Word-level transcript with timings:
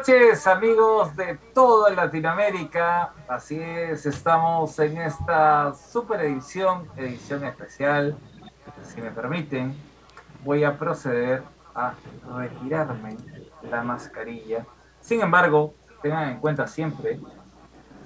Noches 0.00 0.46
amigos 0.46 1.14
de 1.14 1.36
toda 1.52 1.90
Latinoamérica. 1.90 3.12
Así 3.28 3.60
es, 3.60 4.06
estamos 4.06 4.78
en 4.78 4.96
esta 4.96 5.74
super 5.74 6.22
edición, 6.22 6.88
edición 6.96 7.44
especial. 7.44 8.16
Si 8.82 8.98
me 9.02 9.10
permiten, 9.10 9.76
voy 10.42 10.64
a 10.64 10.78
proceder 10.78 11.42
a 11.74 11.92
retirarme 12.34 13.14
la 13.70 13.82
mascarilla. 13.82 14.64
Sin 15.02 15.20
embargo, 15.20 15.74
tengan 16.00 16.30
en 16.30 16.40
cuenta 16.40 16.66
siempre, 16.66 17.20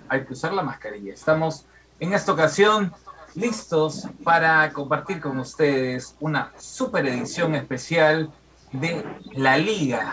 hay 0.08 0.24
que 0.24 0.32
usar 0.32 0.52
la 0.52 0.64
mascarilla. 0.64 1.14
Estamos 1.14 1.64
en 2.00 2.12
esta 2.12 2.32
ocasión 2.32 2.92
listos 3.36 4.08
para 4.24 4.68
compartir 4.72 5.20
con 5.20 5.38
ustedes 5.38 6.16
una 6.18 6.50
super 6.56 7.06
edición 7.06 7.54
especial 7.54 8.32
de 8.72 9.04
la 9.34 9.56
Liga 9.56 10.12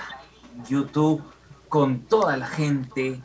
YouTube 0.67 1.23
con 1.71 2.01
toda 2.01 2.35
la 2.35 2.47
gente 2.47 3.23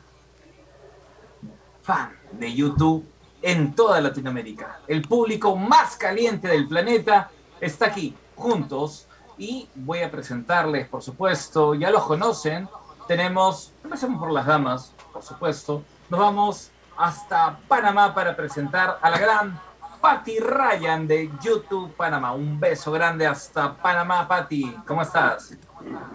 fan 1.82 2.16
de 2.30 2.54
YouTube 2.54 3.04
en 3.42 3.74
toda 3.74 4.00
Latinoamérica. 4.00 4.82
El 4.86 5.02
público 5.02 5.56
más 5.56 5.96
caliente 5.96 6.46
del 6.46 6.68
planeta 6.68 7.28
está 7.60 7.86
aquí 7.86 8.16
juntos 8.36 9.08
y 9.36 9.68
voy 9.74 10.02
a 10.02 10.12
presentarles, 10.12 10.86
por 10.86 11.02
supuesto, 11.02 11.74
ya 11.74 11.90
los 11.90 12.04
conocen. 12.04 12.68
Tenemos, 13.08 13.72
empecemos 13.82 14.20
por 14.20 14.30
las 14.30 14.46
damas, 14.46 14.94
por 15.12 15.24
supuesto. 15.24 15.82
Nos 16.08 16.20
vamos 16.20 16.70
hasta 16.96 17.58
Panamá 17.66 18.14
para 18.14 18.36
presentar 18.36 19.00
a 19.02 19.10
la 19.10 19.18
gran 19.18 19.60
Patty 20.00 20.38
Ryan 20.38 21.08
de 21.08 21.32
YouTube 21.42 21.92
Panamá. 21.96 22.32
Un 22.32 22.60
beso 22.60 22.92
grande 22.92 23.26
hasta 23.26 23.76
Panamá, 23.76 24.28
Patty. 24.28 24.72
¿Cómo 24.86 25.02
estás? 25.02 25.56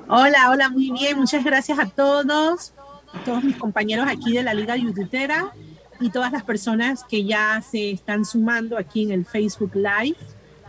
Hola, 0.08 0.50
hola, 0.50 0.70
muy 0.70 0.92
bien. 0.92 1.18
Muchas 1.20 1.44
gracias 1.44 1.80
a 1.80 1.86
todos, 1.86 2.74
a 3.14 3.24
todos 3.24 3.44
mis 3.44 3.58
compañeros 3.58 4.08
aquí 4.10 4.34
de 4.34 4.44
la 4.44 4.54
Liga 4.54 4.76
YouTubera 4.76 5.54
y 6.00 6.10
todas 6.10 6.32
las 6.32 6.44
personas 6.44 7.04
que 7.04 7.24
ya 7.24 7.62
se 7.62 7.92
están 7.92 8.26
sumando 8.26 8.78
aquí 8.78 9.04
en 9.04 9.12
el 9.12 9.26
Facebook 9.26 9.72
Live. 9.76 10.18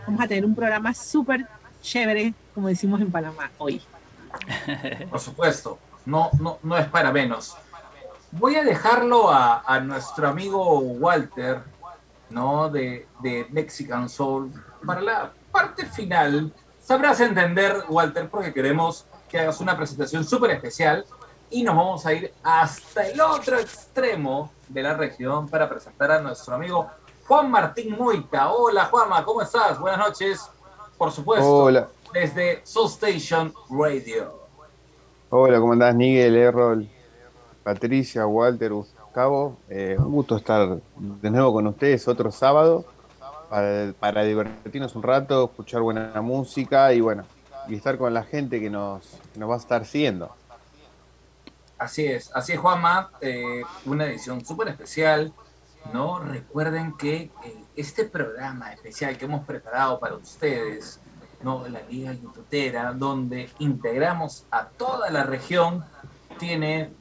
Vamos 0.05 0.21
a 0.21 0.27
tener 0.27 0.45
un 0.45 0.55
programa 0.55 0.93
súper 0.93 1.47
chévere, 1.81 2.33
como 2.53 2.67
decimos 2.67 3.01
en 3.01 3.11
Panamá 3.11 3.51
hoy. 3.57 3.81
Por 5.09 5.19
supuesto, 5.19 5.79
no, 6.05 6.29
no, 6.39 6.59
no 6.63 6.77
es 6.77 6.87
para 6.87 7.11
menos. 7.11 7.55
Voy 8.31 8.55
a 8.55 8.63
dejarlo 8.63 9.31
a, 9.31 9.63
a 9.65 9.79
nuestro 9.79 10.27
amigo 10.27 10.79
Walter, 10.79 11.61
¿no? 12.29 12.69
De, 12.69 13.07
de 13.21 13.47
Mexican 13.51 14.09
Soul 14.09 14.51
para 14.85 15.01
la 15.01 15.31
parte 15.51 15.85
final 15.85 16.51
sabrás 16.83 17.19
entender, 17.21 17.85
Walter, 17.89 18.29
porque 18.29 18.53
queremos 18.53 19.05
que 19.29 19.39
hagas 19.39 19.59
una 19.61 19.75
presentación 19.75 20.23
súper 20.23 20.51
especial 20.51 21.05
y 21.49 21.63
nos 21.63 21.75
vamos 21.75 22.05
a 22.05 22.13
ir 22.13 22.33
hasta 22.43 23.07
el 23.07 23.19
otro 23.21 23.57
extremo 23.57 24.51
de 24.67 24.83
la 24.83 24.93
región 24.93 25.47
para 25.47 25.69
presentar 25.69 26.11
a 26.11 26.21
nuestro 26.21 26.55
amigo 26.55 26.87
Juan 27.25 27.49
Martín 27.49 27.95
Moita. 27.97 28.51
Hola 28.51 28.85
Juanma, 28.85 29.23
¿cómo 29.23 29.41
estás? 29.41 29.79
Buenas 29.79 29.99
noches. 29.99 30.49
Por 30.97 31.11
supuesto, 31.11 31.63
Hola. 31.63 31.87
desde 32.13 32.61
Soul 32.65 32.87
Station 32.87 33.53
Radio. 33.69 34.43
Hola, 35.29 35.59
¿cómo 35.59 35.73
andás, 35.73 35.95
Miguel, 35.95 36.35
Errol, 36.35 36.87
Patricia, 37.63 38.27
Walter, 38.27 38.73
Gustavo? 38.73 39.57
Eh, 39.69 39.95
un 39.97 40.11
gusto 40.11 40.35
estar 40.35 40.77
de 40.95 41.29
nuevo 41.29 41.53
con 41.53 41.67
ustedes 41.67 42.07
otro 42.07 42.31
sábado 42.31 42.85
para, 43.99 44.23
divertirnos 44.23 44.95
un 44.95 45.03
rato, 45.03 45.45
escuchar 45.45 45.81
buena 45.81 46.19
música 46.21 46.91
y 46.93 47.01
bueno, 47.01 47.23
y 47.67 47.75
estar 47.75 47.97
con 47.97 48.13
la 48.13 48.23
gente 48.23 48.59
que 48.59 48.69
nos, 48.69 49.19
nos 49.35 49.49
va 49.49 49.55
a 49.55 49.57
estar 49.57 49.85
siguiendo. 49.85 50.35
Así 51.77 52.05
es, 52.05 52.31
así 52.33 52.53
es 52.53 52.59
Juanma, 52.59 53.11
eh, 53.21 53.61
una 53.85 54.05
edición 54.05 54.43
súper 54.43 54.69
especial, 54.69 55.33
¿no? 55.93 56.19
Recuerden 56.19 56.97
que 56.97 57.15
eh, 57.15 57.31
este 57.75 58.05
programa 58.05 58.73
especial 58.73 59.17
que 59.17 59.25
hemos 59.25 59.45
preparado 59.45 59.99
para 59.99 60.15
ustedes, 60.15 60.99
¿no? 61.43 61.67
La 61.67 61.81
Liga 61.81 62.13
Youtubera, 62.13 62.93
donde 62.93 63.49
integramos 63.59 64.45
a 64.49 64.67
toda 64.67 65.11
la 65.11 65.23
región, 65.25 65.85
tiene 66.39 66.91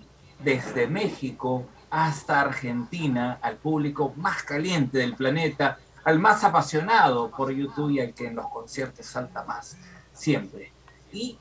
desde 0.41 0.87
México 0.87 1.65
hasta 1.89 2.41
Argentina 2.41 3.39
al 3.41 3.57
público 3.57 4.13
más 4.17 4.43
caliente 4.43 4.99
del 4.99 5.15
planeta, 5.15 5.79
al 6.05 6.19
más 6.19 6.45
apasionado 6.45 7.31
por 7.31 7.51
YouTube 7.51 7.91
y 7.91 8.01
al 8.01 8.15
que 8.15 8.27
en 8.27 8.37
los 8.37 8.49
conciertos 8.49 9.07
salta 9.07 9.45
más, 9.45 9.77
siempre. 10.13 10.73
Y, 11.13 11.39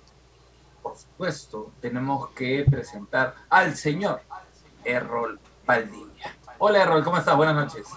por 0.81 0.97
supuesto, 0.97 1.71
tenemos 1.81 2.29
que 2.29 2.65
presentar 2.69 3.35
al 3.49 3.75
señor 3.75 4.21
Errol 4.83 5.39
Valdivia. 5.65 6.35
Hola 6.59 6.83
Errol, 6.83 7.03
¿cómo 7.03 7.17
estás? 7.17 7.35
Buenas 7.35 7.55
noches. 7.55 7.87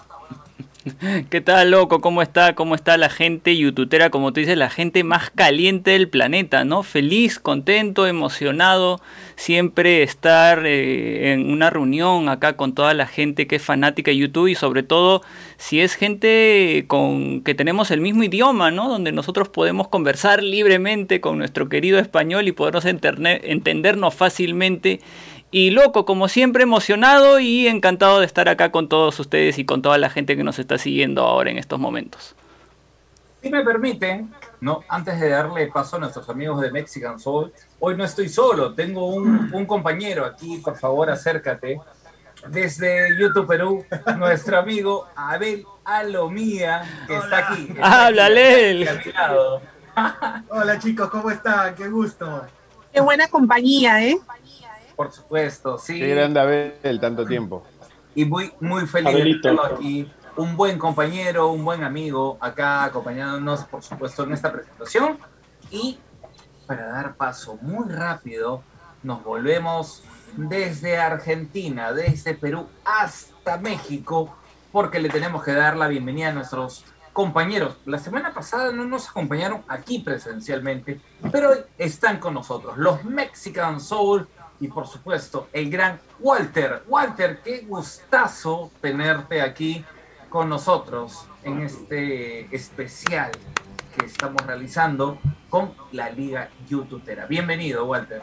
¿Qué 1.31 1.41
tal, 1.41 1.71
loco? 1.71 1.99
¿Cómo 1.99 2.21
está? 2.21 2.53
¿Cómo 2.53 2.75
está 2.75 2.97
la 2.97 3.09
gente 3.09 3.57
youtubera? 3.57 4.11
Como 4.11 4.31
tú 4.33 4.41
dices, 4.41 4.55
la 4.55 4.69
gente 4.69 5.03
más 5.03 5.31
caliente 5.31 5.91
del 5.91 6.09
planeta, 6.09 6.63
¿no? 6.63 6.83
Feliz, 6.83 7.39
contento, 7.39 8.05
emocionado, 8.05 9.01
siempre 9.35 10.03
estar 10.03 10.63
eh, 10.65 11.33
en 11.33 11.49
una 11.49 11.71
reunión 11.71 12.29
acá 12.29 12.55
con 12.55 12.75
toda 12.75 12.93
la 12.93 13.07
gente 13.07 13.47
que 13.47 13.55
es 13.55 13.63
fanática 13.63 14.11
de 14.11 14.17
YouTube 14.17 14.47
y 14.47 14.55
sobre 14.55 14.83
todo 14.83 15.23
si 15.57 15.81
es 15.81 15.95
gente 15.95 16.85
con 16.87 17.41
que 17.41 17.55
tenemos 17.55 17.89
el 17.89 18.01
mismo 18.01 18.23
idioma, 18.23 18.69
¿no? 18.69 18.87
Donde 18.87 19.11
nosotros 19.11 19.49
podemos 19.49 19.87
conversar 19.87 20.43
libremente 20.43 21.19
con 21.19 21.39
nuestro 21.39 21.67
querido 21.67 21.97
español 21.97 22.47
y 22.47 22.51
podernos 22.51 22.85
entendernos 22.85 24.13
fácilmente 24.13 24.99
y 25.51 25.69
loco, 25.71 26.05
como 26.05 26.27
siempre, 26.27 26.63
emocionado 26.63 27.39
y 27.39 27.67
encantado 27.67 28.19
de 28.19 28.25
estar 28.25 28.49
acá 28.49 28.71
con 28.71 28.89
todos 28.89 29.19
ustedes 29.19 29.57
y 29.57 29.65
con 29.65 29.81
toda 29.81 29.97
la 29.97 30.09
gente 30.09 30.35
que 30.35 30.43
nos 30.43 30.59
está 30.59 30.77
siguiendo 30.77 31.21
ahora 31.23 31.49
en 31.51 31.57
estos 31.57 31.79
momentos. 31.79 32.35
Si 33.41 33.49
me 33.49 33.63
permiten, 33.63 34.33
¿no? 34.59 34.83
antes 34.89 35.19
de 35.19 35.29
darle 35.29 35.67
paso 35.67 35.97
a 35.97 35.99
nuestros 35.99 36.27
amigos 36.29 36.59
de 36.61 36.71
Mexican 36.71 37.19
Soul, 37.19 37.53
hoy 37.79 37.95
no 37.95 38.03
estoy 38.03 38.27
solo, 38.27 38.73
tengo 38.73 39.05
un, 39.05 39.53
un 39.53 39.65
compañero 39.65 40.25
aquí, 40.25 40.57
por 40.57 40.77
favor, 40.77 41.09
acércate. 41.09 41.79
Desde 42.49 43.17
YouTube 43.19 43.47
Perú, 43.47 43.85
nuestro 44.17 44.59
amigo 44.59 45.07
Abel 45.15 45.65
Alomía, 45.83 46.83
que 47.07 47.13
Hola. 47.17 47.23
está 47.23 47.37
aquí. 47.53 47.67
Está 47.69 48.05
¡Háblale! 48.07 48.87
aquí 48.87 48.87
a 48.87 49.05
mi 49.05 49.11
lado. 49.13 49.61
Hola 50.49 50.79
chicos, 50.79 51.09
¿cómo 51.09 51.31
están? 51.31 51.73
Qué 51.75 51.87
gusto. 51.87 52.45
Qué 52.93 52.99
buena 53.01 53.27
compañía, 53.27 54.03
¿eh? 54.03 54.17
Por 54.95 55.11
supuesto, 55.11 55.77
sí. 55.77 55.99
Qué 55.99 56.07
grande 56.09 56.39
Abel, 56.39 56.99
tanto 56.99 57.25
tiempo. 57.25 57.63
y 58.13 58.25
muy, 58.25 58.53
muy 58.59 58.87
feliz 58.87 59.13
Abelito. 59.13 59.49
de 59.49 59.55
tenerlo 59.55 59.75
aquí. 59.75 60.11
Un 60.37 60.57
buen 60.57 60.77
compañero, 60.77 61.47
un 61.51 61.63
buen 61.63 61.83
amigo 61.83 62.37
acá 62.41 62.83
acompañándonos, 62.83 63.63
por 63.65 63.83
supuesto, 63.83 64.23
en 64.23 64.33
esta 64.33 64.51
presentación. 64.51 65.17
Y 65.71 65.97
para 66.67 66.87
dar 66.87 67.15
paso 67.15 67.57
muy 67.61 67.89
rápido, 67.89 68.61
nos 69.03 69.23
volvemos 69.23 70.03
desde 70.35 70.97
Argentina, 70.97 71.93
desde 71.93 72.33
Perú 72.33 72.67
hasta 72.83 73.57
México, 73.57 74.35
porque 74.71 74.99
le 74.99 75.09
tenemos 75.09 75.43
que 75.43 75.53
dar 75.53 75.77
la 75.77 75.87
bienvenida 75.87 76.29
a 76.29 76.33
nuestros 76.33 76.83
compañeros. 77.13 77.77
La 77.85 77.97
semana 77.97 78.33
pasada 78.33 78.73
no 78.73 78.83
nos 78.83 79.07
acompañaron 79.09 79.63
aquí 79.69 79.99
presencialmente, 79.99 80.99
pero 81.31 81.51
hoy 81.51 81.59
están 81.77 82.19
con 82.19 82.33
nosotros, 82.33 82.77
los 82.77 83.05
Mexican 83.05 83.79
Soul 83.79 84.27
y 84.59 84.67
por 84.67 84.87
supuesto 84.87 85.47
el 85.53 85.69
gran 85.69 85.99
Walter. 86.19 86.83
Walter, 86.87 87.39
qué 87.43 87.61
gustazo 87.61 88.71
tenerte 88.81 89.41
aquí 89.41 89.83
con 90.29 90.49
nosotros 90.49 91.27
en 91.43 91.61
este 91.61 92.53
especial 92.55 93.31
que 93.97 94.05
estamos 94.05 94.45
realizando 94.45 95.17
con 95.49 95.73
la 95.91 96.09
Liga 96.09 96.49
YouTubera. 96.67 97.25
Bienvenido, 97.27 97.85
Walter. 97.85 98.21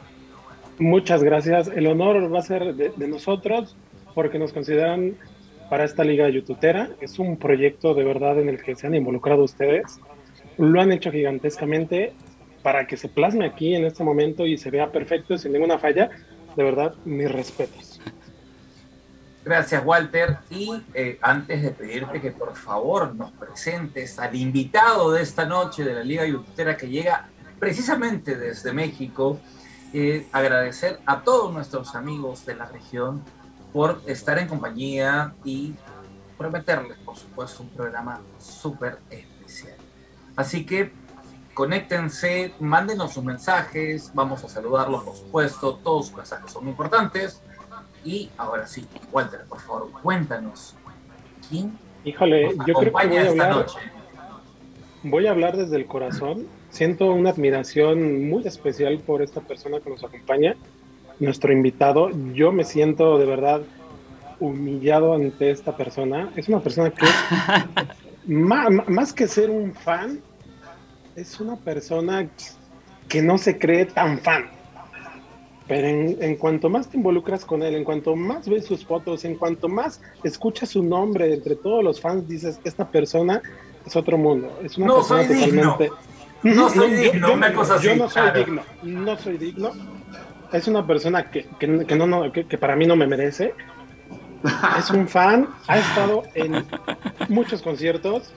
Muchas 0.78 1.22
gracias. 1.22 1.68
El 1.68 1.86
honor 1.86 2.32
va 2.34 2.40
a 2.40 2.42
ser 2.42 2.74
de, 2.74 2.90
de 2.90 3.08
nosotros 3.08 3.76
porque 4.14 4.38
nos 4.38 4.52
consideran 4.52 5.16
para 5.70 5.84
esta 5.84 6.04
liga 6.04 6.28
youtubera. 6.28 6.90
Es 7.00 7.18
un 7.18 7.38
proyecto 7.38 7.94
de 7.94 8.04
verdad 8.04 8.38
en 8.38 8.50
el 8.50 8.62
que 8.62 8.76
se 8.76 8.86
han 8.86 8.94
involucrado 8.94 9.42
ustedes. 9.44 10.00
Lo 10.58 10.80
han 10.80 10.92
hecho 10.92 11.10
gigantescamente 11.10 12.12
para 12.62 12.86
que 12.86 12.96
se 12.96 13.08
plasme 13.08 13.46
aquí 13.46 13.74
en 13.74 13.84
este 13.84 14.04
momento 14.04 14.46
y 14.46 14.56
se 14.56 14.70
vea 14.70 14.90
perfecto 14.90 15.36
sin 15.38 15.52
ninguna 15.52 15.78
falla. 15.78 16.10
De 16.56 16.62
verdad, 16.62 16.94
mis 17.04 17.30
respetos. 17.30 18.00
Gracias, 19.44 19.82
Walter. 19.84 20.38
Y 20.50 20.70
eh, 20.94 21.18
antes 21.20 21.62
de 21.62 21.70
pedirte 21.70 22.20
que 22.20 22.30
por 22.30 22.54
favor 22.54 23.14
nos 23.14 23.32
presentes 23.32 24.18
al 24.18 24.36
invitado 24.36 25.12
de 25.12 25.22
esta 25.22 25.44
noche 25.44 25.84
de 25.84 25.94
la 25.94 26.04
Liga 26.04 26.24
Youtubera 26.24 26.76
que 26.76 26.88
llega 26.88 27.28
precisamente 27.58 28.36
desde 28.36 28.72
México, 28.72 29.40
eh, 29.92 30.26
agradecer 30.32 31.00
a 31.06 31.22
todos 31.22 31.52
nuestros 31.52 31.94
amigos 31.94 32.46
de 32.46 32.54
la 32.54 32.66
región 32.66 33.22
por 33.72 34.00
estar 34.06 34.38
en 34.38 34.46
compañía 34.46 35.34
y 35.44 35.74
prometerles, 36.38 36.98
por 36.98 37.16
supuesto, 37.16 37.62
un 37.62 37.70
programa 37.70 38.20
súper 38.38 38.98
especial. 39.10 39.76
Así 40.36 40.64
que 40.64 40.92
conéctense, 41.54 42.52
mándenos 42.60 43.12
sus 43.12 43.24
mensajes, 43.24 44.10
vamos 44.14 44.42
a 44.44 44.48
saludarlos, 44.48 45.04
por 45.04 45.16
supuesto, 45.16 45.78
todos 45.82 46.06
sus 46.08 46.16
mensajes 46.16 46.50
son 46.50 46.68
importantes. 46.68 47.40
Y 48.04 48.30
ahora 48.36 48.66
sí, 48.66 48.86
Walter, 49.12 49.44
por 49.48 49.60
favor, 49.60 49.90
cuéntanos, 50.02 50.74
¿quién 51.48 51.78
Híjole, 52.04 52.54
nos 52.56 52.66
yo 52.66 52.74
creo 52.74 52.92
que 52.92 53.06
voy 53.06 53.16
a 53.16 53.20
esta 53.22 53.30
hablar, 53.30 53.50
noche? 53.56 53.78
voy 55.04 55.26
a 55.26 55.30
hablar 55.30 55.56
desde 55.56 55.76
el 55.76 55.86
corazón. 55.86 56.46
Siento 56.70 57.12
una 57.12 57.30
admiración 57.30 58.28
muy 58.28 58.46
especial 58.46 58.98
por 59.00 59.22
esta 59.22 59.40
persona 59.40 59.78
que 59.80 59.90
nos 59.90 60.02
acompaña, 60.02 60.56
nuestro 61.20 61.52
invitado. 61.52 62.10
Yo 62.34 62.50
me 62.50 62.64
siento 62.64 63.18
de 63.18 63.26
verdad 63.26 63.62
humillado 64.40 65.14
ante 65.14 65.50
esta 65.50 65.76
persona. 65.76 66.30
Es 66.34 66.48
una 66.48 66.60
persona 66.60 66.90
que, 66.90 67.06
ma- 68.26 68.68
más 68.88 69.12
que 69.12 69.28
ser 69.28 69.50
un 69.50 69.74
fan, 69.74 70.20
es 71.14 71.40
una 71.40 71.56
persona 71.56 72.28
que 73.08 73.22
no 73.22 73.38
se 73.38 73.58
cree 73.58 73.86
tan 73.86 74.18
fan. 74.18 74.50
Pero 75.68 75.86
en, 75.86 76.16
en 76.22 76.36
cuanto 76.36 76.68
más 76.68 76.88
te 76.88 76.96
involucras 76.96 77.44
con 77.44 77.62
él, 77.62 77.74
en 77.76 77.84
cuanto 77.84 78.16
más 78.16 78.48
ves 78.48 78.66
sus 78.66 78.84
fotos, 78.84 79.24
en 79.24 79.36
cuanto 79.36 79.68
más 79.68 80.00
escuchas 80.24 80.70
su 80.70 80.82
nombre 80.82 81.32
entre 81.32 81.56
todos 81.56 81.84
los 81.84 82.00
fans, 82.00 82.26
dices, 82.28 82.60
esta 82.64 82.88
persona 82.90 83.40
es 83.86 83.94
otro 83.96 84.18
mundo. 84.18 84.58
Es 84.62 84.76
una 84.76 84.88
No 84.88 84.94
persona 84.96 85.24
soy 85.24 85.36
digno. 85.36 85.62
totalmente... 85.76 85.90
No 86.44 86.68
soy 86.70 86.90
digno, 86.94 87.28
yo- 87.28 87.34
una 87.34 87.54
cosa 87.54 87.80
Yo 87.80 87.90
así, 87.92 87.98
no 88.00 88.08
soy 88.08 88.22
claro. 88.22 88.38
digno, 88.40 88.62
no 88.82 89.16
soy 89.16 89.38
digno. 89.38 89.72
Es 90.52 90.66
una 90.66 90.84
persona 90.84 91.30
que, 91.30 91.46
que, 91.58 91.86
que 91.86 91.94
no, 91.94 92.06
no, 92.08 92.32
que, 92.32 92.46
que 92.48 92.58
para 92.58 92.74
mí 92.74 92.84
no 92.84 92.96
me 92.96 93.06
merece. 93.06 93.54
Es 94.76 94.90
un 94.90 95.06
fan, 95.06 95.48
ha 95.68 95.78
estado 95.78 96.24
en 96.34 96.66
muchos 97.28 97.62
conciertos. 97.62 98.34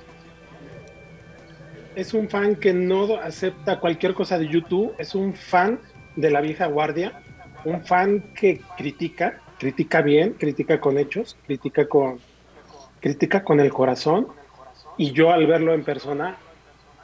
Es 1.95 2.13
un 2.13 2.29
fan 2.29 2.57
que 2.57 2.73
no 2.73 3.15
acepta 3.15 3.79
cualquier 3.79 4.13
cosa 4.13 4.37
de 4.37 4.47
YouTube. 4.47 4.93
Es 4.97 5.15
un 5.15 5.33
fan 5.33 5.79
de 6.17 6.29
la 6.29 6.41
vieja 6.41 6.67
guardia. 6.67 7.21
Un 7.63 7.85
fan 7.85 8.33
que 8.35 8.61
critica, 8.77 9.39
critica 9.57 10.01
bien, 10.01 10.33
critica 10.33 10.81
con 10.81 10.97
hechos, 10.97 11.37
critica 11.45 11.87
con, 11.87 12.19
critica 12.99 13.43
con 13.43 13.61
el 13.61 13.71
corazón. 13.71 14.27
Y 14.97 15.11
yo 15.13 15.31
al 15.31 15.47
verlo 15.47 15.73
en 15.73 15.85
persona, 15.85 16.37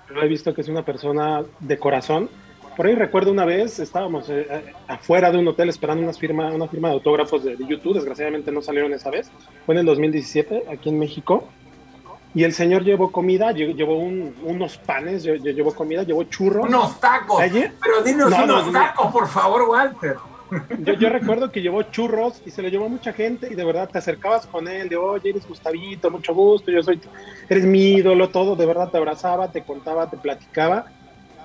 lo 0.09 0.21
he 0.21 0.27
visto 0.27 0.53
que 0.53 0.61
es 0.61 0.67
una 0.67 0.83
persona 0.83 1.43
de 1.61 1.77
corazón. 1.77 2.29
Por 2.75 2.85
ahí 2.85 2.95
recuerdo 2.95 3.31
una 3.31 3.45
vez, 3.45 3.79
estábamos 3.79 4.29
eh, 4.29 4.45
eh, 4.49 4.73
afuera 4.87 5.31
de 5.31 5.37
un 5.37 5.47
hotel 5.47 5.69
esperando 5.69 6.03
una 6.03 6.13
firma, 6.13 6.51
una 6.51 6.67
firma 6.67 6.89
de 6.89 6.95
autógrafos 6.95 7.43
de, 7.43 7.55
de 7.55 7.67
YouTube, 7.67 7.95
desgraciadamente 7.95 8.51
no 8.51 8.61
salieron 8.61 8.93
esa 8.93 9.09
vez, 9.09 9.29
fue 9.65 9.75
en 9.75 9.79
el 9.79 9.85
2017 9.85 10.63
aquí 10.69 10.87
en 10.87 10.97
México, 10.97 11.49
y 12.33 12.43
el 12.43 12.53
señor 12.53 12.83
llevó 12.83 13.11
comida, 13.11 13.51
lle- 13.51 13.75
llevó 13.75 13.97
un- 13.97 14.33
unos 14.43 14.77
panes, 14.77 15.25
lle- 15.25 15.39
lle- 15.41 15.53
llevó 15.53 15.73
comida, 15.73 16.03
llevó 16.03 16.23
churros. 16.23 16.67
Unos 16.67 16.99
tacos. 16.99 17.39
Ayer- 17.39 17.73
Pero 17.81 18.01
dinos 18.03 18.29
No, 18.29 18.37
no, 18.45 18.53
unos 18.55 18.67
no. 18.67 18.71
tacos, 18.79 19.11
por 19.11 19.27
favor, 19.27 19.63
Walter. 19.69 20.15
Yo, 20.79 20.93
yo 20.95 21.07
recuerdo 21.07 21.49
que 21.49 21.61
llevó 21.61 21.81
churros 21.83 22.41
y 22.45 22.51
se 22.51 22.61
lo 22.61 22.67
llevó 22.67 22.85
a 22.85 22.89
mucha 22.89 23.13
gente 23.13 23.47
y 23.49 23.55
de 23.55 23.63
verdad 23.63 23.89
te 23.89 23.99
acercabas 23.99 24.45
con 24.45 24.67
él, 24.67 24.89
de 24.89 24.97
oye, 24.97 25.29
eres 25.29 25.47
Gustavito, 25.47 26.11
mucho 26.11 26.33
gusto, 26.33 26.69
yo 26.71 26.83
soy, 26.83 26.99
eres 27.49 27.65
mi 27.65 27.93
ídolo, 27.93 28.27
todo, 28.29 28.57
de 28.57 28.65
verdad 28.65 28.89
te 28.89 28.97
abrazaba, 28.97 29.49
te 29.49 29.61
contaba, 29.63 30.09
te 30.09 30.17
platicaba. 30.17 30.87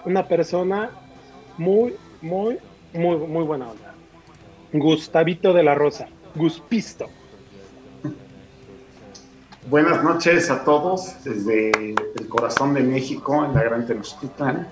Una 0.05 0.27
persona 0.27 0.91
muy, 1.57 1.95
muy, 2.21 2.59
muy, 2.93 3.17
muy 3.17 3.45
buena 3.45 3.71
onda. 3.71 3.95
Gustavito 4.73 5.53
de 5.53 5.63
la 5.63 5.75
Rosa, 5.77 6.09
Guspisto. 6.35 7.07
Buenas 9.69 10.03
noches 10.05 10.49
a 10.51 10.63
todos 10.65 11.17
desde 11.25 11.71
el 11.91 12.29
corazón 12.29 12.75
de 12.75 12.83
México, 12.83 13.45
en 13.45 13.55
la 13.55 13.63
Gran 13.65 13.87
Tenochtitlan. 13.87 14.69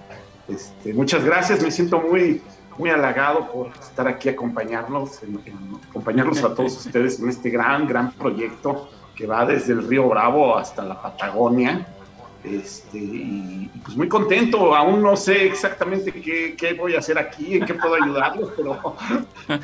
Este, 0.49 0.93
muchas 0.95 1.25
gracias, 1.25 1.63
me 1.63 1.71
siento 1.71 2.01
muy, 2.01 2.41
muy 2.79 2.91
halagado 2.91 3.51
por 3.51 3.69
estar 3.81 4.07
aquí 4.07 4.29
acompañarlos, 4.29 5.23
en- 5.23 5.41
en- 5.47 5.79
a 6.45 6.55
todos 6.55 6.87
ustedes 6.87 7.19
en 7.19 7.29
este 7.29 7.51
gran, 7.51 7.89
gran 7.89 8.13
proyecto 8.13 8.89
que 9.17 9.27
va 9.27 9.45
desde 9.47 9.73
el 9.73 9.89
Río 9.89 10.09
Bravo 10.09 10.57
hasta 10.57 10.85
la 10.85 11.01
Patagonia. 11.01 11.87
Este, 12.45 12.99
y, 12.99 13.71
y 13.75 13.79
pues 13.83 13.97
muy 13.97 14.07
contento, 14.07 14.75
aún 14.77 15.03
no 15.03 15.17
sé 15.17 15.47
exactamente 15.47 16.13
qué, 16.13 16.55
qué 16.59 16.75
voy 16.75 16.95
a 16.95 16.99
hacer 16.99 17.19
aquí, 17.19 17.55
en 17.57 17.65
qué 17.65 17.73
puedo 17.73 17.95
ayudarlos, 17.95 18.51
pero, 18.55 18.95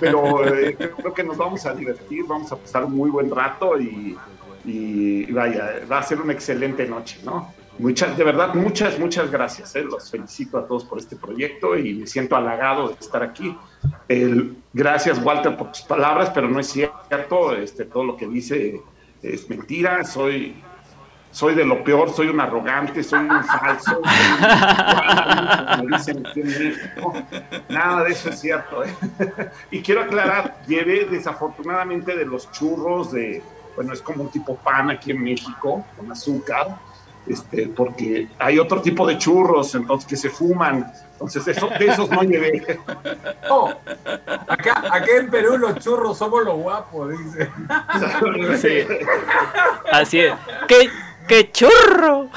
pero 0.00 0.46
eh, 0.54 0.74
creo 0.96 1.12
que 1.12 1.22
nos 1.22 1.36
vamos 1.36 1.66
a 1.66 1.74
divertir, 1.74 2.24
vamos 2.26 2.50
a 2.52 2.56
pasar 2.56 2.86
un 2.86 2.96
muy 2.96 3.10
buen 3.10 3.30
rato 3.30 3.78
y, 3.78 4.16
y 4.64 5.30
vaya, 5.32 5.80
va 5.90 5.98
a 5.98 6.02
ser 6.02 6.20
una 6.20 6.32
excelente 6.32 6.86
noche, 6.86 7.18
¿no? 7.24 7.52
Muchas, 7.78 8.16
de 8.16 8.24
verdad, 8.24 8.54
muchas, 8.54 8.98
muchas 8.98 9.30
gracias. 9.30 9.74
¿eh? 9.74 9.82
Los 9.82 10.10
felicito 10.10 10.58
a 10.58 10.66
todos 10.66 10.84
por 10.84 10.98
este 10.98 11.16
proyecto 11.16 11.78
y 11.78 11.94
me 11.94 12.06
siento 12.06 12.36
halagado 12.36 12.88
de 12.88 12.94
estar 13.00 13.22
aquí. 13.22 13.56
Gracias, 14.74 15.18
Walter, 15.24 15.56
por 15.56 15.72
tus 15.72 15.82
palabras, 15.82 16.30
pero 16.34 16.46
no 16.48 16.60
es 16.60 16.66
cierto. 16.66 17.54
Este, 17.56 17.86
todo 17.86 18.04
lo 18.04 18.16
que 18.18 18.26
dice 18.26 18.82
es 19.22 19.48
mentira. 19.48 20.04
Soy, 20.04 20.62
soy 21.30 21.54
de 21.54 21.64
lo 21.64 21.82
peor, 21.82 22.10
soy 22.10 22.28
un 22.28 22.40
arrogante, 22.40 23.02
soy 23.02 23.20
un 23.20 23.44
falso. 23.44 24.02
soy 25.76 25.76
un- 25.82 25.90
dicen. 25.90 26.22
Nada 27.70 28.04
de 28.04 28.10
eso 28.10 28.28
es 28.28 28.40
cierto. 28.40 28.84
¿eh? 28.84 28.94
y 29.70 29.80
quiero 29.80 30.02
aclarar, 30.02 30.60
llevé 30.66 31.06
desafortunadamente 31.06 32.14
de 32.14 32.26
los 32.26 32.52
churros 32.52 33.10
de, 33.12 33.42
bueno, 33.80 33.94
es 33.94 34.02
como 34.02 34.24
un 34.24 34.30
tipo 34.30 34.56
pan 34.56 34.90
aquí 34.90 35.10
en 35.10 35.24
México, 35.24 35.82
con 35.96 36.12
azúcar, 36.12 36.76
este, 37.26 37.66
porque 37.68 38.28
hay 38.38 38.58
otro 38.58 38.82
tipo 38.82 39.06
de 39.06 39.16
churros, 39.16 39.74
entonces, 39.74 40.06
que 40.06 40.16
se 40.16 40.28
fuman. 40.28 40.92
Entonces, 41.12 41.48
eso, 41.48 41.66
de 41.78 41.86
esos 41.86 42.10
no 42.10 42.22
llevé. 42.22 42.78
Oh, 43.48 43.72
acá, 44.46 44.84
acá 44.92 45.06
en 45.18 45.30
Perú 45.30 45.56
los 45.56 45.78
churros 45.78 46.18
somos 46.18 46.44
los 46.44 46.56
guapos, 46.56 47.10
dice. 47.18 47.50
Sí. 48.58 48.86
Así 49.90 50.20
es. 50.20 50.34
¡Qué, 50.68 50.90
qué 51.26 51.50
churro! 51.50 52.28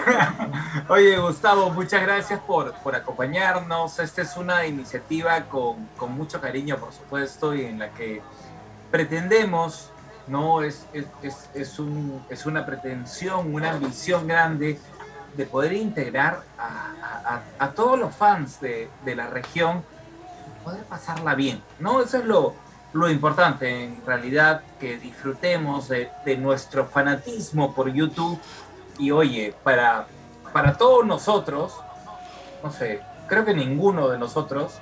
Oye, 0.88 1.18
Gustavo, 1.18 1.70
muchas 1.70 2.02
gracias 2.02 2.40
por, 2.40 2.74
por 2.74 2.94
acompañarnos. 2.94 3.98
Esta 3.98 4.20
es 4.20 4.36
una 4.36 4.66
iniciativa 4.66 5.44
con, 5.44 5.88
con 5.96 6.12
mucho 6.12 6.42
cariño, 6.42 6.76
por 6.76 6.92
supuesto, 6.92 7.54
y 7.54 7.64
en 7.64 7.78
la 7.78 7.88
que 7.88 8.20
pretendemos, 8.90 9.90
¿no? 10.28 10.62
Es, 10.62 10.86
es, 10.92 11.48
es, 11.54 11.78
un, 11.78 12.22
es 12.28 12.46
una 12.46 12.64
pretensión, 12.66 13.54
una 13.54 13.70
ambición 13.72 14.26
grande 14.26 14.78
de 15.36 15.46
poder 15.46 15.72
integrar 15.72 16.42
a- 16.58 17.40
a 17.58 17.70
todos 17.72 17.98
los 17.98 18.14
fans 18.14 18.60
de, 18.60 18.88
de 19.04 19.14
la 19.16 19.26
región, 19.28 19.82
poder 20.64 20.82
pasarla 20.84 21.34
bien, 21.34 21.62
¿no? 21.78 22.00
Eso 22.02 22.18
es 22.18 22.24
lo, 22.24 22.54
lo 22.92 23.08
importante, 23.10 23.84
en 23.84 24.02
realidad, 24.06 24.62
que 24.80 24.98
disfrutemos 24.98 25.88
de, 25.88 26.10
de 26.24 26.36
nuestro 26.36 26.86
fanatismo 26.86 27.74
por 27.74 27.92
YouTube. 27.92 28.38
Y 28.98 29.10
oye, 29.12 29.54
para, 29.62 30.06
para 30.52 30.76
todos 30.76 31.06
nosotros, 31.06 31.74
no 32.64 32.72
sé, 32.72 33.00
creo 33.28 33.44
que 33.44 33.54
ninguno 33.54 34.08
de 34.08 34.18
nosotros 34.18 34.80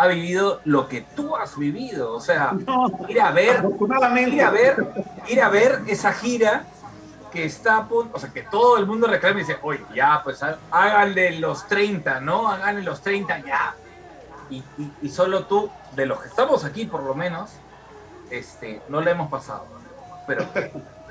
ha 0.00 0.06
vivido 0.06 0.60
lo 0.64 0.88
que 0.88 1.02
tú 1.02 1.36
has 1.36 1.58
vivido. 1.58 2.12
O 2.14 2.20
sea, 2.20 2.52
ir 3.08 3.20
a 3.20 3.30
ver, 3.32 3.62
ir 4.28 4.42
a 4.42 4.50
ver, 4.50 4.86
ir 5.28 5.42
a 5.42 5.48
ver 5.48 5.80
esa 5.86 6.12
gira 6.12 6.64
que 7.30 7.44
está 7.44 7.86
o 7.90 8.18
sea, 8.18 8.30
que 8.32 8.42
todo 8.42 8.76
el 8.78 8.86
mundo 8.86 9.06
reclama 9.06 9.36
y 9.36 9.42
dice, 9.42 9.58
oye, 9.62 9.84
ya, 9.94 10.20
pues 10.24 10.42
há- 10.42 10.58
háganle 10.70 11.38
los 11.38 11.66
30, 11.68 12.20
¿no? 12.20 12.48
Háganle 12.48 12.82
los 12.82 13.00
30 13.02 13.38
ya. 13.40 13.74
Y, 14.48 14.56
y- 14.78 14.92
y 15.02 15.08
solo 15.10 15.44
tú, 15.44 15.70
de 15.94 16.06
los 16.06 16.20
que 16.20 16.28
estamos 16.28 16.64
aquí 16.64 16.86
por 16.86 17.02
lo 17.04 17.14
menos, 17.14 17.50
este, 18.30 18.80
no 18.88 19.00
la 19.00 19.12
hemos 19.12 19.30
pasado. 19.30 19.66
Pero 20.26 20.44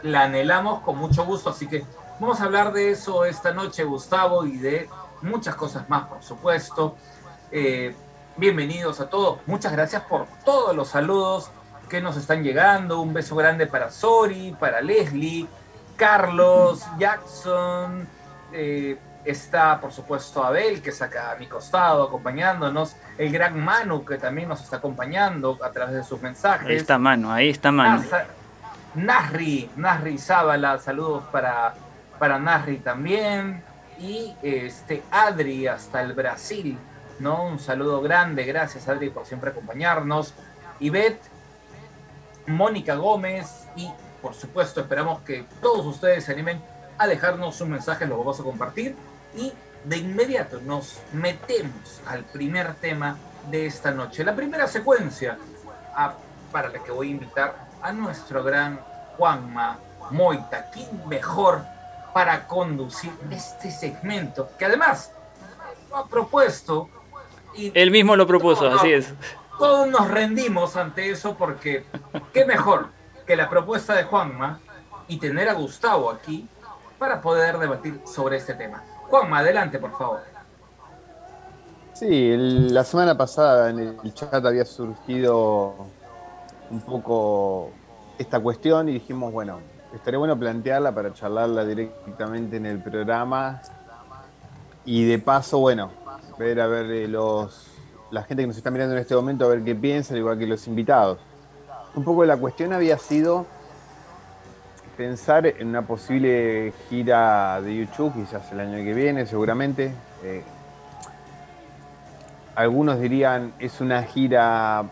la 0.04 0.24
anhelamos 0.24 0.82
con 0.82 0.98
mucho 0.98 1.26
gusto, 1.26 1.50
así 1.52 1.68
que 1.68 1.86
vamos 2.20 2.42
a 2.42 2.46
hablar 2.46 2.74
de 2.74 2.92
eso 2.92 3.24
esta 3.24 3.54
noche, 3.54 3.84
Gustavo, 3.84 4.46
y 4.46 4.58
de 4.58 4.90
muchas 5.22 5.56
cosas 5.56 5.88
más, 5.90 6.08
por 6.08 6.22
supuesto. 6.24 6.96
Eh, 7.52 7.96
bienvenidos 8.40 9.00
a 9.02 9.10
todos. 9.10 9.40
Muchas 9.46 9.72
gracias 9.74 10.02
por 10.04 10.26
todos 10.46 10.76
los 10.76 10.88
saludos 10.88 11.52
que 11.90 12.00
nos 12.02 12.16
están 12.18 12.42
llegando. 12.44 13.02
Un 13.02 13.14
beso 13.14 13.36
grande 13.36 13.68
para 13.68 13.92
Sori, 13.92 14.56
para 14.60 14.82
Leslie, 14.82 15.46
Carlos, 15.98 16.86
Jackson. 16.98 18.08
eh, 18.54 18.98
está, 19.26 19.80
por 19.82 19.92
supuesto, 19.92 20.44
Abel, 20.44 20.82
que 20.82 20.92
saca 20.94 21.32
a 21.32 21.36
mi 21.36 21.46
costado 21.48 22.04
acompañándonos. 22.04 22.96
El 23.18 23.32
gran 23.32 23.60
Manu, 23.60 24.06
que 24.06 24.18
también 24.18 24.48
nos 24.48 24.62
está 24.62 24.78
acompañando 24.78 25.60
a 25.62 25.70
través 25.72 25.96
de 25.96 26.04
sus 26.04 26.22
mensajes. 26.22 26.68
Ahí 26.68 26.76
está 26.78 26.98
mano, 26.98 27.32
ahí 27.32 27.50
está. 27.50 27.70
Nasa- 27.72 28.26
Nasri, 28.96 29.70
Nasri 29.76 30.18
Zábala, 30.18 30.80
saludos 30.80 31.24
para, 31.32 31.74
para 32.18 32.40
Nasri 32.40 32.78
también. 32.78 33.62
Y 34.00 34.34
este 34.42 35.04
Adri 35.12 35.68
hasta 35.68 36.02
el 36.02 36.14
Brasil, 36.14 36.78
¿no? 37.20 37.44
Un 37.44 37.60
saludo 37.60 38.02
grande, 38.02 38.44
gracias 38.44 38.88
Adri 38.88 39.10
por 39.10 39.26
siempre 39.26 39.52
acompañarnos. 39.52 40.34
Ivette, 40.80 41.22
Mónica 42.48 42.96
Gómez 42.96 43.68
y 43.76 43.90
por 44.22 44.34
supuesto 44.34 44.82
esperamos 44.82 45.22
que 45.22 45.46
todos 45.62 45.86
ustedes 45.86 46.26
se 46.26 46.32
animen 46.32 46.62
a 46.98 47.08
dejarnos 47.08 47.56
sus 47.56 47.68
mensajes, 47.68 48.08
los 48.08 48.18
vamos 48.18 48.40
a 48.40 48.44
compartir. 48.44 48.96
Y 49.36 49.54
de 49.86 49.98
inmediato 49.98 50.60
nos 50.62 51.00
metemos 51.14 52.02
al 52.06 52.24
primer 52.26 52.74
tema 52.76 53.18
de 53.50 53.66
esta 53.66 53.92
noche. 53.92 54.24
La 54.24 54.36
primera 54.36 54.68
secuencia 54.68 55.38
para 56.52 56.70
la 56.70 56.80
que 56.80 56.92
voy 56.92 57.08
a 57.08 57.12
invitar 57.12 57.68
a 57.82 57.92
nuestro 57.92 58.44
gran 58.44 58.80
Juanma 59.18 59.80
Moita. 60.12 60.70
¿Quién 60.72 61.08
mejor 61.08 61.64
para 62.14 62.48
conducir 62.48 63.12
este 63.32 63.72
segmento? 63.72 64.50
Que 64.58 64.66
además 64.66 65.12
ha 65.94 66.06
propuesto. 66.06 66.90
Y 67.56 67.72
Él 67.74 67.92
mismo 67.92 68.16
lo 68.16 68.26
propuso, 68.28 68.68
así 68.68 68.92
es. 68.92 69.14
Todos 69.58 69.88
nos 69.88 70.10
rendimos 70.10 70.76
ante 70.76 71.10
eso 71.10 71.36
porque 71.36 71.86
qué 72.34 72.46
mejor 72.46 72.88
que 73.26 73.36
la 73.36 73.50
propuesta 73.50 73.94
de 73.94 74.04
Juanma 74.04 74.60
y 75.08 75.18
tener 75.18 75.50
a 75.50 75.54
Gustavo 75.54 76.10
aquí 76.10 76.48
para 76.98 77.22
poder 77.22 77.58
debatir 77.58 78.02
sobre 78.06 78.38
este 78.38 78.54
tema. 78.54 78.84
Juanma, 79.10 79.40
adelante, 79.40 79.80
por 79.80 79.92
favor. 79.98 80.20
Sí, 81.94 82.34
la 82.38 82.84
semana 82.86 83.18
pasada 83.18 83.72
en 83.72 83.80
el 83.80 84.14
chat 84.14 84.46
había 84.46 84.64
surgido 84.64 85.76
un 86.70 86.82
poco 86.82 87.72
esta 88.18 88.40
cuestión 88.40 88.88
y 88.90 88.94
dijimos, 88.94 89.34
bueno, 89.34 89.60
estaría 89.94 90.18
bueno 90.18 90.38
plantearla 90.38 90.94
para 90.94 91.14
charlarla 91.14 91.66
directamente 91.66 92.58
en 92.58 92.66
el 92.66 92.82
programa 92.82 93.62
y 94.86 95.04
de 95.06 95.20
paso, 95.20 95.60
bueno, 95.60 95.92
ver 96.40 96.62
a 96.62 96.68
ver 96.68 96.90
eh, 96.90 97.08
los 97.08 97.68
la 98.12 98.24
gente 98.24 98.42
que 98.42 98.48
nos 98.48 98.58
está 98.58 98.72
mirando 98.72 98.96
en 98.96 99.02
este 99.02 99.14
momento 99.14 99.46
a 99.46 99.50
ver 99.50 99.64
qué 99.64 99.76
piensa, 99.76 100.18
igual 100.18 100.40
que 100.40 100.48
los 100.48 100.66
invitados. 100.68 101.20
Un 101.94 102.04
poco 102.04 102.26
la 102.26 102.38
cuestión 102.38 102.74
había 102.74 102.98
sido 102.98 103.46
pensar 104.98 105.46
en 105.46 105.68
una 105.68 105.84
posible 105.84 106.74
gira 106.90 107.62
de 107.62 107.76
YouTube, 107.76 108.14
quizás 108.14 108.52
el 108.52 108.62
año 108.62 108.78
que 108.84 108.94
viene, 108.94 109.26
seguramente. 109.28 109.92
Eh, 110.24 110.42
algunos 112.56 113.00
dirían 113.00 113.54
es 113.60 113.80
una 113.80 114.04
gira 114.04 114.84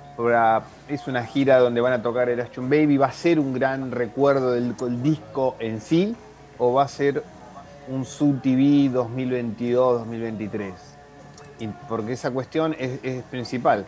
es 0.88 1.08
una 1.08 1.26
gira 1.26 1.60
donde 1.60 1.82
van 1.82 1.92
a 1.94 2.02
tocar 2.02 2.30
el 2.30 2.40
Ashton 2.40 2.70
Baby, 2.70 2.98
va 2.98 3.08
a 3.08 3.12
ser 3.12 3.40
un 3.40 3.54
gran 3.54 3.92
recuerdo 3.92 4.52
del, 4.52 4.76
disco 5.04 5.56
en 5.60 5.82
sí 5.82 6.16
o 6.58 6.74
va 6.74 6.84
a 6.84 6.88
ser 6.88 7.24
un 7.90 8.06
Sub 8.06 8.42
TV 8.42 8.90
2022-2023. 8.94 10.87
Porque 11.88 12.14
esa 12.14 12.32
cuestión 12.32 12.76
es, 12.78 13.24
principal. 13.24 13.86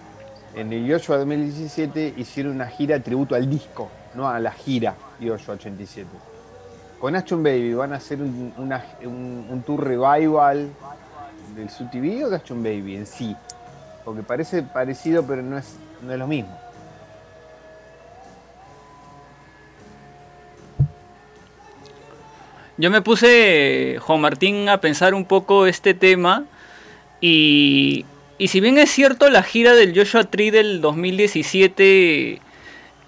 En 0.56 0.74
el 0.74 0.86
Yoshua 0.86 1.18
2017 1.18 2.16
hicieron 2.18 2.54
una 2.54 2.68
gira 2.68 3.00
tributo 3.00 3.36
al 3.36 3.50
disco, 3.50 3.90
no 4.16 4.28
a 4.28 4.40
la 4.40 4.52
gira 4.52 4.96
Yoshua 5.20 5.56
87. 5.56 6.08
Con 7.00 7.16
Ashton 7.16 7.44
Baby 7.44 7.74
van 7.74 7.94
a 7.94 7.98
hacer 7.98 8.20
un, 8.22 9.64
tour 9.66 9.84
revival 9.84 10.70
del 11.56 11.70
Sub 11.70 11.92
TV 11.92 12.26
o 12.26 12.30
de 12.30 12.38
Ashton 12.38 12.64
Baby 12.64 12.96
en 12.96 13.06
sí 13.06 13.36
porque 14.10 14.24
parece 14.24 14.64
parecido, 14.64 15.24
pero 15.24 15.44
no 15.44 15.56
es, 15.56 15.76
no 16.02 16.12
es 16.12 16.18
lo 16.18 16.26
mismo. 16.26 16.58
Yo 22.78 22.90
me 22.90 23.04
puse, 23.04 24.00
Juan 24.02 24.22
Martín, 24.22 24.68
a 24.68 24.82
pensar 24.82 25.14
un 25.14 25.26
poco 25.26 25.68
este 25.68 25.94
tema 25.94 26.46
y, 27.22 28.06
y 28.38 28.48
si 28.48 28.62
bien 28.62 28.78
es 28.78 28.90
cierto, 28.90 29.30
la 29.30 29.44
gira 29.44 29.76
del 29.76 29.98
Joshua 29.98 30.24
Tree 30.24 30.52
del 30.52 30.82
2017 30.82 32.42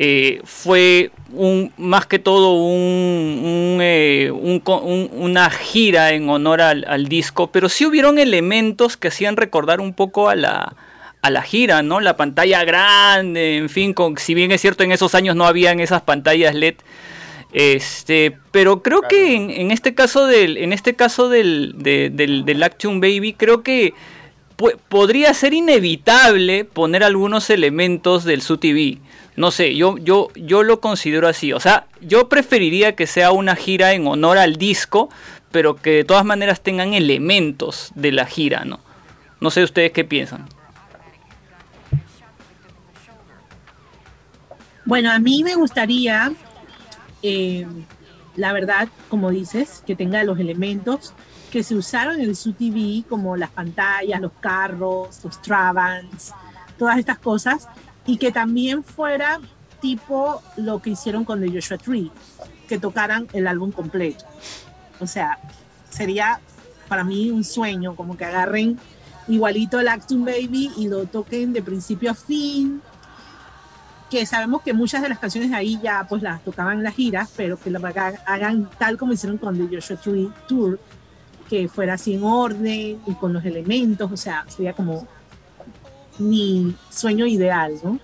eh, 0.03 0.41
fue 0.45 1.11
un, 1.31 1.71
más 1.77 2.07
que 2.07 2.17
todo 2.17 2.53
un, 2.53 3.77
eh, 3.81 4.31
una 4.31 5.49
gira 5.51 6.11
en 6.13 6.27
honor 6.27 6.59
al, 6.59 7.07
disco, 7.07 7.51
pero 7.51 7.69
sí 7.69 7.85
hubieron 7.85 8.17
elementos 8.17 8.97
que 8.97 9.09
hacían 9.09 9.37
recordar 9.37 9.79
un 9.79 9.93
poco 9.93 10.27
a 10.27 10.35
la, 10.35 10.75
a 11.21 11.29
la 11.29 11.43
gira, 11.43 11.83
¿no? 11.83 11.99
La 11.99 12.17
pantalla 12.17 12.63
grande, 12.63 13.57
en 13.57 13.69
fin, 13.69 13.93
si 14.17 14.33
bien 14.33 14.51
es 14.51 14.61
cierto 14.61 14.83
en 14.83 14.91
esos 14.91 15.13
años 15.13 15.35
no 15.35 15.45
habían 15.45 15.79
esas 15.79 16.01
pantallas 16.01 16.55
LED, 16.55 16.77
este, 17.53 18.37
pero 18.51 18.81
creo 18.81 19.01
que 19.01 19.35
en, 19.35 19.71
este 19.71 19.93
caso 19.93 20.25
del, 20.25 20.57
en 20.57 20.73
este 20.73 20.95
caso 20.95 21.29
del, 21.29 21.73
del, 21.77 22.45
del 22.45 22.63
Action 22.63 23.01
Baby, 23.01 23.33
creo 23.33 23.61
que 23.63 23.93
podría 24.89 25.33
ser 25.33 25.53
inevitable 25.53 26.65
poner 26.65 27.03
algunos 27.03 27.49
elementos 27.49 28.23
del 28.23 28.41
SUTV. 28.41 28.99
No 29.35 29.51
sé, 29.51 29.75
yo, 29.75 29.97
yo, 29.97 30.27
yo 30.35 30.63
lo 30.63 30.79
considero 30.81 31.27
así. 31.27 31.53
O 31.53 31.59
sea, 31.59 31.87
yo 32.01 32.29
preferiría 32.29 32.95
que 32.95 33.07
sea 33.07 33.31
una 33.31 33.55
gira 33.55 33.93
en 33.93 34.05
honor 34.07 34.37
al 34.37 34.57
disco, 34.57 35.09
pero 35.51 35.75
que 35.75 35.91
de 35.91 36.03
todas 36.03 36.25
maneras 36.25 36.61
tengan 36.61 36.93
elementos 36.93 37.91
de 37.95 38.11
la 38.11 38.25
gira, 38.25 38.65
¿no? 38.65 38.79
No 39.39 39.49
sé 39.49 39.63
ustedes 39.63 39.91
qué 39.91 40.03
piensan. 40.03 40.47
Bueno, 44.85 45.11
a 45.11 45.19
mí 45.19 45.43
me 45.43 45.55
gustaría, 45.55 46.31
eh, 47.23 47.67
la 48.35 48.53
verdad, 48.53 48.87
como 49.09 49.29
dices, 49.29 49.83
que 49.85 49.95
tenga 49.95 50.23
los 50.23 50.39
elementos 50.39 51.13
que 51.51 51.63
se 51.63 51.75
usaron 51.75 52.15
en 52.15 52.21
el 52.21 52.35
SUTV, 52.35 53.07
como 53.07 53.35
las 53.35 53.49
pantallas, 53.49 54.21
los 54.21 54.31
carros, 54.39 55.19
los 55.23 55.41
Travans, 55.41 56.33
todas 56.77 56.97
estas 56.97 57.19
cosas, 57.19 57.67
y 58.05 58.17
que 58.17 58.31
también 58.31 58.83
fuera 58.83 59.39
tipo 59.81 60.41
lo 60.55 60.81
que 60.81 60.91
hicieron 60.91 61.25
con 61.25 61.41
The 61.41 61.49
Joshua 61.49 61.77
Tree, 61.77 62.11
que 62.69 62.79
tocaran 62.79 63.27
el 63.33 63.47
álbum 63.47 63.71
completo. 63.71 64.25
O 65.01 65.07
sea, 65.07 65.39
sería 65.89 66.39
para 66.87 67.03
mí 67.03 67.31
un 67.31 67.43
sueño, 67.43 67.95
como 67.95 68.15
que 68.15 68.25
agarren 68.25 68.79
igualito 69.27 69.79
el 69.79 69.87
Actum 69.87 70.25
Baby 70.25 70.71
y 70.77 70.87
lo 70.87 71.05
toquen 71.05 71.53
de 71.53 71.61
principio 71.61 72.11
a 72.11 72.13
fin. 72.13 72.81
Que 74.11 74.25
sabemos 74.25 74.61
que 74.61 74.73
muchas 74.73 75.01
de 75.01 75.09
las 75.09 75.19
canciones 75.19 75.53
ahí 75.53 75.79
ya 75.81 76.05
pues 76.07 76.21
las 76.21 76.43
tocaban 76.43 76.77
en 76.77 76.83
las 76.83 76.93
giras, 76.93 77.31
pero 77.35 77.57
que 77.57 77.71
lo 77.71 77.79
hagan 77.83 78.69
tal 78.77 78.97
como 78.97 79.13
hicieron 79.13 79.37
con 79.37 79.57
The 79.57 79.73
Joshua 79.73 79.95
Tree 79.95 80.29
Tour, 80.47 80.79
que 81.49 81.69
fuera 81.69 81.93
así 81.93 82.15
en 82.15 82.23
orden 82.23 82.99
y 83.07 83.13
con 83.19 83.31
los 83.31 83.43
elementos, 83.45 84.11
o 84.11 84.17
sea, 84.17 84.45
sería 84.49 84.73
como 84.73 85.07
mi 86.19 86.75
sueño 86.89 87.25
ideal, 87.25 87.73
¿no? 87.81 87.99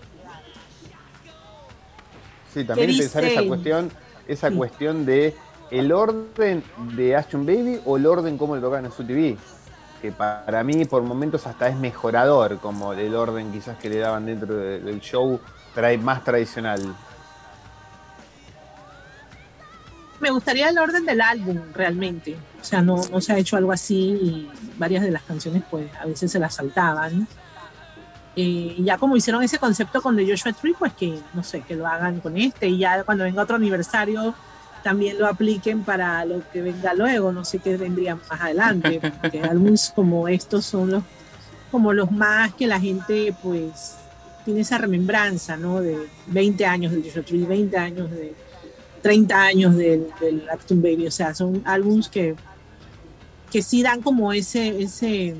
Sí, 2.53 2.63
también 2.63 2.97
pensar 2.97 3.25
esa 3.25 3.43
cuestión, 3.43 3.91
esa 4.27 4.49
cuestión 4.49 5.05
de 5.05 5.35
el 5.71 5.91
orden 5.91 6.63
de 6.95 7.15
Ashton 7.17 7.45
Baby 7.45 7.81
o 7.85 7.97
el 7.97 8.05
orden 8.05 8.37
como 8.37 8.55
le 8.55 8.61
tocan 8.61 8.85
en 8.85 8.91
su 8.93 9.03
TV. 9.03 9.37
Que 10.01 10.11
para 10.11 10.63
mí 10.63 10.85
por 10.85 11.03
momentos 11.03 11.45
hasta 11.47 11.67
es 11.67 11.75
mejorador, 11.75 12.59
como 12.59 12.93
el 12.93 13.13
orden 13.13 13.51
quizás 13.51 13.77
que 13.77 13.89
le 13.89 13.97
daban 13.97 14.25
dentro 14.25 14.55
del 14.55 15.01
show 15.01 15.39
trae 15.77 15.95
más 15.95 16.23
tradicional. 16.23 16.81
Me 20.19 20.31
gustaría 20.31 20.69
el 20.69 20.77
orden 20.79 21.05
del 21.05 21.21
álbum 21.21 21.59
realmente. 21.71 22.35
O 22.59 22.63
sea, 22.63 22.81
no, 22.81 22.99
no 23.11 23.21
se 23.21 23.31
ha 23.31 23.37
hecho 23.37 23.57
algo 23.57 23.71
así 23.71 23.95
y 23.95 24.49
varias 24.79 25.03
de 25.03 25.11
las 25.11 25.21
canciones 25.21 25.61
pues 25.69 25.85
a 26.01 26.07
veces 26.07 26.31
se 26.31 26.39
las 26.39 26.55
saltaban. 26.55 27.27
Eh, 28.35 28.75
ya 28.79 28.97
como 28.97 29.15
hicieron 29.15 29.43
ese 29.43 29.59
concepto 29.59 30.01
con 30.01 30.17
The 30.17 30.27
Joshua 30.27 30.53
Tree, 30.53 30.73
pues 30.73 30.93
que 30.93 31.19
no 31.35 31.43
sé, 31.43 31.61
que 31.61 31.75
lo 31.75 31.85
hagan 31.85 32.21
con 32.21 32.35
este 32.37 32.69
y 32.69 32.79
ya 32.79 33.03
cuando 33.03 33.25
venga 33.25 33.43
otro 33.43 33.57
aniversario 33.57 34.33
también 34.83 35.19
lo 35.19 35.27
apliquen 35.27 35.83
para 35.83 36.25
lo 36.25 36.41
que 36.51 36.63
venga 36.63 36.95
luego, 36.95 37.31
no 37.31 37.45
sé 37.45 37.59
qué 37.59 37.77
vendría 37.77 38.15
más 38.15 38.41
adelante, 38.41 38.99
porque 39.21 39.41
álbumes 39.43 39.93
como 39.95 40.27
estos 40.27 40.65
son 40.65 40.89
los 40.89 41.03
como 41.69 41.93
los 41.93 42.09
más 42.09 42.53
que 42.55 42.65
la 42.65 42.79
gente 42.79 43.35
pues 43.43 43.97
tiene 44.47 44.61
esa 44.61 44.77
remembranza, 44.77 45.57
¿no? 45.57 45.81
De 45.81 46.07
20 46.27 46.65
años 46.65 46.93
del 46.93 47.03
Joshua 47.03 47.21
Tree, 47.21 47.43
20 47.43 47.77
años 47.77 48.09
de 48.09 48.33
30 49.01 49.41
años 49.41 49.75
del, 49.75 50.07
del 50.21 50.49
Acton 50.49 50.81
Baby, 50.81 51.07
o 51.07 51.11
sea, 51.11 51.35
son 51.35 51.61
álbumes 51.65 52.07
que 52.07 52.33
que 53.51 53.61
sí 53.61 53.83
dan 53.83 54.01
como 54.01 54.31
ese 54.31 54.81
ese 54.81 55.35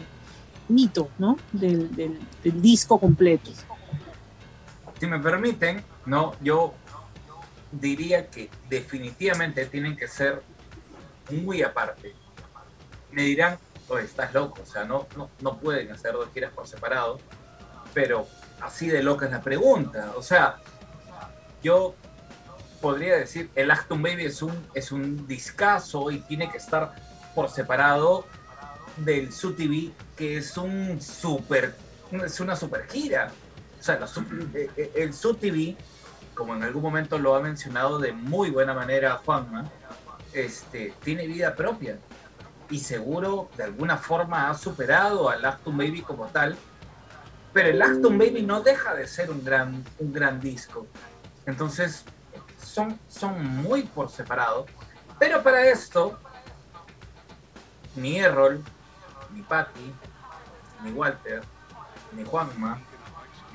mito, 0.67 1.09
¿no? 1.19 1.37
Del, 1.53 2.19
disco 2.43 2.99
completo. 2.99 3.49
Si 4.99 5.07
me 5.07 5.19
permiten, 5.19 5.81
no, 6.05 6.35
yo 6.41 6.73
diría 7.71 8.27
que 8.27 8.49
definitivamente 8.69 9.67
tienen 9.67 9.95
que 9.95 10.09
ser 10.09 10.43
muy 11.29 11.63
aparte. 11.63 12.13
Me 13.13 13.21
dirán, 13.21 13.57
oye, 13.87 14.03
estás 14.03 14.33
loco, 14.33 14.61
o 14.61 14.65
sea, 14.65 14.83
no, 14.83 15.07
no, 15.15 15.29
no 15.39 15.59
pueden 15.59 15.91
hacer 15.93 16.11
dos 16.11 16.27
giras 16.33 16.51
por 16.51 16.67
separado, 16.67 17.19
pero 17.93 18.27
así 18.61 18.87
de 18.87 19.03
loca 19.03 19.25
es 19.25 19.31
la 19.31 19.41
pregunta. 19.41 20.13
O 20.15 20.21
sea, 20.21 20.57
yo 21.63 21.95
podría 22.81 23.15
decir, 23.15 23.49
el 23.55 23.71
Acton 23.71 24.01
Baby 24.01 24.25
es 24.25 24.41
un, 24.41 24.67
es 24.73 24.91
un 24.91 25.27
discazo 25.27 26.11
y 26.11 26.19
tiene 26.19 26.49
que 26.49 26.57
estar 26.57 26.93
por 27.33 27.49
separado 27.49 28.25
del 28.97 29.31
Su 29.31 29.53
TV, 29.53 29.91
que 30.15 30.37
es 30.37 30.57
un 30.57 30.99
super, 31.01 31.75
es 32.23 32.39
una 32.39 32.55
super 32.55 32.87
gira. 32.87 33.31
O 33.79 33.83
sea, 33.83 33.99
eh, 34.53 34.69
eh, 34.75 34.91
el 34.95 35.13
Su 35.13 35.35
TV, 35.35 35.75
como 36.33 36.55
en 36.55 36.63
algún 36.63 36.81
momento 36.81 37.17
lo 37.17 37.35
ha 37.35 37.41
mencionado 37.41 37.99
de 37.99 38.11
muy 38.11 38.49
buena 38.49 38.73
manera 38.73 39.21
Juanma, 39.23 39.69
este, 40.33 40.93
tiene 41.03 41.27
vida 41.27 41.55
propia. 41.55 41.97
y 42.69 42.79
seguro 42.79 43.49
de 43.55 43.63
alguna 43.63 43.95
forma 43.95 44.49
ha 44.49 44.53
superado 44.53 45.29
al 45.29 45.45
Acton 45.45 45.77
Baby 45.77 46.01
como 46.01 46.25
tal, 46.25 46.57
pero 47.57 47.69
el 47.69 47.81
Acton 47.81 48.19
Baby 48.19 48.43
no 48.43 48.61
deja 48.61 48.93
de 48.93 49.07
ser 49.07 49.31
un 49.31 49.43
gran, 49.43 49.83
un 49.97 50.13
gran 50.13 50.39
disco. 50.39 50.85
Entonces, 51.47 52.05
son, 52.63 52.99
son 53.09 53.43
muy 53.43 53.81
por 53.81 54.11
separado. 54.11 54.67
Pero 55.17 55.41
para 55.41 55.65
esto, 55.65 56.19
ni 57.95 58.19
Errol, 58.19 58.63
ni 59.33 59.41
Patty, 59.41 59.91
ni 60.83 60.91
Walter, 60.91 61.41
ni 62.11 62.23
Juanma, 62.25 62.79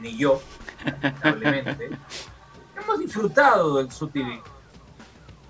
ni 0.01 0.17
yo, 0.17 0.43
lamentablemente, 0.85 1.91
hemos 2.77 2.99
disfrutado 2.99 3.77
del 3.77 3.93
SUTV. 3.93 4.43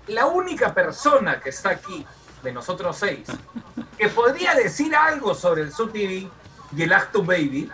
La 0.09 0.27
única 0.27 0.71
persona 0.71 1.39
que 1.39 1.49
está 1.49 1.71
aquí, 1.71 2.05
de 2.43 2.51
nosotros 2.51 2.97
seis, 2.97 3.25
que 3.97 4.09
podría 4.09 4.53
decir 4.53 4.95
algo 4.95 5.33
sobre 5.33 5.63
el 5.63 5.73
SUTV 5.73 6.29
y 6.77 6.83
el 6.83 6.93
Acto 6.93 7.23
Baby, 7.23 7.71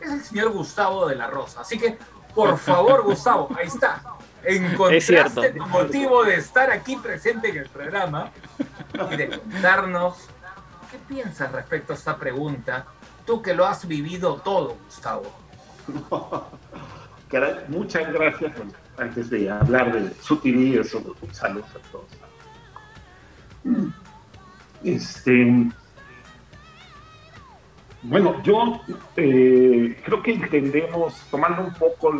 es 0.00 0.10
el 0.10 0.22
señor 0.22 0.50
Gustavo 0.52 1.06
de 1.06 1.16
la 1.16 1.26
Rosa. 1.28 1.60
Así 1.60 1.78
que, 1.78 1.98
por 2.34 2.58
favor, 2.58 3.02
Gustavo, 3.02 3.48
ahí 3.58 3.66
está. 3.66 4.02
Encontraste 4.42 5.48
el 5.48 5.56
motivo 5.56 6.24
de 6.24 6.36
estar 6.36 6.70
aquí 6.70 6.96
presente 6.96 7.50
en 7.50 7.58
el 7.58 7.68
programa 7.68 8.30
y 9.10 9.16
de 9.16 9.28
contarnos 9.28 10.28
qué 10.90 10.98
piensas 11.06 11.52
respecto 11.52 11.92
a 11.92 11.96
esta 11.96 12.16
pregunta, 12.16 12.86
tú 13.26 13.42
que 13.42 13.54
lo 13.54 13.66
has 13.66 13.86
vivido 13.86 14.36
todo, 14.36 14.76
Gustavo. 14.86 15.30
muchas 17.68 18.12
gracias. 18.12 18.52
Antes 18.96 19.30
de 19.30 19.50
hablar 19.50 19.92
de 19.92 20.12
su 20.22 20.36
TV, 20.38 20.82
saludos 21.32 21.70
a 21.70 21.90
todos. 21.90 22.06
Este, 24.82 25.70
bueno, 28.02 28.42
yo 28.42 28.80
eh, 29.16 30.00
creo 30.04 30.22
que 30.22 30.32
entendemos, 30.32 31.14
tomando 31.30 31.62
un 31.62 31.74
poco 31.74 32.14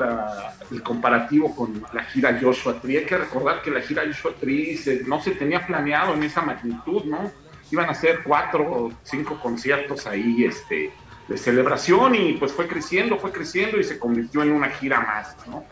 el 0.70 0.82
comparativo 0.82 1.54
con 1.54 1.82
la 1.92 2.04
gira 2.04 2.38
Joshua 2.40 2.78
Tree, 2.80 2.98
hay 2.98 3.06
que 3.06 3.16
recordar 3.16 3.62
que 3.62 3.70
la 3.70 3.80
gira 3.80 4.02
Joshua 4.06 4.32
Tree 4.38 4.78
no 5.06 5.22
se 5.22 5.30
tenía 5.32 5.66
planeado 5.66 6.14
en 6.14 6.22
esa 6.22 6.42
magnitud, 6.42 7.04
¿no? 7.04 7.30
Iban 7.70 7.88
a 7.88 7.94
ser 7.94 8.22
cuatro 8.22 8.62
o 8.62 8.92
cinco 9.04 9.40
conciertos 9.40 10.06
ahí, 10.06 10.44
este, 10.44 10.92
de 11.28 11.38
celebración 11.38 12.14
y 12.14 12.32
pues 12.34 12.52
fue 12.52 12.66
creciendo, 12.66 13.16
fue 13.16 13.32
creciendo 13.32 13.78
y 13.78 13.84
se 13.84 13.98
convirtió 13.98 14.42
en 14.42 14.52
una 14.52 14.68
gira 14.68 15.00
más, 15.00 15.36
¿no? 15.46 15.64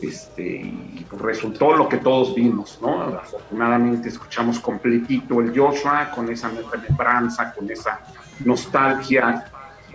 Este, 0.00 0.42
y 0.42 1.06
resultó 1.18 1.74
lo 1.74 1.88
que 1.88 1.96
todos 1.96 2.34
vimos, 2.34 2.78
¿no? 2.82 3.02
Afortunadamente 3.02 4.10
escuchamos 4.10 4.60
completito 4.60 5.40
el 5.40 5.58
Joshua 5.58 6.10
con 6.14 6.30
esa 6.30 6.50
remembranza, 6.50 7.54
con 7.54 7.68
esa 7.70 8.00
nostalgia, 8.44 9.44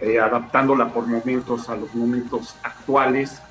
eh, 0.01 0.19
adaptándola 0.19 0.89
por 0.89 1.08
momentos 1.08 1.69
a 1.69 1.75
los 1.75 1.93
momentos 1.93 2.56
actuales, 2.63 3.41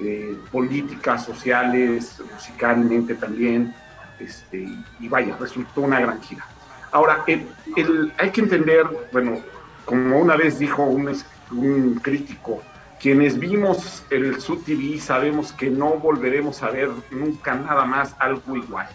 eh, 0.00 0.36
políticas, 0.50 1.24
sociales, 1.24 2.22
musicalmente 2.32 3.14
también, 3.14 3.74
este, 4.18 4.66
y 4.98 5.08
vaya, 5.08 5.36
resultó 5.38 5.82
una 5.82 6.00
gran 6.00 6.22
gira. 6.22 6.46
Ahora, 6.92 7.24
hay 7.26 8.30
que 8.30 8.40
entender, 8.40 8.86
bueno, 9.12 9.40
como 9.84 10.18
una 10.18 10.36
vez 10.36 10.58
dijo 10.58 10.84
un, 10.84 12.00
crítico, 12.02 12.62
quienes 13.00 13.38
vimos 13.38 14.04
el 14.10 14.40
Sud 14.40 14.62
TV 14.64 14.98
sabemos 14.98 15.52
que 15.52 15.68
no 15.68 15.94
volveremos 15.94 16.62
a 16.62 16.70
ver 16.70 16.90
nunca 17.10 17.54
nada 17.54 17.84
más 17.84 18.14
algo 18.18 18.56
igual. 18.56 18.88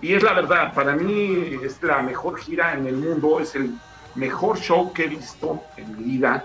Y 0.00 0.14
es 0.14 0.22
la 0.22 0.34
verdad, 0.34 0.72
para 0.72 0.94
mí 0.94 1.58
es 1.62 1.82
la 1.82 2.00
mejor 2.02 2.38
gira 2.38 2.74
en 2.74 2.86
el 2.86 2.96
mundo, 2.96 3.40
es 3.40 3.54
el 3.54 3.74
mejor 4.14 4.58
show 4.58 4.92
que 4.92 5.04
he 5.04 5.08
visto 5.08 5.62
en 5.76 5.96
mi 5.96 6.04
vida. 6.04 6.44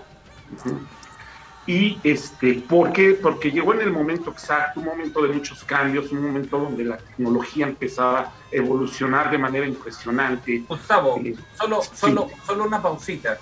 Y 1.68 2.00
este, 2.02 2.54
¿por 2.66 2.92
qué? 2.92 3.18
Porque 3.20 3.50
llegó 3.50 3.74
en 3.74 3.82
el 3.82 3.92
momento 3.92 4.30
exacto, 4.30 4.80
un 4.80 4.86
momento 4.86 5.22
de 5.22 5.28
muchos 5.28 5.62
cambios, 5.64 6.10
un 6.12 6.26
momento 6.26 6.58
donde 6.58 6.82
la 6.82 6.96
tecnología 6.96 7.66
empezaba 7.66 8.20
a 8.20 8.32
evolucionar 8.50 9.30
de 9.30 9.36
manera 9.36 9.66
impresionante. 9.66 10.64
Gustavo, 10.66 11.20
eh, 11.22 11.36
solo, 11.58 11.82
solo, 11.82 12.30
solo 12.46 12.64
una 12.64 12.80
pausita. 12.80 13.36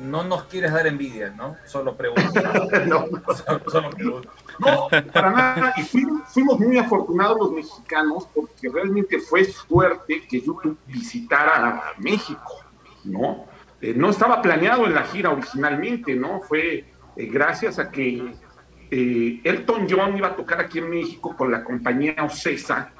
No 0.00 0.24
nos 0.24 0.44
quieres 0.44 0.72
dar 0.72 0.88
envidia, 0.88 1.30
¿no? 1.30 1.56
Solo 1.66 1.96
pregunto. 1.96 2.32
no, 2.86 3.06
solo, 3.64 3.90
pregunto. 3.90 4.30
No, 4.58 4.88
para 5.12 5.30
nada. 5.30 5.74
Y 5.76 5.82
fuimos, 5.82 6.58
muy 6.58 6.78
afortunados 6.78 7.38
los 7.38 7.52
mexicanos 7.52 8.28
porque 8.34 8.68
realmente 8.72 9.20
fue 9.20 9.44
suerte 9.44 10.26
que 10.28 10.40
YouTube 10.40 10.76
visitara 10.86 11.68
a 11.68 11.94
México, 11.98 12.58
¿no? 13.08 13.46
Eh, 13.80 13.94
no 13.94 14.10
estaba 14.10 14.42
planeado 14.42 14.86
en 14.86 14.94
la 14.94 15.02
gira 15.04 15.30
originalmente, 15.30 16.14
¿no? 16.14 16.40
Fue 16.40 16.84
eh, 17.16 17.26
gracias 17.26 17.78
a 17.78 17.90
que 17.90 18.32
eh, 18.90 19.40
Elton 19.44 19.86
John 19.88 20.16
iba 20.16 20.28
a 20.28 20.36
tocar 20.36 20.60
aquí 20.60 20.78
en 20.78 20.90
México 20.90 21.36
con 21.36 21.50
la 21.50 21.62
compañía 21.62 22.16
Ocesa 22.24 22.92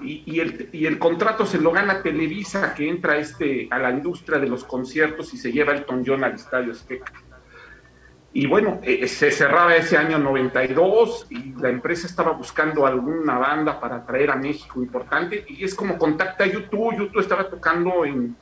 y, 0.00 0.40
el, 0.40 0.68
y, 0.72 0.86
el, 0.86 0.98
contrato 0.98 1.46
se 1.46 1.58
lo 1.58 1.70
gana 1.70 2.02
Televisa, 2.02 2.74
que 2.74 2.88
entra 2.88 3.16
este, 3.16 3.68
a 3.70 3.78
la 3.78 3.90
industria 3.90 4.38
de 4.38 4.48
los 4.48 4.64
conciertos 4.64 5.32
y 5.32 5.36
se 5.36 5.52
lleva 5.52 5.72
Elton 5.72 6.02
John 6.04 6.24
al 6.24 6.34
Estadio 6.34 6.72
Azteca. 6.72 7.12
Y 8.32 8.48
bueno, 8.48 8.80
se 9.06 9.30
cerraba 9.30 9.76
ese 9.76 9.96
año 9.96 10.18
92 10.18 11.28
y 11.30 11.52
la 11.52 11.68
empresa 11.68 12.08
estaba 12.08 12.32
buscando 12.32 12.84
alguna 12.84 13.38
banda 13.38 13.78
para 13.78 14.04
traer 14.04 14.32
a 14.32 14.36
México 14.36 14.82
importante 14.82 15.44
y 15.46 15.62
es 15.62 15.74
como 15.76 15.96
contacta 15.96 16.42
a 16.42 16.48
YouTube. 16.48 16.98
YouTube 16.98 17.20
estaba 17.20 17.48
tocando 17.48 18.04
en, 18.04 18.36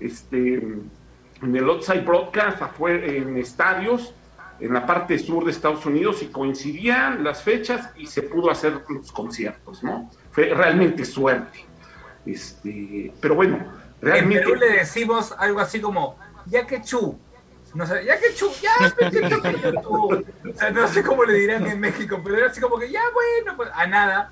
este, 0.00 0.54
en 0.54 1.56
el 1.56 1.68
outside 1.68 2.02
broadcast, 2.04 2.62
en 2.80 3.36
estadios, 3.36 4.14
en 4.60 4.72
la 4.72 4.86
parte 4.86 5.18
sur 5.18 5.44
de 5.44 5.50
Estados 5.50 5.84
Unidos 5.84 6.22
y 6.22 6.26
coincidían 6.26 7.22
las 7.22 7.42
fechas 7.42 7.90
y 7.96 8.06
se 8.06 8.22
pudo 8.22 8.50
hacer 8.50 8.82
los 8.88 9.12
conciertos, 9.12 9.82
¿no? 9.82 10.10
Fue 10.30 10.54
realmente 10.54 11.04
suerte. 11.04 11.64
Este, 12.24 13.12
pero 13.20 13.34
bueno, 13.34 13.58
realmente... 14.00 14.44
En 14.44 14.48
Perú 14.50 14.60
le 14.60 14.78
decimos 14.78 15.34
algo 15.38 15.60
así 15.60 15.80
como, 15.80 16.18
ya 16.46 16.66
que 16.66 16.80
chu, 16.80 17.18
no 17.74 17.86
sé, 17.86 18.04
ya 18.04 18.18
que 18.18 18.34
chu, 18.34 18.50
ya, 18.62 18.70
o 19.84 20.54
sea, 20.54 20.70
no 20.70 20.88
sé 20.88 21.02
cómo 21.02 21.24
le 21.24 21.34
dirán 21.34 21.66
en 21.66 21.78
México, 21.78 22.20
pero 22.24 22.36
era 22.38 22.46
así 22.46 22.60
como 22.60 22.78
que 22.78 22.90
ya 22.90 23.02
bueno, 23.12 23.56
pues 23.56 23.68
a 23.74 23.86
nada. 23.86 24.30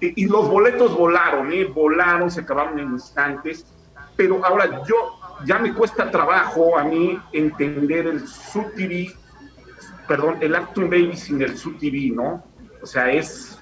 Eh, 0.00 0.12
y, 0.16 0.26
los 0.26 0.48
boletos 0.48 0.96
volaron, 0.96 1.52
¿eh? 1.52 1.64
Volaron, 1.64 2.30
se 2.30 2.40
acabaron 2.40 2.78
en 2.78 2.90
instantes. 2.92 3.64
Pero 4.22 4.40
ahora 4.46 4.84
yo, 4.86 5.18
ya 5.44 5.58
me 5.58 5.74
cuesta 5.74 6.08
trabajo 6.08 6.78
a 6.78 6.84
mí 6.84 7.18
entender 7.32 8.06
el 8.06 8.28
SUTV, 8.28 9.12
perdón, 10.06 10.36
el 10.40 10.54
Acton 10.54 10.88
Baby 10.88 11.16
sin 11.16 11.42
el 11.42 11.58
SUTV, 11.58 12.14
¿no? 12.14 12.44
O 12.80 12.86
sea, 12.86 13.10
es, 13.10 13.58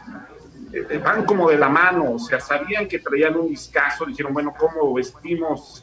eh, 0.74 1.00
van 1.02 1.24
como 1.24 1.48
de 1.48 1.56
la 1.56 1.70
mano, 1.70 2.12
o 2.12 2.18
sea, 2.18 2.40
sabían 2.40 2.88
que 2.88 2.98
traían 2.98 3.38
un 3.38 3.48
discazo, 3.48 4.04
dijeron, 4.04 4.34
bueno, 4.34 4.52
¿cómo 4.58 4.92
vestimos 4.92 5.82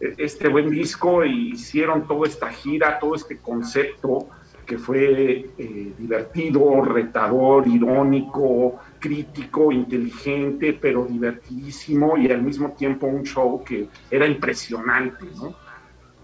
eh, 0.00 0.12
este 0.18 0.48
buen 0.48 0.68
disco? 0.68 1.24
Y 1.24 1.52
hicieron 1.52 2.06
toda 2.06 2.28
esta 2.28 2.50
gira, 2.50 2.98
todo 2.98 3.14
este 3.14 3.38
concepto 3.38 4.28
que 4.66 4.76
fue 4.76 5.50
eh, 5.56 5.94
divertido, 5.96 6.82
retador, 6.82 7.66
irónico, 7.66 8.80
crítico, 9.00 9.72
inteligente, 9.72 10.78
pero 10.80 11.06
divertidísimo 11.06 12.16
y 12.16 12.30
al 12.30 12.42
mismo 12.42 12.72
tiempo 12.72 13.06
un 13.06 13.24
show 13.24 13.64
que 13.64 13.88
era 14.10 14.26
impresionante, 14.26 15.24
¿no? 15.34 15.56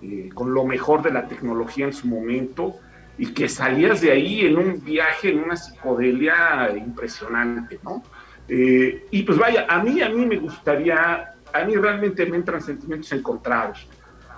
Eh, 0.02 0.28
con 0.32 0.52
lo 0.52 0.64
mejor 0.64 1.02
de 1.02 1.10
la 1.10 1.26
tecnología 1.26 1.86
en 1.86 1.92
su 1.94 2.06
momento 2.06 2.76
y 3.18 3.32
que 3.32 3.48
salías 3.48 4.02
de 4.02 4.12
ahí 4.12 4.46
en 4.46 4.58
un 4.58 4.84
viaje, 4.84 5.30
en 5.30 5.38
una 5.38 5.56
psicodelia 5.56 6.70
impresionante, 6.76 7.80
¿no? 7.82 8.02
Eh, 8.46 9.06
y 9.10 9.22
pues 9.22 9.38
vaya, 9.38 9.66
a 9.68 9.82
mí, 9.82 10.02
a 10.02 10.10
mí 10.10 10.26
me 10.26 10.36
gustaría, 10.36 11.34
a 11.52 11.64
mí 11.64 11.74
realmente 11.74 12.26
me 12.26 12.36
entran 12.36 12.60
sentimientos 12.60 13.10
encontrados. 13.12 13.88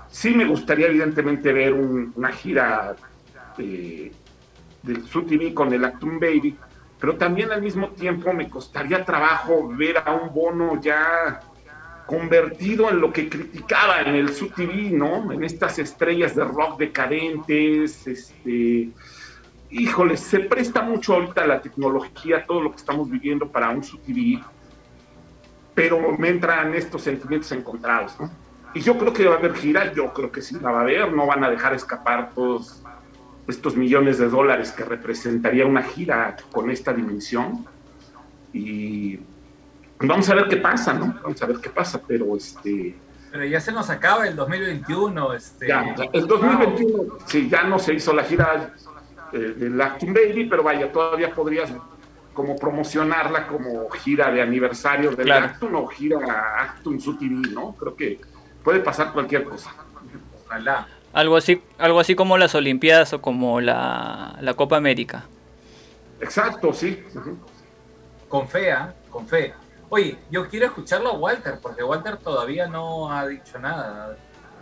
Sí 0.08 0.30
me 0.30 0.44
gustaría 0.44 0.86
evidentemente 0.86 1.52
ver 1.52 1.74
una 1.74 2.30
gira 2.30 2.94
eh, 3.58 4.12
del 4.82 5.04
Su 5.04 5.22
TV 5.22 5.52
con 5.52 5.72
el 5.72 5.84
Actum 5.84 6.18
Baby, 6.18 6.56
pero 7.00 7.16
también 7.16 7.52
al 7.52 7.62
mismo 7.62 7.90
tiempo 7.90 8.32
me 8.32 8.48
costaría 8.48 9.04
trabajo 9.04 9.68
ver 9.68 9.98
a 10.04 10.12
un 10.12 10.32
bono 10.34 10.80
ya 10.80 11.40
convertido 12.06 12.88
en 12.88 13.00
lo 13.00 13.12
que 13.12 13.28
criticaba 13.28 14.00
en 14.00 14.14
el 14.14 14.34
Su 14.34 14.48
TV, 14.48 14.90
¿no? 14.90 15.30
En 15.30 15.44
estas 15.44 15.78
estrellas 15.78 16.34
de 16.34 16.42
rock 16.42 16.78
decadentes, 16.78 18.06
este, 18.06 18.88
híjole, 19.70 20.16
se 20.16 20.40
presta 20.40 20.80
mucho 20.80 21.14
ahorita 21.14 21.46
la 21.46 21.60
tecnología, 21.60 22.46
todo 22.46 22.62
lo 22.62 22.70
que 22.70 22.78
estamos 22.78 23.10
viviendo 23.10 23.46
para 23.46 23.68
un 23.70 23.84
Su 23.84 23.98
TV, 23.98 24.42
pero 25.74 26.16
me 26.16 26.30
entran 26.30 26.74
estos 26.74 27.02
sentimientos 27.02 27.52
encontrados, 27.52 28.18
¿no? 28.18 28.30
Y 28.74 28.80
yo 28.80 28.98
creo 28.98 29.12
que 29.12 29.26
va 29.26 29.36
a 29.36 29.38
haber 29.38 29.54
gira, 29.54 29.92
yo 29.92 30.12
creo 30.12 30.32
que 30.32 30.42
sí 30.42 30.56
la 30.60 30.70
va 30.70 30.80
a 30.80 30.82
haber, 30.82 31.12
no 31.12 31.26
van 31.26 31.44
a 31.44 31.50
dejar 31.50 31.74
escapar 31.74 32.30
todos 32.34 32.77
estos 33.48 33.76
millones 33.76 34.18
de 34.18 34.28
dólares 34.28 34.72
que 34.72 34.84
representaría 34.84 35.66
una 35.66 35.82
gira 35.82 36.36
con 36.52 36.70
esta 36.70 36.92
dimensión. 36.92 37.66
Y 38.52 39.18
vamos 40.00 40.28
a 40.28 40.34
ver 40.34 40.48
qué 40.48 40.58
pasa, 40.58 40.92
¿no? 40.92 41.18
Vamos 41.22 41.42
a 41.42 41.46
ver 41.46 41.56
qué 41.58 41.70
pasa, 41.70 42.00
pero 42.06 42.36
este... 42.36 42.94
Pero 43.32 43.44
ya 43.44 43.60
se 43.60 43.72
nos 43.72 43.90
acaba 43.90 44.26
el 44.26 44.36
2021. 44.36 45.32
Este... 45.32 45.68
Ya, 45.68 45.94
el 46.12 46.26
2021, 46.26 47.18
sí, 47.26 47.48
ya 47.48 47.62
no 47.64 47.78
se 47.78 47.94
hizo 47.94 48.12
la 48.12 48.24
gira 48.24 48.74
eh, 49.32 49.38
del 49.38 49.80
Acting 49.80 50.12
Baby, 50.12 50.44
pero 50.44 50.62
vaya, 50.62 50.92
todavía 50.92 51.34
podrías 51.34 51.72
como 52.34 52.54
promocionarla 52.54 53.48
como 53.48 53.88
gira 53.90 54.30
de 54.30 54.40
aniversario 54.40 55.10
del 55.10 55.26
Claro. 55.26 55.46
Actum 55.46 55.74
o 55.74 55.86
gira 55.88 56.62
Actum 56.62 57.00
Su 57.00 57.18
TV, 57.18 57.50
¿no? 57.52 57.74
Creo 57.74 57.96
que 57.96 58.20
puede 58.62 58.80
pasar 58.80 59.12
cualquier 59.12 59.44
cosa. 59.44 59.74
Ojalá. 60.44 60.86
Algo 61.12 61.36
así, 61.36 61.62
algo 61.78 62.00
así 62.00 62.14
como 62.14 62.38
las 62.38 62.54
Olimpiadas 62.54 63.12
o 63.12 63.20
como 63.20 63.60
la, 63.60 64.36
la 64.40 64.54
Copa 64.54 64.76
América. 64.76 65.24
Exacto, 66.20 66.72
sí. 66.72 67.02
Con 68.28 68.48
fe, 68.48 68.72
¿ah? 68.72 68.94
Con 69.10 69.26
fe. 69.26 69.54
Oye, 69.88 70.18
yo 70.30 70.48
quiero 70.48 70.66
escucharlo 70.66 71.10
a 71.10 71.12
Walter, 71.14 71.58
porque 71.62 71.82
Walter 71.82 72.18
todavía 72.18 72.66
no 72.66 73.10
ha 73.10 73.26
dicho 73.26 73.58
nada. 73.58 74.16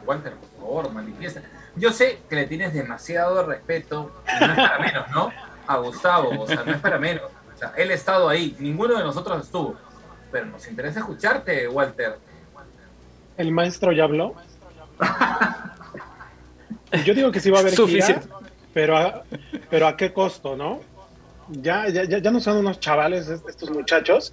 Walter, 0.07 0.35
por 0.35 0.61
favor, 0.61 0.93
manifiesta. 0.93 1.43
Yo 1.75 1.93
sé 1.93 2.21
que 2.31 2.37
le 2.37 2.47
tienes 2.47 2.73
demasiado 2.73 3.45
respeto, 3.45 4.13
y 4.27 4.45
no 4.45 4.53
es 4.53 4.57
para 4.57 4.79
menos, 4.79 5.11
¿no? 5.11 5.33
A 5.67 5.77
Gustavo, 5.79 6.43
o 6.43 6.47
sea, 6.47 6.63
no 6.65 6.73
es 6.73 6.81
para 6.81 6.99
menos. 6.99 7.25
O 7.55 7.59
sea, 7.59 7.73
él 7.77 7.91
ha 7.91 7.95
estado 7.95 8.29
ahí, 8.29 8.57
ninguno 8.61 8.97
de 8.97 9.03
nosotros 9.03 9.45
estuvo. 9.45 9.75
Pero 10.31 10.47
nos 10.47 10.67
interesa 10.69 11.01
escucharte, 11.01 11.67
Walter. 11.67 12.19
El 13.37 13.51
maestro 13.53 13.93
ya 13.93 14.05
habló. 14.05 14.35
Yo 17.05 17.15
digo 17.15 17.31
que 17.33 17.41
sí 17.41 17.51
va 17.51 17.59
a 17.59 17.61
haber 17.63 17.75
gira, 17.87 18.07
pero 18.73 18.97
a, 18.97 19.23
pero 19.71 19.87
a 19.87 19.97
qué 19.97 20.13
costo, 20.13 20.57
¿no? 20.57 20.81
Ya, 21.49 21.89
ya, 21.89 22.05
ya, 22.05 22.31
no 22.31 22.41
son 22.41 22.59
unos 22.59 22.81
chavales 22.81 23.29
est- 23.29 23.49
estos 23.49 23.71
muchachos. 23.71 24.33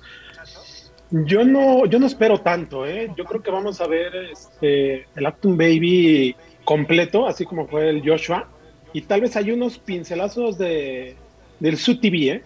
Yo 1.11 1.43
no, 1.43 1.85
yo 1.85 1.99
no 1.99 2.07
espero 2.07 2.39
tanto, 2.41 2.85
¿eh? 2.87 3.11
Yo 3.15 3.25
creo 3.25 3.41
que 3.41 3.51
vamos 3.51 3.79
a 3.81 3.87
ver 3.87 4.15
este, 4.31 5.07
el 5.15 5.25
Actum 5.25 5.55
Baby 5.57 6.35
completo, 6.63 7.27
así 7.27 7.45
como 7.45 7.67
fue 7.67 7.89
el 7.89 8.01
Joshua, 8.07 8.47
y 8.93 9.01
tal 9.01 9.21
vez 9.21 9.35
hay 9.35 9.51
unos 9.51 9.77
pincelazos 9.77 10.57
de, 10.57 11.15
del 11.59 11.77
Su 11.77 11.99
TV, 11.99 12.17
¿eh? 12.29 12.43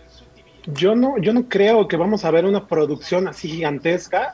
Yo 0.74 0.96
no, 0.96 1.17
yo 1.17 1.32
no 1.34 1.48
creo 1.48 1.88
que 1.88 1.96
vamos 1.96 2.26
a 2.26 2.32
ver 2.32 2.43
una 2.46 2.67
producción 2.67 3.28
así 3.30 3.48
gigantesca 3.48 4.34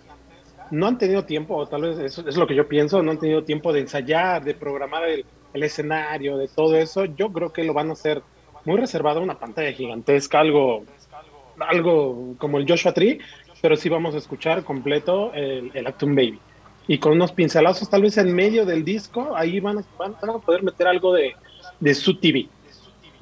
no 0.71 0.87
han 0.87 0.97
tenido 0.97 1.23
tiempo, 1.25 1.55
o 1.55 1.67
tal 1.67 1.83
vez 1.83 1.99
eso 1.99 2.27
es 2.27 2.35
lo 2.35 2.47
que 2.47 2.55
yo 2.55 2.67
pienso, 2.67 3.03
no 3.03 3.11
han 3.11 3.19
tenido 3.19 3.43
tiempo 3.43 3.71
de 3.71 3.81
ensayar, 3.81 4.43
de 4.43 4.55
programar 4.55 5.03
el, 5.07 5.23
el 5.53 5.63
escenario, 5.63 6.37
de 6.37 6.47
todo 6.47 6.75
eso. 6.75 7.05
Yo 7.05 7.31
creo 7.31 7.53
que 7.53 7.63
lo 7.63 7.73
van 7.73 7.89
a 7.89 7.93
hacer 7.93 8.21
muy 8.65 8.77
reservado, 8.77 9.21
una 9.21 9.39
pantalla 9.39 9.71
gigantesca, 9.71 10.39
algo, 10.39 10.83
algo 11.59 12.35
como 12.37 12.57
el 12.57 12.67
Joshua 12.67 12.93
Tree, 12.93 13.19
pero 13.61 13.75
sí 13.75 13.89
vamos 13.89 14.15
a 14.15 14.17
escuchar 14.17 14.63
completo 14.63 15.33
el, 15.33 15.71
el 15.73 15.87
Actum 15.87 16.15
Baby. 16.15 16.39
Y 16.87 16.97
con 16.97 17.13
unos 17.13 17.31
pincelazos 17.31 17.89
tal 17.89 18.01
vez 18.01 18.17
en 18.17 18.33
medio 18.35 18.65
del 18.65 18.83
disco, 18.83 19.35
ahí 19.35 19.59
van 19.59 19.79
a, 19.79 19.83
van 19.97 20.15
a 20.29 20.37
poder 20.39 20.63
meter 20.63 20.87
algo 20.87 21.13
de, 21.13 21.33
de 21.79 21.93
su 21.93 22.19
TV. 22.19 22.49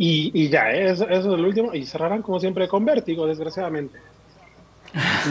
Y, 0.04 0.50
ya, 0.50 0.72
¿eh? 0.72 0.90
eso, 0.90 1.08
eso 1.08 1.36
es 1.36 1.40
lo 1.40 1.48
último. 1.48 1.76
Y 1.76 1.86
cerrarán 1.86 2.24
como 2.24 2.40
siempre 2.40 2.68
con 2.68 2.84
Vértigo, 2.84 3.28
desgraciadamente. 3.28 4.00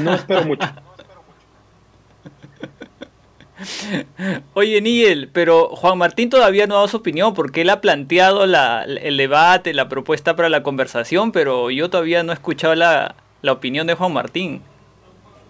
No 0.03 0.15
espero 0.15 0.45
mucho. 0.45 0.67
Oye, 4.55 4.81
Nigel, 4.81 5.29
pero 5.33 5.69
Juan 5.77 5.99
Martín 5.99 6.31
todavía 6.31 6.67
no 6.67 6.75
ha 6.75 6.79
dado 6.79 6.89
su 6.89 6.99
opinión 6.99 7.35
porque 7.35 7.63
él 7.63 7.71
ha 7.71 7.81
planteado 7.81 8.47
la, 8.47 8.85
el 8.85 9.17
debate, 9.17 9.75
la 9.75 9.89
propuesta 9.89 10.37
para 10.37 10.49
la 10.49 10.63
conversación, 10.63 11.33
pero 11.33 11.71
yo 11.71 11.91
todavía 11.91 12.23
no 12.23 12.33
he 12.33 12.35
escuchado 12.35 12.75
la, 12.75 13.15
la 13.43 13.53
opinión 13.53 13.87
de 13.87 13.95
Juan 13.95 14.13
Martín. 14.13 14.63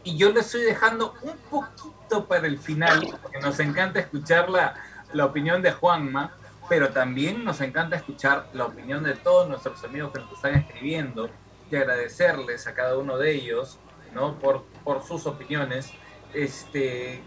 Y 0.04 0.16
yo 0.16 0.32
le 0.32 0.40
estoy 0.40 0.62
dejando 0.62 1.14
un 1.22 1.36
poquito 1.50 2.26
para 2.26 2.46
el 2.46 2.58
final, 2.58 3.06
porque 3.22 3.38
nos 3.40 3.60
encanta 3.60 4.00
escuchar 4.00 4.48
la, 4.48 4.74
la 5.12 5.26
opinión 5.26 5.62
de 5.62 5.72
Juanma, 5.72 6.34
pero 6.68 6.90
también 6.90 7.44
nos 7.44 7.60
encanta 7.60 7.96
escuchar 7.96 8.48
la 8.54 8.64
opinión 8.66 9.02
de 9.02 9.14
todos 9.14 9.48
nuestros 9.48 9.82
amigos 9.84 10.12
que 10.12 10.20
nos 10.20 10.32
están 10.32 10.54
escribiendo 10.54 11.28
y 11.70 11.76
agradecerles 11.76 12.66
a 12.66 12.74
cada 12.74 12.96
uno 12.96 13.18
de 13.18 13.34
ellos 13.34 13.78
¿no? 14.14 14.38
por, 14.38 14.64
por 14.84 15.02
sus 15.04 15.26
opiniones. 15.26 15.90
Este, 16.32 17.22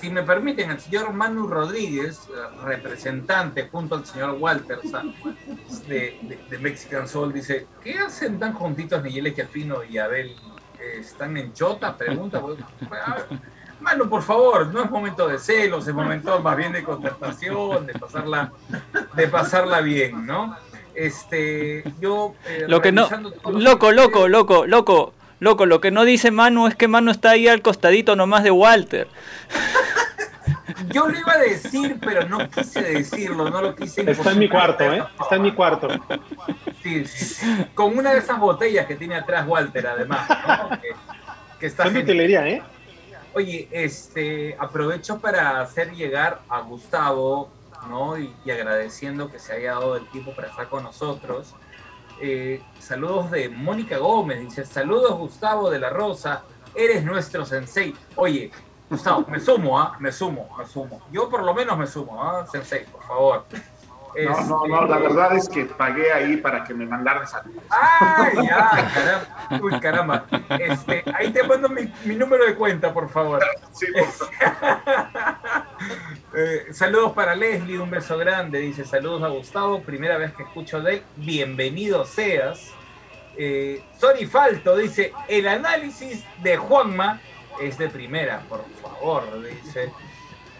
si 0.00 0.10
me 0.10 0.22
permiten, 0.22 0.70
el 0.70 0.80
señor 0.80 1.12
Manu 1.12 1.46
Rodríguez, 1.46 2.20
eh, 2.28 2.62
representante 2.64 3.68
junto 3.70 3.96
al 3.96 4.06
señor 4.06 4.36
Walter 4.40 4.78
de, 5.88 6.18
de- 6.22 6.40
de 6.48 6.58
Mexican 6.58 7.06
Soul, 7.08 7.32
dice, 7.32 7.66
¿qué 7.82 7.98
hacen 7.98 8.38
tan 8.38 8.52
juntitos 8.54 9.02
Nigel 9.02 9.26
Esquiafino 9.28 9.84
y 9.84 9.98
Abel? 9.98 10.30
Eh, 10.80 10.98
¿Están 11.00 11.36
en 11.36 11.52
chota? 11.52 11.96
Pregunta. 11.96 12.40
pues, 12.40 12.58
Manu, 13.80 14.08
por 14.08 14.22
favor, 14.22 14.66
no 14.72 14.82
es 14.84 14.90
momento 14.90 15.26
de 15.28 15.38
celos, 15.38 15.86
es 15.88 15.94
momento 15.94 16.38
más 16.40 16.56
bien 16.56 16.72
de 16.72 16.82
concertación, 16.84 17.86
de 17.86 17.94
pasarla, 17.94 18.52
de 19.14 19.28
pasarla 19.28 19.80
bien, 19.80 20.26
¿no? 20.26 20.54
Este, 20.94 21.84
yo... 22.00 22.34
eh, 22.46 22.64
Lo 22.68 22.82
que 22.82 22.92
no... 22.92 23.08
Loco, 23.50 23.90
loco, 23.92 24.28
loco, 24.28 24.66
loco, 24.66 25.14
loco, 25.38 25.64
lo 25.66 25.80
que 25.80 25.90
no 25.90 26.04
dice 26.04 26.30
Manu 26.30 26.66
es 26.66 26.74
que 26.74 26.88
Manu 26.88 27.10
está 27.10 27.30
ahí 27.30 27.48
al 27.48 27.62
costadito 27.62 28.16
nomás 28.16 28.42
de 28.44 28.50
Walter. 28.50 29.08
Yo 30.92 31.08
lo 31.08 31.18
iba 31.18 31.32
a 31.32 31.38
decir, 31.38 31.98
pero 32.00 32.28
no 32.28 32.48
quise 32.50 32.82
decirlo, 32.82 33.50
no 33.50 33.62
lo 33.62 33.74
quise 33.74 34.08
Está 34.10 34.32
en 34.32 34.38
mi 34.38 34.48
cuarto, 34.48 34.84
¿eh? 34.84 35.02
Está 35.20 35.36
en 35.36 35.42
mi 35.42 35.52
cuarto. 35.52 35.88
Sí, 36.82 37.04
sí. 37.06 37.46
Con 37.74 37.96
una 37.96 38.12
de 38.12 38.18
esas 38.18 38.38
botellas 38.38 38.86
que 38.86 38.96
tiene 38.96 39.14
atrás 39.14 39.46
Walter, 39.46 39.86
además, 39.86 40.28
¿no? 40.28 40.80
que, 40.80 40.88
que 41.58 41.66
está 41.66 41.84
genial. 41.84 42.04
utilería, 42.04 42.48
¿eh? 42.48 42.62
Oye, 43.34 43.68
este, 43.70 44.56
aprovecho 44.58 45.20
para 45.20 45.60
hacer 45.60 45.92
llegar 45.92 46.40
a 46.48 46.60
Gustavo, 46.60 47.50
¿no? 47.88 48.18
Y, 48.18 48.34
y 48.44 48.50
agradeciendo 48.50 49.30
que 49.30 49.38
se 49.38 49.52
haya 49.52 49.72
dado 49.72 49.96
el 49.96 50.06
tiempo 50.08 50.34
para 50.34 50.48
estar 50.48 50.68
con 50.68 50.82
nosotros. 50.82 51.54
Eh, 52.22 52.60
saludos 52.78 53.30
de 53.30 53.48
Mónica 53.48 53.96
Gómez, 53.96 54.40
dice, 54.40 54.66
saludos 54.66 55.16
Gustavo 55.16 55.70
de 55.70 55.78
la 55.78 55.88
Rosa, 55.88 56.42
eres 56.74 57.02
nuestro 57.02 57.46
sensei. 57.46 57.94
Oye, 58.14 58.50
Gustavo, 58.90 59.24
me 59.28 59.38
sumo, 59.38 59.78
¿ah? 59.78 59.96
Me 60.00 60.10
sumo, 60.10 60.50
me 60.58 60.66
sumo. 60.66 61.00
Yo 61.12 61.30
por 61.30 61.44
lo 61.44 61.54
menos 61.54 61.78
me 61.78 61.86
sumo, 61.86 62.20
¿ah? 62.22 62.44
Sensei, 62.50 62.84
por 62.86 63.02
favor. 63.04 63.44
No, 64.16 64.40
no, 64.40 64.66
no, 64.66 64.86
la 64.86 64.98
verdad 64.98 65.36
es 65.36 65.48
que 65.48 65.66
pagué 65.66 66.12
ahí 66.12 66.36
para 66.38 66.64
que 66.64 66.74
me 66.74 66.84
mandaran 66.84 67.28
saludos. 67.28 67.62
¡Ay, 67.70 68.44
ya! 68.44 68.90
Caramba. 68.92 69.62
Uy, 69.62 69.80
caramba. 69.80 70.24
Este, 70.58 71.04
ahí 71.14 71.30
te 71.30 71.44
mando 71.44 71.68
mi, 71.68 71.92
mi 72.04 72.16
número 72.16 72.44
de 72.44 72.56
cuenta, 72.56 72.92
por 72.92 73.08
favor. 73.08 73.40
Sí, 73.72 73.86
por 73.92 74.02
Eh, 76.32 76.66
saludos 76.72 77.12
para 77.12 77.34
Leslie, 77.34 77.78
un 77.78 77.90
beso 77.90 78.18
grande. 78.18 78.58
Dice 78.58 78.84
saludos 78.84 79.22
a 79.22 79.28
Gustavo, 79.28 79.82
primera 79.82 80.16
vez 80.18 80.32
que 80.34 80.42
escucho 80.42 80.80
de 80.80 80.94
él. 80.94 81.02
Bienvenido 81.16 82.04
seas. 82.04 82.72
Eh, 83.36 83.82
Sony 83.98 84.26
Falto 84.28 84.76
dice: 84.76 85.12
el 85.28 85.48
análisis 85.48 86.24
de 86.42 86.56
Juanma 86.56 87.20
es 87.60 87.78
de 87.78 87.88
primera, 87.88 88.42
por 88.48 88.64
favor. 88.82 89.42
Dice 89.42 89.92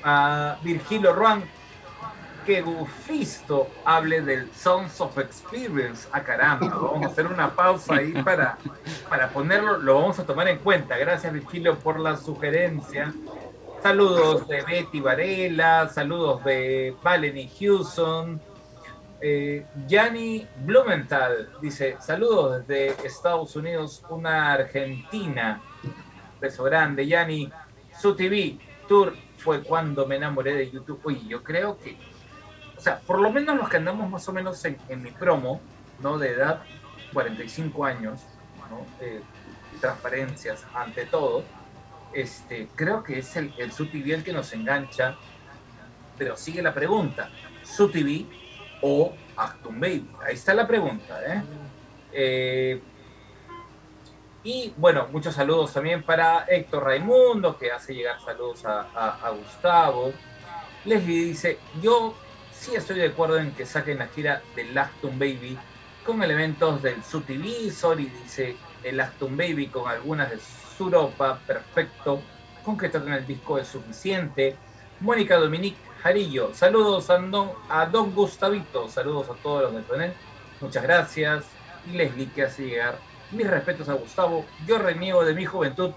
a 0.02 0.56
Virgilio 0.62 1.12
Ruan. 1.12 1.44
Que 2.46 2.62
Gufisto 2.62 3.68
hable 3.84 4.22
del 4.22 4.50
Sons 4.54 4.98
of 5.02 5.18
Experience. 5.18 6.08
Ah, 6.10 6.22
caramba, 6.22 6.68
vamos 6.82 7.04
a 7.04 7.08
hacer 7.08 7.26
una 7.26 7.54
pausa 7.54 7.96
ahí 7.96 8.12
para, 8.24 8.56
para 9.10 9.28
ponerlo, 9.28 9.76
lo 9.76 9.96
vamos 9.96 10.18
a 10.18 10.24
tomar 10.24 10.48
en 10.48 10.58
cuenta. 10.58 10.96
Gracias, 10.96 11.30
Virgilio, 11.34 11.78
por 11.78 12.00
la 12.00 12.16
sugerencia. 12.16 13.12
Saludos 13.82 14.48
de 14.48 14.62
Betty 14.62 15.00
Varela, 15.00 15.88
saludos 15.88 16.42
de 16.44 16.96
Valerie 17.02 17.48
Hewson. 17.60 18.40
Eh, 19.20 19.66
Gianni 19.86 20.46
Blumenthal 20.64 21.50
dice: 21.60 21.96
Saludos 22.00 22.66
desde 22.66 23.06
Estados 23.06 23.54
Unidos, 23.54 24.02
una 24.08 24.54
Argentina. 24.54 25.60
Beso 26.40 26.64
grande, 26.64 27.06
Gianni. 27.06 27.50
Su 28.00 28.16
TV 28.16 28.58
Tour 28.88 29.14
fue 29.36 29.62
cuando 29.62 30.06
me 30.06 30.16
enamoré 30.16 30.54
de 30.54 30.70
YouTube. 30.70 31.00
Oye, 31.04 31.20
yo 31.26 31.42
creo 31.42 31.78
que, 31.78 31.96
o 32.76 32.80
sea, 32.80 33.00
por 33.00 33.20
lo 33.20 33.30
menos 33.30 33.56
los 33.56 33.68
que 33.68 33.76
andamos 33.76 34.08
más 34.08 34.28
o 34.28 34.32
menos 34.32 34.64
en, 34.64 35.02
mi 35.02 35.10
promo, 35.10 35.60
¿no? 36.00 36.18
De 36.18 36.30
edad, 36.30 36.62
45 37.12 37.84
años, 37.84 38.20
¿no? 38.70 38.86
Eh, 39.04 39.20
transparencias 39.80 40.66
ante 40.74 41.06
todo 41.06 41.44
este, 42.12 42.68
creo 42.74 43.02
que 43.02 43.18
es 43.18 43.36
el, 43.36 43.52
el 43.58 43.72
SUTV 43.72 44.14
el 44.14 44.24
que 44.24 44.32
nos 44.32 44.52
engancha, 44.52 45.16
pero 46.18 46.36
sigue 46.36 46.62
la 46.62 46.74
pregunta, 46.74 47.30
SUTV 47.62 48.26
o 48.82 49.14
Actum 49.36 49.78
Baby, 49.78 50.10
ahí 50.24 50.34
está 50.34 50.54
la 50.54 50.66
pregunta, 50.66 51.20
¿eh? 51.26 51.42
Eh, 52.12 52.82
y 54.42 54.72
bueno, 54.76 55.08
muchos 55.12 55.34
saludos 55.34 55.72
también 55.72 56.02
para 56.02 56.44
Héctor 56.48 56.84
Raimundo, 56.84 57.58
que 57.58 57.70
hace 57.70 57.94
llegar 57.94 58.20
saludos 58.20 58.64
a, 58.64 58.80
a- 59.22 59.30
Gustavo. 59.30 60.12
Leslie 60.84 61.24
dice, 61.26 61.58
yo 61.82 62.14
sí 62.52 62.74
estoy 62.74 62.96
de 62.98 63.08
acuerdo 63.08 63.38
en 63.38 63.52
que 63.52 63.66
saquen 63.66 63.98
la 63.98 64.06
gira 64.08 64.42
del 64.56 64.76
Actum 64.76 65.18
Baby 65.18 65.58
con 66.06 66.22
elementos 66.22 66.80
del 66.82 67.02
SUTV. 67.04 67.70
Sori 67.70 68.06
dice, 68.06 68.56
el 68.82 68.98
Aston 68.98 69.36
Baby 69.36 69.66
con 69.66 69.88
algunas 69.90 70.30
de 70.30 70.38
Suropa, 70.78 71.38
perfecto, 71.46 72.22
con 72.64 72.78
que 72.78 72.88
toquen 72.88 73.12
el 73.12 73.26
disco 73.26 73.58
es 73.58 73.68
suficiente. 73.68 74.56
Mónica 75.00 75.36
Dominique 75.36 75.76
Jarillo, 76.02 76.54
saludos 76.54 77.10
a 77.10 77.18
don, 77.18 77.52
a 77.68 77.84
don 77.84 78.14
Gustavito, 78.14 78.88
saludos 78.88 79.28
a 79.28 79.34
todos 79.42 79.64
los 79.64 79.74
de 79.74 79.82
Tonel, 79.82 80.14
muchas 80.62 80.82
gracias. 80.82 81.44
Y 81.86 81.92
Leslie 81.96 82.30
que 82.30 82.44
hace 82.44 82.64
llegar 82.64 82.98
mis 83.32 83.46
respetos 83.46 83.88
a 83.88 83.94
Gustavo, 83.94 84.44
yo 84.66 84.78
reniego 84.78 85.24
de 85.24 85.34
mi 85.34 85.44
juventud 85.44 85.92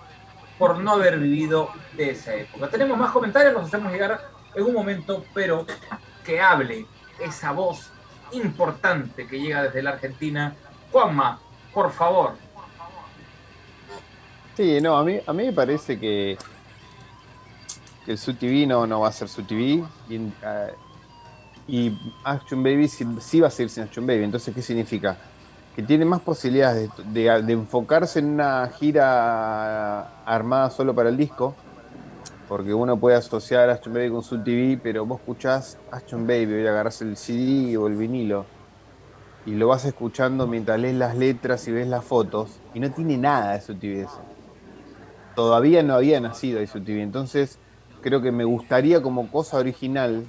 por 0.58 0.80
no 0.80 0.91
haber 0.93 1.19
vivido 1.19 1.69
de 1.96 2.12
esa 2.12 2.36
época. 2.36 2.69
Tenemos 2.69 2.98
más 2.98 3.12
comentarios, 3.12 3.54
los 3.54 3.65
hacemos 3.65 3.91
llegar 3.91 4.30
en 4.54 4.63
un 4.63 4.74
momento, 4.74 5.26
pero 5.34 5.65
que 6.24 6.39
hable 6.39 6.86
esa 7.19 7.52
voz 7.52 7.91
importante 8.32 9.28
que 9.28 9.39
llega 9.39 9.63
desde 9.63 9.82
la 9.82 9.91
Argentina. 9.91 10.56
Juanma, 10.91 11.39
por 11.74 11.91
favor. 11.91 12.36
Sí, 14.56 14.80
no, 14.82 14.96
a 14.96 15.04
mí, 15.04 15.19
a 15.26 15.34
mí 15.34 15.46
me 15.46 15.54
parece 15.54 16.00
que, 16.00 16.38
que 18.06 18.12
el 18.12 18.17
SUTV 18.17 18.67
no, 18.67 18.86
no 18.86 19.00
va 19.00 19.08
a 19.08 19.12
ser 19.12 19.28
SUTV 19.28 19.84
y, 20.10 20.17
uh, 20.17 20.32
y 21.67 21.98
Action 22.24 22.62
Baby 22.62 22.88
sí, 22.88 23.06
sí, 23.19 23.39
va 23.39 23.48
a 23.48 23.52
seguir 23.52 23.72
sin 23.72 23.84
Action 23.84 24.06
Baby. 24.06 24.24
Entonces, 24.26 24.54
¿qué 24.54 24.62
significa? 24.62 25.17
Que 25.76 25.84
tiene 25.84 26.06
más 26.06 26.22
posibilidades 26.22 26.90
de, 27.14 27.24
de, 27.24 27.42
de 27.42 27.54
enfocarse 27.54 28.20
en 28.20 28.26
una 28.26 28.70
gira 28.80 30.24
armada 30.26 30.70
solo 30.70 30.94
para 30.94 31.10
el 31.10 31.18
disco 31.18 31.56
porque 32.48 32.74
uno 32.74 32.98
puede 32.98 33.16
asociar 33.16 33.70
a 33.70 33.74
Action 33.74 33.94
Baby 33.94 34.10
con 34.12 34.22
Soul 34.22 34.44
TV, 34.44 34.80
pero 34.82 35.06
vos 35.06 35.20
escuchás 35.20 35.78
Action 35.92 36.28
Baby, 36.28 36.62
y 36.62 36.68
agarrás 36.68 37.02
el 37.02 37.18
CD 37.18 37.76
o 37.78 37.88
el 37.88 37.96
vinilo 37.96 38.46
y 39.46 39.56
lo 39.56 39.68
vas 39.68 39.86
escuchando 39.86 40.46
mientras 40.48 40.80
lees 40.80 40.96
las 40.96 41.18
letras 41.18 41.68
y 41.68 41.72
ves 41.72 41.88
las 41.88 42.06
fotos 42.06 42.60
y 42.74 42.80
no 42.80 42.92
tiene 42.92 43.18
nada 43.18 43.54
de 43.54 43.62
Soul 43.62 43.80
TV 43.80 44.02
eso. 44.02 44.22
Todavía 45.36 45.82
no 45.84 45.96
había 45.96 46.20
nacido 46.20 46.60
ahí 46.60 46.68
Soul 46.68 46.86
TV, 46.86 47.02
entonces 47.02 47.58
creo 48.02 48.22
que 48.22 48.32
me 48.32 48.44
gustaría 48.44 49.02
como 49.02 49.32
cosa 49.32 49.58
original 49.58 50.26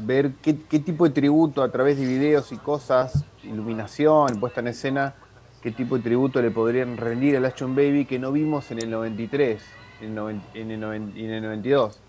ver 0.00 0.32
qué, 0.42 0.54
tipo 0.54 1.04
de 1.04 1.10
tributo 1.10 1.62
a 1.62 1.70
través 1.70 1.98
de 1.98 2.06
videos 2.06 2.52
y 2.52 2.56
cosas, 2.56 3.24
iluminación, 3.42 4.40
puesta 4.40 4.60
en 4.60 4.68
escena, 4.68 5.14
qué 5.62 5.70
tipo 5.70 5.96
de 5.96 6.02
tributo 6.02 6.40
le 6.40 6.50
podrían 6.50 6.96
rendir 6.96 7.36
al 7.36 7.44
Action 7.44 7.74
Baby 7.74 8.04
que 8.04 8.18
no 8.18 8.32
vimos 8.32 8.70
en 8.70 8.78
el 8.78 8.90
93 8.90 9.62
en 10.00 10.16
en, 10.54 10.70
el, 10.70 10.82
en 10.84 11.30
el 11.30 11.42
92, 11.42 12.00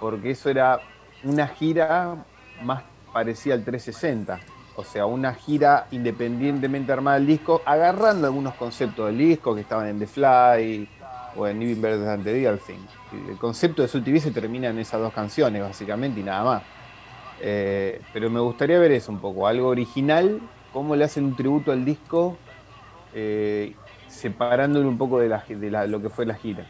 porque 0.00 0.30
eso 0.30 0.50
era 0.50 0.80
una 1.24 1.48
gira 1.48 2.24
más 2.62 2.84
parecida 3.12 3.54
al 3.54 3.64
360, 3.64 4.40
o 4.76 4.84
sea, 4.84 5.06
una 5.06 5.34
gira 5.34 5.86
independientemente 5.90 6.92
armada 6.92 7.18
del 7.18 7.26
disco, 7.26 7.62
agarrando 7.64 8.26
algunos 8.26 8.54
conceptos 8.54 9.06
del 9.06 9.18
disco 9.18 9.54
que 9.54 9.62
estaban 9.62 9.88
en 9.88 9.98
The 9.98 10.06
Fly 10.06 10.88
o 11.36 11.46
en 11.46 11.60
Living 11.60 11.80
Better 11.80 12.04
Than 12.04 12.22
the 12.22 12.32
Real 12.32 12.58
Thing. 12.58 12.84
El 13.28 13.38
concepto 13.38 13.82
de 13.82 13.88
Soul 13.88 14.04
TV 14.04 14.20
se 14.20 14.30
termina 14.30 14.68
en 14.68 14.78
esas 14.78 15.00
dos 15.00 15.12
canciones, 15.12 15.62
básicamente, 15.62 16.20
y 16.20 16.22
nada 16.22 16.44
más. 16.44 16.62
Eh, 17.46 18.00
pero 18.14 18.30
me 18.30 18.40
gustaría 18.40 18.78
ver 18.78 18.92
eso 18.92 19.12
un 19.12 19.20
poco, 19.20 19.46
algo 19.46 19.68
original, 19.68 20.40
cómo 20.72 20.96
le 20.96 21.04
hacen 21.04 21.26
un 21.26 21.36
tributo 21.36 21.72
al 21.72 21.84
disco, 21.84 22.38
eh, 23.12 23.76
separándolo 24.08 24.88
un 24.88 24.96
poco 24.96 25.20
de, 25.20 25.28
la, 25.28 25.44
de 25.46 25.70
la, 25.70 25.86
lo 25.86 26.00
que 26.00 26.08
fue 26.08 26.24
la 26.24 26.36
gira. 26.36 26.66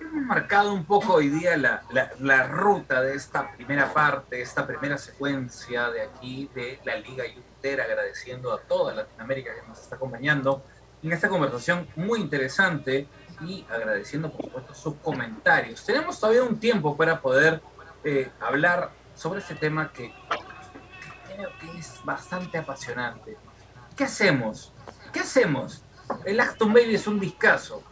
hemos 0.00 0.26
marcado 0.26 0.74
un 0.74 0.84
poco 0.84 1.14
hoy 1.14 1.30
día 1.30 1.56
la, 1.56 1.82
la, 2.20 2.46
ruta 2.48 3.00
de 3.00 3.14
esta 3.14 3.50
primera 3.52 3.90
parte, 3.90 4.42
esta 4.42 4.66
primera 4.66 4.98
secuencia 4.98 5.88
de 5.90 6.02
aquí 6.02 6.50
de 6.54 6.78
la 6.84 6.96
Liga 6.96 7.24
Youtubera, 7.26 7.84
agradeciendo 7.84 8.52
a 8.52 8.60
toda 8.60 8.92
Latinoamérica 8.92 9.54
que 9.54 9.66
nos 9.66 9.80
está 9.80 9.96
acompañando 9.96 10.62
en 11.02 11.10
esta 11.10 11.30
conversación 11.30 11.88
muy 11.96 12.20
interesante 12.20 13.08
y 13.44 13.66
agradeciendo 13.70 14.30
por 14.30 14.44
supuesto 14.44 14.74
sus 14.74 14.94
comentarios. 14.96 15.84
Tenemos 15.84 16.18
todavía 16.18 16.42
un 16.42 16.58
tiempo 16.58 16.96
para 16.96 17.20
poder 17.20 17.60
eh, 18.04 18.30
hablar 18.40 18.90
sobre 19.14 19.40
este 19.40 19.54
tema 19.54 19.92
que, 19.92 20.12
creo 21.34 21.50
que 21.60 21.78
es 21.78 22.00
bastante 22.04 22.58
apasionante. 22.58 23.36
¿Qué 23.96 24.04
hacemos? 24.04 24.72
¿Qué 25.12 25.20
hacemos? 25.20 25.82
El 26.24 26.40
Acton 26.40 26.72
Baby 26.72 26.94
es 26.94 27.06
un 27.06 27.20
discazo 27.20 27.82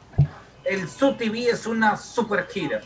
el 0.70 0.88
SUTV 0.88 1.48
es 1.50 1.66
una 1.66 1.96
super 1.96 2.46
gira. 2.46 2.80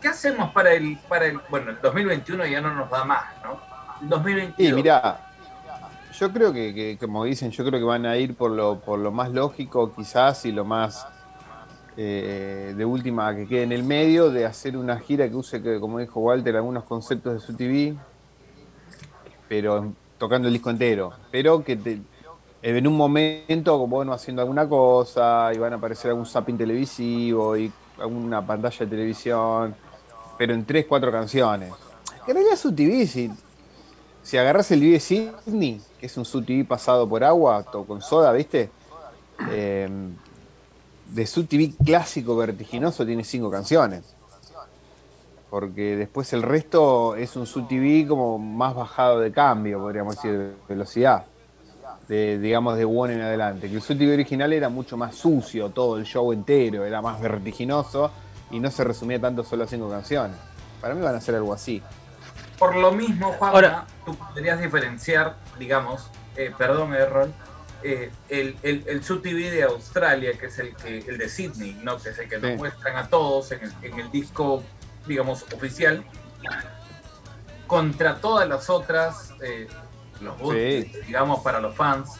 ¿Qué 0.00 0.08
hacemos 0.08 0.52
para 0.52 0.72
el, 0.72 0.98
para 1.08 1.26
el, 1.26 1.38
bueno, 1.50 1.70
el 1.70 1.80
2021 1.80 2.46
ya 2.46 2.60
no 2.60 2.74
nos 2.74 2.90
da 2.90 3.04
más, 3.04 3.24
¿no? 3.42 3.60
El 4.00 4.08
2022. 4.08 4.56
Sí, 4.56 4.72
mira, 4.72 5.30
yo 6.18 6.32
creo 6.32 6.52
que, 6.52 6.74
que, 6.74 6.98
como 6.98 7.24
dicen, 7.24 7.50
yo 7.50 7.64
creo 7.64 7.78
que 7.78 7.84
van 7.84 8.06
a 8.06 8.16
ir 8.16 8.34
por 8.34 8.50
lo, 8.50 8.80
por 8.80 8.98
lo 8.98 9.12
más 9.12 9.30
lógico 9.30 9.94
quizás 9.94 10.44
y 10.46 10.52
lo 10.52 10.64
más 10.64 11.06
eh, 11.96 12.74
de 12.76 12.84
última 12.84 13.34
que 13.34 13.46
quede 13.46 13.62
en 13.62 13.72
el 13.72 13.84
medio, 13.84 14.30
de 14.30 14.46
hacer 14.46 14.76
una 14.76 14.98
gira 14.98 15.28
que 15.28 15.36
use, 15.36 15.62
que, 15.62 15.78
como 15.78 15.98
dijo 15.98 16.20
Walter, 16.20 16.56
algunos 16.56 16.84
conceptos 16.84 17.34
de 17.34 17.40
SUTV, 17.40 17.96
pero 19.48 19.92
tocando 20.18 20.48
el 20.48 20.54
disco 20.54 20.70
entero, 20.70 21.12
pero 21.30 21.62
que 21.62 21.76
te, 21.76 22.00
en 22.62 22.86
un 22.86 22.96
momento, 22.96 23.86
bueno, 23.86 24.12
haciendo 24.12 24.42
alguna 24.42 24.68
cosa, 24.68 25.52
y 25.54 25.58
van 25.58 25.74
a 25.74 25.76
aparecer 25.76 26.10
algún 26.10 26.26
zapping 26.26 26.56
televisivo 26.56 27.56
y 27.56 27.70
alguna 28.00 28.44
pantalla 28.44 28.78
de 28.78 28.86
televisión, 28.86 29.74
pero 30.38 30.54
en 30.54 30.64
tres, 30.64 30.86
cuatro 30.88 31.12
canciones. 31.12 31.72
En 32.26 32.34
realidad 32.34 32.54
es 32.54 32.64
un 32.64 32.74
TV, 32.74 33.06
si, 33.06 33.30
si 34.22 34.38
agarras 34.38 34.70
el 34.70 34.80
de 34.80 34.98
Sydney, 34.98 35.80
que 36.00 36.06
es 36.06 36.16
un 36.16 36.24
sub 36.24 36.44
TV 36.44 36.64
pasado 36.64 37.08
por 37.08 37.22
agua, 37.22 37.62
todo 37.62 37.84
con 37.84 38.00
soda, 38.00 38.32
¿viste? 38.32 38.70
Eh, 39.50 39.88
de 41.06 41.26
sub 41.26 41.46
TV 41.46 41.72
clásico 41.84 42.36
vertiginoso 42.36 43.04
tiene 43.04 43.24
cinco 43.24 43.50
canciones. 43.50 44.14
Porque 45.50 45.96
después 45.96 46.32
el 46.32 46.42
resto 46.42 47.14
es 47.14 47.36
un 47.36 47.46
sub 47.46 47.68
TV 47.68 48.06
como 48.08 48.38
más 48.38 48.74
bajado 48.74 49.20
de 49.20 49.30
cambio, 49.30 49.78
podríamos 49.78 50.16
decir, 50.16 50.32
de 50.32 50.54
velocidad 50.68 51.24
de, 52.08 52.38
digamos, 52.38 52.76
de 52.76 52.84
One 52.84 53.14
en 53.14 53.22
adelante. 53.22 53.68
Que 53.68 53.76
el 53.76 53.82
SUTV 53.82 54.12
original 54.12 54.52
era 54.52 54.68
mucho 54.68 54.96
más 54.96 55.14
sucio, 55.14 55.70
todo 55.70 55.96
el 55.96 56.04
show 56.04 56.32
entero, 56.32 56.84
era 56.84 57.00
más 57.00 57.20
vertiginoso 57.20 58.10
y 58.50 58.60
no 58.60 58.70
se 58.70 58.84
resumía 58.84 59.20
tanto 59.20 59.44
solo 59.44 59.64
a 59.64 59.66
cinco 59.66 59.88
canciones. 59.88 60.36
Para 60.80 60.94
mí 60.94 61.02
van 61.02 61.14
a 61.14 61.20
ser 61.20 61.34
algo 61.36 61.52
así. 61.52 61.82
Por 62.58 62.76
lo 62.76 62.92
mismo, 62.92 63.32
Juan, 63.32 63.54
Ahora, 63.54 63.86
tú 64.04 64.14
podrías 64.14 64.60
diferenciar, 64.60 65.36
digamos, 65.58 66.10
eh, 66.36 66.52
perdón, 66.56 66.94
Errol, 66.94 67.32
eh, 67.86 68.10
el, 68.30 68.56
el, 68.62 68.82
el 68.86 69.04
SUTV 69.04 69.50
de 69.50 69.62
Australia, 69.64 70.32
que 70.38 70.46
es 70.46 70.58
el, 70.58 70.74
que, 70.74 70.98
el 71.00 71.18
de 71.18 71.28
Sydney, 71.28 71.78
¿no? 71.82 71.98
que 71.98 72.08
es 72.08 72.18
el 72.18 72.30
que 72.30 72.36
sí. 72.36 72.42
nos 72.42 72.56
muestran 72.56 72.96
a 72.96 73.08
todos 73.08 73.52
en 73.52 73.60
el, 73.62 73.72
en 73.82 74.00
el 74.00 74.10
disco, 74.10 74.62
digamos, 75.06 75.44
oficial, 75.52 76.02
contra 77.66 78.16
todas 78.16 78.48
las 78.48 78.70
otras 78.70 79.34
eh, 79.42 79.68
los 80.22 80.34
sí. 80.38 80.92
digamos, 81.06 81.40
para 81.40 81.60
los 81.60 81.76
fans, 81.76 82.12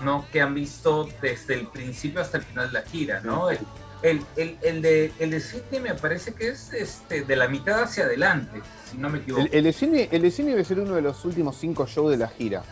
¿no? 0.00 0.26
Que 0.32 0.40
han 0.40 0.54
visto 0.54 1.08
desde 1.20 1.54
el 1.54 1.68
principio 1.68 2.20
hasta 2.20 2.38
el 2.38 2.42
final 2.42 2.66
de 2.66 2.72
la 2.72 2.82
gira, 2.82 3.20
¿no? 3.20 3.48
El, 3.48 3.60
el, 4.02 4.24
el, 4.36 4.58
el, 4.62 4.82
de, 4.82 5.12
el 5.20 5.30
de 5.30 5.40
Sydney 5.40 5.80
me 5.80 5.94
parece 5.94 6.34
que 6.34 6.48
es 6.48 6.72
este, 6.72 7.22
de 7.22 7.36
la 7.36 7.46
mitad 7.46 7.84
hacia 7.84 8.04
adelante, 8.04 8.60
si 8.90 8.98
no 8.98 9.08
me 9.08 9.18
equivoco. 9.18 9.44
El, 9.44 9.54
el, 9.54 9.62
de 9.62 9.72
Sydney, 9.72 10.08
el 10.10 10.22
de 10.22 10.30
Sydney 10.32 10.52
debe 10.54 10.64
ser 10.64 10.80
uno 10.80 10.96
de 10.96 11.02
los 11.02 11.24
últimos 11.24 11.56
cinco 11.56 11.86
shows 11.86 12.10
de 12.10 12.16
la 12.16 12.26
gira. 12.26 12.64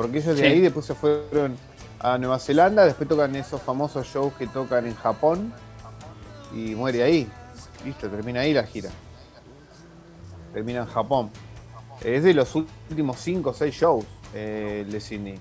Porque 0.00 0.16
ellos 0.16 0.34
de 0.34 0.42
sí. 0.42 0.48
ahí 0.48 0.60
después 0.60 0.86
se 0.86 0.94
fueron 0.94 1.58
a 1.98 2.16
Nueva 2.16 2.38
Zelanda, 2.38 2.86
después 2.86 3.06
tocan 3.06 3.36
esos 3.36 3.60
famosos 3.60 4.06
shows 4.06 4.32
que 4.32 4.46
tocan 4.46 4.86
en 4.86 4.94
Japón 4.94 5.52
y 6.54 6.74
muere 6.74 7.02
ahí. 7.02 7.28
Listo, 7.84 8.08
termina 8.08 8.40
ahí 8.40 8.54
la 8.54 8.64
gira. 8.64 8.88
Termina 10.54 10.80
en 10.80 10.86
Japón. 10.86 11.28
Es 12.02 12.24
de 12.24 12.32
los 12.32 12.54
últimos 12.54 13.20
5 13.20 13.50
o 13.50 13.52
6 13.52 13.74
shows 13.74 14.06
eh, 14.32 14.86
de 14.88 15.00
Sydney. 15.02 15.38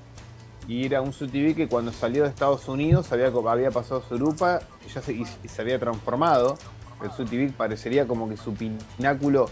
Y 0.67 0.85
era 0.85 1.01
un 1.01 1.13
SUTV 1.13 1.55
que 1.55 1.69
cuando 1.69 1.93
salió 1.93 2.23
de 2.23 2.29
Estados 2.29 2.67
Unidos 2.67 3.09
había, 3.13 3.27
había 3.27 3.71
pasado 3.71 4.03
a 4.09 4.13
Europa 4.13 4.59
y 4.85 4.93
ya 4.93 5.01
se, 5.01 5.13
y 5.13 5.25
se 5.25 5.61
había 5.61 5.79
transformado. 5.79 6.57
El 7.01 7.11
SUTV 7.13 7.53
parecería 7.53 8.05
como 8.05 8.27
que 8.27 8.35
su 8.35 8.53
pináculo 8.53 9.49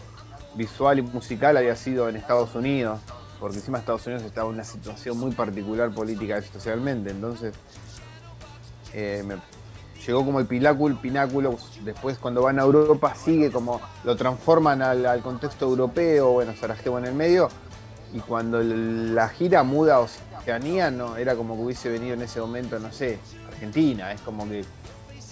visual 0.56 1.00
y 1.00 1.02
musical 1.02 1.56
había 1.56 1.78
sido 1.78 2.10
en 2.10 2.18
Estados 2.18 2.56
Unidos, 2.56 3.00
porque 3.40 3.58
encima 3.58 3.80
Estados 3.80 4.06
Unidos 4.08 4.24
estaba 4.24 4.48
en 4.50 4.56
una 4.56 4.64
situación 4.64 5.18
muy 5.18 5.32
particular 5.32 5.92
política 5.92 6.40
y 6.40 6.44
socialmente. 6.44 7.12
Entonces, 7.12 7.54
eh, 8.94 9.24
llegó 10.08 10.26
como 10.26 10.40
el 10.40 10.46
pináculo, 10.46 11.00
pináculo, 11.02 11.58
después 11.84 12.18
cuando 12.18 12.42
van 12.42 12.60
a 12.60 12.64
Europa 12.64 13.14
sigue 13.14 13.52
como, 13.52 13.82
lo 14.06 14.16
transforman 14.16 14.82
al, 14.82 15.22
contexto 15.22 15.66
europeo, 15.66 16.32
bueno, 16.32 16.54
Sarajevo 16.56 16.98
en 16.98 17.06
el 17.06 17.14
medio, 17.14 17.50
y 18.14 18.20
cuando 18.20 18.64
la 18.64 19.28
gira 19.28 19.64
muda 19.64 19.96
a 19.96 20.00
Oceanía, 20.00 20.90
no, 20.90 21.18
era 21.18 21.36
como 21.36 21.56
que 21.56 21.64
hubiese 21.64 21.90
venido 21.90 22.14
en 22.14 22.22
ese 22.22 22.40
momento, 22.40 22.80
no 22.80 22.92
sé, 22.92 23.20
Argentina, 23.50 24.14
es 24.14 24.22
como 24.22 24.48
que 24.48 24.64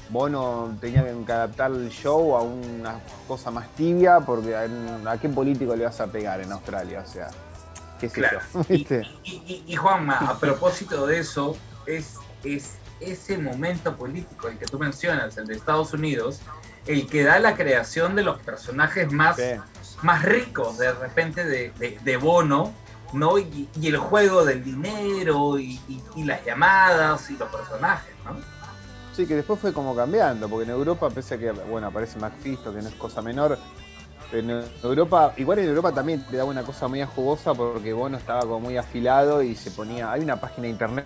Bono 0.10 0.78
tenía 0.82 1.04
que 1.26 1.32
adaptar 1.32 1.72
el 1.72 1.90
show 1.90 2.36
a 2.36 2.42
una 2.42 3.00
cosa 3.28 3.50
más 3.50 3.70
tibia, 3.70 4.20
porque 4.20 4.56
a 4.56 5.18
qué 5.20 5.30
político 5.30 5.76
le 5.76 5.86
vas 5.86 6.00
a 6.02 6.08
pegar 6.08 6.42
en 6.42 6.52
Australia, 6.52 7.02
o 7.04 7.10
sea, 7.10 7.30
qué 8.00 8.10
sé 8.10 8.16
Claro. 8.16 8.40
yo. 8.54 8.62
Y, 8.70 8.74
¿viste? 8.78 9.02
y- 9.24 9.32
y- 9.32 9.64
y, 9.68 9.76
Juanma, 9.76 10.18
a 10.18 10.38
propósito 10.40 11.06
de 11.08 11.20
eso, 11.20 11.58
es, 11.86 12.16
es 12.44 12.74
ese 13.00 13.38
momento 13.38 13.96
político 13.96 14.48
el 14.48 14.58
que 14.58 14.66
tú 14.66 14.80
mencionas, 14.80 15.38
el 15.38 15.46
de 15.48 15.56
Estados 15.56 15.94
Unidos, 15.94 16.40
el 16.88 17.08
que 17.08 17.24
da 17.24 17.40
la 17.40 17.56
creación 17.56 18.16
de 18.16 18.24
los 18.24 18.40
personajes 18.40 19.12
más, 19.12 19.36
Sí. 19.38 19.44
más 20.02 20.24
ricos 20.24 20.78
de 20.78 20.92
repente 20.94 21.44
de, 21.46 21.72
de- 21.80 22.00
de 22.04 22.18
Bono, 22.18 22.74
¿no? 23.14 23.38
Y, 23.38 23.70
y 23.80 23.88
el 23.88 23.98
juego 23.98 24.46
del 24.46 24.64
dinero 24.64 25.58
y, 25.60 25.80
y- 25.88 26.02
y 26.16 26.24
las 26.24 26.44
llamadas 26.46 27.30
y 27.30 27.38
los 27.38 27.50
personajes, 27.50 28.14
¿no? 28.26 28.36
Sí, 29.16 29.26
que 29.26 29.36
después 29.36 29.60
fue 29.60 29.72
como 29.72 29.96
cambiando, 29.96 30.50
porque 30.50 30.66
en 30.66 30.72
Europa, 30.72 31.10
pese 31.10 31.36
a 31.36 31.38
que, 31.38 31.52
bueno, 31.52 31.88
aparece 31.88 32.20
Macfisto, 32.20 32.74
que 32.74 32.82
no 32.82 32.90
es 32.90 32.96
cosa 32.96 33.22
menor, 33.22 33.58
en 34.32 34.64
Europa, 34.84 35.34
igual 35.38 35.60
en 35.60 35.70
Europa 35.70 35.92
también 35.92 36.24
te 36.30 36.38
daba 36.38 36.50
una 36.50 36.64
cosa 36.64 36.88
muy 36.88 37.04
jugosa 37.04 37.54
porque 37.54 37.94
Bono 37.94 38.18
estaba 38.18 38.42
como 38.42 38.60
muy 38.60 38.78
afilado 38.78 39.42
y 39.42 39.56
se 39.56 39.72
ponía, 39.72 40.12
hay 40.12 40.22
una 40.22 40.40
página 40.40 40.64
de 40.64 40.70
internet 40.70 41.06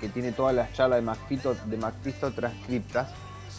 que 0.00 0.08
tiene 0.08 0.32
todas 0.32 0.54
las 0.54 0.72
charlas 0.72 0.98
de 0.98 1.02
Macfisto, 1.02 1.54
de 1.66 1.76
Macfisto 1.76 2.32
transcriptas, 2.32 3.08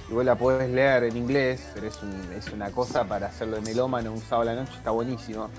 y 0.09 0.13
vos 0.13 0.25
la 0.25 0.35
podés 0.35 0.69
leer 0.69 1.05
en 1.05 1.17
inglés, 1.17 1.69
pero 1.73 1.87
es, 1.87 2.01
un- 2.03 2.33
es 2.33 2.47
una 2.51 2.69
cosa 2.71 3.03
para 3.05 3.27
hacerlo 3.27 3.55
de 3.55 3.61
melómano 3.61 4.11
un 4.11 4.19
sábado 4.21 4.49
a 4.49 4.53
la 4.53 4.61
noche, 4.61 4.73
está 4.77 4.91
buenísimo. 4.91 5.49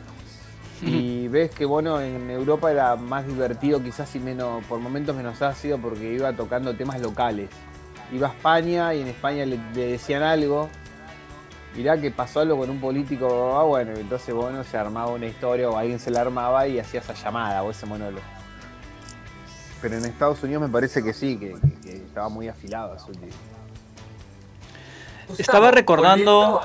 Y 0.83 1.29
ves 1.29 1.51
que 1.51 1.64
Bono 1.64 2.01
en 2.01 2.29
Europa 2.31 2.70
era 2.70 2.97
más 2.97 3.27
divertido 3.27 3.83
quizás 3.83 4.14
y 4.16 4.18
menos, 4.20 4.62
por 4.66 4.81
momentos 4.81 5.16
menos 5.16 5.40
ácido 5.40 5.79
porque 5.79 6.12
iba 6.12 6.33
tocando 6.35 6.75
temas 6.77 7.01
locales 7.01 7.49
iba 8.12 8.29
a 8.29 8.31
España 8.31 8.92
y 8.94 9.01
en 9.01 9.09
España 9.09 9.47
le, 9.47 9.59
le 9.75 9.87
decían 9.92 10.23
algo. 10.23 10.68
Mirá 11.77 12.01
que 12.01 12.11
pasó 12.11 12.41
algo 12.41 12.57
con 12.59 12.71
un 12.71 12.81
político, 12.81 13.59
ah 13.59 13.65
bueno, 13.65 13.93
entonces 13.97 14.33
bueno, 14.35 14.63
se 14.65 14.77
armaba 14.79 15.09
una 15.13 15.27
historia 15.27 15.69
o 15.69 15.77
alguien 15.77 15.99
se 15.99 16.11
la 16.11 16.21
armaba 16.21 16.69
y 16.69 16.79
hacía 16.79 17.01
esa 17.01 17.15
llamada 17.15 17.63
o 17.65 17.71
ese 17.71 17.85
monólogo. 17.87 18.23
Pero 19.83 19.97
en 19.99 20.05
Estados 20.05 20.43
Unidos 20.43 20.63
me 20.63 20.69
parece 20.69 21.03
que 21.03 21.13
sí, 21.13 21.37
que, 21.37 21.55
que- 21.61 21.81
que 21.91 21.97
estaba 21.97 22.29
muy 22.29 22.49
afilado 22.49 22.93
Azul. 22.93 23.17
Estaba 25.39 25.71
recordando- 25.71 26.61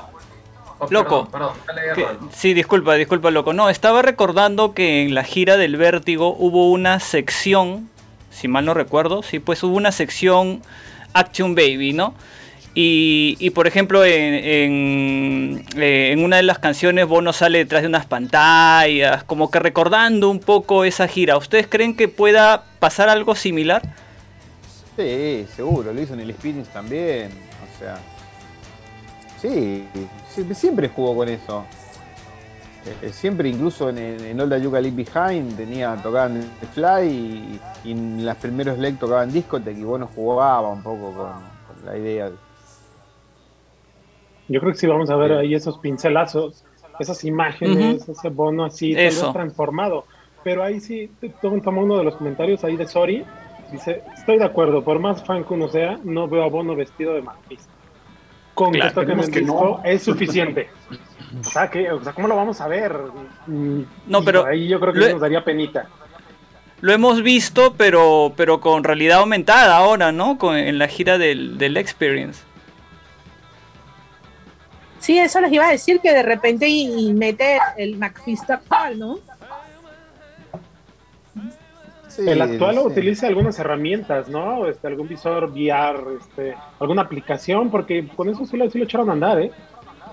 Oh, 0.82 0.86
Loco. 0.88 1.28
Perdón, 1.30 1.52
Que- 1.94 2.06
sí, 2.32 2.54
disculpa, 2.54 2.94
disculpa, 2.94 3.30
loco. 3.30 3.52
No, 3.52 3.68
estaba 3.68 4.00
recordando 4.00 4.72
que 4.72 5.02
en 5.02 5.14
la 5.14 5.24
gira 5.24 5.58
del 5.58 5.76
Vértigo 5.76 6.34
hubo 6.38 6.70
una 6.70 7.00
sección, 7.00 7.90
si 8.30 8.48
mal 8.48 8.64
no 8.64 8.72
recuerdo, 8.72 9.22
sí, 9.22 9.40
pues 9.40 9.62
hubo 9.62 9.76
una 9.76 9.92
sección 9.92 10.62
Action 11.12 11.54
Baby, 11.54 11.92
¿no? 11.92 12.14
Y, 12.72 13.50
por 13.50 13.66
ejemplo, 13.66 14.04
en, 14.04 15.64
eh, 15.76 16.12
en 16.12 16.24
una 16.24 16.36
de 16.36 16.42
las 16.44 16.58
canciones 16.60 17.06
Bono 17.06 17.32
sale 17.32 17.58
detrás 17.58 17.82
de 17.82 17.88
unas 17.88 18.06
pantallas, 18.06 19.24
como 19.24 19.50
que 19.50 19.58
recordando 19.58 20.30
un 20.30 20.38
poco 20.38 20.84
esa 20.84 21.08
gira. 21.08 21.36
¿Ustedes 21.36 21.66
creen 21.66 21.96
que 21.96 22.06
pueda 22.08 22.64
pasar 22.78 23.08
algo 23.08 23.34
similar? 23.34 23.82
Sí, 24.96 25.46
seguro, 25.56 25.92
lo 25.92 26.00
hizo 26.00 26.14
en 26.14 26.20
el 26.20 26.30
Experience 26.30 26.70
también. 26.72 27.30
O 27.64 27.78
sea. 27.78 27.98
Sí, 29.40 29.84
sie- 30.34 30.54
siempre 30.54 30.88
jugó 30.88 31.16
con 31.16 31.28
eso. 31.28 31.64
Eh, 32.86 32.94
eh, 33.08 33.12
Siempre, 33.12 33.48
incluso 33.48 33.90
en, 33.90 34.40
All 34.40 34.48
That 34.48 34.58
You 34.62 34.70
Can 34.70 34.82
Leave 34.82 35.04
Behind, 35.04 35.56
tenía, 35.56 35.96
tocaban 35.96 36.36
el 36.36 36.68
Fly 36.68 37.06
y, 37.08 37.60
y 37.84 37.92
en 37.92 38.24
los 38.24 38.36
primeros 38.36 38.78
leg 38.78 38.98
tocaban 38.98 39.30
Discotech 39.32 39.76
y 39.76 39.82
bueno, 39.82 40.08
jugaba 40.14 40.68
un 40.68 40.82
poco 40.82 41.12
con, 41.12 41.84
la 41.86 41.96
idea. 41.98 42.30
de- 42.30 42.49
Yo 44.52 44.60
creo 44.60 44.72
que 44.72 44.78
sí 44.78 44.86
vamos 44.86 45.08
a 45.10 45.16
ver 45.16 45.32
ahí 45.32 45.54
esos 45.54 45.78
pincelazos, 45.78 46.64
esas 46.98 47.24
imágenes, 47.24 48.08
ese 48.08 48.28
bono 48.28 48.64
así, 48.64 48.94
tal 48.94 49.04
vez 49.04 49.32
transformado. 49.32 50.04
Pero 50.42 50.62
ahí 50.64 50.80
sí, 50.80 51.10
to- 51.40 51.60
toma 51.62 51.82
uno 51.82 51.96
de 51.98 52.04
los 52.04 52.16
comentarios 52.16 52.64
ahí 52.64 52.76
de 52.76 52.86
Sori. 52.86 53.24
Dice, 53.70 54.02
estoy 54.18 54.38
de 54.38 54.44
acuerdo, 54.44 54.82
por 54.82 54.98
más 54.98 55.24
fan 55.24 55.44
que 55.44 55.54
uno 55.54 55.68
sea, 55.68 55.98
no 56.02 56.26
veo 56.26 56.42
a 56.42 56.48
Bono 56.48 56.74
vestido 56.74 57.14
de 57.14 57.22
Marquis. 57.22 57.68
Con 58.54 58.72
Claro, 58.72 58.88
que 58.90 58.94
toquen 58.94 59.20
esperemos 59.20 59.26
el 59.28 59.32
que 59.32 59.42
no. 59.42 59.80
es 59.84 60.02
suficiente. 60.02 60.68
O 61.40 61.44
sea, 61.44 61.70
que, 61.70 61.90
o 61.92 62.02
sea, 62.02 62.12
¿cómo 62.12 62.26
lo 62.26 62.34
vamos 62.34 62.60
a 62.60 62.66
ver? 62.66 62.92
No, 63.46 64.22
pero 64.24 64.44
Ahí 64.46 64.66
yo 64.66 64.80
creo 64.80 64.92
que 64.92 64.98
lo- 64.98 65.12
nos 65.12 65.20
daría 65.20 65.44
penita. 65.44 65.88
Lo 66.80 66.92
hemos 66.92 67.22
visto, 67.22 67.74
pero, 67.76 68.32
pero 68.36 68.60
con 68.60 68.82
realidad 68.82 69.18
aumentada 69.20 69.76
ahora, 69.76 70.12
¿no? 70.12 70.38
Con, 70.38 70.56
en 70.56 70.78
la 70.78 70.88
gira 70.88 71.18
del, 71.18 71.58
del 71.58 71.76
Experience. 71.76 72.42
Sí, 75.00 75.18
eso 75.18 75.40
les 75.40 75.50
iba 75.52 75.66
a 75.66 75.70
decir 75.72 76.00
que 76.00 76.12
de 76.12 76.22
repente 76.22 76.68
y, 76.68 77.08
y 77.08 77.12
mete 77.14 77.58
el 77.76 77.96
McFist 77.96 78.50
actual, 78.50 78.98
¿no? 78.98 79.18
Sí, 82.08 82.28
El 82.28 82.42
actual 82.42 82.74
sí. 82.74 82.80
utiliza 82.84 83.26
algunas 83.28 83.58
herramientas, 83.60 84.28
¿no? 84.28 84.66
Este, 84.66 84.86
algún 84.88 85.06
visor 85.08 85.44
VR, 85.50 86.16
este, 86.20 86.56
alguna 86.80 87.02
aplicación, 87.02 87.70
porque 87.70 88.06
con 88.08 88.28
eso 88.28 88.44
sí 88.46 88.56
lo, 88.56 88.68
sí 88.68 88.78
lo 88.78 88.84
echaron 88.84 89.08
a 89.10 89.12
andar, 89.12 89.40
¿eh? 89.40 89.52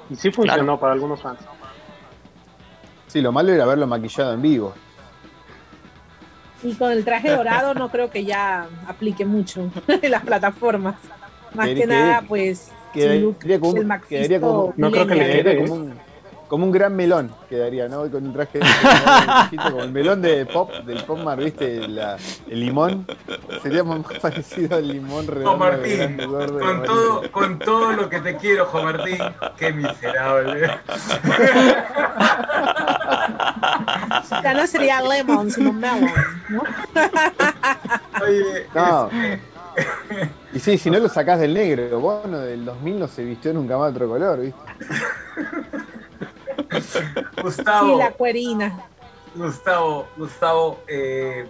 Y 0.10 0.16
sí 0.16 0.32
funcionó 0.32 0.64
Claro. 0.64 0.80
para 0.80 0.94
algunos 0.94 1.22
fans. 1.22 1.40
Sí, 3.08 3.20
lo 3.22 3.32
malo 3.32 3.52
era 3.52 3.66
verlo 3.66 3.88
maquillado 3.88 4.34
en 4.34 4.42
vivo. 4.42 4.74
Y 6.64 6.76
con 6.76 6.92
el 6.92 7.04
traje 7.04 7.30
dorado 7.32 7.74
no 7.74 7.90
creo 7.90 8.10
que 8.12 8.24
ya 8.26 8.68
aplique 8.88 9.26
mucho 9.26 9.70
en 9.88 10.12
las 10.12 10.24
plataformas. 10.24 10.96
Más 11.54 11.68
que 11.70 11.88
nada, 11.88 12.24
pues, 12.28 12.72
Quedaría, 13.02 13.60
como, 13.60 13.72
un- 13.74 13.88
Mephisto 13.88 14.08
quedaría 14.10 14.40
como, 14.42 14.74
No 14.78 14.92
creo 14.92 15.08
que 15.08 15.16
le 15.16 15.20
quede, 15.22 15.32
quedaría 15.44 15.52
¿eh? 15.64 15.68
como 15.68 15.74
un, 15.82 15.94
como 16.48 16.66
un 16.66 16.72
gran 16.72 16.96
melón, 16.96 17.30
quedaría, 17.50 17.90
¿no? 17.90 18.10
Con 18.10 18.26
un 18.26 18.32
traje 18.34 18.60
como 19.64 19.84
el 19.84 19.92
melón 19.92 20.22
de 20.22 20.46
pop, 20.46 20.72
del 20.86 21.04
pop 21.04 21.20
mar, 21.20 21.38
¿viste? 21.40 21.86
La- 21.90 22.16
el 22.50 22.60
limón. 22.62 23.06
Sería 23.62 23.84
más 23.84 24.00
parecido 24.22 24.78
al 24.78 24.88
limón 24.88 25.28
redondo. 25.28 25.58
Juan 25.58 25.72
Martín, 25.74 25.98
grande, 25.98 26.26
gordo, 26.26 26.60
con 26.60 26.84
todo, 26.84 27.32
con 27.32 27.60
todo 27.60 27.92
lo 27.92 28.10
que 28.10 28.20
te 28.22 28.38
quiero, 28.38 28.66
Juan 28.68 28.86
Martín, 28.86 29.18
qué 29.58 29.74
miserable. 29.74 30.70
Ya 34.44 34.54
no 34.54 34.68
sería 34.68 35.02
lemon, 35.02 35.52
sino 35.52 35.74
melon, 35.74 36.10
¿no? 36.50 36.64
Oye, 38.24 38.68
No. 38.74 39.10
Y 40.54 40.60
sí, 40.60 40.78
si 40.78 40.90
no 40.90 41.00
lo 41.00 41.10
sacás 41.10 41.40
del 41.40 41.54
negro, 41.54 42.00
bueno, 42.00 42.40
del 42.40 42.64
2000 42.66 43.00
no 43.00 43.08
se 43.08 43.24
vistió 43.24 43.54
nunca 43.54 43.78
más 43.78 43.92
otro 43.92 44.08
color, 44.08 44.40
¿viste? 44.42 44.60
Gustavo, 47.42 47.88
Sí, 47.94 47.98
la 47.98 48.12
cuerina. 48.12 48.80
Gustavo, 49.36 50.08
Gustavo, 50.18 50.80
eh, 50.88 51.48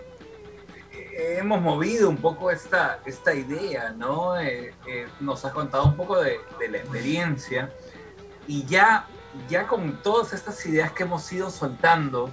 eh, 0.92 1.38
hemos 1.40 1.62
movido 1.62 2.10
un 2.10 2.18
poco 2.18 2.52
esta, 2.52 3.00
esta 3.06 3.34
idea, 3.34 3.92
¿no? 3.92 4.40
Eh, 4.40 4.74
eh, 4.88 5.08
nos 5.20 5.46
has 5.46 5.54
contado 5.54 5.86
un 5.86 5.96
poco 5.96 6.20
de, 6.20 6.40
de 6.60 6.70
la 6.70 6.78
experiencia 6.78 7.72
y 8.48 8.66
ya, 8.66 9.06
ya 9.50 9.68
con 9.68 10.02
todas 10.02 10.34
estas 10.34 10.66
ideas 10.66 10.92
que 10.92 11.04
hemos 11.04 11.32
ido 11.32 11.50
soltando, 11.50 12.30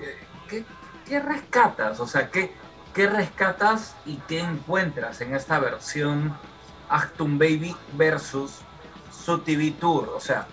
eh, 0.00 0.16
¿qué, 0.48 0.64
qué 1.06 1.20
rescatas? 1.20 1.98
O 2.00 2.06
sea, 2.06 2.30
¿qué, 2.30 2.52
¿qué 2.98 3.06
rescatas 3.06 3.94
y 4.04 4.16
qué 4.26 4.40
encuentras 4.40 5.20
en 5.20 5.32
esta 5.32 5.60
versión 5.60 6.36
Actum 6.88 7.38
Baby 7.38 7.76
versus 7.92 8.58
su 9.12 9.38
TV 9.38 9.70
Tour? 9.70 10.12
O 10.16 10.18
sea, 10.18 10.48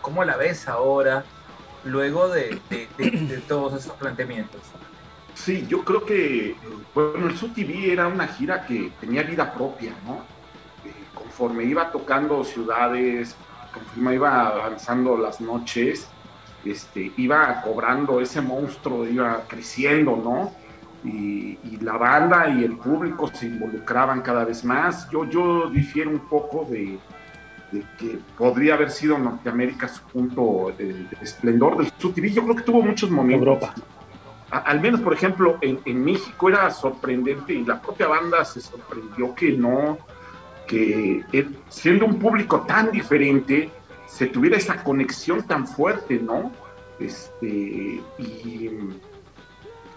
¿cómo 0.00 0.24
la 0.24 0.38
ves 0.38 0.66
ahora? 0.66 1.26
luego 1.84 2.30
de, 2.30 2.58
todos 3.46 3.74
estos 3.74 3.94
planteamientos. 3.98 4.62
Sí, 5.34 5.66
yo 5.68 5.84
creo 5.84 6.06
que, 6.06 6.56
bueno, 6.94 7.26
el 7.28 7.36
SUTV 7.36 7.92
era 7.92 8.08
una 8.08 8.28
gira 8.28 8.64
que 8.64 8.90
tenía 8.98 9.22
vida 9.22 9.52
propia, 9.52 9.92
¿no? 10.06 10.14
Eh, 10.88 10.94
conforme 11.14 11.64
iba 11.64 11.92
tocando 11.92 12.42
ciudades, 12.44 13.36
conforme 13.74 14.14
iba 14.14 14.46
avanzando 14.46 15.18
las 15.18 15.42
noches, 15.42 16.08
este, 16.64 17.12
iba 17.18 17.60
cobrando 17.60 18.22
ese 18.22 18.40
monstruo, 18.40 19.06
iba 19.06 19.42
creciendo, 19.46 20.16
¿no? 20.16 20.63
Y, 21.04 21.58
y 21.62 21.78
la 21.82 21.98
banda 21.98 22.48
y 22.48 22.64
el 22.64 22.76
público 22.78 23.30
se 23.32 23.46
involucraban 23.46 24.22
cada 24.22 24.44
vez 24.44 24.64
más. 24.64 25.08
Yo, 25.10 25.24
yo 25.28 25.68
difiero 25.68 26.08
un 26.10 26.20
poco 26.20 26.66
de, 26.70 26.98
de 27.72 27.84
que 27.98 28.18
podría 28.38 28.74
haber 28.74 28.90
sido 28.90 29.18
Norteamérica 29.18 29.86
su 29.86 30.02
punto 30.04 30.72
de, 30.78 30.94
de 30.94 31.16
esplendor 31.20 31.76
del 31.76 31.92
SUTV. 31.98 32.32
Yo 32.32 32.42
creo 32.44 32.56
que 32.56 32.62
tuvo 32.62 32.80
muchos 32.82 33.10
momentos. 33.10 33.46
Europa. 33.46 33.74
A- 34.50 34.58
al 34.60 34.80
menos, 34.80 35.00
por 35.02 35.12
ejemplo, 35.12 35.58
en, 35.60 35.78
en 35.84 36.02
México 36.02 36.48
era 36.48 36.70
sorprendente 36.70 37.52
y 37.52 37.64
la 37.66 37.80
propia 37.82 38.08
banda 38.08 38.42
se 38.44 38.62
sorprendió 38.62 39.34
que 39.34 39.52
no, 39.52 39.98
que 40.66 41.22
siendo 41.68 42.06
un 42.06 42.18
público 42.18 42.62
tan 42.62 42.90
diferente, 42.90 43.68
se 44.06 44.26
tuviera 44.26 44.56
esa 44.56 44.82
conexión 44.82 45.42
tan 45.42 45.66
fuerte, 45.66 46.18
¿no? 46.18 46.50
Este, 46.98 48.00
y 48.18 48.70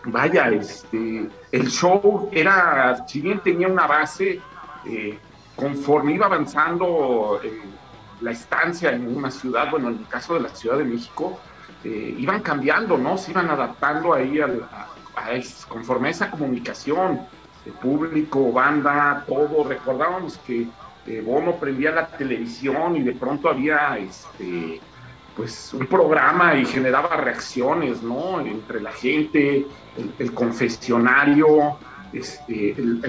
vaya, 0.08 0.50
este, 0.50 1.30
el 1.52 1.68
show 1.70 2.30
era, 2.32 3.06
si 3.08 3.22
bien 3.22 3.40
tenía 3.40 3.68
una 3.68 3.88
base, 3.88 4.40
eh, 4.86 5.18
conforme 5.56 6.14
iba 6.14 6.26
avanzando 6.26 7.40
eh, 7.44 7.62
la 8.22 8.32
estancia 8.32 8.92
en 8.92 9.16
una 9.16 9.30
ciudad, 9.30 9.70
bueno, 9.70 9.90
en 9.90 10.00
el 10.00 10.08
caso 10.08 10.36
de 10.36 10.42
la 10.42 10.50
Ciudad 10.50 10.78
de 10.78 10.86
México, 10.86 11.40
eh, 11.84 12.16
iban 12.18 12.42
cambiando, 12.42 12.98
¿no? 12.98 13.18
Se 13.18 13.32
iban 13.32 13.50
adaptando 13.50 14.14
ahí 14.14 14.40
a, 14.40 14.48
conforme 15.68 16.10
a 16.10 16.12
esa 16.12 16.32
comunicación, 16.32 17.22
público, 17.82 18.52
banda, 18.54 19.26
todo. 19.28 19.66
Recordábamos 19.68 20.38
que 20.48 20.68
Bono 21.22 21.56
prendía 21.56 21.92
la 21.92 22.08
televisión 22.08 22.96
y 22.96 23.04
de 23.04 23.12
pronto 23.14 23.50
había 23.50 23.98
este 23.98 24.80
pues 25.38 25.72
un 25.76 25.86
programa 25.86 26.56
y 26.56 26.66
generaba 26.66 27.16
reacciones, 27.16 28.02
¿no? 28.02 28.42
Entre 28.42 28.82
la 28.82 28.92
gente, 28.92 29.68
el, 30.18 30.34
confesionario, 30.34 31.78
este, 32.12 32.72
el, 32.72 33.00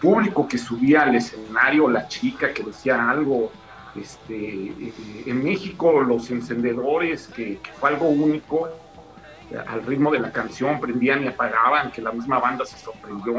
público 0.00 0.48
que 0.48 0.58
subía 0.58 1.02
al 1.02 1.14
escenario, 1.14 1.88
la 1.88 2.08
chica 2.08 2.52
que 2.52 2.64
decía 2.64 3.08
algo, 3.08 3.52
este, 3.94 4.34
eh, 4.34 4.92
en 5.26 5.44
México 5.44 6.00
los 6.00 6.28
encendedores, 6.32 7.28
que, 7.28 7.60
fue 7.78 7.90
algo 7.90 8.08
único, 8.08 8.68
al 9.68 9.86
ritmo 9.86 10.10
de 10.10 10.18
la 10.18 10.32
canción 10.32 10.80
prendían 10.80 11.22
y 11.22 11.28
apagaban, 11.28 11.92
que 11.92 12.02
la 12.02 12.10
misma 12.10 12.40
banda 12.40 12.66
se 12.66 12.76
sorprendió. 12.78 13.36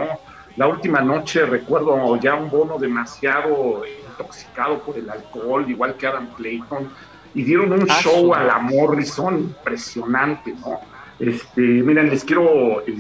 La 0.56 0.68
última 0.68 1.02
noche 1.02 1.46
recuerdo 1.46 2.16
ya 2.16 2.36
un 2.36 2.50
bono 2.50 2.78
demasiado 2.78 3.84
intoxicado 4.10 4.80
por 4.80 4.98
el 4.98 5.10
alcohol, 5.10 5.70
igual 5.70 5.96
que 5.96 6.08
Adam 6.08 6.28
Clayton, 6.38 6.90
y 7.36 7.44
dieron 7.44 7.72
un 7.72 7.86
ah, 7.90 8.00
show 8.02 8.34
a 8.34 8.44
la 8.44 8.60
Morrison 8.60 9.38
impresionante, 9.38 10.56
¿no? 10.62 10.80
Este, 11.20 11.62
miren, 11.62 12.10
les 12.10 12.24
quiero 12.24 12.82
eh, 12.82 12.96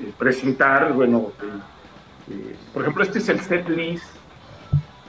eh, 0.00 0.12
presentar, 0.16 0.92
bueno, 0.92 1.32
por 2.72 2.82
ejemplo, 2.82 3.02
este 3.02 3.18
es 3.18 3.28
el 3.28 3.40
set 3.40 3.68
list 3.68 4.06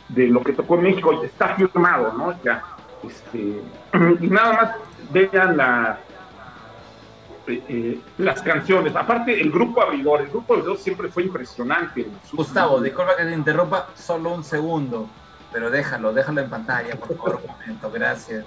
de 0.09 0.27
lo 0.27 0.41
que 0.41 0.53
tocó 0.53 0.75
en 0.75 0.83
México, 0.83 1.23
está 1.23 1.55
firmado, 1.55 2.13
¿no? 2.13 2.33
Ya, 2.43 2.63
este, 3.03 3.61
y 4.21 4.27
nada 4.27 4.53
más 4.53 4.75
vean 5.11 5.57
la, 5.57 5.99
eh, 7.47 7.63
eh, 7.69 7.99
las 8.17 8.41
canciones. 8.41 8.95
Aparte, 8.95 9.39
el 9.39 9.51
grupo 9.51 9.81
abridor, 9.81 10.21
el 10.21 10.29
grupo 10.29 10.55
abridor 10.55 10.77
siempre 10.77 11.09
fue 11.09 11.23
impresionante. 11.23 12.07
Gustavo, 12.33 12.81
disculpa 12.81 13.15
que 13.15 13.23
te 13.23 13.33
interrumpa 13.33 13.89
solo 13.95 14.33
un 14.33 14.43
segundo, 14.43 15.07
pero 15.55 15.69
déjalo, 15.69 16.11
déjalo 16.11 16.41
en 16.41 16.49
pantalla, 16.49 16.95
por 16.97 17.15
favor, 17.15 17.39
un 17.41 17.49
momento, 17.49 17.89
gracias. 17.89 18.43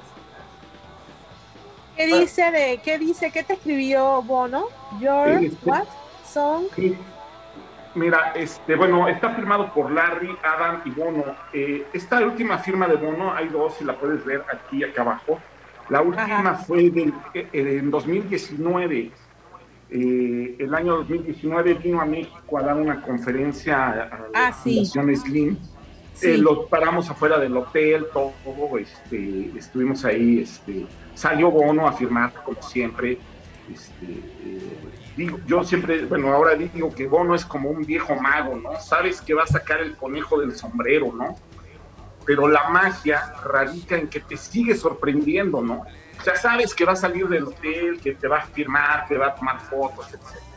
¿Qué 1.97 2.07
dice 2.07 2.51
de 2.51 2.81
qué 2.85 2.99
dice 2.99 3.31
qué 3.31 3.43
te 3.43 3.55
escribió 3.55 4.21
Bono? 4.21 4.67
Your 5.01 5.43
este, 5.43 5.57
what 5.65 5.87
song? 6.23 6.67
Mira, 7.95 8.33
este, 8.35 8.77
bueno, 8.77 9.09
está 9.09 9.31
firmado 9.31 9.73
por 9.73 9.91
Larry, 9.91 10.37
Adam 10.45 10.83
y 10.85 10.91
Bono. 10.91 11.25
Eh, 11.55 11.87
esta 11.95 12.21
última 12.21 12.59
firma 12.59 12.87
de 12.87 12.97
Bono, 12.97 13.33
hay 13.33 13.49
dos, 13.49 13.77
si 13.79 13.85
la 13.85 13.99
puedes 13.99 14.23
ver 14.27 14.45
aquí, 14.53 14.85
acá 14.85 15.01
abajo. 15.01 15.41
La 15.89 16.03
última 16.03 16.57
fue 16.57 16.89
eh, 16.89 17.13
eh, 17.33 17.49
en 17.55 17.91
2019. 17.91 19.11
el 19.89 20.75
año 20.75 20.97
2019 20.99 21.73
vino 21.73 22.03
a 22.03 22.05
México 22.05 22.59
a 22.59 22.63
dar 22.65 22.77
una 22.77 23.01
conferencia 23.01 23.93
a 23.93 23.97
la 23.97 24.11
ah, 24.35 24.53
Fundación 24.53 25.17
Slim. 25.17 25.59
Los 26.23 26.67
paramos 26.69 27.09
afuera 27.11 27.39
del 27.39 27.57
hotel, 27.57 28.07
todo, 28.13 28.33
este, 28.79 29.53
estuvimos 29.57 30.05
ahí, 30.05 30.41
este, 30.41 30.87
salió 31.15 31.51
Bono 31.51 31.87
a 31.87 31.93
firmar 31.93 32.33
como 32.45 32.61
siempre. 32.63 33.19
Este, 33.73 35.29
yo 35.47 35.65
siempre, 35.65 36.05
bueno, 36.07 36.33
ahora 36.33 36.55
digo 36.55 36.95
que 36.95 37.07
Bono 37.07 37.35
es 37.35 37.45
como 37.45 37.71
un 37.71 37.85
viejo 37.85 38.15
mago, 38.17 38.57
¿no? 38.57 38.81
Sabes 38.81 39.21
que 39.21 39.35
va 39.35 39.43
a 39.43 39.47
sacar 39.47 39.81
el 39.81 39.97
conejo 39.97 40.41
del 40.41 40.55
sombrero, 40.55 41.13
¿no? 41.13 41.37
Pero 42.25 42.49
la 42.49 42.69
magia 42.69 43.35
radica 43.45 43.97
en 43.97 44.09
que 44.09 44.21
te 44.21 44.37
sigue 44.37 44.75
sorprendiendo, 44.75 45.61
¿no? 45.61 45.85
O 46.19 46.23
sea, 46.23 46.35
sabes 46.37 46.75
que 46.75 46.85
va 46.85 46.93
a 46.93 46.97
salir 46.97 47.29
del 47.29 47.45
hotel, 47.45 48.01
que 48.01 48.15
te 48.15 48.27
va 48.27 48.39
a 48.39 48.47
firmar, 48.47 49.07
que 49.07 49.17
va 49.17 49.29
a 49.29 49.35
tomar 49.35 49.61
fotos, 49.61 50.09
etc. 50.13 50.48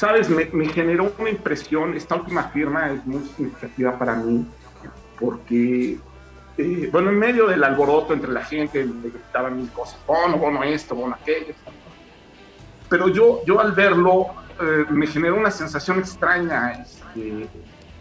Sabes, 0.00 0.30
me, 0.30 0.66
generó 0.68 1.12
una 1.18 1.28
impresión, 1.28 1.94
esta 1.94 2.14
última 2.14 2.44
firma 2.44 2.90
es 2.90 3.04
muy 3.04 3.22
significativa 3.36 3.98
para 3.98 4.14
mí, 4.14 4.46
porque 5.20 5.98
eh, 6.56 6.88
bueno, 6.90 7.10
en 7.10 7.18
medio 7.18 7.46
del 7.46 7.62
alboroto 7.62 8.14
entre 8.14 8.32
la 8.32 8.42
gente, 8.42 8.82
me 8.82 9.10
gritaban 9.10 9.58
mil 9.58 9.68
cosas, 9.68 9.98
bono, 10.06 10.38
bono 10.38 10.62
esto, 10.64 10.94
bono 10.94 11.18
aquello, 11.20 11.52
pero 12.88 13.08
yo, 13.08 13.44
yo 13.44 13.60
al 13.60 13.72
verlo 13.72 14.28
eh, 14.58 14.86
me 14.88 15.06
generó 15.06 15.36
una 15.36 15.50
sensación 15.50 15.98
extraña, 15.98 16.80
este, 16.80 17.46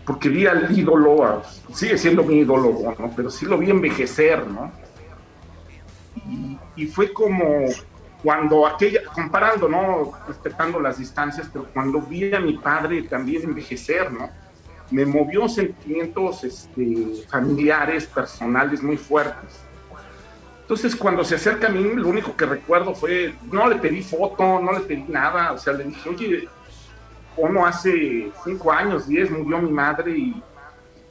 porque 0.06 0.30
vi 0.30 0.48
al 0.48 0.72
ídolo, 0.72 1.44
sigue 1.74 1.98
siendo 1.98 2.24
mi 2.24 2.36
ídolo, 2.36 2.96
¿no? 2.98 3.12
pero 3.14 3.30
sí 3.30 3.46
lo 3.46 3.58
vi 3.58 3.72
envejecer, 3.72 4.48
¿no? 4.48 4.72
Y, 6.78 6.86
fue 6.86 7.12
como 7.12 7.66
cuando 8.24 8.68
aquella, 8.68 9.04
comparando, 9.06 9.70
¿no? 9.70 10.12
Respetando 10.28 10.80
las 10.80 10.98
distancias, 10.98 11.50
pero 11.52 11.66
cuando 11.74 12.02
vi 12.02 12.34
a 12.34 12.40
mi 12.40 12.58
padre 12.58 13.04
también 13.04 13.44
envejecer, 13.44 14.12
¿no? 14.12 14.30
Me 14.92 15.06
movió 15.06 15.48
sentimientos 15.48 16.44
este, 16.44 17.24
familiares, 17.30 18.06
personales 18.08 18.82
muy 18.82 18.98
fuertes 18.98 19.70
entonces, 20.70 20.96
cuando 20.96 21.24
se 21.24 21.34
acerca 21.34 21.66
a 21.66 21.72
mí, 21.72 21.82
lo 21.82 22.08
único 22.08 22.38
que 22.38 22.46
recuerdo 22.46 22.94
fue, 22.94 23.34
no 23.52 23.68
le 23.68 23.78
pedí 23.78 24.04
foto, 24.04 24.60
no 24.60 24.72
le 24.72 24.82
pedí 24.82 25.04
nada, 25.08 25.52
o 25.52 25.58
sea, 25.58 25.74
le 25.74 25.86
dije, 25.86 26.08
oye, 26.08 26.48
como 27.36 27.66
hace 27.66 28.32
cinco 28.44 28.72
años, 28.72 29.08
diez, 29.08 29.32
murió 29.32 29.58
mi 29.64 29.72
madre 29.72 30.12
y 30.16 30.44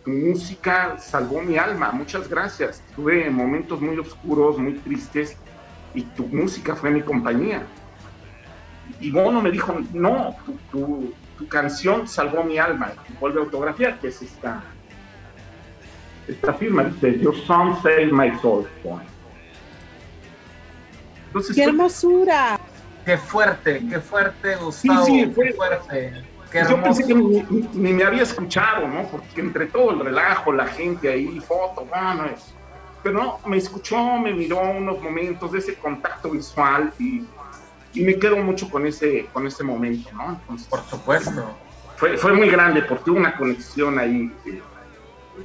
tu 0.05 0.13
música 0.13 0.97
salvó 1.01 1.43
mi 1.43 1.59
alma, 1.59 1.91
muchas 1.91 2.29
gracias. 2.29 2.85
Tuve 2.95 3.29
momentos 3.31 3.81
muy 3.81 3.99
oscuros, 3.99 4.59
muy 4.59 4.75
tristes, 4.75 5.37
y 5.95 6.03
tu 6.03 6.26
música 6.26 6.74
fue 6.74 6.91
mi 6.91 7.03
compañía. 7.03 7.62
Y 9.01 9.11
Bono 9.11 9.41
me 9.41 9.51
dijo, 9.51 9.76
no, 9.93 10.34
tu, 10.70 11.14
canción 11.49 12.09
salvó 12.09 12.43
mi 12.43 12.59
alma, 12.59 12.93
y 13.09 13.12
vuelve 13.20 13.41
a 13.41 13.45
autografía, 13.45 13.99
que 14.01 14.09
es 14.09 14.20
esta, 14.22 14.61
esta 16.26 16.53
firma, 16.55 16.84
dice, 16.84 17.20
Your 17.20 17.36
song 17.47 17.80
saved 17.80 18.11
my 18.11 18.36
soul. 18.41 18.66
¡Qué 21.55 21.62
hermosura! 21.62 22.59
¡Qué 23.05 23.16
fuerte, 23.16 23.82
qué 23.89 24.01
fuerte, 24.01 24.57
Gustavo! 24.57 25.05
Sí, 25.07 25.24
sí, 25.24 25.32
fue, 25.32 25.53
fuerte. 25.53 26.24
yo 26.53 26.82
pensé 26.82 27.07
que 27.07 27.14
ni, 27.14 27.93
me 27.93 28.03
había 28.03 28.22
escuchado, 28.22 28.89
¿no? 28.89 29.05
Porque 29.05 29.41
entre 29.41 29.66
todo 29.66 29.93
el 29.93 30.01
relajo, 30.01 30.53
la 30.53 30.66
gente 30.66 31.09
ahí, 31.11 31.41
foto, 31.41 31.86
bueno, 31.86 32.24
pero 33.03 33.18
no, 33.18 33.40
me 33.46 33.57
escuchó, 33.57 34.18
me 34.18 34.32
miró 34.32 34.61
unos 34.61 35.01
momentos 35.01 35.53
de 35.53 35.59
ese 35.59 35.74
contacto 35.76 36.30
visual 36.30 36.92
y, 36.99 37.24
y 37.94 38.03
me 38.03 38.18
quedo 38.18 38.36
mucho 38.38 38.68
con 38.70 38.86
ese, 38.86 39.26
con 39.32 39.46
ese 39.46 39.64
momento, 39.64 40.11
¿no? 40.12 40.40
Por 40.68 40.80
supuesto. 40.84 41.57
Fue, 41.96 42.16
fue 42.16 42.32
muy 42.32 42.49
grande 42.49 42.82
porque 42.82 43.11
hubo 43.11 43.18
una 43.18 43.36
conexión 43.36 43.99
ahí 43.99 44.32
eh, 44.46 44.62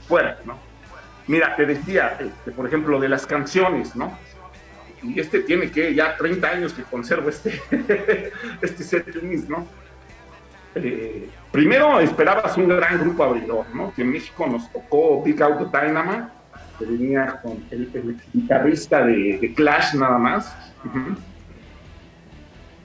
fuerte, 0.07 0.43
¿no? 0.45 0.57
Mira, 1.25 1.55
te 1.55 1.65
decía, 1.65 2.17
este, 2.19 2.51
por 2.51 2.67
ejemplo, 2.67 2.99
de 2.99 3.09
las 3.09 3.25
canciones, 3.25 3.95
¿no? 3.95 4.17
y 5.03 5.19
este 5.19 5.41
tiene 5.41 5.69
que 5.69 5.93
ya 5.93 6.15
30 6.15 6.47
años 6.47 6.73
que 6.73 6.83
conservo 6.83 7.29
este, 7.29 7.61
este 8.61 8.83
set 8.83 9.13
¿no? 9.49 9.67
Eh, 10.75 11.29
primero 11.51 11.99
esperabas 11.99 12.57
un 12.57 12.67
gran 12.67 12.99
grupo 12.99 13.23
abridor, 13.23 13.65
¿no? 13.75 13.93
Que 13.93 14.01
en 14.01 14.11
México 14.11 14.47
nos 14.47 14.71
tocó 14.71 15.21
Big 15.21 15.41
Auto 15.43 15.65
Dynama, 15.65 16.33
venía 16.85 17.39
con 17.41 17.63
el, 17.71 17.89
guitarrista 18.33 19.05
de, 19.05 19.53
Clash 19.55 19.93
nada 19.95 20.17
más. 20.17 20.55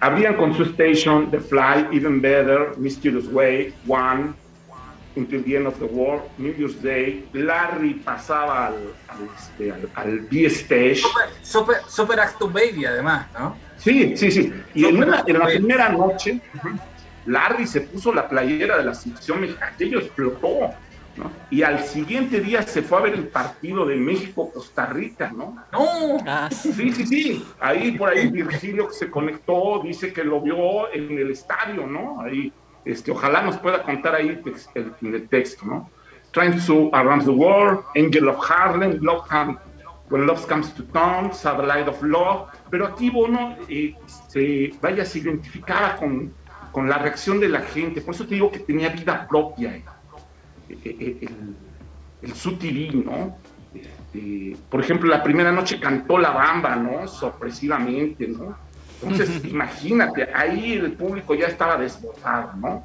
Habrían 0.00 0.36
con 0.36 0.54
su 0.54 0.62
station 0.62 1.30
The 1.30 1.40
Fly, 1.40 1.88
Even 1.92 2.20
Better, 2.20 2.72
Mysterious 2.76 3.26
Way, 3.32 3.74
One, 3.86 4.32
Until 5.16 5.42
the 5.42 5.56
End 5.56 5.66
of 5.66 5.78
the 5.78 5.86
World, 5.86 6.22
New 6.38 6.54
Year's 6.54 6.80
Day, 6.80 7.26
Larry 7.32 7.94
pasaba 7.94 8.68
al, 8.68 8.74
al, 9.96 10.18
este, 10.18 10.26
B-Stage. 10.30 11.02
Super, 11.42 11.78
super, 11.88 12.20
Acto 12.20 12.48
Baby, 12.48 12.84
además, 12.84 13.26
¿no? 13.36 13.56
Sí, 13.78 14.16
sí, 14.16 14.30
sí. 14.30 14.52
Y 14.74 14.84
en, 14.84 15.00
la 15.10 15.24
primera 15.24 15.88
noche, 15.88 16.40
Larry 17.26 17.66
se 17.66 17.80
puso 17.80 18.14
la 18.14 18.28
playera 18.28 18.78
de 18.78 18.84
la 18.84 18.94
selección 18.94 19.40
mexicana, 19.40 19.72
aquello 19.74 19.98
explotó. 19.98 20.74
¿No? 21.18 21.30
Y 21.50 21.62
al 21.62 21.80
siguiente 21.84 22.40
día 22.40 22.62
se 22.62 22.82
fue 22.82 22.98
a 22.98 23.02
ver 23.02 23.14
el 23.14 23.28
partido 23.28 23.84
de 23.84 23.96
México-Costa 23.96 24.86
Rica, 24.86 25.32
¿no? 25.34 25.56
No. 25.72 26.18
Ah, 26.26 26.48
sí, 26.50 26.72
sí, 26.72 27.06
sí. 27.06 27.44
Ahí 27.60 27.92
por 27.92 28.10
ahí 28.10 28.28
Virgilio 28.30 28.88
que 28.88 28.94
se 28.94 29.10
conectó, 29.10 29.80
dice 29.82 30.12
que 30.12 30.24
lo 30.24 30.40
vio 30.40 30.92
en 30.92 31.18
el 31.18 31.30
estadio, 31.30 31.86
¿no? 31.86 32.20
Ahí 32.20 32.52
este, 32.84 33.10
ojalá 33.10 33.42
nos 33.42 33.58
pueda 33.58 33.82
contar 33.82 34.14
ahí 34.14 34.40
en 34.74 35.14
el, 35.14 35.28
texto, 35.28 35.66
¿no? 35.66 35.90
Trying 36.32 36.64
to 36.66 36.90
Around 36.94 37.24
the 37.24 37.30
World, 37.30 37.80
Angel 37.96 38.28
of 38.28 38.38
Harlem, 38.50 38.98
Love 39.02 39.26
When 40.10 40.26
Love 40.26 40.46
Comes 40.46 40.72
to 40.74 40.84
Town, 40.84 41.32
Satellite 41.34 41.88
of 41.88 42.02
Love, 42.02 42.48
pero 42.70 42.86
aquí 42.86 43.10
Bono 43.10 43.56
eh, 43.68 43.94
se, 44.28 44.72
vaya, 44.80 45.04
se 45.04 45.18
identificaba 45.18 45.96
con, 45.96 46.32
con, 46.72 46.88
la 46.88 46.96
reacción 46.96 47.40
de 47.40 47.50
la 47.50 47.60
gente, 47.60 48.00
por 48.00 48.14
eso 48.14 48.26
te 48.26 48.36
digo 48.36 48.50
que 48.50 48.60
tenía 48.60 48.88
vida 48.88 49.26
propia, 49.28 49.76
eh, 49.76 49.84
eh, 50.68 51.18
el, 51.20 51.56
el, 52.22 53.04
¿no? 53.04 53.36
Este, 53.74 54.56
por 54.70 54.80
ejemplo, 54.80 55.08
la 55.08 55.22
primera 55.22 55.52
noche 55.52 55.78
cantó 55.78 56.18
La 56.18 56.30
Bamba, 56.30 56.76
¿no? 56.76 57.06
Sorpresivamente, 57.06 58.28
¿no? 58.28 58.56
Entonces, 59.02 59.44
imagínate, 59.44 60.28
ahí 60.34 60.72
el 60.72 60.92
público 60.92 61.34
ya 61.34 61.46
estaba 61.46 61.76
desbordado, 61.76 62.52
¿no? 62.56 62.84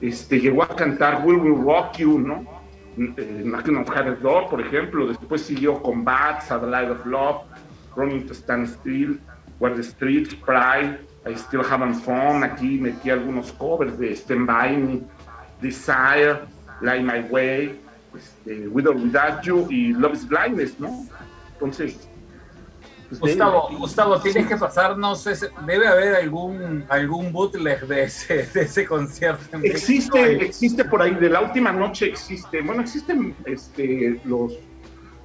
Este, 0.00 0.40
llegó 0.40 0.62
a 0.62 0.68
cantar 0.68 1.24
Will 1.24 1.38
Will 1.38 1.64
Rock 1.64 1.96
You, 1.98 2.18
¿no? 2.18 2.44
Eh, 2.98 3.42
Knocking 3.44 3.76
on 3.76 3.86
Heaven's 3.86 4.20
Door, 4.20 4.50
por 4.50 4.60
ejemplo. 4.60 5.06
Después 5.06 5.42
siguió 5.42 5.82
con 5.82 6.04
Bats, 6.04 6.50
Light 6.50 6.90
of 6.90 7.06
Love, 7.06 7.42
Running 7.96 8.26
to 8.26 8.34
Stand 8.34 8.68
Still, 8.68 9.18
Where 9.58 9.74
the 9.74 9.82
Streets, 9.82 10.34
Pride, 10.34 10.98
I 11.26 11.34
Still 11.36 11.62
Haven't 11.62 11.94
Fun. 12.02 12.44
Aquí 12.44 12.78
metí 12.78 13.10
algunos 13.10 13.52
covers 13.52 13.98
de 13.98 14.14
Stand 14.14 14.46
By 14.46 14.76
Me, 14.76 15.00
Desire, 15.60 16.40
Light 16.84 17.02
My 17.02 17.20
Way, 17.30 17.80
este, 18.16 18.68
With 18.68 18.86
or 18.86 18.96
Without 18.96 19.42
You 19.42 19.66
y 19.70 19.92
Love 19.92 20.14
is 20.14 20.28
Blindness, 20.28 20.78
¿no? 20.78 21.06
Entonces, 21.54 22.08
pues, 23.08 23.20
Gustavo, 23.20 23.68
Gustavo, 23.78 24.20
tienes 24.20 24.46
que 24.46 24.56
pasarnos, 24.56 25.26
ese, 25.26 25.48
debe 25.66 25.86
haber 25.86 26.16
algún 26.16 26.84
algún 26.88 27.32
bootleg 27.32 27.86
de 27.86 28.04
ese, 28.04 28.46
de 28.54 28.62
ese 28.62 28.86
concierto. 28.86 29.58
Existe, 29.62 30.44
existe 30.44 30.84
por 30.84 31.02
ahí, 31.02 31.14
de 31.14 31.30
la 31.30 31.40
última 31.40 31.72
noche 31.72 32.06
existe, 32.06 32.60
bueno, 32.60 32.82
existen 32.82 33.34
este, 33.44 34.20
los, 34.24 34.54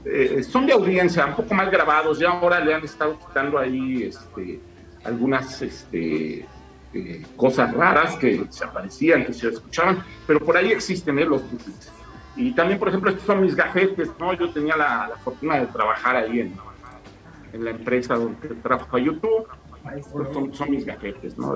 eh, 0.06 0.44
son 0.44 0.66
de 0.66 0.74
audiencia, 0.74 1.26
un 1.26 1.36
poco 1.36 1.54
más 1.54 1.72
grabados, 1.72 2.20
ya 2.20 2.30
ahora 2.30 2.60
le 2.60 2.74
han 2.74 2.84
estado 2.84 3.18
quitando 3.20 3.58
ahí 3.58 4.04
este, 4.04 4.60
algunas 5.04 5.62
este, 5.62 6.46
eh, 6.94 7.26
cosas 7.36 7.74
raras 7.74 8.16
que 8.16 8.46
se 8.50 8.64
aparecían, 8.64 9.26
que 9.26 9.34
se 9.34 9.50
escuchaban, 9.50 10.04
pero 10.26 10.40
por 10.40 10.58
ahí 10.58 10.72
existen 10.72 11.20
eh, 11.20 11.26
los 11.26 11.42
bootlegs. 11.42 11.92
Y 12.36 12.52
también, 12.54 12.80
por 12.80 12.88
ejemplo, 12.88 13.12
estos 13.12 13.26
son 13.26 13.42
mis 13.42 13.56
gafetes, 13.56 14.10
¿no? 14.20 14.34
Yo 14.34 14.50
tenía 14.52 14.78
la, 14.78 15.08
la 15.10 15.18
fortuna 15.18 15.60
de 15.60 15.68
trabajar 15.68 16.16
ahí 16.16 16.40
en, 16.40 16.54
en 17.54 17.66
la 17.66 17.72
empresa 17.72 18.16
donde 18.16 18.48
trabajo 18.62 18.98
a 18.98 19.00
YouTube. 19.00 19.48
Pues 20.12 20.58
son, 20.58 20.72
mis 20.72 20.86
gafetes, 20.86 21.38
¿no? 21.38 21.56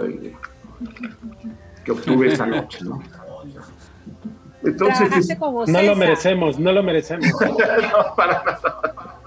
que 1.84 1.92
obtuve 1.92 2.34
esa 2.34 2.46
noche, 2.46 2.80
¿no? 2.84 3.02
Entonces, 4.64 5.38
no 5.68 5.82
lo 5.82 5.96
merecemos, 5.96 6.58
no 6.58 6.72
lo 6.72 6.82
merecemos. 6.82 7.28
no, 7.42 8.16
para 8.16 8.44
nada. 8.44 9.20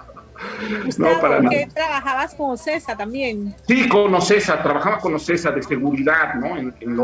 no, 0.99 1.21
para 1.21 1.41
nada. 1.41 1.51
qué 1.51 1.69
trabajabas 1.73 2.35
con 2.35 2.51
Ocesa 2.51 2.97
también? 2.97 3.55
Sí, 3.67 3.89
con 3.89 4.15
Ocesa, 4.15 4.63
trabajaba 4.63 4.99
con 4.99 5.15
Ocesa 5.15 5.51
de 5.51 5.63
seguridad, 5.63 6.35
¿no? 6.35 6.57
En, 6.57 6.75
en 6.81 6.97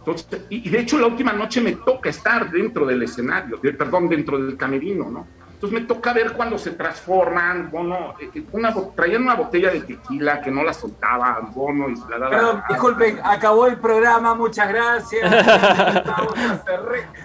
entonces, 0.00 0.40
y, 0.48 0.68
de 0.68 0.80
hecho 0.80 0.98
la 0.98 1.06
última 1.06 1.32
noche 1.32 1.60
me 1.60 1.72
toca 1.72 2.08
estar 2.08 2.50
dentro 2.50 2.86
del 2.86 3.02
escenario, 3.02 3.60
perdón, 3.60 4.08
dentro 4.08 4.38
del 4.38 4.56
camerino, 4.56 5.10
¿no? 5.10 5.26
Entonces 5.52 5.78
me 5.78 5.86
toca 5.86 6.14
ver 6.14 6.32
cuando 6.32 6.56
se 6.56 6.70
transforman, 6.70 7.70
Bono, 7.70 8.14
eh, 8.18 8.30
eh, 8.34 8.44
una, 8.52 8.74
traían 8.96 9.24
una 9.24 9.34
botella 9.34 9.70
de 9.70 9.80
tequila 9.82 10.40
que 10.40 10.50
no 10.50 10.62
la 10.62 10.72
soltaban, 10.72 11.52
Bono, 11.52 11.90
y 11.90 11.96
se 11.96 12.08
la 12.08 12.18
daban. 12.18 12.30
Perdón, 12.30 12.62
disculpen, 12.70 13.20
acabó 13.22 13.66
el 13.66 13.76
programa, 13.76 14.34
muchas 14.34 14.68
gracias. 14.70 15.30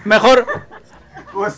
mejor, 0.04 0.46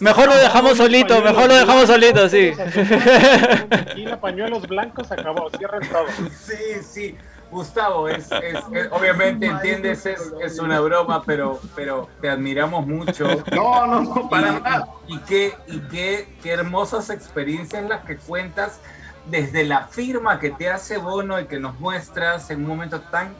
mejor 0.00 0.28
lo 0.28 0.36
dejamos 0.36 0.76
solito, 0.76 1.20
mejor 1.22 1.48
lo 1.48 1.54
dejamos 1.54 1.86
solito, 1.86 2.28
sí. 2.28 2.52
Tequila, 3.70 4.20
pañuelos 4.20 4.66
blancos, 4.66 5.10
acabó, 5.10 5.50
cierren 5.50 5.88
todo. 5.88 6.06
Sí, 6.30 6.82
sí. 6.82 7.16
Gustavo, 7.50 8.08
es, 8.08 8.28
obviamente 8.90 9.46
entiendes, 9.46 10.04
es, 10.04 10.58
una 10.58 10.80
broma, 10.80 11.22
pero, 11.24 11.58
pero 11.74 12.08
te 12.20 12.28
admiramos 12.28 12.86
mucho. 12.86 13.26
No, 13.52 13.86
no, 13.86 14.02
no, 14.02 14.28
para 14.28 14.60
nada. 14.60 14.88
Y, 15.06 15.18
qué, 15.20 15.54
y 15.66 15.78
qué, 15.88 16.36
qué 16.42 16.52
hermosas 16.52 17.08
experiencias 17.08 17.88
las 17.88 18.04
que 18.04 18.18
cuentas 18.18 18.80
desde 19.30 19.64
la 19.64 19.86
firma 19.86 20.38
que 20.38 20.50
te 20.50 20.68
hace 20.68 20.98
Bono 20.98 21.40
y 21.40 21.46
que 21.46 21.58
nos 21.58 21.78
muestras 21.80 22.50
en 22.50 22.60
un 22.62 22.66
momento 22.66 23.00
tan, 23.00 23.34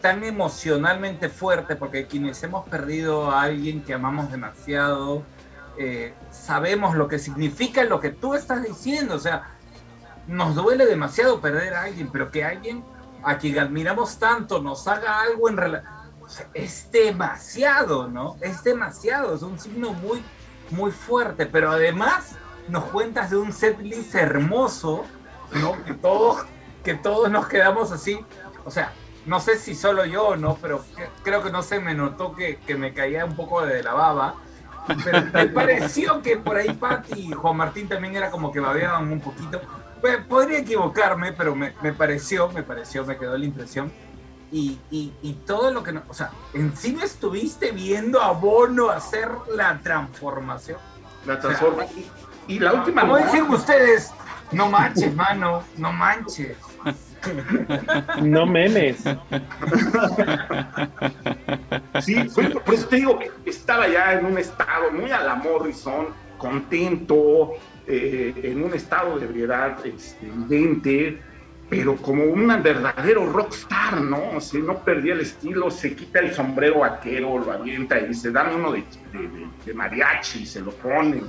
tan 0.00 0.24
emocionalmente 0.24 1.28
fuerte, 1.28 1.76
porque 1.76 2.06
quienes 2.06 2.42
hemos 2.42 2.68
perdido 2.68 3.30
a 3.30 3.42
alguien 3.42 3.82
que 3.82 3.94
amamos 3.94 4.30
demasiado, 4.30 5.22
eh, 5.78 6.14
sabemos 6.30 6.96
lo 6.96 7.08
que 7.08 7.18
significa 7.18 7.84
lo 7.84 8.00
que 8.00 8.10
tú 8.10 8.34
estás 8.34 8.62
diciendo. 8.62 9.14
O 9.14 9.20
sea, 9.20 9.56
nos 10.26 10.54
duele 10.54 10.86
demasiado 10.86 11.40
perder 11.40 11.74
a 11.74 11.82
alguien, 11.84 12.10
pero 12.10 12.30
que 12.30 12.44
alguien 12.44 12.84
a 13.22 13.38
quien 13.38 13.58
admiramos 13.58 14.18
tanto 14.18 14.60
nos 14.60 14.86
haga 14.86 15.20
algo 15.20 15.48
en 15.48 15.56
relación. 15.56 15.92
es 16.54 16.90
demasiado, 16.92 18.08
¿no? 18.08 18.36
Es 18.40 18.62
demasiado, 18.62 19.34
es 19.34 19.42
un 19.42 19.58
signo 19.58 19.92
muy, 19.92 20.22
muy 20.70 20.90
fuerte, 20.90 21.46
pero 21.46 21.70
además 21.70 22.36
nos 22.68 22.84
cuentas 22.84 23.30
de 23.30 23.36
un 23.36 23.52
setlist 23.52 24.14
hermoso, 24.14 25.04
¿no? 25.52 25.82
Que 25.84 25.94
todos, 25.94 26.44
que 26.84 26.94
todos 26.94 27.30
nos 27.30 27.48
quedamos 27.48 27.92
así, 27.92 28.20
o 28.64 28.70
sea, 28.70 28.92
no 29.26 29.40
sé 29.40 29.58
si 29.58 29.74
solo 29.74 30.04
yo 30.04 30.36
no, 30.36 30.56
pero 30.60 30.84
creo 31.22 31.42
que 31.42 31.50
no 31.50 31.62
se 31.62 31.80
me 31.80 31.94
notó 31.94 32.34
que, 32.34 32.56
que, 32.66 32.76
me 32.76 32.94
caía 32.94 33.24
un 33.24 33.36
poco 33.36 33.64
de 33.64 33.82
la 33.82 33.94
baba, 33.94 34.36
pero 35.04 35.22
me 35.32 35.46
pareció 35.46 36.22
que 36.22 36.36
por 36.36 36.56
ahí 36.56 36.72
Pati 36.72 37.20
y 37.20 37.32
Juan 37.32 37.56
Martín 37.56 37.88
también 37.88 38.16
era 38.16 38.30
como 38.30 38.52
que 38.52 38.60
babeaban 38.60 39.10
un 39.10 39.20
poquito, 39.20 39.60
podría 40.28 40.58
equivocarme, 40.58 41.32
pero 41.32 41.54
me, 41.54 41.72
pareció, 41.92 42.48
me 42.50 42.62
pareció, 42.62 43.04
me 43.04 43.16
quedó 43.16 43.36
la 43.36 43.44
impresión. 43.44 43.92
Y, 44.50 44.78
y, 44.90 45.32
todo 45.46 45.70
lo 45.70 45.82
que 45.82 45.92
no, 45.92 46.02
o 46.08 46.14
sea, 46.14 46.30
encima 46.54 47.04
estuviste 47.04 47.70
viendo 47.70 48.22
a 48.22 48.32
Bono 48.32 48.88
hacer 48.88 49.28
la 49.54 49.78
transformación. 49.80 50.78
La 51.26 51.38
transformación. 51.38 52.04
y, 52.46 52.58
la 52.58 52.72
última. 52.72 53.02
Como 53.02 53.18
dicen 53.18 53.42
ustedes, 53.50 54.10
no 54.52 54.70
manches, 54.70 55.14
mano, 55.14 55.62
no 55.76 55.92
manches. 55.92 56.56
No 58.22 58.46
memes. 58.46 59.04
Sí, 62.00 62.16
por 62.64 62.74
eso 62.74 62.88
te 62.88 62.96
digo 62.96 63.18
que 63.18 63.30
estaba 63.46 63.88
ya 63.88 64.14
en 64.14 64.26
un 64.26 64.38
estado 64.38 64.90
muy 64.92 65.10
a 65.10 65.20
la 65.20 65.34
Morrison, 65.34 66.08
contento, 66.38 67.54
eh, 67.86 68.34
en 68.42 68.62
un 68.62 68.74
estado 68.74 69.18
de 69.18 69.26
ebriedad 69.26 69.84
este, 69.84 70.26
evidente, 70.26 71.20
pero 71.68 71.96
como 71.96 72.24
un 72.24 72.46
verdadero 72.62 73.26
rockstar, 73.30 74.00
¿no? 74.00 74.36
O 74.36 74.40
sea, 74.40 74.60
no 74.60 74.78
perdía 74.78 75.14
el 75.14 75.20
estilo, 75.20 75.70
se 75.70 75.94
quita 75.94 76.20
el 76.20 76.32
sombrero 76.32 76.80
vaquero, 76.80 77.38
lo 77.38 77.52
avienta 77.52 77.98
y 78.00 78.14
se 78.14 78.30
dan 78.30 78.54
uno 78.54 78.72
de, 78.72 78.84
de, 79.66 79.74
mariachi, 79.74 80.46
se 80.46 80.60
lo 80.60 80.70
pone 80.72 81.22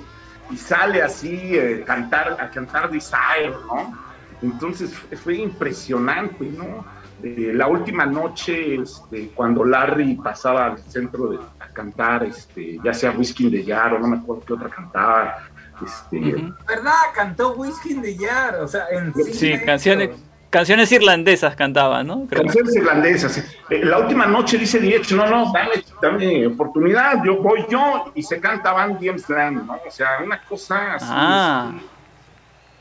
y 0.50 0.58
sale 0.58 1.02
así 1.02 1.58
eh, 1.58 1.84
cantar, 1.86 2.38
a 2.40 2.50
cantar 2.50 2.90
Desire, 2.90 3.52
¿no? 3.68 4.09
Entonces 4.42 4.94
fue 5.24 5.36
impresionante, 5.36 6.46
¿no? 6.46 6.86
Eh, 7.22 7.52
la 7.54 7.68
última 7.68 8.06
noche, 8.06 8.76
este, 8.76 9.30
cuando 9.36 9.66
Larry 9.66 10.16
pasaba 10.16 10.68
al 10.68 10.78
centro 10.78 11.28
de, 11.28 11.40
a 11.60 11.68
cantar, 11.68 12.24
este, 12.24 12.80
ya 12.84 12.94
sea 12.94 13.12
Whisky 13.12 13.50
de 13.50 13.66
Jar 13.66 13.94
o 13.94 14.00
no 14.00 14.08
me 14.08 14.18
acuerdo 14.18 14.44
qué 14.46 14.54
otra 14.54 14.70
cantaba, 14.70 15.50
este, 15.86 16.20
¿Verdad? 16.68 16.94
Cantó 17.14 17.54
Whisky 17.54 17.96
de 17.96 18.18
Jar, 18.18 18.56
o 18.56 18.68
sea, 18.68 18.86
en 18.92 19.14
sí, 19.14 19.54
canciones, 19.66 20.12
canciones 20.50 20.92
irlandesas 20.94 21.56
cantaba, 21.58 22.04
¿no? 22.04 22.26
Canciones 22.28 22.76
irlandesas. 22.76 23.38
Eh, 23.70 23.84
la 23.84 24.00
última 24.00 24.26
noche 24.26 24.58
dice 24.58 24.80
Diech, 24.80 25.12
no, 25.12 25.28
no, 25.28 25.52
dame, 25.52 25.84
dame, 26.02 26.48
oportunidad, 26.48 27.22
yo 27.26 27.42
voy 27.42 27.66
yo, 27.70 28.12
y 28.16 28.24
se 28.24 28.40
canta 28.40 28.72
Van 28.72 28.98
Land, 29.02 29.66
¿no? 29.66 29.74
O 29.86 29.92
sea, 29.92 30.20
una 30.24 30.42
cosa 30.44 30.96
así, 30.96 31.06
ah. 31.10 31.72
este, 31.76 31.99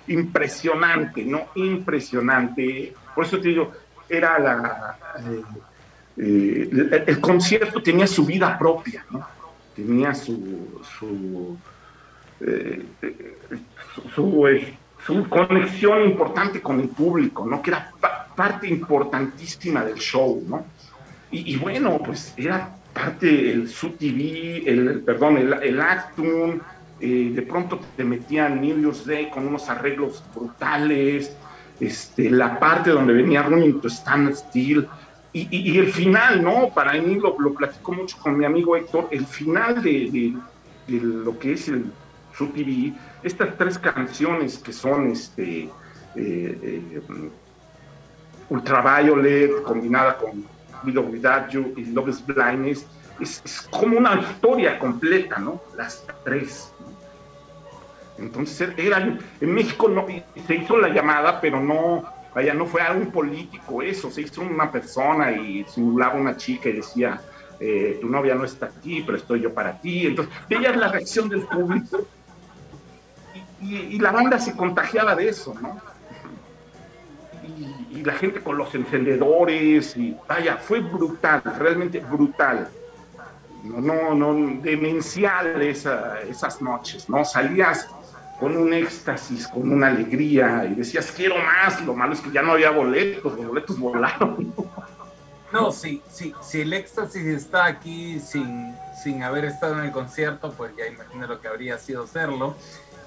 impresionante, 0.09 1.25
¿no? 1.25 1.49
Impresionante. 1.55 2.95
Por 3.15 3.25
eso 3.25 3.41
te 3.41 3.49
digo, 3.49 3.73
era 4.09 4.39
la... 4.39 4.97
Eh, 5.19 5.43
eh, 6.21 7.05
el, 7.07 7.21
concierto 7.21 7.83
tenía 7.83 8.07
su 8.07 8.25
vida 8.27 8.59
propia, 8.59 9.05
¿no? 9.11 9.27
Tenía 9.77 10.15
su, 10.15 10.83
su 10.99 11.57
eh, 12.41 12.85
conexión 15.29 16.03
importante 16.03 16.61
con 16.61 16.81
el 16.81 16.89
público, 16.89 17.47
¿no? 17.47 17.63
Que 17.63 17.71
era 17.71 17.93
parte 18.35 18.69
importantísima 18.69 19.85
del 19.85 19.99
show, 19.99 20.43
¿no? 20.47 20.65
Y, 21.31 21.57
bueno, 21.57 21.99
pues 21.99 22.33
era 22.39 22.75
parte 22.95 23.27
del 23.27 23.69
su 23.69 23.91
TV, 23.91 24.63
el, 24.65 25.03
perdón, 25.03 25.37
el, 25.37 25.53
el 25.63 25.81
Actum, 25.81 26.59
eh, 27.01 27.33
de 27.35 27.43
pronto 27.43 27.81
te 27.97 28.05
metían 28.05 28.61
New 28.61 28.81
Year's 28.81 29.07
Day 29.07 29.31
con 29.31 29.47
unos 29.47 29.69
arreglos 29.69 30.23
brutales, 30.35 31.37
este, 31.81 32.31
la 32.31 32.59
parte 32.59 32.91
donde 32.91 33.13
venía 33.13 33.43
Running 33.43 33.81
to 33.81 33.89
Stand 33.89 34.35
Still, 34.35 34.89
y, 35.33 35.79
el 35.79 35.93
final, 35.93 36.43
¿no? 36.43 36.71
Para 36.71 36.95
mí 36.95 37.15
lo, 37.15 37.39
lo 37.39 37.55
platico 37.55 37.93
mucho 37.93 38.17
con 38.19 38.37
mi 38.37 38.45
amigo 38.45 38.75
Héctor, 38.75 39.09
el 39.13 39.25
final 39.25 39.81
de, 39.83 40.35
de 40.89 41.01
lo 41.01 41.39
que 41.39 41.53
es 41.53 41.69
el 41.69 41.85
su 42.39 42.47
TV, 42.49 42.93
estas 43.25 43.57
tres 43.59 43.79
canciones 43.79 44.59
que 44.59 44.73
son 44.73 45.11
este, 45.11 45.65
eh, 45.65 45.71
eh, 46.15 47.01
Ultraviolet 48.49 49.63
combinada 49.63 50.17
con 50.17 50.45
Widow 50.85 51.05
Without 51.11 51.49
You 51.51 51.75
y 51.77 51.87
Love 51.87 52.09
is 52.11 52.25
Blindness, 52.25 52.87
es, 53.21 53.69
como 53.73 53.99
una 53.99 54.15
historia 54.21 54.79
completa, 54.79 55.39
¿no? 55.39 55.61
Las 55.77 56.07
tres. 56.25 56.73
Entonces, 58.19 58.71
era, 58.77 58.99
en 58.99 59.55
México 59.55 59.89
no, 59.89 60.07
se 60.47 60.55
hizo 60.55 60.77
la 60.79 60.89
llamada, 60.89 61.41
pero 61.41 61.61
no, 61.61 62.05
vaya, 62.35 62.53
no 62.55 62.67
fue 62.67 62.83
algo 62.83 63.11
político 63.11 63.83
eso, 63.83 64.11
se 64.11 64.23
hizo 64.23 64.43
una 64.43 64.71
persona 64.71 65.33
y 65.33 65.65
simulaba 65.65 66.15
una 66.15 66.37
chica 66.37 66.69
y 66.69 66.75
decía, 66.75 67.21
eh, 67.61 67.99
tu 68.01 68.09
novia 68.09 68.35
no 68.35 68.45
está 68.45 68.67
aquí, 68.67 69.03
pero 69.05 69.19
estoy 69.19 69.41
yo 69.41 69.55
para 69.55 69.81
ti. 69.81 70.07
Entonces, 70.07 70.35
veías 70.49 70.77
la 70.77 70.89
reacción 70.89 71.29
del 71.29 71.43
público 71.43 72.07
y, 73.61 73.77
y 73.77 73.99
la 73.99 74.11
banda 74.11 74.39
se 74.39 74.57
contagiaba 74.57 75.15
de 75.15 75.29
eso, 75.29 75.55
¿no? 75.61 75.81
y 77.99 78.05
la 78.05 78.13
gente 78.15 78.41
con 78.41 78.57
los 78.57 78.75
encendedores, 78.75 79.97
y 79.97 80.17
vaya, 80.29 80.57
fue 80.57 80.81
brutal, 80.81 81.43
realmente 81.59 82.01
brutal. 82.01 82.69
No, 83.65 84.15
no, 84.15 84.35
demencial 84.63 85.61
esa, 85.61 86.21
esas 86.23 86.63
noches, 86.63 87.09
¿no? 87.09 87.25
Salías 87.25 87.89
con 88.39 88.57
un 88.57 88.73
éxtasis, 88.73 89.49
con 89.49 89.71
una 89.73 89.89
alegría, 89.89 90.65
y 90.71 90.75
decías, 90.75 91.13
quiero 91.15 91.37
más, 91.39 91.81
lo 91.85 91.95
malo 91.95 92.15
es 92.15 92.21
que 92.21 92.31
ya 92.31 92.43
no 92.43 92.53
había 92.53 92.71
boletos, 92.71 93.37
los 93.37 93.47
boletos 93.47 93.79
volaron. 93.79 94.55
No, 95.53 95.73
sí, 95.73 96.03
sí, 96.11 96.35
si 96.43 96.61
el 96.61 96.73
éxtasis 96.73 97.25
está 97.25 97.65
aquí 97.65 98.21
sin, 98.21 98.75
sin 99.03 99.23
haber 99.23 99.47
estado 99.47 99.79
en 99.79 99.87
el 99.87 99.93
concierto, 99.93 100.53
pues 100.53 100.73
ya 100.77 100.87
imagino 100.87 101.27
lo 101.27 101.41
que 101.41 101.49
habría 101.49 101.79
sido 101.79 102.05
hacerlo. 102.05 102.55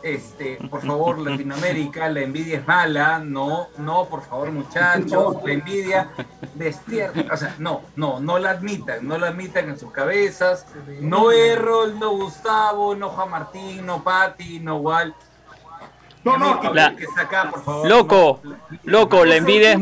Este, 0.04 0.58
por 0.70 0.82
favor, 0.82 1.20
Latinoamérica, 1.20 2.10
la 2.10 2.22
envidia 2.22 2.58
es 2.58 2.68
mala, 2.68 3.20
no, 3.20 3.68
no, 3.78 4.06
por 4.06 4.24
favor, 4.24 4.52
muchachos, 4.52 5.38
la 5.46 5.52
envidia 5.52 6.10
despierta, 6.56 7.34
o 7.34 7.38
sea, 7.38 7.56
no, 7.60 7.82
no, 7.96 8.20
no 8.20 8.40
la 8.40 8.52
admitan, 8.52 9.08
no 9.08 9.18
la 9.18 9.28
admitan 9.28 9.70
en 9.70 9.78
sus 9.78 9.92
cabezas, 9.92 10.66
no 11.00 11.32
Errol, 11.32 12.00
no 12.00 12.12
Gustavo, 12.12 12.96
no 12.96 13.10
Juan 13.10 13.30
Martín, 13.30 13.86
no 13.86 14.04
Patti, 14.04 14.60
no 14.60 14.78
Wal. 14.78 15.14
No, 16.24 16.38
no, 16.38 16.74
La- 16.74 16.96
que 16.96 17.06
saca, 17.16 17.50
por 17.50 17.64
favor, 17.64 17.88
Loco, 17.90 18.40
no. 18.44 18.56
loco, 18.84 19.26
la 19.26 19.38
envidia 19.38 19.72
es, 19.74 19.80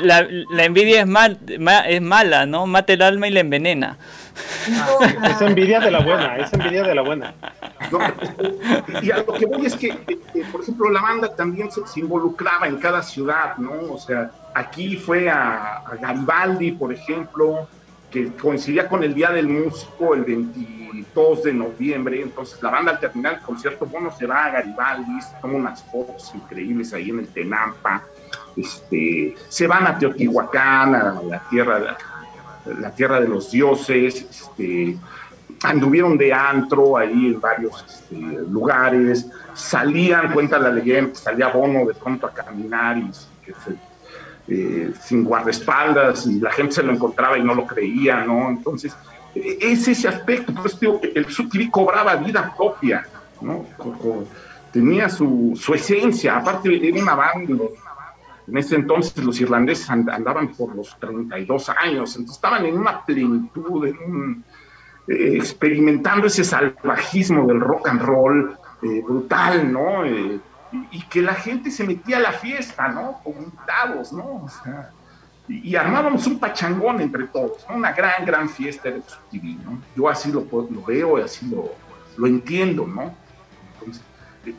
la, 0.00 0.26
la 0.50 0.64
envidia 0.64 1.00
es, 1.02 1.06
mal, 1.06 1.38
ma- 1.58 1.80
es 1.80 2.00
mala, 2.00 2.46
¿no? 2.46 2.66
Mata 2.66 2.94
el 2.94 3.02
alma 3.02 3.28
y 3.28 3.30
la 3.30 3.40
envenena. 3.40 3.98
Es 5.24 5.40
envidia 5.42 5.80
de 5.80 5.90
la 5.90 6.00
buena, 6.00 6.36
es 6.38 6.50
envidia 6.54 6.82
de 6.82 6.94
la 6.94 7.02
buena. 7.02 7.34
¿no? 7.90 7.98
Y 9.02 9.10
a 9.10 9.18
lo 9.18 9.34
que 9.34 9.44
voy 9.44 9.66
es 9.66 9.76
que, 9.76 9.88
eh, 9.88 10.18
eh, 10.34 10.44
por 10.50 10.62
ejemplo, 10.62 10.90
la 10.90 11.02
banda 11.02 11.34
también 11.36 11.70
se, 11.70 11.86
se 11.86 12.00
involucraba 12.00 12.66
en 12.68 12.78
cada 12.78 13.02
ciudad, 13.02 13.56
¿no? 13.58 13.72
O 13.92 13.98
sea, 13.98 14.30
aquí 14.54 14.96
fue 14.96 15.28
a, 15.28 15.82
a 15.86 15.96
Garibaldi, 16.00 16.72
por 16.72 16.92
ejemplo, 16.92 17.68
que 18.12 18.30
coincidía 18.34 18.88
con 18.88 19.02
el 19.02 19.14
Día 19.14 19.30
del 19.30 19.48
Músico, 19.48 20.14
el 20.14 20.22
22 20.24 21.42
de 21.42 21.52
noviembre. 21.54 22.20
Entonces, 22.22 22.62
la 22.62 22.70
banda 22.70 22.92
al 22.92 23.00
terminar 23.00 23.34
el 23.34 23.40
concierto, 23.40 23.86
bueno, 23.86 24.12
se 24.16 24.26
va 24.26 24.44
a 24.46 24.50
Garibaldi, 24.50 25.18
toma 25.40 25.54
unas 25.54 25.82
fotos 25.84 26.30
increíbles 26.34 26.92
ahí 26.92 27.10
en 27.10 27.20
el 27.20 27.28
Tenampa. 27.28 28.02
Este, 28.56 29.34
se 29.48 29.66
van 29.66 29.86
a 29.86 29.98
Teotihuacán, 29.98 30.94
a 30.94 31.22
la 31.22 31.42
tierra, 31.48 31.96
la 32.78 32.90
tierra 32.90 33.18
de 33.20 33.28
los 33.28 33.50
dioses, 33.50 34.26
este, 34.30 34.96
anduvieron 35.62 36.18
de 36.18 36.32
antro 36.32 36.98
ahí 36.98 37.28
en 37.28 37.40
varios 37.40 37.82
este, 37.88 38.14
lugares, 38.50 39.26
salían, 39.54 40.32
cuenta 40.32 40.58
la 40.58 40.68
leyenda, 40.70 41.14
salía 41.14 41.48
Bono 41.48 41.86
de 41.86 41.94
pronto 41.94 42.26
a 42.26 42.32
caminar 42.34 42.98
y 42.98 43.10
que 43.44 43.52
se- 43.54 43.91
eh, 44.54 44.92
sin 45.00 45.24
guardaespaldas 45.24 46.26
y 46.26 46.38
la 46.40 46.50
gente 46.52 46.74
se 46.74 46.82
lo 46.82 46.92
encontraba 46.92 47.38
y 47.38 47.42
no 47.42 47.54
lo 47.54 47.66
creía, 47.66 48.22
¿no? 48.24 48.50
Entonces, 48.50 48.94
es 49.34 49.88
ese 49.88 50.08
aspecto, 50.08 50.52
pues 50.52 50.78
digo, 50.78 51.00
el 51.14 51.24
SUTV 51.26 51.70
cobraba 51.70 52.16
vida 52.16 52.52
propia, 52.54 53.06
¿no? 53.40 53.64
Tenía 54.70 55.08
su, 55.08 55.52
su 55.54 55.72
esencia, 55.74 56.36
aparte 56.36 56.68
era 56.88 57.02
una 57.02 57.14
banda, 57.14 57.54
en 58.46 58.56
ese 58.58 58.74
entonces 58.76 59.24
los 59.24 59.40
irlandeses 59.40 59.88
and- 59.88 60.10
andaban 60.10 60.48
por 60.54 60.74
los 60.74 60.98
32 60.98 61.68
años, 61.70 62.16
entonces 62.16 62.36
estaban 62.36 62.66
en 62.66 62.76
una 62.78 63.04
plenitud, 63.04 63.86
en 63.86 63.96
un, 64.06 64.44
eh, 65.08 65.36
experimentando 65.36 66.26
ese 66.26 66.44
salvajismo 66.44 67.46
del 67.46 67.60
rock 67.60 67.88
and 67.88 68.02
roll 68.02 68.56
eh, 68.82 69.02
brutal, 69.02 69.72
¿no? 69.72 70.04
Eh, 70.04 70.38
y, 70.72 70.98
y 70.98 71.02
que 71.02 71.22
la 71.22 71.34
gente 71.34 71.70
se 71.70 71.84
metía 71.84 72.16
a 72.16 72.20
la 72.20 72.32
fiesta, 72.32 72.88
¿no? 72.88 73.20
Invitados, 73.26 74.12
¿no? 74.12 74.44
O 74.44 74.48
sea, 74.48 74.90
y, 75.48 75.74
armábamos 75.76 76.26
un 76.26 76.38
pachangón 76.38 77.00
entre 77.00 77.26
todos, 77.28 77.64
¿no? 77.68 77.76
Una 77.76 77.92
gran, 77.92 78.24
gran 78.24 78.48
fiesta 78.48 78.90
de 78.90 79.02
TV, 79.30 79.56
¿no? 79.64 79.82
Yo 79.96 80.08
así 80.08 80.30
lo, 80.30 80.46
lo 80.50 80.82
veo 80.84 81.18
y 81.18 81.22
así 81.22 81.46
lo, 81.46 81.72
lo 82.16 82.26
entiendo, 82.26 82.86
¿no? 82.86 83.14
Entonces, 83.74 84.02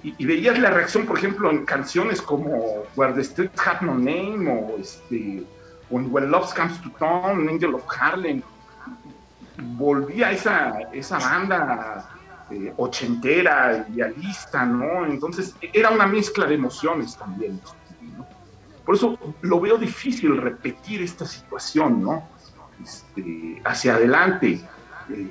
y, 0.03 0.25
veías 0.25 0.57
la 0.59 0.69
reacción, 0.69 1.05
por 1.05 1.17
ejemplo, 1.17 1.49
en 1.51 1.65
canciones 1.65 2.21
como 2.21 2.83
Where 2.95 3.13
the 3.13 3.23
Streets 3.23 3.59
Have 3.65 3.85
No 3.85 3.95
Name 3.95 4.49
o, 4.49 4.77
este, 4.77 5.43
o 5.89 5.99
en 5.99 6.13
When 6.13 6.31
Love 6.31 6.53
Comes 6.53 6.81
to 6.81 6.89
Town, 6.99 7.49
Angel 7.49 7.75
of 7.75 7.83
Harlem. 7.99 8.41
Volvía 9.75 10.31
esa, 10.31 10.79
esa 10.93 11.17
banda 11.19 12.09
eh, 12.53 12.73
ochentera, 12.77 13.87
idealista, 13.91 14.63
¿no? 14.65 15.05
Entonces 15.05 15.55
era 15.73 15.89
una 15.89 16.05
mezcla 16.05 16.45
de 16.45 16.53
emociones 16.53 17.17
también. 17.17 17.59
¿no? 18.15 18.27
Por 18.85 18.95
eso 18.95 19.17
lo 19.41 19.59
veo 19.59 19.77
difícil 19.77 20.37
repetir 20.37 21.01
esta 21.01 21.25
situación, 21.25 22.03
¿no? 22.03 22.29
Este, 22.83 23.59
hacia 23.63 23.95
adelante. 23.95 24.61
Eh, 25.09 25.27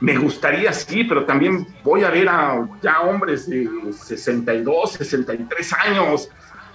me 0.00 0.16
gustaría 0.16 0.72
sí, 0.72 1.04
pero 1.04 1.26
también 1.26 1.66
voy 1.84 2.04
a 2.04 2.10
ver 2.10 2.28
a 2.30 2.66
ya 2.82 3.02
hombres 3.02 3.46
de 3.46 3.68
62, 3.92 4.92
63 4.92 5.72
años 5.74 6.30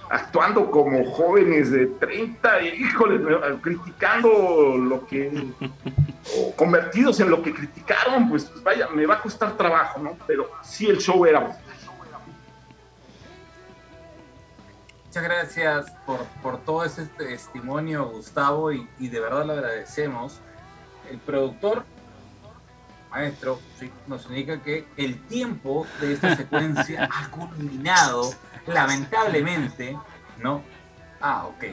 actuando 0.08 0.70
como 0.70 1.04
jóvenes 1.10 1.72
de 1.72 1.86
30, 1.86 2.62
y, 2.62 2.68
híjole, 2.84 3.20
criticando 3.60 4.76
lo 4.78 5.04
que, 5.04 5.48
o 6.34 6.54
convertidos 6.56 7.20
en 7.20 7.30
lo 7.30 7.42
que 7.42 7.54
criticaron, 7.54 8.28
pues, 8.28 8.44
pues 8.44 8.62
vaya, 8.62 8.88
me 8.88 9.06
va 9.06 9.14
a 9.14 9.22
costar 9.22 9.56
trabajo, 9.56 10.00
¿no? 10.00 10.16
Pero 10.26 10.50
sí 10.62 10.86
el 10.86 10.98
show 10.98 11.24
era 11.24 11.40
bueno. 11.40 11.56
Muchas 15.06 15.22
gracias 15.22 15.90
por, 16.04 16.24
por 16.42 16.58
todo 16.58 16.84
ese 16.84 17.06
testimonio, 17.06 18.06
Gustavo, 18.10 18.70
y, 18.70 18.86
y 18.98 19.08
de 19.08 19.20
verdad 19.20 19.46
lo 19.46 19.54
agradecemos. 19.54 20.40
El 21.10 21.18
productor, 21.18 21.84
maestro, 23.10 23.58
sí, 23.78 23.90
nos 24.06 24.26
indica 24.26 24.60
que 24.60 24.86
el 24.98 25.26
tiempo 25.26 25.86
de 26.02 26.12
esta 26.12 26.36
secuencia 26.36 27.08
ha 27.10 27.30
culminado, 27.30 28.30
lamentablemente, 28.66 29.96
¿no? 30.42 30.62
Ah, 31.18 31.46
ok, 31.46 31.64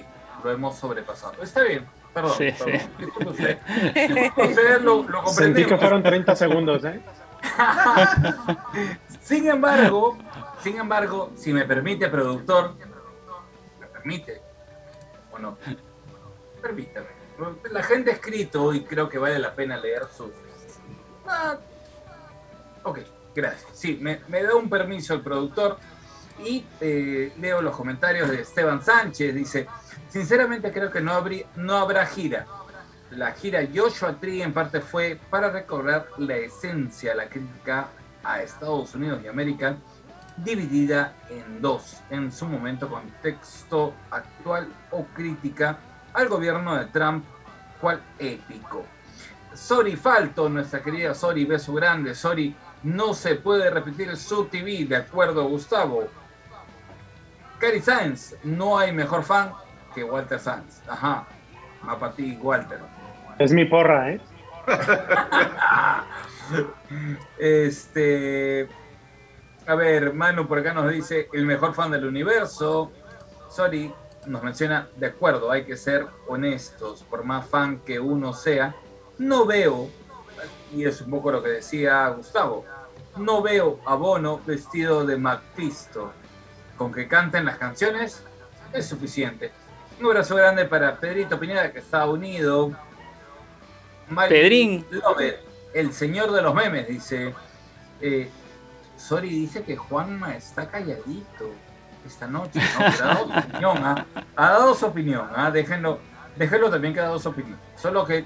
lo 0.42 0.52
hemos 0.52 0.78
sobrepasado. 0.78 1.44
Está 1.44 1.64
bien, 1.64 1.86
perdón, 2.14 2.32
Sí, 2.38 2.52
perdón. 2.58 2.80
sí. 2.80 2.88
Disculpe 3.00 3.30
usted. 3.32 3.58
Disculpe 3.94 4.44
usted, 4.48 4.82
lo, 4.82 5.04
lo 5.04 5.28
Sentí 5.28 5.66
que 5.66 5.78
fueron 5.78 6.04
30 6.04 6.36
segundos, 6.36 6.84
¿eh? 6.86 7.02
Sin 9.22 9.48
embargo, 9.50 10.18
sin 10.62 10.78
embargo, 10.80 11.32
si 11.36 11.54
me 11.54 11.66
permite, 11.66 12.08
productor, 12.10 12.76
me 13.80 13.88
permite, 13.88 14.42
o 15.32 15.40
no, 15.40 15.58
permítame. 16.62 17.08
La 17.72 17.84
gente 17.84 18.12
ha 18.12 18.14
escrito 18.14 18.74
y 18.74 18.84
creo 18.84 19.10
que 19.10 19.18
vale 19.18 19.40
la 19.40 19.54
pena 19.54 19.78
leer 19.78 20.04
sus. 20.16 20.30
Ah, 21.28 21.58
ok, 22.84 23.00
gracias. 23.36 23.66
Sí, 23.74 23.98
me, 24.02 24.22
me 24.28 24.44
da 24.44 24.56
un 24.56 24.70
permiso 24.70 25.14
el 25.14 25.22
productor 25.22 25.78
y 26.46 26.66
eh, 26.80 27.34
leo 27.40 27.62
los 27.62 27.76
comentarios 27.76 28.30
de 28.30 28.42
Esteban 28.42 28.82
Sánchez. 28.82 29.34
Dice: 29.34 29.68
Sinceramente, 30.14 30.72
creo 30.72 30.92
que 30.92 31.02
no, 31.02 31.12
habría, 31.12 31.48
no 31.56 31.76
habrá 31.76 32.06
gira. 32.06 32.46
La 33.10 33.32
gira 33.32 33.62
Joshua 33.74 34.20
Tree 34.20 34.44
en 34.44 34.54
parte 34.54 34.80
fue 34.80 35.20
para 35.32 35.50
recobrar 35.50 36.06
la 36.20 36.36
esencia, 36.36 37.16
la 37.16 37.28
crítica 37.28 37.88
a 38.24 38.44
Estados 38.44 38.94
Unidos 38.94 39.22
y 39.24 39.28
América, 39.28 39.76
dividida 40.38 41.16
en 41.32 41.60
dos, 41.64 42.04
en 42.12 42.32
su 42.32 42.46
momento 42.46 42.88
contexto 42.90 43.96
actual 44.12 44.72
o 44.92 45.04
crítica 45.16 45.80
al 46.14 46.30
gobierno 46.30 46.76
de 46.76 46.86
Trump, 46.86 47.26
cual 47.82 48.00
épico. 48.20 48.86
Sori 49.56 49.96
Falto, 49.96 50.48
nuestra 50.48 50.84
querida 50.84 51.16
Sori, 51.16 51.44
beso 51.46 51.74
grande, 51.74 52.14
Sori, 52.14 52.56
no 52.84 53.16
se 53.16 53.34
puede 53.34 53.68
repetir 53.72 54.16
su 54.16 54.46
TV, 54.46 54.86
de 54.86 54.96
acuerdo 54.96 55.50
Gustavo. 55.50 56.08
Cari 57.58 57.82
Sáenz, 57.82 58.36
no 58.44 58.78
hay 58.78 58.92
mejor 58.92 59.24
fan 59.24 59.63
que 59.94 60.04
Walter 60.04 60.40
Sanz. 60.40 60.82
Ajá, 60.88 61.26
va 61.88 62.00
para 62.00 62.14
ti, 62.14 62.38
Walter. 62.42 62.80
Es 63.40 63.52
mi 63.52 63.66
porra, 63.66 64.12
¿eh? 64.12 64.22
Este. 67.38 68.68
A 69.66 69.76
ver, 69.76 70.14
Manu 70.14 70.48
por 70.48 70.60
acá 70.60 70.74
nos 70.74 70.92
dice 70.92 71.30
el 71.34 71.46
mejor 71.46 71.74
fan 71.74 71.92
del 71.92 72.06
universo. 72.06 72.92
Sorry, 73.50 73.94
nos 74.26 74.44
menciona, 74.44 74.90
de 74.96 75.08
acuerdo, 75.08 75.52
hay 75.52 75.64
que 75.64 75.78
ser 75.78 76.08
honestos. 76.28 77.04
Por 77.04 77.24
más 77.24 77.48
fan 77.48 77.80
que 77.80 78.00
uno 78.00 78.34
sea, 78.34 78.76
no 79.18 79.46
veo, 79.46 79.90
y 80.74 80.86
es 80.86 81.02
un 81.02 81.12
poco 81.12 81.32
lo 81.32 81.42
que 81.42 81.50
decía 81.50 82.08
Gustavo, 82.10 82.66
no 83.18 83.42
veo 83.42 83.80
a 83.86 83.96
Bono 83.96 84.42
vestido 84.46 85.06
de 85.06 85.18
Macfisto. 85.18 86.12
Con 86.78 86.92
que 86.92 87.08
canten 87.08 87.46
las 87.46 87.58
canciones 87.58 88.24
es 88.74 88.88
suficiente. 88.88 89.52
Un 90.04 90.10
abrazo 90.10 90.36
grande 90.36 90.66
para 90.66 91.00
Pedrito 91.00 91.40
Pineda 91.40 91.72
que 91.72 91.80
está 91.80 92.06
unido. 92.06 92.74
Pedrín. 94.28 94.86
López, 94.92 95.36
el 95.74 95.94
señor 95.94 96.34
de 96.34 96.42
los 96.42 96.54
memes, 96.54 96.90
dice. 96.90 97.34
Eh, 98.02 98.30
Sori 98.98 99.30
dice 99.30 99.64
que 99.64 99.78
Juanma 99.78 100.36
está 100.36 100.70
calladito 100.70 101.52
esta 102.06 102.28
noche, 102.28 102.60
¿no? 102.60 102.86
Pero 102.92 103.06
ha 103.06 103.14
dado 103.14 103.24
su 103.32 103.38
opinión, 103.38 103.78
¿ah? 103.86 104.06
Ha 104.36 104.50
dado 104.50 104.76
su 104.76 104.86
opinión, 104.88 105.30
¿ah? 105.34 105.50
Déjenlo, 105.52 106.00
déjenlo 106.36 106.70
también 106.70 106.94
que 106.94 107.00
ha 107.00 107.04
dado 107.04 107.20
su 107.20 107.30
opinión. 107.30 107.58
Solo 107.78 108.06
que 108.06 108.26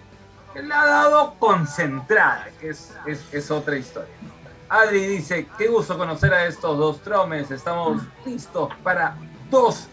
le 0.55 0.73
ha 0.73 0.83
dado 0.83 1.35
concentrada, 1.37 2.47
que 2.59 2.69
es, 2.69 2.97
es, 3.05 3.23
es 3.31 3.51
otra 3.51 3.75
historia. 3.75 4.09
Adri 4.67 5.05
dice, 5.05 5.47
qué 5.59 5.67
gusto 5.67 5.95
conocer 5.95 6.33
a 6.33 6.47
estos 6.47 6.75
dos 6.75 7.01
tromes, 7.01 7.51
estamos 7.51 8.01
listos 8.25 8.73
para 8.81 9.15
dos 9.51 9.87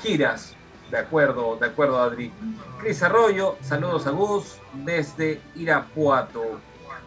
giras. 0.00 0.54
De 0.94 1.00
acuerdo, 1.00 1.56
de 1.56 1.66
acuerdo 1.66 2.00
Adri. 2.00 2.30
Cris 2.78 3.02
Arroyo, 3.02 3.56
saludos 3.62 4.06
a 4.06 4.10
Gus 4.10 4.60
desde 4.74 5.40
Irapuato. 5.56 6.60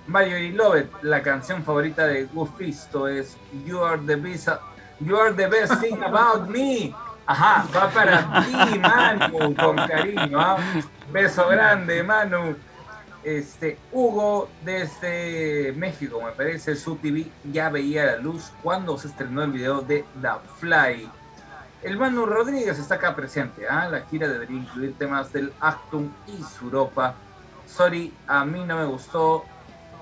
Mario 0.07 0.37
Lovett, 0.57 0.91
la 1.03 1.23
canción 1.23 1.63
favorita 1.63 2.05
de 2.05 2.25
Gus 2.25 2.49
Pisto 2.49 3.07
es 3.07 3.37
You 3.65 3.81
Are 3.81 4.01
the 4.05 4.17
Best, 4.17 4.49
you 4.99 5.15
are 5.15 5.33
the 5.33 5.47
best 5.47 5.79
thing 5.79 6.03
about 6.03 6.49
me. 6.49 6.93
Ajá, 7.25 7.65
va 7.73 7.89
para 7.89 8.43
ti, 8.43 8.77
Manu, 8.77 9.55
con 9.55 9.77
cariño. 9.77 10.37
¿ah? 10.37 10.57
Beso 11.13 11.47
grande, 11.47 12.03
Manu. 12.03 12.57
Este, 13.23 13.77
Hugo 13.93 14.49
desde 14.65 15.71
México, 15.77 16.21
me 16.21 16.31
parece, 16.33 16.75
su 16.75 16.97
TV 16.97 17.31
ya 17.53 17.69
veía 17.69 18.05
la 18.05 18.17
luz 18.17 18.51
cuando 18.61 18.97
se 18.97 19.07
estrenó 19.07 19.43
el 19.43 19.51
video 19.53 19.79
de 19.79 20.03
The 20.21 20.29
Fly. 20.59 21.09
El 21.87 21.95
Manu 21.95 22.25
Rodríguez 22.25 22.77
está 22.79 22.95
acá 22.95 23.15
presente. 23.15 23.65
¿ah? 23.65 23.87
La 23.87 24.01
gira 24.01 24.27
debería 24.27 24.57
incluir 24.57 24.97
temas 24.97 25.31
del 25.31 25.53
Actum 25.61 26.11
y 26.27 26.43
Suropa. 26.43 27.15
Sorry, 27.65 28.13
a 28.27 28.43
mí 28.43 28.65
no 28.65 28.75
me 28.75 28.83
gustó. 28.83 29.45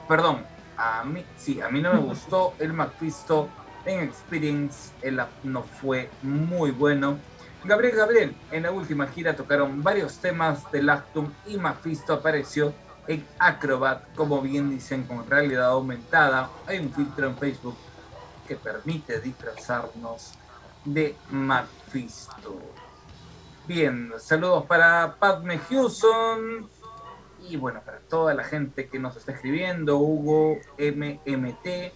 Perdón, 0.07 0.43
a 0.77 1.03
mí, 1.03 1.23
sí, 1.37 1.61
a 1.61 1.69
mí 1.69 1.83
no 1.83 1.93
me 1.93 1.99
gustó 1.99 2.55
el 2.57 2.73
Macfisto 2.73 3.49
en 3.85 3.99
Experience. 3.99 4.93
El 5.03 5.21
no 5.43 5.61
fue 5.61 6.09
muy 6.23 6.71
bueno. 6.71 7.19
Gabriel 7.63 7.95
Gabriel, 7.95 8.35
en 8.51 8.63
la 8.63 8.71
última 8.71 9.05
gira 9.05 9.35
tocaron 9.35 9.83
varios 9.83 10.17
temas 10.17 10.71
del 10.71 10.89
Actum 10.89 11.31
y 11.45 11.57
Macfisto 11.57 12.13
apareció 12.13 12.73
en 13.07 13.23
Acrobat, 13.37 14.11
como 14.15 14.41
bien 14.41 14.71
dicen, 14.71 15.03
con 15.03 15.29
realidad 15.29 15.67
aumentada. 15.67 16.49
Hay 16.65 16.79
un 16.79 16.91
filtro 16.91 17.27
en 17.27 17.37
Facebook 17.37 17.77
que 18.47 18.55
permite 18.55 19.21
disfrazarnos 19.21 20.33
de 20.85 21.15
Mephisto. 21.31 22.61
Bien, 23.67 24.13
saludos 24.19 24.65
para 24.65 25.15
Padme 25.19 25.57
Houston 25.57 26.69
y 27.49 27.57
bueno, 27.57 27.81
para 27.83 27.99
toda 27.99 28.33
la 28.33 28.43
gente 28.43 28.87
que 28.87 28.99
nos 28.99 29.15
está 29.17 29.31
escribiendo, 29.31 29.97
Hugo 29.97 30.59
MMT, 30.77 31.93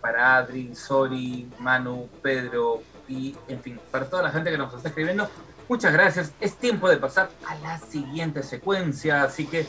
para 0.00 0.36
Adri, 0.36 0.74
Sori, 0.74 1.50
Manu, 1.58 2.08
Pedro 2.22 2.82
y 3.08 3.36
en 3.48 3.60
fin, 3.60 3.80
para 3.90 4.08
toda 4.08 4.22
la 4.22 4.30
gente 4.30 4.50
que 4.50 4.58
nos 4.58 4.72
está 4.74 4.88
escribiendo, 4.88 5.28
muchas 5.68 5.92
gracias. 5.92 6.32
Es 6.40 6.56
tiempo 6.56 6.88
de 6.88 6.96
pasar 6.96 7.30
a 7.46 7.54
la 7.56 7.78
siguiente 7.78 8.42
secuencia, 8.42 9.22
así 9.22 9.46
que 9.46 9.66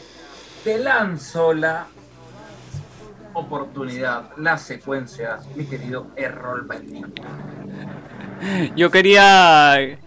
te 0.63 0.77
lanzo 0.77 1.53
la 1.53 1.87
oportunidad, 3.33 4.31
la 4.37 4.57
secuencia, 4.57 5.39
mi 5.55 5.65
querido 5.65 6.07
Errol 6.15 6.63
Bailey. 6.63 7.03
Yo 8.75 8.89
quería 8.91 9.97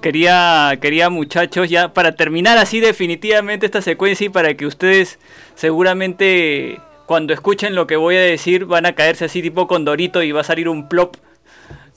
quería 0.00 0.78
quería 0.80 1.10
muchachos 1.10 1.68
ya 1.68 1.92
para 1.92 2.12
terminar 2.12 2.56
así 2.58 2.80
definitivamente 2.80 3.66
esta 3.66 3.82
secuencia 3.82 4.26
y 4.26 4.28
para 4.28 4.54
que 4.54 4.66
ustedes 4.66 5.18
seguramente 5.56 6.80
cuando 7.06 7.32
escuchen 7.32 7.74
lo 7.74 7.86
que 7.86 7.96
voy 7.96 8.16
a 8.16 8.20
decir 8.20 8.66
van 8.66 8.86
a 8.86 8.94
caerse 8.94 9.24
así 9.24 9.42
tipo 9.42 9.66
con 9.66 9.84
Dorito 9.84 10.22
y 10.22 10.30
va 10.30 10.42
a 10.42 10.44
salir 10.44 10.68
un 10.68 10.88
plop. 10.88 11.16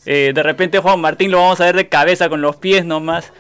Eh, 0.05 0.31
de 0.33 0.41
repente 0.41 0.79
Juan 0.79 0.99
Martín 0.99 1.29
lo 1.29 1.37
vamos 1.37 1.61
a 1.61 1.65
ver 1.65 1.75
de 1.75 1.89
cabeza 1.89 2.27
con 2.27 2.41
los 2.41 2.55
pies 2.55 2.85
nomás 2.85 3.31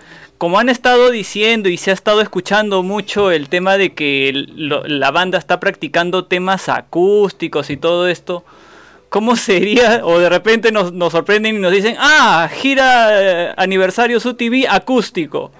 como 0.41 0.57
han 0.57 0.69
estado 0.69 1.11
diciendo 1.11 1.69
y 1.69 1.77
se 1.77 1.91
ha 1.91 1.93
estado 1.93 2.19
escuchando 2.19 2.81
mucho 2.81 3.29
el 3.29 3.47
tema 3.47 3.77
de 3.77 3.93
que 3.93 4.31
la 4.33 5.11
banda 5.11 5.37
está 5.37 5.59
practicando 5.59 6.25
temas 6.25 6.67
acústicos 6.67 7.69
y 7.69 7.77
todo 7.77 8.07
esto, 8.07 8.43
¿cómo 9.09 9.35
sería? 9.35 10.01
O 10.03 10.17
de 10.17 10.29
repente 10.29 10.71
nos, 10.71 10.93
sorprenden 11.11 11.57
y 11.57 11.59
nos 11.59 11.71
dicen, 11.71 11.95
ah, 11.99 12.49
gira 12.51 13.49
eh, 13.49 13.53
aniversario 13.55 14.19
su 14.19 14.33
TV 14.33 14.65
acústico. 14.67 15.51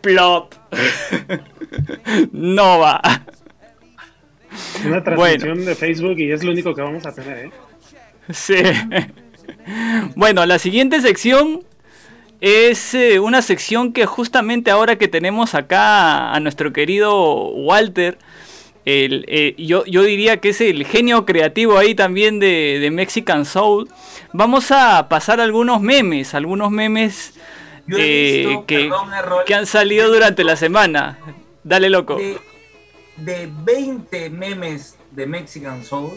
Plop. 0.00 0.54
no 2.30 2.78
va. 2.78 3.02
Una 4.86 5.02
transmisión 5.02 5.64
de 5.64 5.74
Facebook 5.74 6.20
y 6.20 6.30
es 6.30 6.44
lo 6.44 6.52
único 6.52 6.72
que 6.72 6.82
vamos 6.82 7.04
a 7.04 7.12
tener, 7.12 7.46
¿eh? 7.46 7.50
Sí. 8.30 8.54
Bueno, 10.14 10.46
la 10.46 10.58
siguiente 10.58 11.00
sección 11.00 11.64
es 12.44 12.92
eh, 12.92 13.20
una 13.20 13.40
sección 13.40 13.94
que 13.94 14.04
justamente 14.04 14.70
ahora 14.70 14.96
que 14.96 15.08
tenemos 15.08 15.54
acá 15.54 16.34
a, 16.34 16.40
nuestro 16.40 16.74
querido 16.74 17.48
Walter, 17.48 18.18
eh, 18.84 19.54
yo, 19.56 19.82
diría 19.84 20.42
que 20.42 20.50
es 20.50 20.60
el 20.60 20.84
genio 20.84 21.24
creativo 21.24 21.78
ahí 21.78 21.94
también 21.94 22.40
de, 22.40 22.86
Mexican 22.92 23.46
Soul. 23.46 23.88
Vamos 24.34 24.70
a 24.72 25.08
pasar 25.08 25.40
algunos 25.40 25.80
memes, 25.80 26.34
algunos 26.34 26.70
memes 26.70 27.32
eh, 27.96 28.58
que, 28.66 28.92
que, 29.46 29.54
han 29.54 29.64
salido 29.64 30.12
durante 30.12 30.44
la 30.44 30.56
semana. 30.56 31.18
Dale 31.62 31.88
loco. 31.88 32.18
De, 33.16 33.48
20 33.64 34.28
memes 34.28 34.98
de 35.12 35.26
Mexican 35.26 35.82
Soul, 35.82 36.12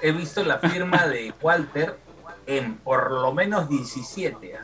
he 0.00 0.12
visto 0.12 0.42
la 0.44 0.60
firma 0.60 1.06
de 1.06 1.34
Walter 1.42 1.98
en 2.46 2.76
por 2.76 3.10
lo 3.10 3.34
menos 3.34 3.68
17. 3.68 4.54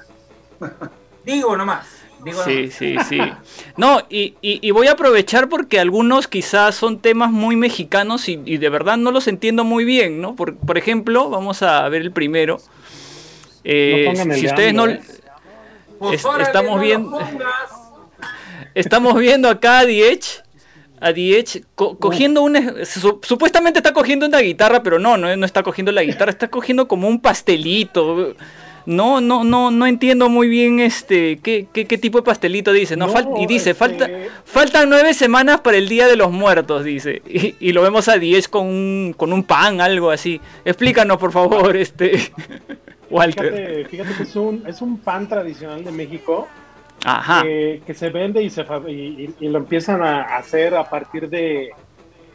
Digo 1.24 1.56
nomás. 1.56 1.86
Digo 2.24 2.42
sí, 2.42 2.70
sí, 2.70 2.96
sí. 3.08 3.18
No, 3.76 4.02
y, 4.08 4.70
voy 4.70 4.86
a 4.86 4.92
aprovechar 4.92 5.48
porque 5.48 5.78
algunos 5.78 6.28
quizás 6.28 6.74
son 6.74 6.98
temas 6.98 7.30
muy 7.30 7.56
mexicanos 7.56 8.28
y, 8.28 8.36
de 8.36 8.68
verdad 8.68 8.96
no 8.96 9.10
los 9.10 9.28
entiendo 9.28 9.64
muy 9.64 9.84
bien, 9.84 10.20
¿no? 10.20 10.34
Por, 10.34 10.56
por 10.56 10.78
ejemplo, 10.78 11.28
vamos 11.28 11.62
a 11.62 11.88
ver 11.88 12.02
el 12.02 12.12
primero. 12.12 12.60
Eh, 13.64 14.12
si 14.34 14.46
ustedes 14.46 14.74
no... 14.74 14.86
¿eh? 14.86 15.00
Pues 15.98 16.24
estamos 16.40 16.80
viendo... 16.80 17.18
estamos 18.74 19.18
viendo 19.18 19.48
acá 19.48 19.80
a 19.80 19.84
Diech 19.86 20.42
a 21.00 21.12
Diech 21.12 21.64
cogiendo 21.74 22.40
una 22.42 22.84
supuestamente 22.84 23.80
está 23.80 23.92
cogiendo 23.92 24.26
una 24.26 24.38
guitarra, 24.38 24.82
pero 24.82 24.98
no, 24.98 25.18
no, 25.18 25.36
no 25.36 25.44
está 25.44 25.62
cogiendo 25.62 25.92
la 25.92 26.02
guitarra, 26.02 26.30
está 26.30 26.48
cogiendo 26.48 26.88
como 26.88 27.08
un 27.08 27.20
pastelito 27.20 28.34
no, 28.86 29.20
no, 29.20 29.44
no, 29.44 29.70
no 29.70 29.86
entiendo 29.86 30.28
muy 30.28 30.48
bien 30.48 30.80
este 30.80 31.38
qué, 31.42 31.66
qué, 31.72 31.98
tipo 31.98 32.18
de 32.18 32.24
pastelito 32.24 32.72
dice. 32.72 32.96
No, 32.96 33.08
y 33.38 33.46
dice, 33.46 33.70
este 33.70 33.74
falta, 33.74 34.10
faltan 34.44 34.90
nueve 34.90 35.14
semanas 35.14 35.60
para 35.60 35.76
el 35.76 35.88
Día 35.88 36.06
de 36.06 36.16
los 36.16 36.30
Muertos, 36.30 36.84
dice. 36.84 37.22
Y, 37.60 37.72
lo 37.72 37.82
vemos 37.82 38.08
a 38.08 38.18
diez 38.18 38.48
con 38.48 38.66
un, 38.66 39.14
con 39.16 39.32
un 39.32 39.42
pan, 39.42 39.80
algo 39.80 40.10
así. 40.10 40.40
Explícanos, 40.64 41.16
por 41.18 41.32
favor, 41.32 41.76
este 41.76 42.32
Walter. 43.10 43.86
Fíjate, 43.88 44.14
que 44.14 44.22
es 44.22 44.36
un, 44.36 44.64
es 44.66 44.80
un 44.82 44.98
pan 44.98 45.28
tradicional 45.28 45.84
de 45.84 45.90
México. 45.90 46.48
Que, 47.42 47.94
se 47.94 48.08
vende 48.08 48.42
y, 48.42 48.48
se, 48.48 48.64
y 48.88 49.48
lo 49.48 49.58
empiezan 49.58 50.02
a 50.02 50.22
hacer 50.36 50.74
a 50.74 50.88
partir 50.88 51.28
de, 51.28 51.70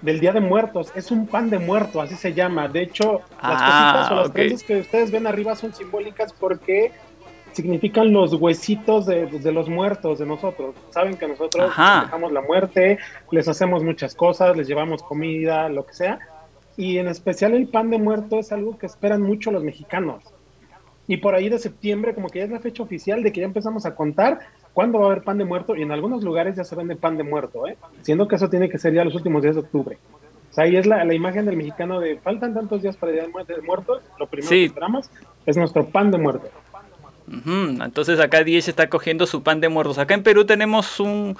del 0.01 0.19
Día 0.19 0.31
de 0.31 0.39
Muertos. 0.39 0.91
Es 0.95 1.11
un 1.11 1.27
pan 1.27 1.49
de 1.49 1.59
muerto, 1.59 2.01
así 2.01 2.15
se 2.15 2.33
llama. 2.33 2.67
De 2.67 2.81
hecho, 2.81 3.21
las 3.41 3.61
ah, 3.61 3.91
cositas 3.93 4.11
o 4.11 4.15
las 4.15 4.29
cosas 4.29 4.63
que 4.63 4.79
ustedes 4.79 5.11
ven 5.11 5.27
arriba 5.27 5.55
son 5.55 5.73
simbólicas 5.73 6.33
porque 6.33 6.91
significan 7.53 8.13
los 8.13 8.33
huesitos 8.33 9.05
de, 9.05 9.27
los 9.51 9.69
muertos 9.69 10.19
de 10.19 10.25
nosotros. 10.25 10.75
Saben 10.91 11.17
que 11.17 11.27
nosotros 11.27 11.69
dejamos 11.69 12.31
la 12.31 12.41
muerte, 12.41 12.99
les 13.31 13.47
hacemos 13.47 13.83
muchas 13.83 14.15
cosas, 14.15 14.55
les 14.55 14.67
llevamos 14.67 15.03
comida, 15.03 15.69
lo 15.69 15.85
que 15.85 15.93
sea. 15.93 16.19
Y 16.77 16.97
en 16.97 17.07
especial 17.07 17.53
el 17.53 17.67
pan 17.67 17.89
de 17.89 17.97
muerto 17.97 18.39
es 18.39 18.51
algo 18.51 18.77
que 18.77 18.85
esperan 18.85 19.21
mucho 19.21 19.51
los 19.51 19.63
mexicanos. 19.63 20.23
Y 21.07 21.17
por 21.17 21.33
ahí 21.33 21.49
de 21.49 21.57
septiembre, 21.57 22.13
como 22.13 22.29
que 22.29 22.39
ya 22.39 22.45
es 22.45 22.51
la 22.51 22.59
fecha 22.59 22.83
oficial 22.83 23.23
de 23.23 23.31
que 23.31 23.41
ya 23.41 23.47
empezamos 23.47 23.85
a 23.85 23.95
contar 23.95 24.39
cuándo 24.73 24.99
va 24.99 25.05
a 25.05 25.11
haber 25.11 25.23
pan 25.23 25.37
de 25.37 25.45
muerto 25.45 25.75
y 25.75 25.81
en 25.81 25.91
algunos 25.91 26.23
lugares 26.23 26.55
ya 26.55 26.63
se 26.63 26.75
vende 26.75 26.95
pan 26.95 27.17
de 27.17 27.23
muerto, 27.23 27.67
¿eh? 27.67 27.77
siendo 28.01 28.27
que 28.27 28.35
eso 28.35 28.49
tiene 28.49 28.69
que 28.69 28.77
ser 28.77 28.93
ya 28.93 29.03
los 29.03 29.15
últimos 29.15 29.41
días 29.41 29.55
de 29.55 29.61
octubre. 29.61 29.97
O 30.49 30.53
sea, 30.53 30.63
ahí 30.63 30.75
es 30.75 30.85
la, 30.87 31.13
imagen 31.13 31.45
del 31.45 31.57
mexicano 31.57 31.99
de 31.99 32.17
faltan 32.17 32.53
tantos 32.53 32.81
días 32.81 32.97
para 32.97 33.11
el 33.11 33.19
día 33.19 33.27
de 33.27 33.61
muertos, 33.61 34.01
lo 34.17 34.27
primero 34.27 34.49
que 34.49 34.65
esperamos 34.65 35.09
es 35.45 35.57
nuestro 35.57 35.85
pan 35.85 36.11
de 36.11 36.17
muerto. 36.17 36.49
Entonces 37.45 38.19
acá 38.19 38.43
10 38.43 38.67
está 38.67 38.89
cogiendo 38.89 39.27
su 39.27 39.43
pan 39.43 39.61
de 39.61 39.69
muertos. 39.69 39.99
Acá 39.99 40.15
en 40.15 40.23
Perú 40.23 40.45
tenemos 40.45 40.99
un, 40.99 41.37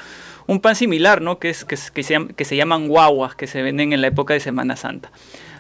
pan 0.62 0.76
similar, 0.76 1.22
¿no? 1.22 1.40
Que, 1.40 1.50
es, 1.50 1.66
que, 1.66 2.04
se, 2.04 2.28
que 2.36 2.46
se 2.46 2.56
llaman 2.56 2.88
guaguas, 2.88 3.34
que 3.34 3.48
se 3.48 3.64
venden 3.64 3.92
en 3.94 4.02
la 4.02 4.08
época 4.08 4.36
de 4.36 4.40
Semana 4.40 4.76
Santa. 4.76 5.12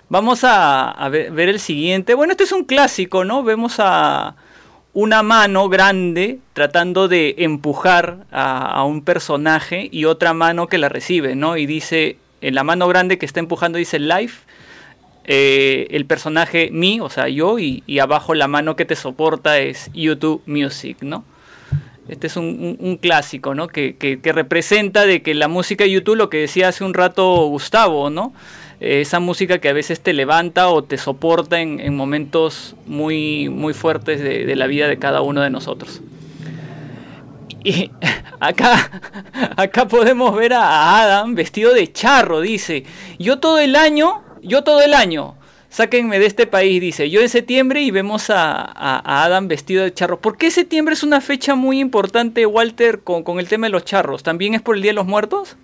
Vamos 0.09 0.41
a, 0.43 1.07
ver, 1.09 1.49
el 1.49 1.59
siguiente. 1.59 2.15
Bueno, 2.15 2.31
este 2.31 2.43
es 2.43 2.51
un 2.51 2.65
clásico, 2.65 3.25
¿no? 3.25 3.43
Vemos 3.43 3.75
a 3.77 4.35
una 4.93 5.23
mano 5.23 5.69
grande 5.69 6.39
tratando 6.53 7.07
de 7.07 7.35
empujar 7.39 8.25
a, 8.31 8.83
un 8.83 9.03
personaje 9.03 9.87
y 9.91 10.05
otra 10.05 10.33
mano 10.33 10.67
que 10.67 10.77
la 10.77 10.89
recibe, 10.89 11.35
¿no? 11.35 11.57
Y 11.57 11.65
dice, 11.65 12.17
en 12.41 12.55
la 12.55 12.63
mano 12.63 12.87
grande 12.87 13.17
que 13.17 13.25
está 13.25 13.39
empujando 13.39 13.77
dice 13.77 13.99
life, 13.99 14.45
eh, 15.25 15.87
el 15.91 16.05
personaje 16.05 16.69
me, 16.71 17.01
o 17.01 17.09
sea, 17.09 17.27
yo, 17.29 17.59
y, 17.59 17.83
abajo 17.99 18.33
la 18.33 18.47
mano 18.47 18.75
que 18.75 18.85
te 18.85 18.95
soporta 18.95 19.59
es 19.59 19.91
YouTube 19.93 20.41
Music, 20.47 20.97
¿no? 21.01 21.23
Este 22.07 22.25
es 22.25 22.37
un, 22.37 22.97
clásico, 22.99 23.53
¿no? 23.53 23.67
Que, 23.67 24.19
representa 24.23 25.05
de 25.05 25.21
que 25.21 25.35
la 25.35 25.47
música 25.47 25.85
YouTube, 25.85 26.15
lo 26.15 26.31
que 26.31 26.37
decía 26.39 26.69
hace 26.69 26.83
un 26.83 26.95
rato 26.95 27.45
Gustavo, 27.45 28.09
¿no? 28.09 28.33
Eh, 28.79 29.01
esa 29.01 29.19
música 29.19 29.59
que 29.59 29.69
a 29.69 29.73
veces 29.73 29.99
te 29.99 30.13
levanta 30.13 30.69
o 30.69 30.83
te 30.83 30.97
soporta 30.97 31.59
en, 31.59 31.95
momentos 31.95 32.75
muy, 32.85 33.49
muy 33.49 33.73
fuertes 33.73 34.21
de, 34.21 34.55
la 34.55 34.67
vida 34.67 34.87
de 34.87 34.97
cada 34.97 35.21
uno 35.21 35.41
de 35.41 35.49
nosotros. 35.49 36.01
Y 37.63 37.91
acá, 38.39 39.01
acá 39.57 39.87
podemos 39.87 40.35
ver 40.35 40.53
a 40.53 41.01
Adam 41.01 41.35
vestido 41.35 41.73
de 41.73 41.91
charro, 41.91 42.41
dice, 42.41 42.85
yo 43.17 43.39
todo 43.39 43.59
el 43.59 43.75
año, 43.75 44.23
yo 44.41 44.63
todo 44.63 44.81
el 44.81 44.93
año, 44.93 45.35
sáquenme 45.67 46.17
de 46.17 46.25
este 46.25 46.47
país, 46.47 46.79
dice, 46.79 47.09
yo 47.09 47.19
en 47.19 47.27
septiembre 47.27 47.81
y 47.81 47.91
vemos 47.91 48.29
a, 48.29 49.23
Adam 49.23 49.49
vestido 49.49 49.83
de 49.83 49.93
charro. 49.93 50.21
¿Por 50.21 50.37
qué 50.37 50.51
septiembre 50.51 50.93
es 50.93 51.03
una 51.03 51.19
fecha 51.19 51.53
muy 51.53 51.81
importante, 51.81 52.45
Walter, 52.45 53.01
con, 53.01 53.23
con, 53.23 53.39
el 53.39 53.49
tema 53.49 53.67
de 53.67 53.71
los 53.71 53.83
charros? 53.83 54.23
¿También 54.23 54.53
es 54.53 54.61
por 54.61 54.77
el 54.77 54.81
Día 54.81 54.91
de 54.91 54.95
los 54.95 55.05
Muertos? 55.05 55.57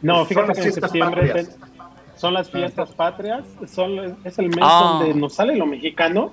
No, 0.00 0.24
fíjate 0.26 0.60
que 0.60 0.68
en 0.68 0.72
septiembre 0.72 1.46
son 2.22 2.34
las 2.34 2.48
fiestas 2.48 2.92
patrias, 2.92 3.44
son, 3.66 4.16
es 4.22 4.38
el 4.38 4.48
mes 4.48 4.60
ah. 4.62 5.00
donde 5.00 5.12
nos 5.12 5.34
sale 5.34 5.56
lo 5.56 5.66
mexicano, 5.66 6.30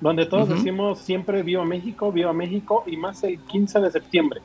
donde 0.00 0.26
todos 0.26 0.48
decimos 0.48 1.00
siempre 1.00 1.42
viva 1.42 1.64
México, 1.64 2.12
viva 2.12 2.32
México, 2.32 2.84
y 2.86 2.96
más 2.96 3.24
el 3.24 3.40
15 3.40 3.80
de 3.80 3.90
septiembre. 3.90 4.40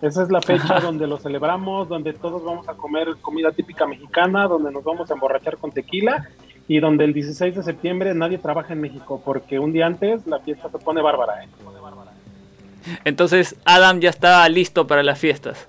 Esa 0.00 0.22
es 0.22 0.30
la 0.30 0.40
fecha 0.40 0.80
donde 0.80 1.06
lo 1.06 1.18
celebramos, 1.18 1.90
donde 1.90 2.14
todos 2.14 2.42
vamos 2.42 2.66
a 2.70 2.72
comer 2.72 3.16
comida 3.20 3.52
típica 3.52 3.86
mexicana, 3.86 4.48
donde 4.48 4.72
nos 4.72 4.82
vamos 4.82 5.10
a 5.10 5.12
emborrachar 5.12 5.58
con 5.58 5.72
tequila 5.72 6.26
y 6.68 6.80
donde 6.80 7.04
el 7.04 7.12
16 7.12 7.56
de 7.56 7.62
septiembre 7.62 8.14
nadie 8.14 8.38
trabaja 8.38 8.72
en 8.72 8.80
México, 8.80 9.20
porque 9.22 9.58
un 9.58 9.74
día 9.74 9.84
antes 9.84 10.26
la 10.26 10.38
fiesta 10.38 10.70
se 10.70 10.78
pone 10.78 11.02
bárbara. 11.02 11.44
¿eh? 11.44 11.48
Entonces 13.04 13.56
Adam 13.66 14.00
ya 14.00 14.08
está 14.08 14.48
listo 14.48 14.86
para 14.86 15.02
las 15.02 15.18
fiestas. 15.18 15.68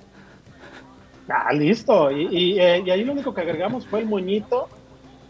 Ah, 1.29 1.53
listo. 1.53 2.11
Y, 2.11 2.59
eh, 2.59 2.83
y, 2.85 2.89
ahí 2.89 3.03
lo 3.03 3.13
único 3.13 3.33
que 3.33 3.41
agregamos 3.41 3.85
fue 3.87 3.99
el 4.01 4.05
moñito 4.05 4.69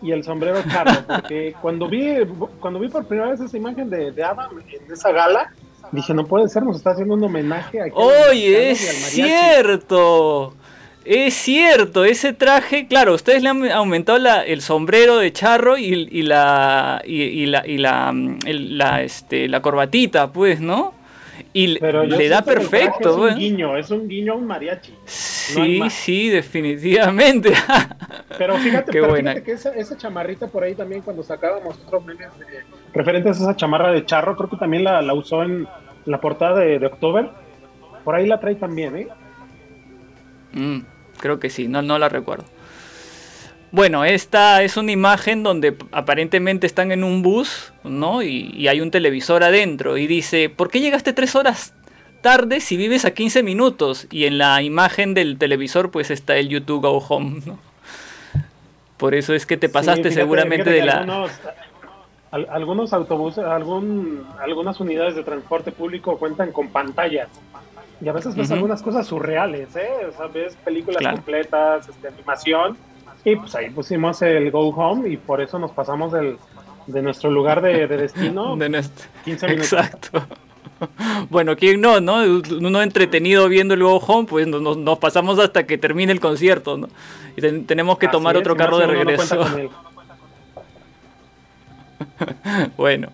y 0.02 0.12
el 0.12 0.24
sombrero 0.24 0.62
charro, 0.70 1.04
porque 1.08 1.56
cuando 1.62 1.88
vi, 1.88 2.18
cuando 2.60 2.80
vi 2.80 2.90
por 2.90 3.06
primera 3.06 3.32
vez 3.32 3.40
esa 3.40 3.58
imagen 3.58 3.90
de, 3.90 4.12
de 4.12 4.24
Adam 4.24 4.50
en 4.60 4.92
esa 4.92 5.12
gala, 5.12 5.52
dije, 5.92 6.14
no 6.14 6.26
puede 6.26 6.50
ser, 6.50 6.64
nos 6.64 6.78
está 6.78 6.92
haciendo 6.92 7.14
un 7.14 7.24
homenaje 7.24 7.82
a... 7.82 7.86
Oye, 7.94 8.72
es 8.72 8.80
cierto. 8.80 10.54
Es 11.06 11.36
cierto, 11.36 12.04
ese 12.04 12.34
traje, 12.34 12.88
claro, 12.88 13.14
ustedes 13.14 13.44
le 13.44 13.50
han 13.50 13.72
aumentado 13.72 14.18
la, 14.18 14.44
el 14.44 14.62
sombrero 14.62 15.20
de 15.20 15.32
charro 15.32 15.78
y, 15.78 16.10
y 16.12 16.24
la 16.24 17.00
y, 17.06 17.46
la 17.46 17.68
y 17.68 17.78
la, 17.78 18.12
mm, 18.12 18.40
la, 18.48 19.04
este, 19.04 19.48
la 19.48 19.62
corbatita, 19.62 20.32
pues, 20.32 20.60
¿no? 20.60 20.96
Y 21.54 21.68
le 21.68 22.30
da 22.30 22.42
perfecto. 22.42 23.28
Es 23.28 23.34
un 23.34 23.40
guiño, 23.40 23.78
es 23.78 23.92
un 23.92 24.08
guiño 24.08 24.34
a 24.34 24.36
un 24.36 24.46
mariachi. 24.46 24.94
Sí, 25.06 25.82
sí, 25.90 26.30
definitivamente. 26.30 27.54
pero 28.38 28.58
fíjate, 28.58 28.92
que 29.44 29.52
esa, 29.52 29.98
chamarrita 29.98 30.48
por 30.48 30.64
ahí 30.64 30.76
también, 30.76 31.02
cuando 31.02 31.24
sacábamos 31.24 31.78
otros 31.86 32.06
memes 32.06 32.30
referentes 32.94 33.40
a 33.40 33.44
esa 33.44 33.56
chamarra 33.56 33.92
de 33.92 34.06
charro, 34.06 34.36
creo 34.36 34.50
que 34.50 34.58
también 34.58 34.84
la, 34.84 35.02
la 35.02 35.14
usó 35.14 35.44
en 35.44 35.68
la 36.06 36.20
portada 36.20 36.60
de, 36.60 36.80
de 36.80 36.86
October. 36.86 37.30
Por 38.04 38.16
ahí 38.16 38.28
la 38.28 38.40
trae 38.40 38.56
también, 38.56 38.96
¿eh? 38.98 39.08
Mm, 40.54 40.80
creo 41.20 41.40
que 41.40 41.50
sí, 41.50 41.68
no, 41.68 41.82
no 41.82 41.98
la 42.00 42.10
recuerdo. 42.10 42.46
Bueno, 43.76 44.06
esta 44.06 44.64
es 44.64 44.78
una 44.78 44.94
imagen 44.94 45.44
donde 45.44 45.76
aparentemente 45.92 46.66
están 46.66 46.94
en 46.94 47.04
un 47.04 47.22
bus, 47.22 47.74
¿no? 47.84 48.24
Y, 48.24 48.70
hay 48.70 48.80
un 48.80 48.90
televisor 48.90 49.44
adentro 49.44 49.98
y 49.98 50.08
dice, 50.08 50.48
¿por 50.48 50.72
qué 50.72 50.80
llegaste 50.80 51.12
tres 51.12 51.36
horas 51.36 51.74
tarde 52.22 52.62
si 52.62 52.78
vives 52.78 53.04
a 53.04 53.12
15 53.12 53.44
minutos? 53.44 54.08
Y 54.12 54.28
en 54.28 54.38
la 54.38 54.62
imagen 54.62 55.14
del 55.14 55.38
televisor 55.38 55.92
pues 55.92 56.10
está 56.10 56.38
el 56.38 56.48
YouTube 56.48 56.84
Go 56.84 57.00
Home, 57.00 57.42
¿no? 57.46 57.60
Por 58.96 59.14
eso 59.14 59.34
es 59.34 59.46
que 59.46 59.58
te 59.58 59.68
pasaste 59.68 60.10
seguramente 60.10 60.70
de 60.70 60.86
la... 60.86 61.28
Algunos, 62.32 62.94
autobuses, 62.94 63.44
algún, 63.44 64.26
algunas 64.40 64.80
unidades 64.80 65.16
de 65.16 65.24
transporte 65.24 65.74
público 65.74 66.18
cuentan 66.18 66.54
con 66.54 66.70
pantallas. 66.70 67.28
Y 68.00 68.08
a 68.08 68.14
veces 68.14 68.36
ves 68.36 68.52
algunas 68.52 68.82
cosas 68.82 69.06
surreales, 69.06 69.76
¿eh? 69.76 69.90
O 70.08 70.18
sea, 70.18 70.28
ves 70.28 70.56
películas 70.64 71.04
completas, 71.14 71.90
este, 71.90 72.08
animación 72.08 72.78
y 73.26 73.36
pues 73.36 73.56
ahí 73.56 73.72
pusimos 73.72 74.22
el 74.22 74.52
Go 74.52 74.70
Home 74.70 75.10
y 75.10 75.18
por 75.18 75.42
eso 75.42 75.58
nos 75.58 75.72
pasamos 75.72 76.12
del, 76.12 76.38
de 76.86 77.02
nuestro 77.02 77.32
lugar 77.32 77.62
de, 77.62 77.88
destino. 77.88 78.56
de 78.58 78.84
15 79.26 79.48
minutos. 79.48 79.74
Exacto. 79.74 80.26
Bueno, 81.30 81.56
¿quién 81.56 81.80
no, 81.80 82.02
no? 82.02 82.18
Uno 82.18 82.82
entretenido 82.82 83.48
viendo 83.48 83.74
el 83.74 83.82
Go 83.82 83.96
Home, 83.96 84.28
pues 84.28 84.46
nos, 84.46 84.78
nos 84.78 85.00
pasamos 85.00 85.40
hasta 85.40 85.66
que 85.66 85.78
termine 85.78 86.12
el 86.12 86.20
concierto, 86.20 86.78
¿no? 86.78 86.90
Y 87.38 87.42
tenemos 87.62 87.98
que 87.98 88.10
tomar 88.10 88.36
otro 88.36 88.58
carro 88.58 88.78
de 88.80 88.88
regreso. 88.88 89.46
bueno. 92.78 93.08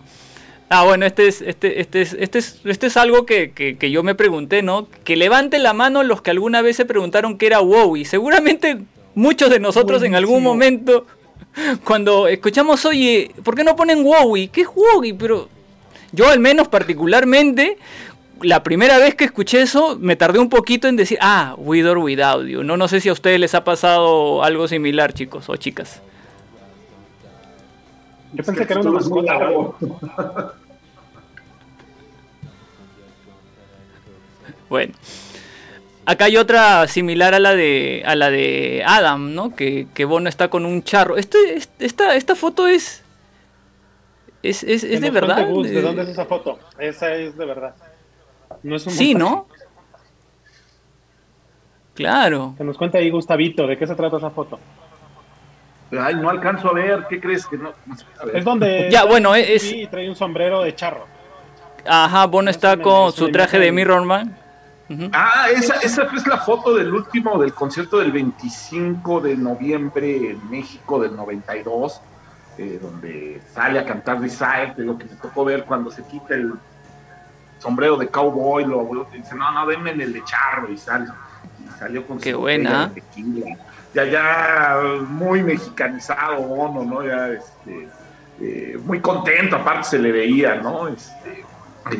Ah, 0.69 0.85
bueno, 0.85 1.05
este 1.05 1.27
es, 1.27 1.41
este, 1.41 1.81
este 1.81 2.01
es, 2.01 2.13
este 2.13 2.39
es, 2.39 2.61
este 2.65 2.87
es 2.87 2.97
algo 2.97 3.27
que, 3.27 3.51
que, 3.51 3.91
yo 3.91 4.01
me 4.01 4.15
pregunté, 4.15 4.63
¿no? 4.63 4.87
Que 5.03 5.15
levanten 5.15 5.61
la 5.61 5.73
mano 5.73 6.01
los 6.01 6.23
que 6.23 6.31
alguna 6.31 6.63
vez 6.63 6.77
se 6.77 6.85
preguntaron 6.85 7.37
qué 7.37 7.45
era 7.45 7.59
WoW. 7.59 7.95
Y 7.95 8.05
seguramente 8.05 8.79
Muchos 9.15 9.49
de 9.49 9.59
nosotros 9.59 10.03
en 10.03 10.15
algún 10.15 10.43
momento, 10.43 11.05
cuando 11.83 12.27
escuchamos, 12.27 12.85
oye, 12.85 13.31
¿por 13.43 13.55
qué 13.55 13.63
no 13.63 13.75
ponen 13.75 14.05
Wowie? 14.05 14.47
¿Qué 14.49 14.61
es 14.61 14.67
Wowie? 14.67 15.13
Pero 15.13 15.49
yo 16.11 16.29
al 16.29 16.39
menos 16.39 16.67
particularmente, 16.67 17.77
la 18.41 18.63
primera 18.63 18.97
vez 18.97 19.15
que 19.15 19.25
escuché 19.25 19.61
eso, 19.61 19.97
me 19.99 20.15
tardé 20.15 20.39
un 20.39 20.49
poquito 20.49 20.87
en 20.87 20.95
decir, 20.95 21.17
ah, 21.21 21.55
with 21.57 21.87
or 21.87 21.97
without 21.97 22.45
you. 22.45 22.63
No, 22.63 22.77
no 22.77 22.87
sé 22.87 23.01
si 23.01 23.09
a 23.09 23.13
ustedes 23.13 23.39
les 23.39 23.53
ha 23.53 23.63
pasado 23.63 24.43
algo 24.43 24.67
similar, 24.67 25.13
chicos 25.13 25.49
o 25.49 25.55
chicas. 25.55 26.01
Yo 28.33 28.43
pensé 28.43 28.65
que 28.65 28.73
era 28.73 28.81
una 28.81 28.91
mascota. 28.91 30.53
bueno. 34.69 34.93
Acá 36.11 36.25
hay 36.25 36.35
otra 36.35 36.87
similar 36.87 37.33
a 37.33 37.39
la 37.39 37.55
de 37.55 38.03
a 38.05 38.15
la 38.15 38.29
de 38.29 38.83
Adam, 38.85 39.33
¿no? 39.33 39.55
Que, 39.55 39.87
que 39.93 40.03
Bono 40.03 40.27
está 40.27 40.49
con 40.49 40.65
un 40.65 40.83
charro. 40.83 41.15
Este, 41.15 41.37
esta, 41.79 42.15
esta 42.15 42.35
foto 42.35 42.67
es. 42.67 43.01
¿Es, 44.43 44.61
es, 44.63 44.83
es 44.83 44.99
de 44.99 45.09
verdad? 45.09 45.47
¿De 45.47 45.81
dónde 45.81 46.01
es 46.01 46.09
esa 46.09 46.25
foto? 46.25 46.59
Esa 46.77 47.15
es 47.15 47.37
de 47.37 47.45
verdad. 47.45 47.75
No 48.61 48.75
es 48.75 48.85
un 48.85 48.91
sí, 48.91 49.13
¿no? 49.13 49.47
Claro. 51.93 52.55
Se 52.57 52.65
nos 52.65 52.77
cuenta 52.77 52.97
ahí 52.97 53.09
Gustavito, 53.09 53.65
¿de 53.65 53.77
qué 53.77 53.87
se 53.87 53.95
trata 53.95 54.17
esa 54.17 54.31
foto? 54.31 54.59
Ay, 55.97 56.15
no 56.15 56.29
alcanzo 56.29 56.71
a 56.71 56.73
ver, 56.73 57.05
¿qué 57.09 57.21
crees 57.21 57.47
que 57.47 57.57
no? 57.57 57.71
Es 58.33 58.43
donde 58.43 58.89
ya, 58.91 59.05
bueno, 59.05 59.33
es, 59.33 59.71
y 59.71 59.87
trae 59.87 60.09
un 60.09 60.15
sombrero 60.17 60.61
de 60.61 60.75
charro. 60.75 61.05
Ajá, 61.85 62.25
Bono 62.25 62.49
está 62.49 62.75
con 62.75 63.13
su 63.13 63.31
traje 63.31 63.59
de 63.59 63.71
Ah, 65.13 65.47
esa, 65.53 65.75
esa 65.75 66.03
es 66.03 66.27
la 66.27 66.37
foto 66.37 66.73
del 66.73 66.93
último, 66.93 67.39
del 67.39 67.53
concierto 67.53 67.99
del 67.99 68.11
25 68.11 69.21
de 69.21 69.37
noviembre 69.37 70.31
en 70.31 70.49
México 70.49 70.99
del 70.99 71.15
92, 71.15 72.01
eh, 72.57 72.79
donde 72.81 73.41
sale 73.53 73.79
a 73.79 73.85
cantar 73.85 74.19
Desire, 74.19 74.73
lo 74.77 74.97
que 74.97 75.05
me 75.05 75.15
tocó 75.15 75.45
ver 75.45 75.65
cuando 75.65 75.91
se 75.91 76.03
quita 76.03 76.35
el 76.35 76.53
sombrero 77.59 77.95
de 77.97 78.07
cowboy, 78.07 78.65
lo, 78.65 79.07
dice, 79.13 79.35
no, 79.35 79.51
no, 79.51 79.65
denme 79.67 79.91
el 79.91 80.13
de 80.13 80.23
charro 80.23 80.71
y 80.71 80.77
sale. 80.77 81.07
Y 81.59 81.79
salió 81.79 82.05
con 82.05 82.19
Qué 82.19 82.33
buena. 82.33 82.91
Ya, 83.93 84.05
ya 84.05 84.79
muy 85.07 85.43
mexicanizado, 85.43 86.41
Bono, 86.43 86.83
¿no? 86.83 87.05
Ya, 87.05 87.29
este, 87.29 87.87
eh, 88.39 88.79
muy 88.83 88.99
contento, 88.99 89.57
aparte 89.57 89.89
se 89.89 89.99
le 89.99 90.11
veía, 90.11 90.55
¿no? 90.55 90.87
Este, 90.87 91.45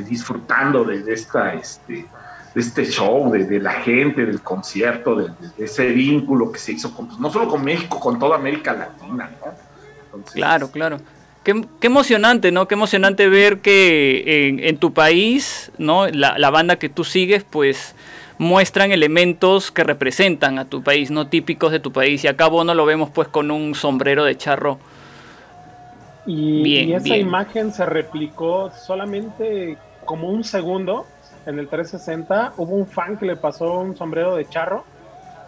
disfrutando 0.03 0.83
de, 0.83 1.03
esta, 1.13 1.53
este, 1.53 2.05
de 2.53 2.61
este 2.61 2.85
show, 2.85 3.31
de, 3.31 3.59
la 3.59 3.73
gente, 3.73 4.25
del 4.25 4.41
concierto, 4.41 5.15
de, 5.15 5.31
ese 5.57 5.87
vínculo 5.87 6.51
que 6.51 6.59
se 6.59 6.73
hizo 6.73 6.93
con, 6.93 7.07
pues, 7.07 7.19
no 7.19 7.31
solo 7.31 7.47
con 7.47 7.63
México, 7.63 7.99
con 7.99 8.19
toda 8.19 8.35
América 8.35 8.73
Latina, 8.73 9.31
¿no? 9.39 10.23
claro, 10.33 10.69
claro. 10.69 10.97
Qué, 11.43 11.59
emocionante, 11.81 12.51
¿no? 12.51 12.67
Qué 12.67 12.75
emocionante 12.75 13.27
ver 13.27 13.61
que 13.61 14.59
en, 14.61 14.77
tu 14.77 14.93
país, 14.93 15.71
¿no? 15.79 16.07
La, 16.07 16.49
banda 16.51 16.75
que 16.75 16.87
tú 16.87 17.03
sigues, 17.03 17.43
pues 17.43 17.95
muestran 18.37 18.91
elementos 18.91 19.71
que 19.71 19.83
representan 19.83 20.59
a 20.59 20.65
tu 20.65 20.83
país, 20.83 21.09
no 21.09 21.27
típicos 21.27 21.71
de 21.71 21.79
tu 21.79 21.91
país. 21.91 22.23
Y 22.23 22.27
acá 22.27 22.49
no 22.49 22.75
lo 22.75 22.85
vemos 22.85 23.09
pues 23.09 23.27
con 23.27 23.49
un 23.49 23.73
sombrero 23.73 24.23
de 24.23 24.37
charro 24.37 24.77
Y, 26.27 26.61
Bien, 26.61 26.89
y 26.89 26.93
esa 26.93 27.03
bien. 27.05 27.21
imagen 27.21 27.73
se 27.73 27.85
replicó 27.87 28.71
solamente 28.71 29.77
como 30.05 30.29
un 30.29 30.43
segundo 30.43 31.07
en 31.45 31.59
el 31.59 31.67
360. 31.67 32.53
Hubo 32.57 32.75
un 32.75 32.87
fan 32.87 33.17
que 33.17 33.25
le 33.25 33.35
pasó 33.35 33.79
un 33.79 33.95
sombrero 33.95 34.35
de 34.35 34.47
charro. 34.47 34.83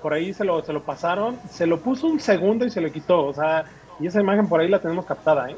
Por 0.01 0.13
ahí 0.13 0.33
se 0.33 0.43
lo, 0.43 0.63
se 0.63 0.73
lo 0.73 0.83
pasaron. 0.83 1.37
Se 1.49 1.65
lo 1.65 1.79
puso 1.79 2.07
un 2.07 2.19
segundo 2.19 2.65
y 2.65 2.69
se 2.69 2.81
lo 2.81 2.91
quitó. 2.91 3.25
O 3.25 3.33
sea, 3.33 3.65
y 3.99 4.07
esa 4.07 4.19
imagen 4.19 4.47
por 4.47 4.59
ahí 4.59 4.67
la 4.67 4.79
tenemos 4.79 5.05
captada, 5.05 5.49
¿eh? 5.49 5.57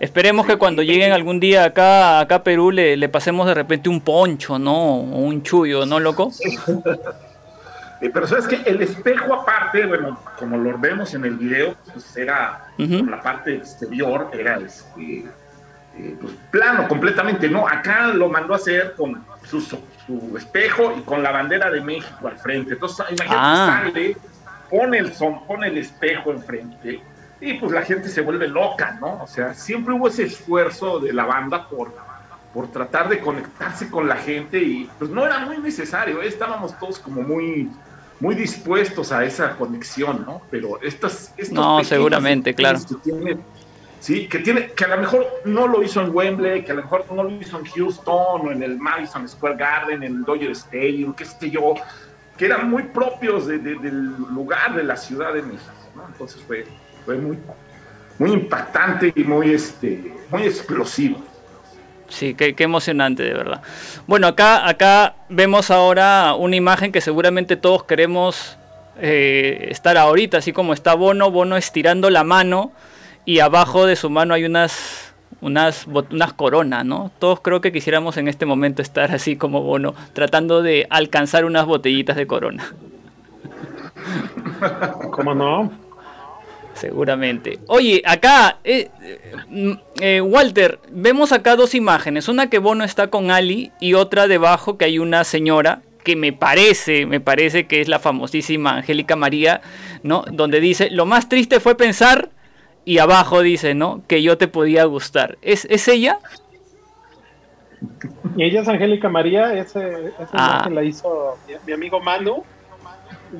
Esperemos 0.00 0.46
que 0.46 0.56
cuando 0.56 0.82
lleguen 0.82 1.12
algún 1.12 1.40
día 1.40 1.64
acá, 1.64 2.20
acá 2.20 2.36
a 2.36 2.42
Perú 2.42 2.70
le, 2.70 2.96
le 2.96 3.08
pasemos 3.10 3.46
de 3.46 3.52
repente 3.52 3.90
un 3.90 4.00
poncho, 4.00 4.58
¿no? 4.58 4.94
O 4.94 5.18
un 5.18 5.42
chullo, 5.42 5.84
¿no, 5.84 6.00
loco? 6.00 6.32
Eh, 8.00 8.08
pero 8.08 8.26
sabes 8.26 8.46
que 8.48 8.62
el 8.64 8.80
espejo 8.80 9.34
aparte, 9.34 9.84
bueno, 9.84 10.18
como 10.38 10.56
lo 10.56 10.78
vemos 10.78 11.12
en 11.12 11.26
el 11.26 11.36
video, 11.36 11.76
pues 11.92 12.16
era 12.16 12.72
por 12.78 13.10
la 13.10 13.20
parte 13.20 13.56
exterior, 13.56 14.30
era 14.32 14.58
este, 14.58 15.26
eh, 15.96 16.16
pues, 16.20 16.32
plano 16.50 16.86
completamente, 16.88 17.48
¿no? 17.48 17.66
Acá 17.66 18.08
lo 18.08 18.28
mandó 18.28 18.52
a 18.54 18.56
hacer 18.56 18.94
con 18.96 19.24
su, 19.44 19.60
su- 19.60 19.78
su 20.06 20.36
espejo 20.36 20.94
y 20.98 21.02
con 21.02 21.22
la 21.22 21.30
bandera 21.32 21.70
de 21.70 21.80
México 21.80 22.26
al 22.28 22.38
frente. 22.38 22.74
Entonces, 22.74 23.06
imagínate, 23.10 23.36
Ah. 23.36 23.80
sale, 23.84 24.16
pone 24.70 24.98
el 24.98 25.12
son, 25.14 25.46
pone 25.46 25.68
el 25.68 25.78
espejo 25.78 26.30
enfrente 26.32 27.00
y 27.40 27.54
pues 27.54 27.72
la 27.72 27.82
gente 27.82 28.08
se 28.08 28.20
vuelve 28.20 28.46
loca, 28.48 28.98
¿no? 29.00 29.22
O 29.22 29.26
sea, 29.26 29.54
siempre 29.54 29.94
hubo 29.94 30.08
ese 30.08 30.24
esfuerzo 30.24 31.00
de 31.00 31.12
la 31.12 31.24
banda 31.24 31.68
por, 31.68 31.94
por 32.54 32.70
tratar 32.70 33.08
de 33.08 33.18
conectarse 33.20 33.88
con 33.90 34.08
la 34.08 34.16
gente 34.16 34.58
y 34.62 34.88
pues 34.98 35.10
no 35.10 35.24
era 35.26 35.38
muy 35.40 35.58
necesario, 35.58 36.22
¿eh? 36.22 36.28
estábamos 36.28 36.78
todos 36.78 36.98
como 36.98 37.22
muy 37.22 37.68
muy 38.20 38.34
dispuestos 38.34 39.12
a 39.12 39.24
esa 39.24 39.56
conexión, 39.56 40.24
¿no? 40.26 40.42
Pero 40.50 40.78
estas 40.82 41.32
estos 41.38 41.52
No, 41.54 41.82
seguramente, 41.82 42.54
claro. 42.54 42.78
que 42.86 42.94
tiene- 42.96 43.38
sí, 44.00 44.26
que 44.26 44.40
tiene 44.40 44.72
que 44.72 44.84
a 44.84 44.88
lo 44.88 44.98
mejor 44.98 45.26
no 45.44 45.68
lo 45.68 45.82
hizo 45.82 46.00
en 46.00 46.10
Wembley, 46.14 46.64
que 46.64 46.72
a 46.72 46.74
lo 46.74 46.82
mejor 46.82 47.04
no 47.12 47.22
lo 47.22 47.30
hizo 47.30 47.58
en 47.58 47.64
Houston 47.66 48.48
o 48.48 48.50
en 48.50 48.62
el 48.62 48.78
Madison 48.78 49.28
Square 49.28 49.56
Garden, 49.56 50.02
en 50.02 50.16
el 50.16 50.24
Dodger 50.24 50.50
Stadium, 50.50 51.14
qué 51.14 51.24
sé 51.24 51.50
yo, 51.50 51.74
que 52.36 52.46
eran 52.46 52.68
muy 52.70 52.84
propios 52.84 53.46
de- 53.46 53.58
de- 53.58 53.76
del 53.76 54.16
lugar 54.34 54.74
de 54.74 54.82
la 54.82 54.96
Ciudad 54.96 55.32
de 55.34 55.42
México, 55.42 55.70
¿no? 55.94 56.06
Entonces 56.06 56.42
fue, 56.46 56.66
fue 57.04 57.16
muy, 57.16 57.38
muy 58.18 58.32
impactante 58.32 59.12
y 59.14 59.24
muy, 59.24 59.52
este, 59.52 60.12
muy 60.30 60.42
explosivo. 60.42 61.22
Sí, 62.08 62.34
qué, 62.34 62.54
qué 62.56 62.64
emocionante, 62.64 63.22
de 63.22 63.34
verdad. 63.34 63.62
Bueno, 64.08 64.26
acá, 64.26 64.68
acá 64.68 65.14
vemos 65.28 65.70
ahora 65.70 66.34
una 66.34 66.56
imagen 66.56 66.90
que 66.90 67.00
seguramente 67.00 67.56
todos 67.56 67.84
queremos 67.84 68.56
eh, 68.98 69.68
estar 69.70 69.96
ahorita, 69.96 70.38
así 70.38 70.52
como 70.52 70.72
está 70.72 70.94
Bono, 70.94 71.30
Bono 71.30 71.56
estirando 71.56 72.10
la 72.10 72.24
mano 72.24 72.72
y 73.30 73.38
abajo 73.38 73.86
de 73.86 73.94
su 73.94 74.10
mano 74.10 74.34
hay 74.34 74.44
unas, 74.44 75.14
unas, 75.40 75.86
unas 75.86 76.32
coronas, 76.32 76.84
¿no? 76.84 77.12
Todos 77.20 77.40
creo 77.40 77.60
que 77.60 77.70
quisiéramos 77.70 78.16
en 78.16 78.26
este 78.26 78.44
momento 78.44 78.82
estar 78.82 79.12
así 79.12 79.36
como 79.36 79.62
Bono, 79.62 79.94
tratando 80.14 80.62
de 80.62 80.88
alcanzar 80.90 81.44
unas 81.44 81.64
botellitas 81.64 82.16
de 82.16 82.26
corona. 82.26 82.74
¿Cómo 85.12 85.32
no? 85.36 85.70
Seguramente. 86.74 87.60
Oye, 87.68 88.02
acá, 88.04 88.58
eh, 88.64 88.90
eh, 89.00 89.76
eh, 90.00 90.20
Walter, 90.20 90.80
vemos 90.90 91.30
acá 91.30 91.54
dos 91.54 91.76
imágenes. 91.76 92.26
Una 92.26 92.50
que 92.50 92.58
Bono 92.58 92.82
está 92.82 93.10
con 93.10 93.30
Ali 93.30 93.70
y 93.78 93.94
otra 93.94 94.26
debajo 94.26 94.76
que 94.76 94.86
hay 94.86 94.98
una 94.98 95.22
señora 95.22 95.82
que 96.02 96.16
me 96.16 96.32
parece, 96.32 97.06
me 97.06 97.20
parece 97.20 97.68
que 97.68 97.80
es 97.80 97.86
la 97.86 98.00
famosísima 98.00 98.78
Angélica 98.78 99.14
María, 99.14 99.60
¿no? 100.02 100.24
Donde 100.32 100.58
dice, 100.58 100.90
lo 100.90 101.06
más 101.06 101.28
triste 101.28 101.60
fue 101.60 101.76
pensar 101.76 102.30
y 102.90 102.98
abajo 102.98 103.40
dice, 103.42 103.74
¿no? 103.74 104.02
Que 104.08 104.20
yo 104.22 104.36
te 104.36 104.48
podía 104.48 104.84
gustar. 104.84 105.38
¿Es, 105.42 105.64
¿es 105.70 105.86
ella? 105.86 106.18
Y 108.36 108.44
ella 108.44 108.62
es 108.62 108.68
Angélica 108.68 109.08
María, 109.08 109.54
ese, 109.54 110.12
Ah. 110.32 110.68
la 110.70 110.82
hizo 110.82 111.36
mi, 111.46 111.54
mi 111.66 111.72
amigo 111.72 112.00
Manu. 112.00 112.42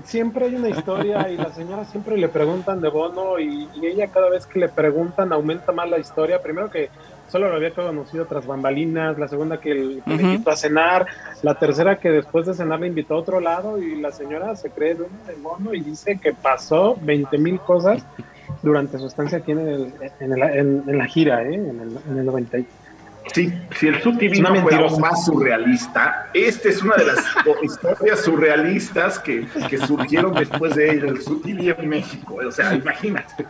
Siempre 0.04 0.46
hay 0.46 0.54
una 0.54 0.68
historia 0.68 1.28
y 1.30 1.36
la 1.36 1.52
señora 1.52 1.84
siempre 1.84 2.16
le 2.16 2.28
preguntan 2.28 2.80
de 2.80 2.88
Bono 2.90 3.40
y, 3.40 3.68
y 3.74 3.86
ella 3.86 4.06
cada 4.06 4.30
vez 4.30 4.46
que 4.46 4.60
le 4.60 4.68
preguntan 4.68 5.32
aumenta 5.32 5.72
más 5.72 5.90
la 5.90 5.98
historia. 5.98 6.40
Primero 6.40 6.70
que 6.70 6.90
solo 7.28 7.48
lo 7.48 7.56
había 7.56 7.72
conocido 7.72 8.24
tras 8.26 8.46
bambalinas, 8.46 9.18
la 9.18 9.26
segunda 9.26 9.58
que, 9.60 9.72
el- 9.72 10.02
que 10.06 10.14
le 10.14 10.22
invitó 10.22 10.50
a 10.50 10.56
cenar, 10.56 11.06
la 11.42 11.56
tercera 11.56 11.96
que 11.98 12.10
después 12.10 12.46
de 12.46 12.54
cenar 12.54 12.78
le 12.80 12.86
invitó 12.86 13.14
a 13.14 13.18
otro 13.18 13.40
lado 13.40 13.78
y 13.82 13.96
la 14.00 14.12
señora 14.12 14.54
se 14.54 14.70
cree 14.70 14.94
dueña 14.94 15.24
de 15.26 15.34
Bono 15.34 15.74
y 15.74 15.80
dice 15.80 16.20
que 16.22 16.32
pasó 16.34 16.96
20 17.02 17.36
mil 17.38 17.58
cosas 17.58 18.04
durante 18.62 18.98
su 18.98 19.06
estancia 19.06 19.38
aquí 19.38 19.52
en, 19.52 19.58
el- 19.60 19.92
en, 20.20 20.32
el- 20.32 20.42
en- 20.42 20.84
en 20.86 20.98
la 20.98 21.06
gira, 21.06 21.42
¿eh? 21.42 21.54
en, 21.54 21.80
el, 21.80 21.98
en 22.10 22.18
el 22.18 22.24
90. 22.26 22.58
y- 22.58 22.66
Sí, 23.34 23.52
si 23.78 23.86
el 23.88 24.00
Su 24.02 24.16
TV 24.16 24.32
Es 24.32 24.38
una 24.40 24.48
no 24.50 24.62
fuera 24.62 24.78
mentirosa. 24.78 24.94
aún 24.94 25.00
más 25.02 25.24
surrealista, 25.24 26.26
esta 26.34 26.68
es 26.68 26.82
una 26.82 26.96
de 26.96 27.04
las 27.04 27.18
historias 27.62 28.20
surrealistas 28.24 29.18
que, 29.20 29.46
que 29.68 29.78
surgieron 29.78 30.34
después 30.34 30.74
de 30.74 30.88
el 30.90 31.22
Su 31.22 31.40
TV 31.40 31.76
en 31.78 31.88
México. 31.88 32.38
O 32.46 32.50
sea, 32.50 32.74
imagínate. 32.74 33.46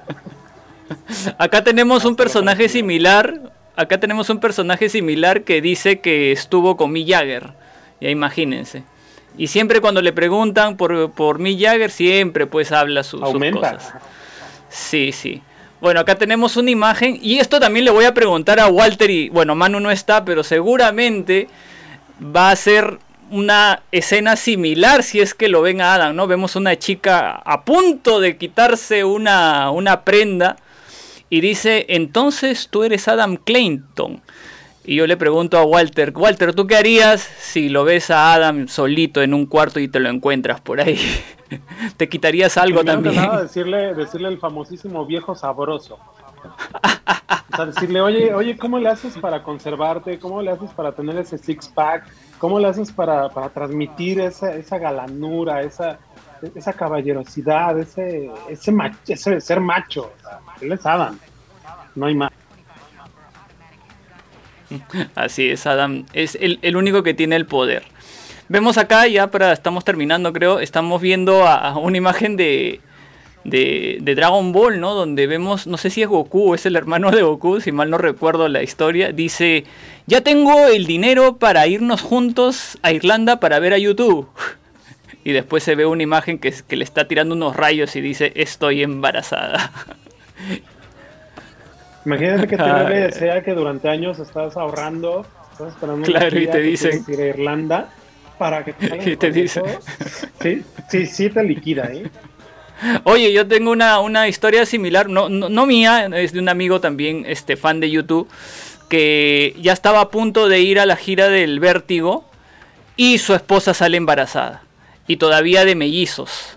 Acá 1.39 1.63
tenemos 1.65 2.05
un 2.05 2.17
personaje 2.17 2.69
similar. 2.69 3.53
Acá 3.77 3.99
tenemos 4.01 4.29
un 4.29 4.41
personaje 4.41 4.89
similar 4.89 5.43
que 5.45 5.63
dice 5.63 6.01
que 6.01 6.33
estuvo 6.33 6.77
con 6.77 6.93
Mick 6.93 7.09
Jagger. 7.09 7.51
Ya 8.01 8.11
imagínense. 8.11 8.83
Y 9.39 9.47
siempre 9.47 9.81
cuando 9.81 10.03
le 10.03 10.13
preguntan 10.13 10.77
por, 10.77 11.13
por 11.13 11.39
Mick 11.39 11.59
Jagger, 11.61 11.91
siempre 11.91 12.47
pues 12.47 12.73
habla 12.73 13.03
su- 13.05 13.19
sus 13.19 13.27
Aumenta. 13.27 13.61
cosas. 13.77 13.95
Sí, 14.71 15.13
sí. 15.13 15.43
Bueno, 15.81 16.01
acá 16.01 16.15
tenemos 16.15 16.57
una 16.57 16.71
imagen. 16.71 17.19
Y 17.21 17.39
esto 17.39 17.61
también 17.61 17.85
le 17.85 17.91
voy 17.91 18.05
a 18.05 18.15
preguntar 18.15 18.61
a 18.61 18.69
Walter 18.69 19.11
y, 19.11 19.29
bueno, 19.29 19.55
Manu 19.55 19.81
no 19.81 19.91
está, 19.91 20.25
pero 20.25 20.43
seguramente 20.43 21.49
va 22.23 22.51
a 22.51 22.57
ser 22.57 22.99
una 23.31 23.83
escena 23.93 24.37
similar 24.37 25.03
si 25.03 25.21
es 25.21 25.35
que 25.35 25.49
lo 25.49 25.63
ven 25.63 25.81
a 25.81 25.95
Adam, 25.95 26.17
¿no? 26.17 26.27
Vemos 26.27 26.57
una 26.57 26.77
chica 26.79 27.31
a 27.45 27.65
punto 27.65 28.21
de 28.21 28.37
quitarse 28.37 29.05
una, 29.05 29.71
una 29.71 30.03
prenda 30.03 30.57
y 31.31 31.41
dice, 31.41 31.87
entonces 31.89 32.69
tú 32.71 32.83
eres 32.83 33.07
Adam 33.07 33.37
Clayton. 33.37 34.21
Y 34.85 34.97
yo 34.97 35.07
le 35.07 35.17
pregunto 35.17 35.59
a 35.59 35.65
Walter, 35.65 36.13
Walter, 36.17 36.55
¿tú 36.55 36.67
qué 36.67 36.77
harías 36.77 37.21
si 37.21 37.69
lo 37.69 37.85
ves 37.85 38.11
a 38.11 38.33
Adam 38.33 38.67
solito 38.67 39.23
en 39.23 39.35
un 39.35 39.47
cuarto 39.47 39.79
y 39.79 39.89
te 39.89 40.01
lo 40.01 40.09
encuentras 40.09 40.61
por 40.61 40.81
ahí? 40.81 40.99
¿Te 41.97 42.09
quitarías 42.09 42.57
algo 42.57 42.81
Primero 42.81 43.03
que 43.03 43.11
también? 43.11 43.27
nada, 43.27 43.43
decirle, 43.43 43.95
decirle 43.95 44.29
el 44.29 44.39
famosísimo 44.39 45.05
viejo 45.05 45.35
sabroso. 45.35 45.99
O 47.53 47.57
sea, 47.57 47.67
decirle, 47.67 48.01
oye, 48.01 48.33
oye, 48.33 48.57
¿cómo 48.57 48.79
le 48.79 48.89
haces 48.89 49.19
para 49.19 49.43
conservarte? 49.43 50.19
¿Cómo 50.19 50.41
le 50.41 50.51
haces 50.53 50.71
para 50.71 50.93
tener 50.93 51.19
ese 51.19 51.37
six-pack? 51.37 52.09
¿Cómo 52.39 52.59
le 52.59 52.69
haces 52.69 52.91
para, 52.91 53.29
para 53.29 53.51
transmitir 53.51 54.21
esa, 54.21 54.55
esa 54.55 54.79
galanura, 54.79 55.61
esa, 55.63 55.99
esa 56.55 56.73
caballerosidad, 56.73 57.79
ese, 57.79 58.31
ese, 58.49 58.73
mach- 58.73 58.97
ese 59.07 59.41
ser 59.43 59.61
macho? 59.61 60.15
O 60.17 60.23
sea, 60.23 60.39
él 60.63 60.73
es 60.73 60.87
Adam, 60.87 61.19
no 61.97 62.07
hay 62.07 62.15
más. 62.15 62.30
Así 65.15 65.49
es, 65.49 65.67
Adam 65.67 66.05
es 66.13 66.39
el, 66.41 66.77
único 66.77 67.03
que 67.03 67.15
tiene 67.15 67.37
el 67.37 67.47
poder. 67.47 67.83
Vemos 68.49 68.79
acá, 68.79 69.07
ya 69.07 69.31
para, 69.31 69.53
estamos 69.53 69.85
terminando 69.85 70.33
creo, 70.33 70.61
estamos 70.61 71.01
viendo 71.01 71.47
a, 71.47 71.79
una 71.79 71.97
imagen 71.97 72.37
de, 72.37 72.81
de, 73.45 74.01
Dragon 74.17 74.53
Ball, 74.53 74.81
¿no? 74.81 74.95
Donde 74.95 75.27
vemos, 75.27 75.67
no 75.67 75.77
sé 75.77 75.91
si 75.91 76.03
es 76.03 76.09
Goku 76.09 76.51
o 76.51 76.55
es 76.55 76.67
el 76.67 76.77
hermano 76.77 77.11
de 77.11 77.23
Goku, 77.23 77.61
si 77.61 77.71
mal 77.71 77.91
no 77.91 77.99
recuerdo 77.99 78.49
la 78.49 78.63
historia, 78.63 79.13
dice, 79.13 79.65
ya 80.07 80.21
tengo 80.23 80.67
el 80.67 80.87
dinero 80.87 81.37
para 81.37 81.67
irnos 81.67 82.01
juntos 82.01 82.79
a 82.83 82.93
Irlanda 82.93 83.39
para 83.41 83.59
ver 83.59 83.73
a 83.73 83.79
YouTube. 83.79 84.29
Y 85.23 85.33
después 85.33 85.63
se 85.63 85.75
ve 85.75 85.85
una 85.85 86.03
imagen 86.03 86.39
que 86.39 86.77
le 86.77 86.83
está 86.83 87.07
tirando 87.07 87.35
unos 87.35 87.55
rayos 87.55 87.95
y 87.95 88.01
dice, 88.01 88.33
estoy 88.37 88.83
embarazada. 88.83 89.71
Imagínate 92.05 92.47
que 92.49 92.57
bebé 92.57 93.01
desea 93.01 93.43
que 93.43 93.53
durante 93.53 93.89
años 93.89 94.19
estás 94.19 94.57
ahorrando, 94.57 95.27
estás 95.53 95.69
esperando 95.75 96.07
Claro, 96.07 96.39
y 96.39 96.47
te 96.47 96.61
dicen- 96.61 97.05
ir 97.07 97.21
a 97.21 97.27
Irlanda 97.27 97.89
para 98.39 98.65
que 98.65 98.73
te 98.73 98.87
Y 99.11 99.17
te 99.17 99.31
dicen-. 99.31 99.65
Sí, 100.41 100.63
sí, 100.89 101.07
sí 101.07 101.29
te 101.31 101.43
liquida, 101.43 101.91
¿eh? 101.93 102.05
Oye, 103.05 103.31
yo 103.35 103.47
tengo 103.47 103.71
una, 103.71 104.01
una 104.01 104.27
historia 104.29 104.65
similar, 104.65 105.11
no, 105.11 105.29
no, 105.29 105.51
no 105.51 105.67
mía, 105.67 106.07
es 106.15 106.33
de 106.33 106.39
un 106.39 106.49
amigo 106.49 106.81
también, 106.81 107.25
este 107.27 107.59
fan 107.59 107.79
de 107.79 107.91
YouTube, 107.91 108.27
que 108.89 109.55
ya 109.61 109.75
estaba 109.75 110.01
a 110.01 110.09
punto 110.09 110.49
de 110.49 110.61
ir 110.61 110.81
a 110.81 110.87
la 110.87 110.97
gira 110.97 111.29
del 111.29 111.61
Vértigo 111.61 112.25
y 112.97 113.19
su 113.19 113.35
esposa 113.35 113.75
sale 113.75 113.99
embarazada 113.99 114.63
y 115.07 115.17
todavía 115.17 115.67
de 115.67 115.75
mellizos. 115.75 116.57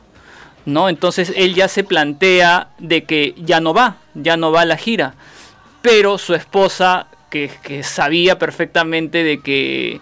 ¿No? 0.65 0.87
Entonces 0.87 1.33
él 1.35 1.55
ya 1.55 1.67
se 1.67 1.83
plantea 1.83 2.69
de 2.79 3.03
que 3.03 3.35
ya 3.37 3.59
no 3.59 3.73
va, 3.73 3.97
ya 4.13 4.37
no 4.37 4.53
va 4.53 4.61
a 4.61 4.65
la 4.65 4.77
gira. 4.77 5.15
Pero 5.83 6.17
su 6.17 6.33
esposa, 6.33 7.05
que, 7.29 7.83
sabía 7.83 8.39
perfectamente 8.39 9.23
de 9.23 9.41
que 9.41 10.01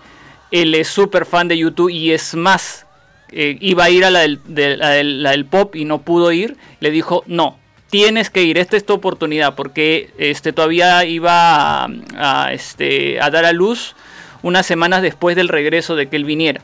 él 0.51 0.73
es 0.75 0.87
súper 0.87 1.25
fan 1.25 1.49
de 1.49 1.57
YouTube 1.57 1.89
y 1.89 2.13
es 2.13 2.35
más, 2.35 2.85
eh, 3.33 3.57
iba 3.59 3.83
a 3.83 3.89
ir 3.89 4.05
a 4.05 4.11
la 4.11 4.21
del, 4.21 5.45
pop 5.49 5.75
y 5.75 5.83
no 5.83 6.03
pudo 6.03 6.31
ir, 6.31 6.55
le 6.79 6.91
dijo, 6.91 7.23
no, 7.27 7.59
tienes 7.89 8.29
que 8.29 8.43
ir, 8.43 8.57
esta 8.57 8.77
es 8.77 8.85
tu 8.85 8.93
oportunidad, 8.93 9.55
porque 9.55 10.11
este, 10.17 10.53
todavía 10.53 11.03
iba 11.03 11.85
a, 11.85 12.53
este, 12.53 13.19
a 13.19 13.29
dar 13.29 13.43
a 13.43 13.51
luz 13.51 13.95
unas 14.43 14.65
semanas 14.65 15.01
después 15.01 15.35
del 15.35 15.49
regreso 15.49 15.97
de 15.97 16.07
que 16.07 16.15
él 16.15 16.25
viniera. 16.25 16.61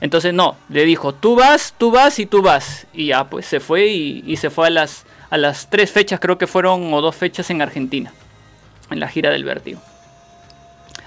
Entonces 0.00 0.34
no, 0.34 0.56
le 0.68 0.84
dijo, 0.84 1.14
tú 1.14 1.36
vas, 1.36 1.74
tú 1.78 1.90
vas 1.90 2.18
y 2.18 2.26
tú 2.26 2.42
vas. 2.42 2.86
Y 2.92 3.06
ya, 3.06 3.24
pues 3.24 3.46
se 3.46 3.60
fue 3.60 3.86
y, 3.86 4.36
se 4.36 4.50
fue 4.50 4.66
a 4.66 4.70
las, 4.70 5.06
a 5.30 5.38
las 5.38 5.70
tres 5.70 5.90
fechas, 5.90 6.20
creo 6.20 6.38
que 6.38 6.46
fueron 6.46 6.92
o 6.92 7.00
dos 7.00 7.16
fechas 7.16 7.48
en 7.50 7.62
Argentina, 7.62 8.12
en 8.94 9.00
la 9.00 9.08
gira 9.08 9.30
del 9.30 9.44
vértigo. 9.44 9.80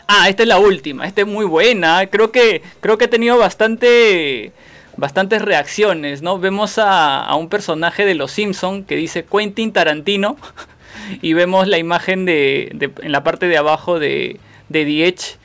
Ah, 0.07 0.29
esta 0.29 0.43
es 0.43 0.49
la 0.49 0.59
última, 0.59 1.05
esta 1.05 1.21
es 1.21 1.27
muy 1.27 1.45
buena, 1.45 2.05
creo 2.07 2.31
que, 2.31 2.61
creo 2.79 2.97
que 2.97 3.05
he 3.05 3.09
tenido 3.09 3.38
bastante 3.38 4.53
bastantes 4.95 5.41
reacciones, 5.41 6.21
¿no? 6.21 6.39
Vemos 6.39 6.79
a, 6.79 7.33
un 7.35 7.49
personaje 7.49 8.05
de 8.05 8.15
Los 8.15 8.31
Simpson 8.31 8.83
que 8.83 8.95
dice 8.95 9.25
Quentin 9.25 9.71
Tarantino 9.71 10.38
y 11.21 11.33
vemos 11.33 11.67
la 11.67 11.77
imagen 11.77 12.25
de, 12.25 12.91
en 13.01 13.11
la 13.11 13.23
parte 13.23 13.47
de 13.47 13.57
abajo 13.57 13.99
de, 13.99 14.39
de 14.69 14.85
The 14.85 15.07
Edge, 15.07 15.38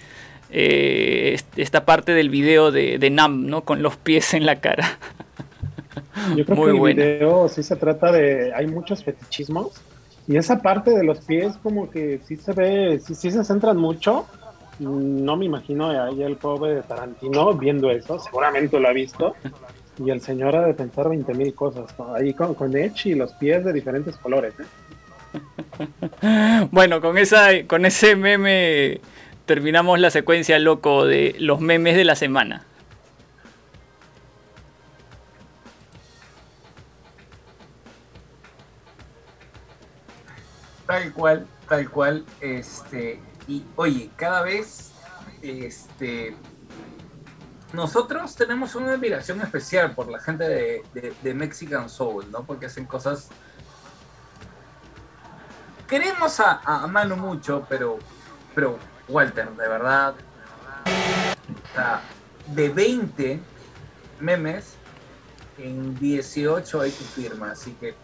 eh, 0.50 1.38
esta 1.56 1.84
parte 1.84 2.12
del 2.12 2.30
video 2.30 2.70
de, 2.72 2.98
de, 2.98 3.10
Nam, 3.10 3.46
¿no? 3.46 3.62
Con 3.62 3.82
los 3.82 3.96
pies 3.96 4.32
en 4.34 4.46
la 4.46 4.60
cara. 4.60 4.98
Yo 6.36 6.44
creo 6.46 6.64
que 6.64 6.70
el 6.70 6.96
video 6.96 7.48
sí 7.48 7.62
se 7.62 7.76
trata 7.76 8.12
de, 8.12 8.52
hay 8.54 8.66
muchos 8.66 9.04
fetichismos 9.04 9.72
y 10.28 10.36
esa 10.36 10.60
parte 10.60 10.90
de 10.92 11.04
los 11.04 11.20
pies 11.20 11.56
como 11.62 11.90
que 11.90 12.20
sí 12.24 12.36
se 12.36 12.52
ve, 12.52 13.00
sí, 13.04 13.14
sí 13.14 13.30
se 13.30 13.44
centran 13.44 13.76
mucho 13.76 14.26
no 14.78 15.36
me 15.36 15.44
imagino 15.44 15.90
ahí 15.90 16.22
el 16.22 16.36
pobre 16.36 16.74
de 16.76 16.82
Tarantino 16.82 17.54
viendo 17.54 17.90
eso, 17.90 18.18
seguramente 18.18 18.80
lo 18.80 18.88
ha 18.88 18.92
visto. 18.92 19.34
Y 19.98 20.10
el 20.10 20.20
señor 20.20 20.56
ha 20.56 20.66
de 20.66 20.74
pensar 20.74 21.08
20 21.08 21.34
mil 21.34 21.54
cosas, 21.54 21.94
ahí 22.14 22.32
con, 22.32 22.54
con 22.54 22.74
Edge 22.76 23.10
y 23.10 23.14
los 23.14 23.32
pies 23.34 23.64
de 23.64 23.72
diferentes 23.72 24.16
colores. 24.16 24.54
¿eh? 24.58 24.64
Bueno, 26.70 27.00
con, 27.00 27.18
esa, 27.18 27.66
con 27.66 27.84
ese 27.84 28.16
meme 28.16 29.00
terminamos 29.46 29.98
la 30.00 30.10
secuencia 30.10 30.58
loco 30.58 31.04
de 31.04 31.36
los 31.38 31.60
memes 31.60 31.96
de 31.96 32.04
la 32.04 32.16
semana. 32.16 32.64
Tal 40.92 41.10
cual, 41.14 41.46
tal 41.70 41.90
cual. 41.90 42.26
Este, 42.42 43.18
y 43.48 43.64
oye, 43.76 44.10
cada 44.14 44.42
vez 44.42 44.92
este, 45.40 46.36
nosotros 47.72 48.36
tenemos 48.36 48.74
una 48.74 48.92
admiración 48.92 49.40
especial 49.40 49.94
por 49.94 50.10
la 50.10 50.20
gente 50.20 50.84
de, 50.92 51.34
Mexican 51.34 51.88
Soul, 51.88 52.30
¿no? 52.30 52.44
Porque 52.44 52.66
hacen 52.66 52.84
cosas. 52.84 53.30
Queremos 55.88 56.38
a, 56.40 56.60
a 56.62 56.86
Manu 56.86 57.16
mucho, 57.16 57.64
pero, 57.70 57.98
pero 58.54 58.78
Walter, 59.08 59.48
de 59.48 59.68
verdad, 59.68 60.14
de 62.48 62.68
20 62.68 63.40
memes, 64.20 64.74
en 65.56 65.98
18 65.98 66.82
hay 66.82 66.90
tu 66.90 67.04
firma, 67.04 67.52
así 67.52 67.72
que 67.80 67.94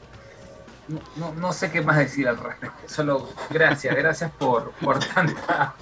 no, 1.17 1.33
no, 1.35 1.53
sé 1.53 1.71
qué 1.71 1.83
más 1.83 1.99
decir 1.99 2.29
al 2.29 2.39
respecto. 2.39 2.79
Solo 2.87 3.29
gracias, 3.51 3.95
gracias 3.95 4.31
por, 4.33 4.73
por, 4.73 4.99
tanta, 5.15 5.75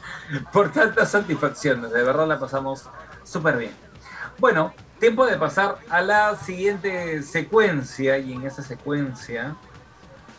por 0.53 0.73
tantas 0.73 1.11
satisfacciones. 1.11 1.93
De 1.93 2.03
verdad 2.03 2.27
la 2.27 2.39
pasamos 2.39 2.89
súper 3.23 3.57
bien. 3.57 3.73
Bueno, 4.39 4.73
tiempo 4.99 5.24
de 5.27 5.37
pasar 5.37 5.78
a 5.89 6.03
la 6.03 6.37
siguiente 6.37 7.23
secuencia. 7.23 8.19
Y 8.19 8.33
en 8.33 8.47
esa 8.47 8.62
secuencia 8.62 9.57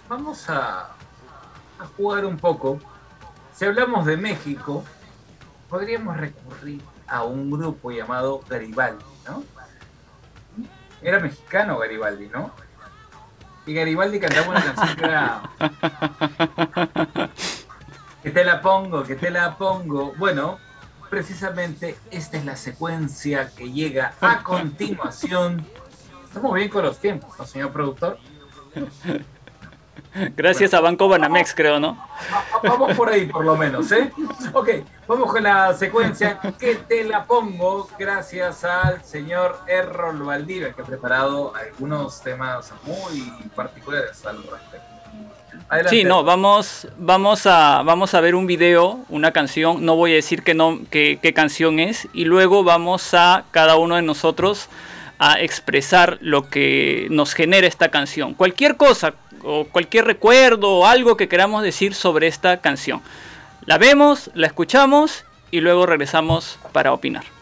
vamos 0.10 0.50
a, 0.50 0.92
a 1.80 1.86
jugar 1.96 2.26
un 2.26 2.38
poco. 2.38 2.80
Si 3.54 3.66
hablamos 3.66 4.06
de 4.06 4.18
México, 4.18 4.84
podríamos 5.70 6.18
recurrir 6.18 6.82
a 7.08 7.24
un 7.24 7.50
grupo 7.50 7.92
llamado 7.92 8.42
Garibaldi, 8.50 9.04
¿no? 9.26 9.44
Era 11.02 11.20
mexicano 11.20 11.78
Garibaldi, 11.78 12.28
¿no? 12.28 12.52
Y 13.68 13.74
Garibaldi 13.74 14.20
cantaba 14.20 14.50
una 14.50 14.64
canción 14.64 14.96
que 14.96 15.04
era. 15.04 15.42
Que 18.24 18.32
te 18.32 18.44
la 18.44 18.62
pongo, 18.62 19.04
que 19.04 19.16
te 19.16 19.30
la 19.30 19.58
pongo. 19.58 20.14
Bueno, 20.18 20.58
precisamente 21.10 21.98
esta 22.12 22.38
es 22.38 22.46
la 22.46 22.56
secuencia 22.56 23.52
que 23.56 23.72
llega 23.72 24.16
a 24.20 24.44
continuación. 24.44 25.66
Estamos 26.26 26.54
bien 26.54 26.70
con 26.70 26.84
los 26.84 26.98
tiempos, 26.98 27.38
¿no, 27.38 27.46
señor 27.46 27.72
productor? 27.72 28.20
Gracias 30.36 30.74
a 30.74 30.82
Banco 30.82 31.08
Banamex, 31.08 31.54
creo, 31.54 31.80
¿no? 31.80 31.98
Vamos 32.64 32.96
por 32.96 33.10
ahí, 33.10 33.26
por 33.26 33.46
lo 33.46 33.56
menos, 33.56 33.92
¿eh? 33.92 34.12
Ok, 34.54 34.70
vamos 35.08 35.32
con 35.32 35.44
la 35.44 35.74
secuencia 35.74 36.40
que 36.60 36.76
te 36.76 37.04
la 37.04 37.26
pongo 37.26 37.88
gracias 37.98 38.64
al 38.64 39.04
señor 39.04 39.60
Errol 39.68 40.24
Valdivia, 40.24 40.74
que 40.74 40.82
ha 40.82 40.86
preparado 40.86 41.54
algunos 41.56 42.22
temas 42.22 42.74
muy 42.84 43.32
particulares 43.56 44.26
al 44.26 44.38
respecto. 44.38 44.88
Sí, 45.90 46.04
no, 46.04 46.24
vamos, 46.24 46.88
vamos, 46.98 47.46
a, 47.46 47.82
vamos 47.84 48.14
a 48.14 48.22
ver 48.22 48.36
un 48.36 48.48
video, 48.48 49.00
una 49.10 49.32
canción, 49.32 49.84
no 49.84 49.96
voy 49.96 50.12
a 50.14 50.16
decir 50.16 50.44
que 50.44 50.54
no, 50.54 50.80
qué 50.90 51.34
canción 51.36 51.80
es, 51.80 52.08
y 52.14 52.26
luego 52.26 52.64
vamos 52.64 53.14
a 53.14 53.44
cada 53.52 53.76
uno 53.76 53.96
de 53.96 54.02
nosotros 54.02 54.70
a 55.20 55.42
expresar 55.42 56.18
lo 56.22 56.50
que 56.50 57.08
nos 57.10 57.34
genera 57.34 57.68
esta 57.68 57.90
canción. 57.90 58.34
Cualquier 58.34 58.78
cosa, 58.78 59.14
o 59.44 59.66
cualquier 59.66 60.06
recuerdo 60.06 60.70
o 60.70 60.86
algo 60.86 61.18
que 61.18 61.28
queramos 61.28 61.64
decir 61.64 61.94
sobre 61.94 62.28
esta 62.28 62.58
canción. 62.58 63.02
La 63.66 63.78
vemos, 63.78 64.30
la 64.34 64.48
escuchamos 64.48 65.26
y 65.52 65.62
luego 65.62 65.86
regresamos 65.86 66.60
para 66.72 66.94
opinar. 66.94 67.37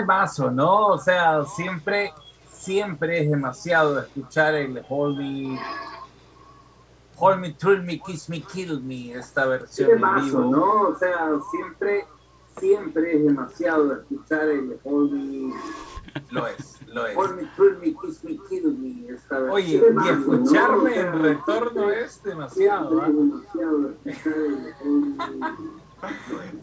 Qué 0.00 0.02
te 0.02 0.06
paso, 0.06 0.50
¿no? 0.50 0.88
O 0.88 0.98
sea, 0.98 1.44
siempre, 1.44 2.12
siempre 2.48 3.22
es 3.22 3.30
demasiado 3.30 4.00
escuchar 4.00 4.54
el 4.54 4.82
Hold 4.88 5.18
Me, 5.18 5.60
Hold 7.16 7.40
Me, 7.40 7.52
Thrill 7.52 7.82
Me, 7.82 8.00
Kiss 8.00 8.28
Me, 8.28 8.40
Kill 8.40 8.80
Me, 8.80 9.12
esta 9.12 9.46
versión 9.46 9.90
en 9.90 10.24
vivo. 10.24 10.40
¿no? 10.40 10.88
O 10.88 10.96
sea, 10.96 11.30
siempre, 11.50 12.06
siempre 12.58 13.16
es 13.16 13.24
demasiado 13.24 13.94
escuchar 13.94 14.48
el 14.48 14.78
Hold 14.84 15.12
Me. 15.12 15.54
Lo 16.30 16.46
es, 16.46 16.80
lo 16.86 17.06
es. 17.06 17.16
Hold 17.16 17.36
Me, 17.36 17.50
Thrill 17.56 17.78
Me, 17.78 17.94
Kiss 18.00 18.24
Me, 18.24 18.38
Kill 18.48 18.78
Me, 18.78 19.14
esta 19.14 19.38
versión. 19.38 19.54
Oye, 19.54 19.82
y 20.04 20.08
escucharme 20.08 20.98
en 20.98 21.22
retorno 21.22 21.90
es 21.90 22.22
demasiado, 22.22 23.00
demasiado 23.00 23.90
escuchar 23.90 24.34
el 24.34 24.74
Hold 24.82 25.18
Me. 25.18 25.79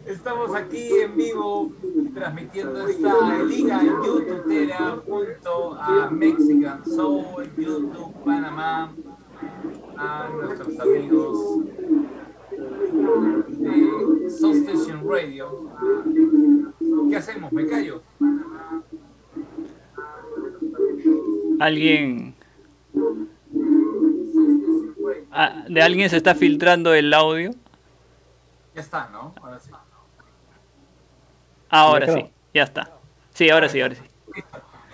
Estamos 0.06 0.56
aquí 0.56 0.90
en 1.02 1.16
vivo 1.16 1.72
transmitiendo 2.14 2.88
esta 2.88 3.44
liga 3.44 3.82
en 3.82 3.88
YouTube 4.04 5.04
junto 5.06 5.74
a 5.76 6.10
Mexican 6.10 6.84
Soul, 6.86 7.50
YouTube 7.58 8.14
Panamá, 8.26 8.94
a 9.98 10.30
nuestros 10.34 10.80
amigos 10.80 11.66
de 13.48 14.30
Soul 14.30 14.58
Station 14.58 15.08
Radio. 15.08 15.70
¿Qué 17.10 17.16
hacemos? 17.16 17.52
¿Me 17.52 17.68
callo? 17.68 18.02
Alguien 21.60 22.36
ah, 25.32 25.66
de 25.70 25.82
alguien 25.82 26.10
se 26.10 26.18
está 26.18 26.34
filtrando 26.34 26.94
el 26.94 27.14
audio. 27.14 27.52
Ya 28.78 28.84
está, 28.84 29.10
¿no? 29.12 29.34
Ahora 29.42 29.60
sí. 29.60 29.72
Ahora 31.68 32.14
sí, 32.14 32.32
ya 32.54 32.62
está. 32.62 32.92
Sí, 33.34 33.50
ahora 33.50 33.68
sí, 33.70 33.82
ahora 33.82 33.96
sí. 33.96 34.04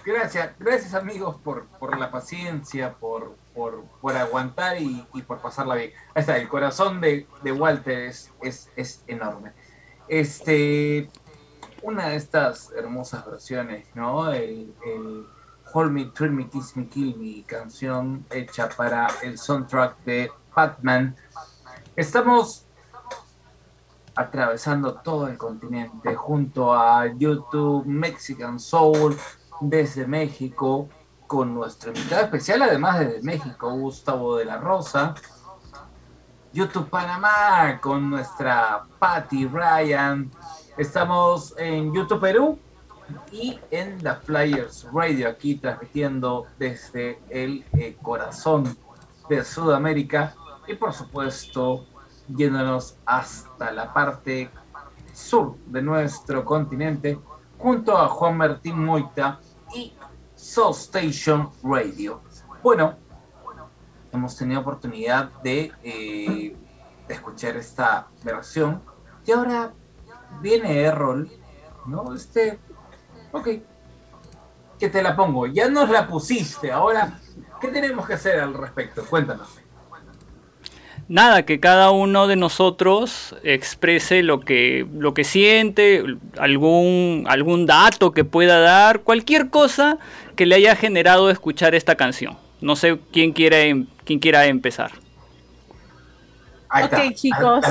Gracias, 0.05 0.51
gracias 0.57 0.93
amigos 0.93 1.35
por, 1.43 1.67
por 1.67 1.99
la 1.99 2.09
paciencia, 2.09 2.93
por, 2.93 3.35
por, 3.53 3.83
por 3.99 4.15
aguantar 4.15 4.81
y, 4.81 5.05
por 5.27 5.41
pasarla 5.41 5.75
bien. 5.75 5.91
Ahí 6.15 6.21
está, 6.21 6.37
el 6.37 6.47
corazón 6.47 7.01
de, 7.01 7.27
de 7.41 7.51
Walter 7.51 7.99
es, 8.03 8.31
es, 8.41 9.03
enorme. 9.07 9.51
Este, 10.07 11.09
una 11.81 12.07
de 12.07 12.15
estas 12.15 12.71
hermosas 12.71 13.25
versiones, 13.25 13.85
¿no? 13.95 14.31
El, 14.31 14.73
el 14.85 15.27
Hold 15.73 15.91
Me, 15.91 16.05
Thrill 16.05 16.31
Me, 16.31 16.47
Kiss 16.47 16.77
Me, 16.77 16.87
Kill 16.87 17.17
Me, 17.17 17.43
canción 17.43 18.25
hecha 18.31 18.69
para 18.69 19.07
el 19.23 19.37
soundtrack 19.37 19.97
de 20.05 20.31
Batman. 20.55 21.17
Estamos 21.97 22.65
atravesando 24.15 24.95
todo 24.95 25.27
el 25.27 25.37
continente 25.37 26.15
junto 26.15 26.73
a 26.73 27.07
YouTube 27.07 27.85
Mexican 27.85 28.59
Soul 28.59 29.17
desde 29.61 30.05
México 30.05 30.89
con 31.27 31.53
nuestro 31.53 31.91
invitado 31.91 32.23
especial 32.23 32.61
además 32.61 32.99
desde 32.99 33.21
México 33.23 33.71
Gustavo 33.71 34.37
de 34.37 34.45
la 34.45 34.57
Rosa. 34.57 35.15
YouTube 36.53 36.89
Panamá 36.89 37.79
con 37.81 38.11
nuestra 38.11 38.83
Patty 38.99 39.47
Ryan. 39.47 40.29
Estamos 40.77 41.55
en 41.57 41.91
YouTube 41.91 42.21
Perú 42.21 42.59
y 43.31 43.59
en 43.71 44.03
la 44.03 44.17
Flyers 44.17 44.87
Radio 44.93 45.29
aquí 45.29 45.55
transmitiendo 45.55 46.45
desde 46.59 47.19
el 47.29 47.65
eh, 47.73 47.97
corazón 48.01 48.77
de 49.27 49.43
Sudamérica. 49.43 50.35
Y 50.67 50.75
por 50.75 50.93
supuesto 50.93 51.87
yéndonos 52.27 52.97
hasta 53.05 53.71
la 53.71 53.93
parte 53.93 54.49
sur 55.13 55.57
de 55.67 55.81
nuestro 55.81 56.43
continente, 56.43 57.19
junto 57.57 57.97
a 57.97 58.07
Juan 58.07 58.37
Martín 58.37 58.83
Moita 58.83 59.39
y 59.75 59.93
Soul 60.35 60.73
Station 60.73 61.49
Radio. 61.63 62.21
Bueno, 62.61 62.95
hemos 64.11 64.35
tenido 64.35 64.61
oportunidad 64.61 65.31
de, 65.43 65.71
eh, 65.83 66.55
escuchar 67.07 67.57
esta 67.57 68.07
versión 68.23 68.81
y 69.25 69.31
ahora 69.31 69.73
viene 70.41 70.81
Errol, 70.81 71.29
¿no? 71.85 72.13
Este, 72.13 72.59
ok, 73.31 73.47
que 74.79 74.89
te 74.89 75.03
la 75.03 75.15
pongo, 75.15 75.45
ya 75.45 75.69
nos 75.69 75.89
la 75.89 76.07
pusiste, 76.07 76.71
ahora, 76.71 77.19
¿qué 77.61 77.67
tenemos 77.67 78.07
que 78.07 78.13
hacer 78.13 78.39
al 78.39 78.53
respecto? 78.53 79.05
Cuéntanos 79.05 79.62
nada, 81.07 81.43
que 81.43 81.59
cada 81.59 81.91
uno 81.91 82.27
de 82.27 82.35
nosotros 82.35 83.35
exprese 83.43 84.23
lo 84.23 84.41
que, 84.41 84.85
lo 84.93 85.13
que 85.13 85.23
siente, 85.23 86.03
algún, 86.37 87.25
algún 87.27 87.65
dato 87.65 88.11
que 88.11 88.23
pueda 88.23 88.59
dar, 88.59 89.01
cualquier 89.01 89.49
cosa 89.49 89.97
que 90.35 90.45
le 90.45 90.55
haya 90.55 90.75
generado 90.75 91.29
escuchar 91.29 91.75
esta 91.75 91.95
canción. 91.95 92.37
No 92.61 92.75
sé 92.75 92.97
quién 93.11 93.33
quiere, 93.33 93.69
em, 93.69 93.87
quién 94.05 94.19
quiera 94.19 94.45
empezar. 94.45 94.91
ok, 96.69 97.13
chicos. 97.13 97.65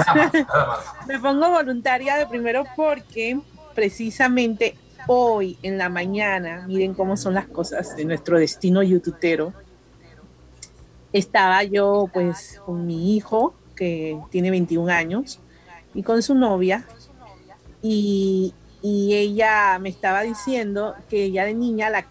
Me 1.08 1.18
pongo 1.18 1.50
voluntaria 1.50 2.16
de 2.16 2.26
primero 2.26 2.64
porque 2.76 3.38
precisamente 3.74 4.76
hoy 5.06 5.58
en 5.62 5.78
la 5.78 5.88
mañana, 5.88 6.64
miren 6.68 6.94
cómo 6.94 7.16
son 7.16 7.34
las 7.34 7.46
cosas 7.46 7.96
de 7.96 8.04
nuestro 8.04 8.38
destino 8.38 8.82
youtubero 8.82 9.52
estaba 11.12 11.62
yo 11.64 12.08
pues 12.12 12.60
con 12.64 12.86
mi 12.86 13.16
hijo, 13.16 13.54
que 13.76 14.18
tiene 14.30 14.50
21 14.50 14.92
años, 14.92 15.40
y 15.94 16.02
con 16.02 16.22
su 16.22 16.34
novia, 16.34 16.86
y, 17.82 18.54
ella 18.84 19.78
me 19.80 19.90
estaba 19.90 20.22
diciendo 20.22 20.96
que 21.08 21.24
ella 21.24 21.44
de 21.44 21.54
niña 21.54 21.88
la, 21.88 22.04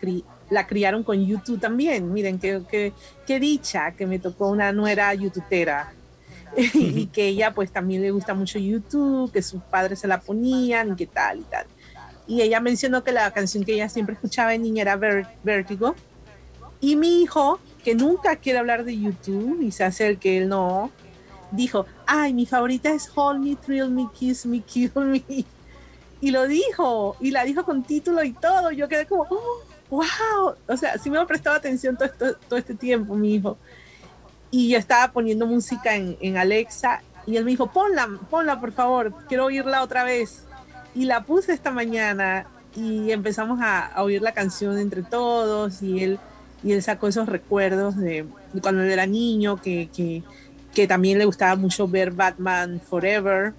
la 0.49 0.67
criaron 0.67 1.03
con 1.03 1.25
YouTube 1.25 1.59
también. 1.59 2.13
Miren, 2.13 2.39
qué, 2.39 2.61
qué, 3.27 3.39
dicha 3.41 3.91
que 3.91 4.05
me 4.05 4.19
tocó 4.19 4.47
una 4.47 4.71
nuera 4.71 5.13
youtubera. 5.13 5.93
y 6.55 7.07
que 7.07 7.27
ella 7.27 7.53
pues 7.53 7.71
también 7.71 8.01
le 8.01 8.11
gusta 8.11 8.33
mucho 8.33 8.57
YouTube, 8.57 9.31
que 9.31 9.41
sus 9.41 9.61
padres 9.63 9.99
se 9.99 10.07
la 10.07 10.21
ponían 10.21 10.93
y 10.93 10.95
qué 10.95 11.07
tal 11.07 11.39
y 11.39 11.43
tal. 11.43 11.65
Y 12.25 12.41
ella 12.41 12.61
mencionó 12.61 13.03
que 13.03 13.11
la 13.11 13.31
canción 13.31 13.65
que 13.65 13.73
ella 13.73 13.89
siempre 13.89 14.15
escuchaba 14.15 14.51
de 14.51 14.59
niña 14.59 14.83
era 14.83 14.95
Vertigo. 15.43 15.95
Y 16.79 16.95
mi 16.95 17.21
hijo 17.21 17.59
que 17.83 17.95
nunca 17.95 18.35
quiere 18.35 18.59
hablar 18.59 18.83
de 18.83 18.99
YouTube 18.99 19.61
y 19.61 19.71
se 19.71 19.83
hace 19.83 20.07
el 20.07 20.17
que 20.19 20.37
él 20.37 20.49
no, 20.49 20.91
dijo, 21.51 21.85
ay, 22.05 22.33
mi 22.33 22.45
favorita 22.45 22.91
es 22.91 23.11
Hold 23.13 23.43
Me, 23.43 23.55
Thrill 23.55 23.89
Me, 23.89 24.07
Kiss 24.13 24.45
Me, 24.45 24.61
Kill 24.61 24.91
Me. 24.95 25.23
Y 26.21 26.29
lo 26.29 26.47
dijo, 26.47 27.15
y 27.19 27.31
la 27.31 27.43
dijo 27.43 27.65
con 27.65 27.83
título 27.83 28.23
y 28.23 28.33
todo. 28.33 28.71
Yo 28.71 28.87
quedé 28.87 29.05
como, 29.05 29.27
wow. 29.89 30.55
O 30.67 30.77
sea, 30.77 30.97
sí 30.97 31.09
me 31.09 31.17
ha 31.17 31.25
prestado 31.25 31.55
atención 31.55 31.97
todo, 31.97 32.57
este 32.57 32.75
tiempo, 32.75 33.15
mi 33.15 33.35
hijo. 33.35 33.57
Y 34.51 34.69
yo 34.69 34.77
estaba 34.77 35.11
poniendo 35.11 35.47
música 35.47 35.95
en, 35.95 36.17
en 36.21 36.37
Alexa 36.37 37.01
y 37.25 37.37
él 37.37 37.45
me 37.45 37.51
dijo, 37.51 37.71
ponla, 37.71 38.07
ponla 38.29 38.59
por 38.59 38.71
favor, 38.71 39.13
quiero 39.27 39.45
oírla 39.45 39.83
otra 39.83 40.03
vez. 40.03 40.45
Y 40.93 41.05
la 41.05 41.23
puse 41.23 41.53
esta 41.53 41.71
mañana 41.71 42.45
y 42.75 43.11
empezamos 43.11 43.59
a, 43.61 43.87
a 43.87 44.03
oír 44.03 44.21
la 44.21 44.33
canción 44.33 44.77
entre 44.77 45.03
todos 45.03 45.81
y 45.81 46.03
él 46.03 46.19
y 46.63 46.73
él 46.73 46.83
sacó 46.83 47.07
esos 47.07 47.27
recuerdos 47.27 47.97
de, 47.97 48.25
cuando 48.61 48.83
él 48.83 48.91
era 48.91 49.05
niño, 49.05 49.61
que, 49.61 49.89
que, 49.93 50.23
que, 50.73 50.87
también 50.87 51.17
le 51.17 51.25
gustaba 51.25 51.55
mucho 51.55 51.87
ver 51.87 52.11
Batman 52.11 52.79
Forever, 52.79 53.53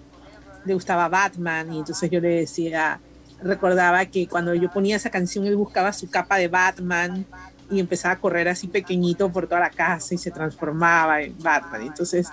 le 0.65 0.74
gustaba 0.74 1.09
Batman, 1.09 1.73
y 1.73 1.79
entonces 1.79 2.11
yo 2.11 2.20
le 2.20 2.29
decía, 2.29 3.01
recordaba 3.43 4.05
que 4.07 4.29
cuando 4.29 4.55
yo 4.55 4.70
ponía 4.70 4.97
esa 4.97 5.11
canción, 5.11 5.47
él 5.47 5.57
buscaba 5.57 5.93
su 5.93 6.09
capa 6.09 6.37
de 6.37 6.49
Batman 6.49 7.27
y 7.70 7.81
empezaba 7.81 8.15
a 8.15 8.19
correr 8.19 8.49
así 8.49 8.69
pequeñito 8.69 9.31
por 9.33 9.47
toda 9.47 9.61
la 9.61 9.70
casa 9.70 10.15
y 10.15 10.19
se 10.19 10.31
transformaba 10.31 11.23
en 11.23 11.37
Batman. 11.43 11.83
Entonces, 11.83 12.29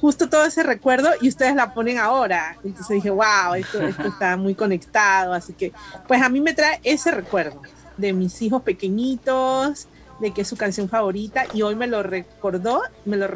justo 0.00 0.28
todo 0.28 0.44
ese 0.44 0.62
recuerdo 0.62 1.10
y 1.20 1.28
ustedes 1.28 1.54
la 1.56 1.74
ponen 1.74 1.98
ahora. 1.98 2.56
Entonces 2.64 2.96
dije, 2.96 3.10
wow, 3.10 3.54
esto, 3.56 3.82
esto 3.82 4.06
está 4.06 4.36
muy 4.36 4.54
conectado. 4.54 5.32
Así 5.32 5.52
que, 5.52 5.72
pues 6.06 6.22
a 6.22 6.28
mí 6.28 6.40
me 6.40 6.54
trae 6.54 6.80
ese 6.84 7.10
recuerdo 7.10 7.60
de 7.96 8.12
mis 8.12 8.40
hijos 8.40 8.62
pequeñitos, 8.62 9.88
de 10.24 10.32
que 10.32 10.40
es 10.40 10.48
su 10.48 10.56
canción 10.56 10.88
favorita 10.88 11.44
y 11.52 11.60
hoy 11.60 11.76
me 11.76 11.86
lo 11.86 12.02
recordó 12.02 12.80
me 13.04 13.18
lo 13.18 13.28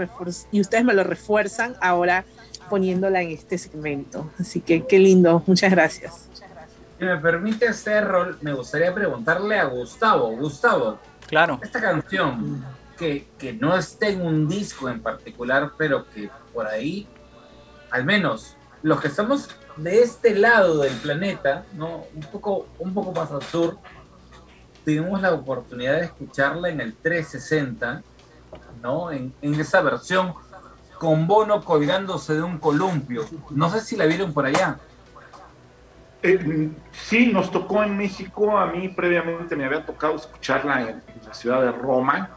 y 0.51 0.61
ustedes 0.61 0.85
me 0.85 0.95
lo 0.95 1.05
refuerzan 1.05 1.77
ahora 1.83 2.25
poniéndola 2.71 3.23
en 3.23 3.31
este 3.31 3.59
segmento. 3.59 4.31
Así 4.39 4.61
que 4.61 4.87
qué 4.87 4.99
lindo, 4.99 5.43
muchas 5.47 5.71
gracias. 5.71 6.29
Si 6.99 7.05
me 7.05 7.17
permite 7.19 7.69
hacer 7.69 8.07
rol, 8.07 8.39
me 8.41 8.53
gustaría 8.55 8.95
preguntarle 8.95 9.59
a 9.59 9.65
Gustavo. 9.65 10.35
Gustavo, 10.37 10.99
claro. 11.27 11.61
Esta 11.63 11.81
canción 11.81 12.65
que, 12.99 13.29
que 13.39 13.53
no 13.53 13.77
está 13.77 14.09
en 14.09 14.23
un 14.23 14.49
disco 14.49 14.89
en 14.89 15.01
particular, 15.01 15.73
pero 15.77 16.09
que 16.11 16.31
por 16.55 16.67
ahí, 16.67 17.07
al 17.91 18.05
menos 18.05 18.57
los 18.83 19.01
que 19.01 19.09
estamos 19.09 19.51
de 19.77 20.01
este 20.01 20.35
lado 20.35 20.79
del 20.79 20.95
planeta, 20.95 21.65
¿no? 21.75 22.07
Un 22.15 22.23
poco, 22.33 22.67
un 22.79 22.95
poco 22.95 23.13
más 23.13 23.31
al 23.31 23.43
sur, 23.43 23.79
tuvimos 24.89 25.21
la 25.21 25.35
oportunidad 25.35 25.99
de 25.99 26.07
escucharla 26.07 26.71
en 26.71 26.81
el 26.81 26.95
360, 26.95 28.03
¿no? 28.83 29.13
En, 29.13 29.35
esa 29.43 29.83
versión 29.83 30.33
con 30.99 31.27
Bono 31.27 31.63
colgándose 31.63 32.35
de 32.35 32.43
un 32.43 32.57
columpio. 32.57 33.27
No 33.51 33.69
sé 33.69 33.81
si 33.81 33.99
la 33.99 34.07
vieron 34.07 34.33
por 34.33 34.47
allá. 34.47 34.79
Eh, 36.23 36.71
sí, 36.93 37.27
nos 37.27 37.51
tocó 37.51 37.83
en 37.83 37.99
México. 37.99 38.57
A 38.57 38.73
mí 38.73 38.89
previamente 38.89 39.55
me 39.57 39.67
había 39.67 39.85
tocado 39.85 40.17
escucharla 40.17 40.81
en, 40.81 40.89
en 40.89 41.27
la 41.27 41.35
ciudad 41.35 41.61
de 41.61 41.73
Roma. 41.73 42.31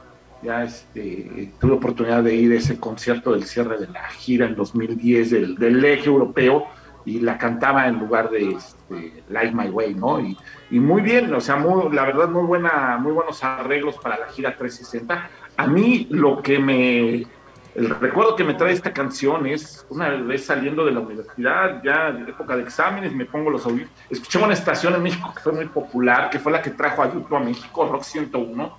Ya 0.43 0.65
este, 0.65 1.53
tuve 1.57 1.71
oportunidad 1.71 2.21
de 2.21 2.35
ir 2.35 2.51
a 2.51 2.55
ese 2.55 2.77
concierto 2.77 3.31
del 3.31 3.45
cierre 3.45 3.77
de 3.77 3.87
la 3.87 4.09
gira 4.09 4.45
en 4.45 4.55
2010 4.55 5.31
del, 5.31 5.55
del 5.55 5.85
eje 5.85 6.07
europeo 6.07 6.67
y 7.05 7.19
la 7.19 7.37
cantaba 7.37 7.87
en 7.87 7.99
lugar 7.99 8.29
de 8.29 8.51
este, 8.51 9.23
Light 9.29 9.53
My 9.53 9.69
Way, 9.69 9.95
¿no? 9.95 10.19
Y, 10.19 10.37
y 10.69 10.79
muy 10.79 11.01
bien, 11.01 11.33
o 11.33 11.41
sea, 11.41 11.55
muy, 11.55 11.93
la 11.93 12.03
verdad, 12.03 12.29
muy, 12.29 12.43
buena, 12.43 12.97
muy 12.97 13.11
buenos 13.11 13.43
arreglos 13.43 13.97
para 13.97 14.19
la 14.19 14.27
gira 14.27 14.55
360. 14.55 15.29
A 15.57 15.67
mí 15.67 16.07
lo 16.09 16.41
que 16.41 16.59
me 16.59 17.27
el 17.73 17.89
recuerdo 17.89 18.35
que 18.35 18.43
me 18.43 18.53
trae 18.53 18.73
esta 18.73 18.91
canción 18.91 19.45
es 19.45 19.85
una 19.89 20.09
vez 20.09 20.45
saliendo 20.45 20.85
de 20.85 20.91
la 20.91 20.99
universidad, 20.99 21.81
ya 21.83 22.11
de 22.11 22.29
época 22.29 22.57
de 22.57 22.63
exámenes, 22.63 23.13
me 23.13 23.25
pongo 23.25 23.49
los 23.49 23.65
audífonos. 23.65 23.93
Escuché 24.09 24.39
una 24.39 24.53
estación 24.53 24.93
en 24.95 25.03
México 25.03 25.31
que 25.33 25.41
fue 25.41 25.53
muy 25.53 25.67
popular, 25.67 26.29
que 26.29 26.39
fue 26.39 26.51
la 26.51 26.61
que 26.61 26.71
trajo 26.71 27.01
a 27.01 27.13
YouTube 27.13 27.35
a 27.35 27.39
México, 27.39 27.87
Rock 27.89 28.03
101, 28.03 28.77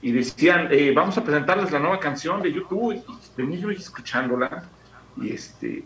y 0.00 0.12
decían, 0.12 0.68
eh, 0.70 0.92
vamos 0.96 1.18
a 1.18 1.24
presentarles 1.24 1.70
la 1.72 1.78
nueva 1.78 2.00
canción 2.00 2.40
de 2.40 2.50
YouTube, 2.50 2.94
y 2.94 3.04
venía 3.36 3.58
yo 3.58 3.70
escuchándola, 3.70 4.64
y 5.18 5.32
este. 5.32 5.84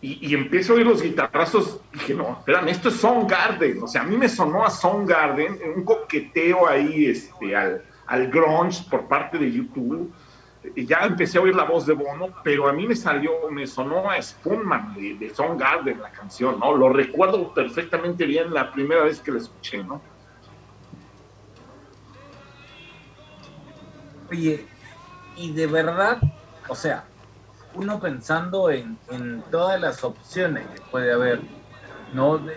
Y, 0.00 0.28
y 0.28 0.34
empiezo 0.34 0.72
a 0.72 0.76
oír 0.76 0.86
los 0.86 1.02
guitarrazos, 1.02 1.80
dije, 1.92 2.14
no, 2.14 2.36
espérame, 2.38 2.68
esto 2.68 2.88
es 2.88 2.96
Soundgarden, 2.96 3.82
o 3.82 3.88
sea, 3.88 4.02
a 4.02 4.04
mí 4.04 4.16
me 4.16 4.28
sonó 4.28 4.64
a 4.64 4.70
Soundgarden, 4.70 5.58
un 5.74 5.84
coqueteo 5.84 6.68
ahí 6.68 7.06
este, 7.06 7.56
al, 7.56 7.82
al 8.06 8.28
grunge 8.28 8.84
por 8.88 9.08
parte 9.08 9.38
de 9.38 9.50
YouTube, 9.50 10.12
y 10.76 10.86
ya 10.86 10.98
empecé 10.98 11.38
a 11.38 11.40
oír 11.40 11.54
la 11.54 11.64
voz 11.64 11.86
de 11.86 11.94
Bono, 11.94 12.28
pero 12.44 12.68
a 12.68 12.72
mí 12.72 12.86
me 12.86 12.94
salió, 12.94 13.32
me 13.50 13.66
sonó 13.66 14.08
a 14.10 14.20
Spoonman 14.20 14.94
de, 14.94 15.14
de 15.14 15.34
Soundgarden 15.34 16.00
la 16.00 16.10
canción, 16.10 16.60
¿no? 16.60 16.76
Lo 16.76 16.90
recuerdo 16.90 17.52
perfectamente 17.52 18.24
bien 18.24 18.52
la 18.52 18.72
primera 18.72 19.02
vez 19.02 19.20
que 19.20 19.32
la 19.32 19.38
escuché, 19.38 19.82
¿no? 19.82 20.00
Oye, 24.30 24.66
y 25.36 25.52
de 25.52 25.66
verdad, 25.66 26.18
o 26.68 26.74
sea, 26.74 27.04
uno 27.78 28.00
pensando 28.00 28.70
en, 28.70 28.98
todas 29.50 29.80
las 29.80 30.02
opciones 30.02 30.66
que 30.66 30.80
puede 30.90 31.12
haber, 31.12 31.40
¿no? 32.12 32.38
De, 32.38 32.56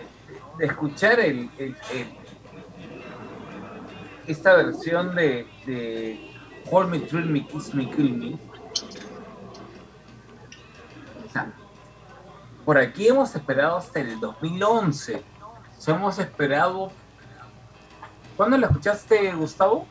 escuchar 0.58 1.18
el, 1.20 1.48
esta 4.26 4.54
versión 4.54 5.14
de, 5.14 5.46
de 5.66 6.34
Hold 6.70 6.90
Me, 6.90 6.98
Thrill 7.00 7.26
Me, 7.26 7.46
Kiss 7.46 7.74
Me, 7.74 7.88
Kill 7.90 8.14
Me. 8.14 8.38
Por 12.64 12.78
aquí 12.78 13.08
hemos 13.08 13.34
esperado 13.34 13.76
hasta 13.76 14.00
el 14.00 14.20
2011. 14.20 15.16
O 15.16 15.80
sea, 15.80 15.96
hemos 15.96 16.18
esperado... 16.18 16.92
¿Cuándo 18.36 18.56
la 18.56 18.68
escuchaste, 18.68 19.32
Gustavo? 19.32 19.86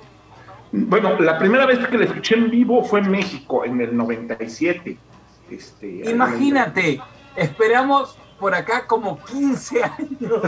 Bueno, 0.71 1.19
la 1.19 1.37
primera 1.37 1.65
vez 1.65 1.85
que 1.87 1.97
la 1.97 2.05
escuché 2.05 2.35
en 2.35 2.49
vivo 2.49 2.83
fue 2.83 3.01
en 3.01 3.11
México, 3.11 3.65
en 3.65 3.81
el 3.81 3.95
97. 3.95 4.97
Este, 5.51 6.09
Imagínate, 6.09 7.01
esperamos 7.35 8.17
por 8.39 8.55
acá 8.55 8.87
como 8.87 9.19
15 9.23 9.83
años 9.99 10.41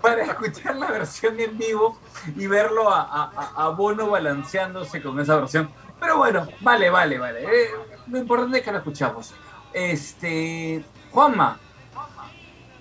para 0.00 0.22
escuchar 0.22 0.76
la 0.76 0.90
versión 0.90 1.38
en 1.40 1.58
vivo 1.58 1.98
y 2.36 2.46
verlo 2.46 2.88
a, 2.90 3.02
a- 3.02 3.52
a 3.64 3.68
Bono 3.70 4.08
balanceándose 4.10 5.02
con 5.02 5.18
esa 5.18 5.36
versión. 5.36 5.68
Pero 5.98 6.18
bueno, 6.18 6.46
vale, 6.60 6.90
vale, 6.90 7.18
vale. 7.18 7.42
Eh, 7.42 7.68
lo 8.06 8.18
importante 8.18 8.58
es 8.58 8.64
que 8.64 8.70
lo 8.70 8.78
escuchamos. 8.78 9.34
Este, 9.72 10.84
Juanma, 11.10 11.58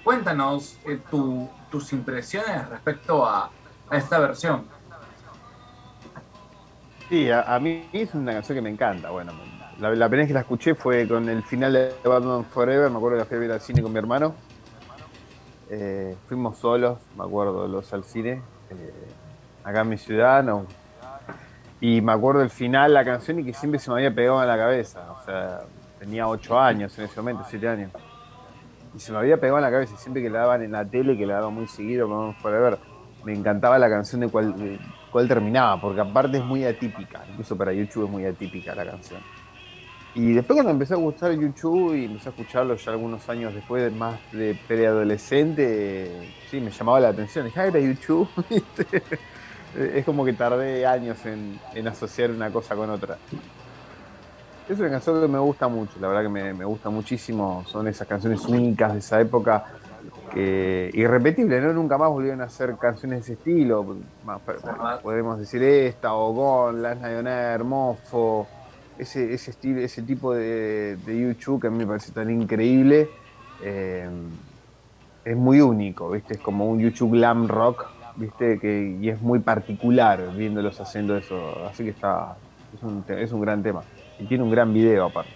cuéntanos 0.03 0.77
eh, 0.85 0.99
tu- 1.09 1.49
tus 1.71 1.91
impresiones 1.93 2.69
respecto 2.69 3.25
a, 3.25 3.49
a 3.89 3.97
esta 3.97 4.19
versión. 4.19 4.65
Sí, 7.09 7.31
a, 7.31 7.41
a 7.55 7.59
mí 7.59 7.89
es 7.93 8.13
una 8.13 8.33
canción 8.33 8.55
que 8.57 8.61
me 8.61 8.69
encanta. 8.69 9.09
Bueno, 9.09 9.33
la, 9.79 9.89
la 9.93 10.07
primera 10.07 10.23
vez 10.23 10.27
que 10.27 10.33
la 10.33 10.39
escuché 10.41 10.75
fue 10.75 11.07
con 11.07 11.29
el 11.29 11.43
final 11.43 11.73
de 11.73 11.93
Batman 12.03 12.45
Forever. 12.45 12.89
Me 12.89 12.97
acuerdo 12.97 13.17
que 13.17 13.19
la 13.19 13.25
fui 13.25 13.37
a 13.37 13.39
ver 13.39 13.51
al 13.51 13.61
cine 13.61 13.81
con 13.81 13.91
mi 13.91 13.99
hermano. 13.99 14.33
Eh, 15.69 16.15
fuimos 16.27 16.57
solos, 16.57 16.97
me 17.17 17.23
acuerdo, 17.23 17.67
los 17.67 17.91
al 17.93 18.03
cine, 18.03 18.41
eh, 18.69 18.93
acá 19.63 19.81
en 19.81 19.89
mi 19.89 19.97
ciudad. 19.97 20.43
No. 20.43 20.65
Y 21.79 22.01
me 22.01 22.11
acuerdo 22.11 22.41
el 22.41 22.49
final, 22.49 22.93
la 22.93 23.05
canción, 23.05 23.39
y 23.39 23.43
que 23.43 23.53
siempre 23.53 23.79
se 23.79 23.91
me 23.91 23.97
había 23.97 24.13
pegado 24.13 24.41
en 24.41 24.47
la 24.47 24.57
cabeza. 24.57 25.11
O 25.11 25.25
sea, 25.25 25.61
tenía 25.99 26.27
8 26.27 26.59
años 26.59 26.97
en 26.97 27.05
ese 27.05 27.19
momento, 27.19 27.45
7 27.47 27.67
años. 27.67 27.91
Y 28.95 28.99
se 28.99 29.11
me 29.11 29.19
había 29.19 29.37
pegado 29.37 29.59
en 29.59 29.63
la 29.63 29.71
cabeza, 29.71 29.95
siempre 29.97 30.23
que 30.23 30.29
la 30.29 30.39
daban 30.39 30.63
en 30.63 30.71
la 30.71 30.85
tele, 30.85 31.15
que 31.17 31.25
la 31.27 31.35
daban 31.35 31.53
muy 31.53 31.67
seguido, 31.67 32.07
Batman 32.07 32.35
Forever, 32.41 32.79
me 33.23 33.33
encantaba 33.33 33.77
la 33.77 33.89
canción 33.89 34.21
de 34.21 34.29
cuál, 34.29 34.79
cuál 35.11 35.27
terminaba, 35.27 35.79
porque 35.79 36.01
aparte 36.01 36.37
es 36.37 36.43
muy 36.43 36.63
atípica, 36.65 37.23
incluso 37.29 37.55
para 37.55 37.73
YouTube 37.73 38.05
es 38.05 38.09
muy 38.09 38.25
atípica 38.25 38.73
la 38.73 38.85
canción. 38.85 39.21
Y 40.17 40.33
después 40.33 40.55
cuando 40.55 40.71
empecé 40.71 40.95
a 40.95 40.97
gustar 40.97 41.31
YouTube 41.33 41.93
y 41.93 42.05
empecé 42.05 42.29
a 42.29 42.31
escucharlo 42.31 42.75
ya 42.75 42.91
algunos 42.91 43.29
años 43.29 43.53
después, 43.53 43.93
más 43.93 44.19
de 44.31 44.59
preadolescente, 44.67 46.33
sí, 46.49 46.59
me 46.59 46.71
llamaba 46.71 46.99
la 46.99 47.09
atención. 47.09 47.45
Dije, 47.45 47.59
ah, 47.59 47.67
era 47.67 47.79
YouTube. 47.79 48.27
es 49.77 50.03
como 50.05 50.25
que 50.25 50.33
tardé 50.33 50.87
años 50.87 51.23
en, 51.27 51.59
en 51.75 51.87
asociar 51.87 52.31
una 52.31 52.49
cosa 52.49 52.75
con 52.75 52.89
otra. 52.89 53.19
Es 54.67 54.79
una 54.79 54.89
canción 54.89 55.21
que 55.21 55.27
me 55.27 55.37
gusta 55.37 55.67
mucho, 55.67 55.99
la 55.99 56.07
verdad 56.07 56.23
que 56.23 56.29
me, 56.29 56.51
me 56.51 56.65
gusta 56.65 56.89
muchísimo. 56.89 57.63
Son 57.67 57.87
esas 57.87 58.07
canciones 58.07 58.43
únicas 58.45 58.93
de 58.93 58.99
esa 58.99 59.21
época 59.21 59.65
que 60.33 60.89
irrepetible, 60.95 61.61
¿no? 61.61 61.73
Nunca 61.73 61.95
más 61.99 62.09
volvieron 62.09 62.41
a 62.41 62.45
hacer 62.45 62.75
canciones 62.77 63.19
de 63.19 63.33
ese 63.33 63.33
estilo. 63.33 63.85
Podemos 65.03 65.37
decir 65.37 65.61
esta, 65.61 66.15
o 66.15 66.33
Gon, 66.33 66.83
on 66.83 67.27
Air, 67.27 67.63
Mofo, 67.63 68.47
ese, 68.99 69.33
ese 69.33 69.51
estilo, 69.51 69.79
ese 69.81 70.01
tipo 70.01 70.33
de, 70.33 70.97
de 71.05 71.19
YouTube 71.21 71.61
que 71.61 71.67
a 71.67 71.69
mí 71.69 71.77
me 71.77 71.85
parece 71.87 72.11
tan 72.11 72.29
increíble. 72.29 73.09
eh, 73.61 74.09
es 75.25 75.35
muy 75.35 75.59
único, 75.59 76.09
¿viste? 76.11 76.35
Es 76.35 76.39
como 76.39 76.67
un 76.69 76.79
YouTube 76.79 77.11
glam 77.11 77.47
rock, 77.49 77.85
¿viste? 78.15 78.59
Que, 78.59 78.97
y 79.01 79.09
es 79.09 79.21
muy 79.21 79.39
particular 79.39 80.33
viéndolos 80.35 80.79
haciendo 80.79 81.17
eso. 81.17 81.65
Así 81.69 81.83
que 81.83 81.89
está. 81.89 82.37
Es 82.73 82.81
un, 82.81 83.03
es 83.09 83.31
un 83.33 83.41
gran 83.41 83.61
tema. 83.61 83.83
Y 84.19 84.25
tiene 84.25 84.43
un 84.45 84.51
gran 84.51 84.73
video 84.73 85.05
aparte. 85.05 85.31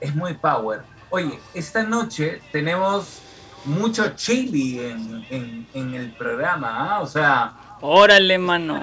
Es 0.00 0.14
muy 0.14 0.34
power. 0.34 0.82
Oye, 1.10 1.40
esta 1.54 1.82
noche 1.82 2.40
tenemos 2.52 3.20
mucho 3.64 4.10
chili 4.14 4.78
en, 4.78 5.24
en- 5.28 5.66
en 5.74 5.94
el 5.94 6.12
programa, 6.12 6.94
¿ah? 6.96 7.00
O 7.00 7.06
sea, 7.06 7.52
Órale, 7.80 8.38
mano. 8.38 8.80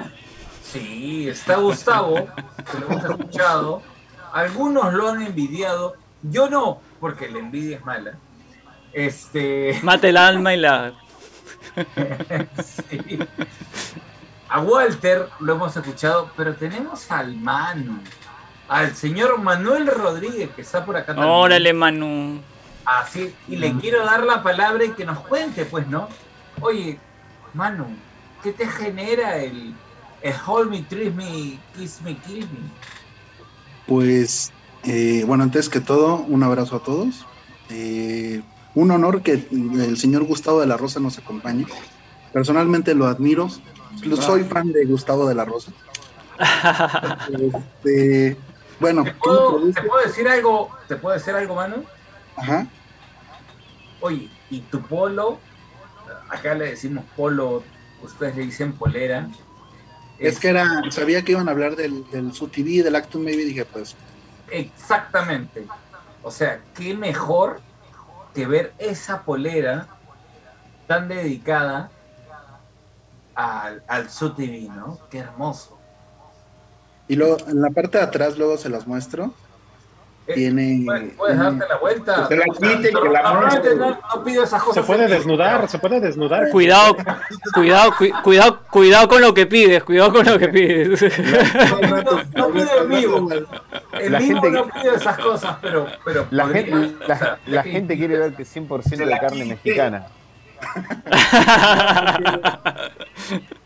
sí, 0.62 1.30
está 1.30 1.56
Gustavo, 1.56 2.28
que 2.72 2.80
lo 2.80 2.88
hemos 2.88 3.04
escuchado. 3.04 3.82
Algunos 4.34 4.94
lo 4.94 5.10
han 5.10 5.22
envidiado. 5.22 5.96
Yo 6.24 6.50
no, 6.50 6.80
porque 7.00 7.30
la 7.30 7.40
envidia 7.40 7.78
es 7.78 7.86
mala. 7.86 8.14
Este. 8.94 9.80
Mate 9.84 10.10
el 10.10 10.18
alma 10.18 10.54
y 10.54 10.58
la. 10.58 10.94
Sí. 12.64 13.20
A 14.50 14.62
Walter 14.62 15.28
lo 15.40 15.56
hemos 15.56 15.76
escuchado, 15.76 16.32
pero 16.38 16.56
tenemos 16.56 17.12
al 17.12 17.36
Manu, 17.36 18.00
al 18.70 18.96
señor 18.96 19.40
Manuel 19.40 19.88
Rodríguez, 19.88 20.50
que 20.56 20.62
está 20.62 20.86
por 20.86 20.96
acá 20.96 21.08
también. 21.08 21.30
Órale, 21.30 21.74
Manu. 21.74 22.42
Así, 22.86 23.36
y 23.50 23.58
le 23.58 23.74
quiero 23.74 24.06
dar 24.06 24.24
la 24.24 24.42
palabra 24.42 24.86
y 24.86 24.92
que 24.92 25.06
nos 25.06 25.20
cuente, 25.20 25.66
pues, 25.66 25.86
¿no? 25.88 26.08
Oye, 26.62 26.98
Manu, 27.54 27.86
¿qué 28.42 28.54
te 28.54 28.66
genera 28.66 29.36
el, 29.38 29.76
Hold 30.46 30.70
Me, 30.72 30.82
Treat 30.84 31.14
Me, 31.14 31.60
Kiss 31.76 32.02
Me, 32.04 32.16
Kill 32.18 32.42
Me? 32.46 32.60
Pues, 33.88 34.52
eh, 34.84 35.24
bueno, 35.26 35.44
antes 35.44 35.70
que 35.70 35.80
todo, 35.80 36.18
un 36.18 36.44
abrazo 36.44 36.78
a 36.78 36.80
todos. 36.84 37.26
Eh, 37.70 38.42
un 38.76 38.92
honor 38.92 39.22
que 39.22 39.48
el 39.52 39.98
señor 39.98 40.24
Gustavo 40.24 40.62
de 40.62 40.68
la 40.68 40.78
Rosa 40.78 41.00
nos 41.00 41.18
acompañe. 41.18 41.66
Personalmente 42.34 42.94
lo 42.96 43.08
admiro. 43.08 43.50
Soy 44.22 44.44
fan 44.44 44.72
de 44.72 44.86
Gustavo 44.86 45.28
de 45.28 45.36
la 45.36 45.46
Rosa. 45.46 45.72
Este, 47.84 48.38
bueno, 48.80 49.04
¿Te 49.04 49.14
¿cómo 49.14 49.36
puedo, 49.36 49.50
produce? 49.58 49.82
te 49.82 49.88
puedo 49.88 50.06
decir 50.06 50.28
algo? 50.28 50.70
¿Te 50.88 50.96
puedo 50.96 51.16
decir 51.16 51.34
algo, 51.34 51.56
Manu? 51.56 51.84
Ajá. 52.36 52.68
Oye, 54.02 54.30
¿y 54.50 54.60
tu 54.62 54.82
polo? 54.82 55.40
Acá 56.30 56.54
le 56.54 56.66
decimos 56.72 57.04
polo, 57.16 57.64
ustedes 58.04 58.36
le 58.36 58.44
dicen 58.44 58.74
polera. 58.74 59.28
Es 60.20 60.40
que 60.40 60.50
era, 60.50 60.82
sabía 60.90 61.24
que 61.24 61.34
iban 61.34 61.48
a 61.48 61.52
hablar 61.52 61.76
del, 61.76 62.10
del 62.12 62.34
su 62.34 62.48
TV, 62.48 62.84
del 62.84 62.96
Acton 62.96 63.24
Maybe, 63.24 63.46
dije, 63.46 63.66
pues, 63.66 63.96
Exactamente. 64.50 65.66
O 66.24 66.32
sea, 66.32 66.62
qué 66.76 66.94
mejor 66.94 67.60
que 68.34 68.46
ver 68.48 68.74
esa 68.78 69.24
polera 69.24 69.88
tan 70.88 71.08
dedicada 71.08 71.92
al, 73.36 73.84
al 73.88 74.08
¿no? 74.76 75.00
Qué 75.10 75.20
hermoso. 75.20 75.78
Y 77.08 77.16
luego 77.16 77.38
en 77.48 77.62
la 77.62 77.70
parte 77.70 77.98
de 77.98 78.04
atrás, 78.04 78.38
luego 78.38 78.58
se 78.58 78.70
las 78.70 78.88
muestro. 78.88 79.34
Eh, 80.28 80.34
tiene. 80.34 80.82
Puedes, 80.86 81.14
puedes 81.16 81.38
darte 81.40 81.66
la 81.70 81.78
vuelta. 81.78 82.28
Te 82.28 82.36
la 82.36 82.44
quite 82.46 82.90
y 82.90 82.94
que 82.94 83.10
la 83.10 83.34
muestre. 83.34 83.76
no, 83.76 83.90
no 83.92 84.24
pido 84.26 84.44
esas 84.44 84.62
cosas. 84.62 84.84
Se 84.86 84.88
puede 84.92 85.08
desnudar, 85.08 85.70
se 85.70 85.80
puede 85.80 86.00
desnudar. 86.02 86.50
Cuidado, 86.52 86.98
cuidado, 87.54 87.94
cu- 87.98 88.22
cuidado, 88.24 88.60
cuidado 88.70 89.08
con 89.08 89.22
lo 89.22 89.34
que 89.34 89.46
pides, 89.46 89.84
cuidado 89.84 90.12
con 90.12 90.26
lo 90.26 90.38
que 90.38 90.50
pides. 90.50 91.02
No, 92.36 92.48
no 92.48 92.54
pido 92.54 92.82
en 92.84 92.90
vivo. 92.90 93.30
En 93.94 94.12
La 94.12 94.20
vivo 94.20 94.34
gente 94.42 94.52
no 94.52 94.66
que- 94.68 94.80
pido 94.82 94.96
esas 94.96 95.18
cosas, 95.18 95.56
pero. 95.62 95.88
pero 96.04 96.28
La 96.32 96.44
podría. 96.44 96.64
gente, 96.66 97.04
O 97.04 97.06
sea, 97.06 97.38
la, 97.48 97.64
gente 97.64 97.98
quiere 97.98 98.18
ver 98.18 98.34
que 98.34 98.44
100% 98.44 99.06
de 99.06 99.20
carne 99.20 99.46
mexicana. 99.46 100.08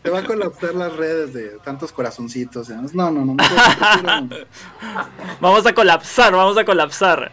Te 0.02 0.10
va 0.10 0.18
a 0.20 0.24
colapsar 0.24 0.74
las 0.74 0.96
redes 0.96 1.32
de 1.32 1.48
tantos 1.64 1.92
corazoncitos. 1.92 2.68
¿eh? 2.70 2.76
No, 2.92 3.10
no, 3.10 3.24
no. 3.24 3.36
prefiero- 3.36 4.46
Vamos 5.40 5.64
a 5.66 5.72
colapsar, 5.74 6.32
vamos 6.34 6.56
a 6.58 6.64
colapsar. 6.64 7.30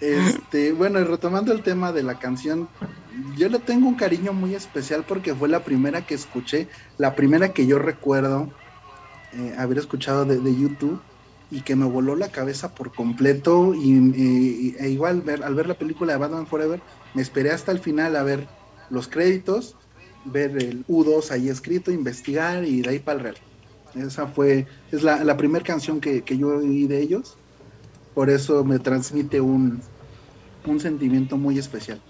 Este, 0.00 0.72
bueno, 0.72 1.00
y 1.00 1.04
retomando 1.04 1.52
el 1.52 1.62
tema 1.62 1.92
de 1.92 2.02
la 2.02 2.18
canción, 2.18 2.68
yo 3.36 3.48
le 3.48 3.58
tengo 3.58 3.88
un 3.88 3.96
cariño 3.96 4.32
muy 4.32 4.54
especial 4.54 5.04
porque 5.06 5.34
fue 5.34 5.48
la 5.48 5.60
primera 5.60 6.02
que 6.06 6.14
escuché, 6.14 6.68
la 6.98 7.14
primera 7.14 7.52
que 7.52 7.66
yo 7.66 7.78
recuerdo 7.78 8.48
eh, 9.32 9.54
haber 9.58 9.78
escuchado 9.78 10.24
de, 10.24 10.38
de 10.38 10.54
YouTube 10.56 11.00
y 11.50 11.62
que 11.62 11.74
me 11.76 11.84
voló 11.86 12.14
la 12.14 12.28
cabeza 12.28 12.74
por 12.74 12.92
completo 12.94 13.74
y, 13.74 13.90
y- 13.92 14.76
e 14.78 14.88
igual 14.90 15.22
ver, 15.22 15.42
al 15.42 15.54
ver 15.54 15.66
la 15.66 15.74
película 15.74 16.12
de 16.12 16.18
Batman 16.18 16.46
Forever 16.46 16.80
me 17.14 17.22
esperé 17.22 17.50
hasta 17.50 17.72
el 17.72 17.78
final 17.78 18.16
a 18.16 18.22
ver 18.22 18.46
los 18.90 19.08
créditos, 19.08 19.76
ver 20.24 20.50
el 20.62 20.86
U2 20.86 21.30
ahí 21.30 21.48
escrito, 21.48 21.90
investigar 21.90 22.64
y 22.64 22.82
de 22.82 22.90
ahí 22.90 22.98
para 22.98 23.18
el 23.18 23.24
real. 23.24 23.36
Esa 23.94 24.26
fue, 24.26 24.66
es 24.92 25.02
la, 25.02 25.24
la 25.24 25.36
primera 25.36 25.64
canción 25.64 26.00
que, 26.00 26.22
que 26.22 26.36
yo 26.36 26.48
oí 26.48 26.86
de 26.86 27.00
ellos 27.00 27.36
por 28.18 28.30
eso 28.30 28.64
me 28.64 28.80
transmite 28.80 29.40
un, 29.40 29.80
un 30.66 30.80
sentimiento 30.80 31.36
muy 31.36 31.56
especial. 31.56 32.00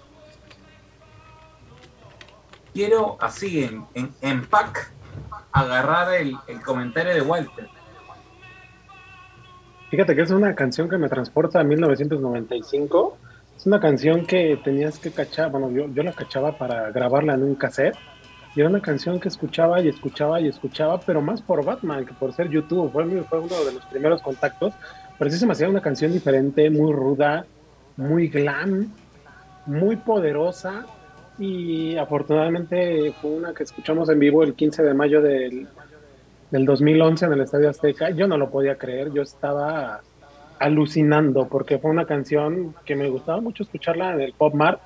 quiero 2.73 3.15
así 3.19 3.63
en, 3.63 3.85
en, 3.93 4.11
en 4.21 4.45
pack 4.47 4.91
agarrar 5.51 6.13
el, 6.15 6.35
el 6.47 6.61
comentario 6.61 7.13
de 7.13 7.21
Walter. 7.21 7.69
Fíjate 9.91 10.15
que 10.15 10.21
es 10.23 10.31
una 10.31 10.55
canción 10.55 10.89
que 10.89 10.97
me 10.97 11.09
transporta 11.09 11.59
a 11.59 11.63
1995. 11.63 13.17
Es 13.59 13.65
una 13.65 13.81
canción 13.81 14.25
que 14.25 14.57
tenías 14.63 14.99
que 14.99 15.11
cachar, 15.11 15.51
bueno, 15.51 15.69
yo, 15.69 15.93
yo 15.93 16.01
la 16.01 16.13
cachaba 16.13 16.57
para 16.57 16.91
grabarla 16.91 17.33
en 17.33 17.43
un 17.43 17.55
cassette. 17.55 17.93
Y 18.55 18.61
era 18.61 18.69
una 18.69 18.81
canción 18.81 19.19
que 19.19 19.27
escuchaba 19.27 19.81
y 19.81 19.89
escuchaba 19.89 20.39
y 20.39 20.47
escuchaba, 20.47 21.01
pero 21.01 21.21
más 21.21 21.41
por 21.41 21.65
Batman 21.65 22.05
que 22.05 22.13
por 22.13 22.31
ser 22.31 22.47
YouTube. 22.47 22.89
Fue, 22.89 23.03
uno 23.03 23.65
de 23.65 23.73
los 23.73 23.85
primeros 23.87 24.21
contactos. 24.21 24.73
Pero 25.17 25.29
sí 25.29 25.37
se 25.37 25.45
me 25.45 25.51
hacía 25.51 25.67
una 25.67 25.81
canción 25.81 26.13
diferente, 26.13 26.69
muy 26.69 26.93
ruda, 26.93 27.45
muy 27.97 28.29
glam, 28.29 28.93
muy 29.65 29.97
poderosa. 29.97 30.85
Y 31.37 31.97
afortunadamente 31.97 33.13
fue 33.21 33.31
una 33.31 33.53
que 33.53 33.63
escuchamos 33.63 34.07
en 34.07 34.19
vivo 34.19 34.41
el 34.41 34.53
15 34.53 34.83
de 34.83 34.93
mayo 34.93 35.21
del, 35.21 35.67
del 36.49 36.65
2011 36.65 37.25
en 37.25 37.33
el 37.33 37.41
Estadio 37.41 37.69
Azteca. 37.69 38.09
Yo 38.11 38.25
no 38.25 38.37
lo 38.37 38.49
podía 38.49 38.77
creer, 38.77 39.11
yo 39.11 39.21
estaba 39.21 39.99
alucinando 40.59 41.47
porque 41.47 41.77
fue 41.77 41.91
una 41.91 42.05
canción 42.05 42.75
que 42.85 42.95
me 42.95 43.09
gustaba 43.09 43.41
mucho 43.41 43.63
escucharla 43.63 44.13
en 44.13 44.21
el 44.21 44.33
Pop 44.33 44.53
Mart 44.53 44.81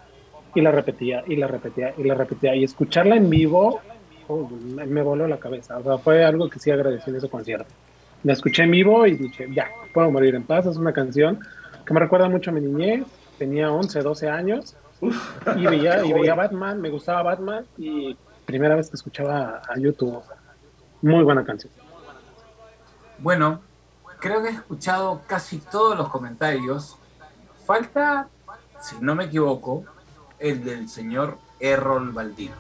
y 0.55 0.61
la 0.61 0.71
repetía 0.71 1.23
y 1.27 1.35
la 1.35 1.47
repetía 1.47 1.93
y 1.97 2.03
la 2.03 2.13
repetía 2.13 2.55
y 2.55 2.63
escucharla 2.63 3.15
en 3.15 3.29
vivo 3.29 3.81
oh, 4.27 4.49
me, 4.49 4.85
me 4.85 5.01
voló 5.01 5.27
la 5.27 5.37
cabeza. 5.37 5.77
O 5.77 5.83
sea, 5.83 5.97
fue 5.97 6.23
algo 6.23 6.49
que 6.49 6.59
sí 6.59 6.71
agradecí 6.71 7.09
en 7.09 7.17
ese 7.17 7.29
concierto. 7.29 7.73
La 8.23 8.33
escuché 8.33 8.63
en 8.63 8.71
vivo 8.71 9.05
y 9.05 9.15
dije, 9.15 9.47
ya, 9.53 9.67
puedo 9.93 10.09
morir 10.11 10.35
en 10.35 10.43
paz. 10.43 10.65
Es 10.65 10.77
una 10.77 10.93
canción 10.93 11.39
que 11.85 11.93
me 11.93 11.99
recuerda 11.99 12.29
mucho 12.29 12.51
a 12.51 12.53
mi 12.53 12.61
niñez. 12.61 13.05
Tenía 13.37 13.71
11, 13.71 14.01
12 14.01 14.29
años 14.29 14.75
y 15.01 15.65
veía, 15.65 16.05
y 16.05 16.13
veía 16.13 16.35
Batman, 16.35 16.79
me 16.79 16.89
gustaba 16.89 17.23
Batman 17.23 17.65
y 17.77 18.15
primera 18.45 18.75
vez 18.75 18.89
que 18.89 18.95
escuchaba 18.95 19.61
a 19.67 19.77
YouTube. 19.77 20.21
Muy 21.01 21.23
buena 21.23 21.43
canción. 21.43 21.71
Bueno, 23.19 23.61
creo 24.23 24.41
que 24.41 24.47
he 24.47 24.53
escuchado 24.53 25.21
casi 25.27 25.57
todos 25.57 25.97
los 25.97 26.07
comentarios. 26.07 26.95
Falta, 27.65 28.29
si 28.79 28.95
no 29.01 29.15
me 29.15 29.25
equivoco, 29.25 29.83
el 30.39 30.63
del 30.63 30.87
señor 30.87 31.37
Errol 31.59 32.13
Baldino. 32.13 32.55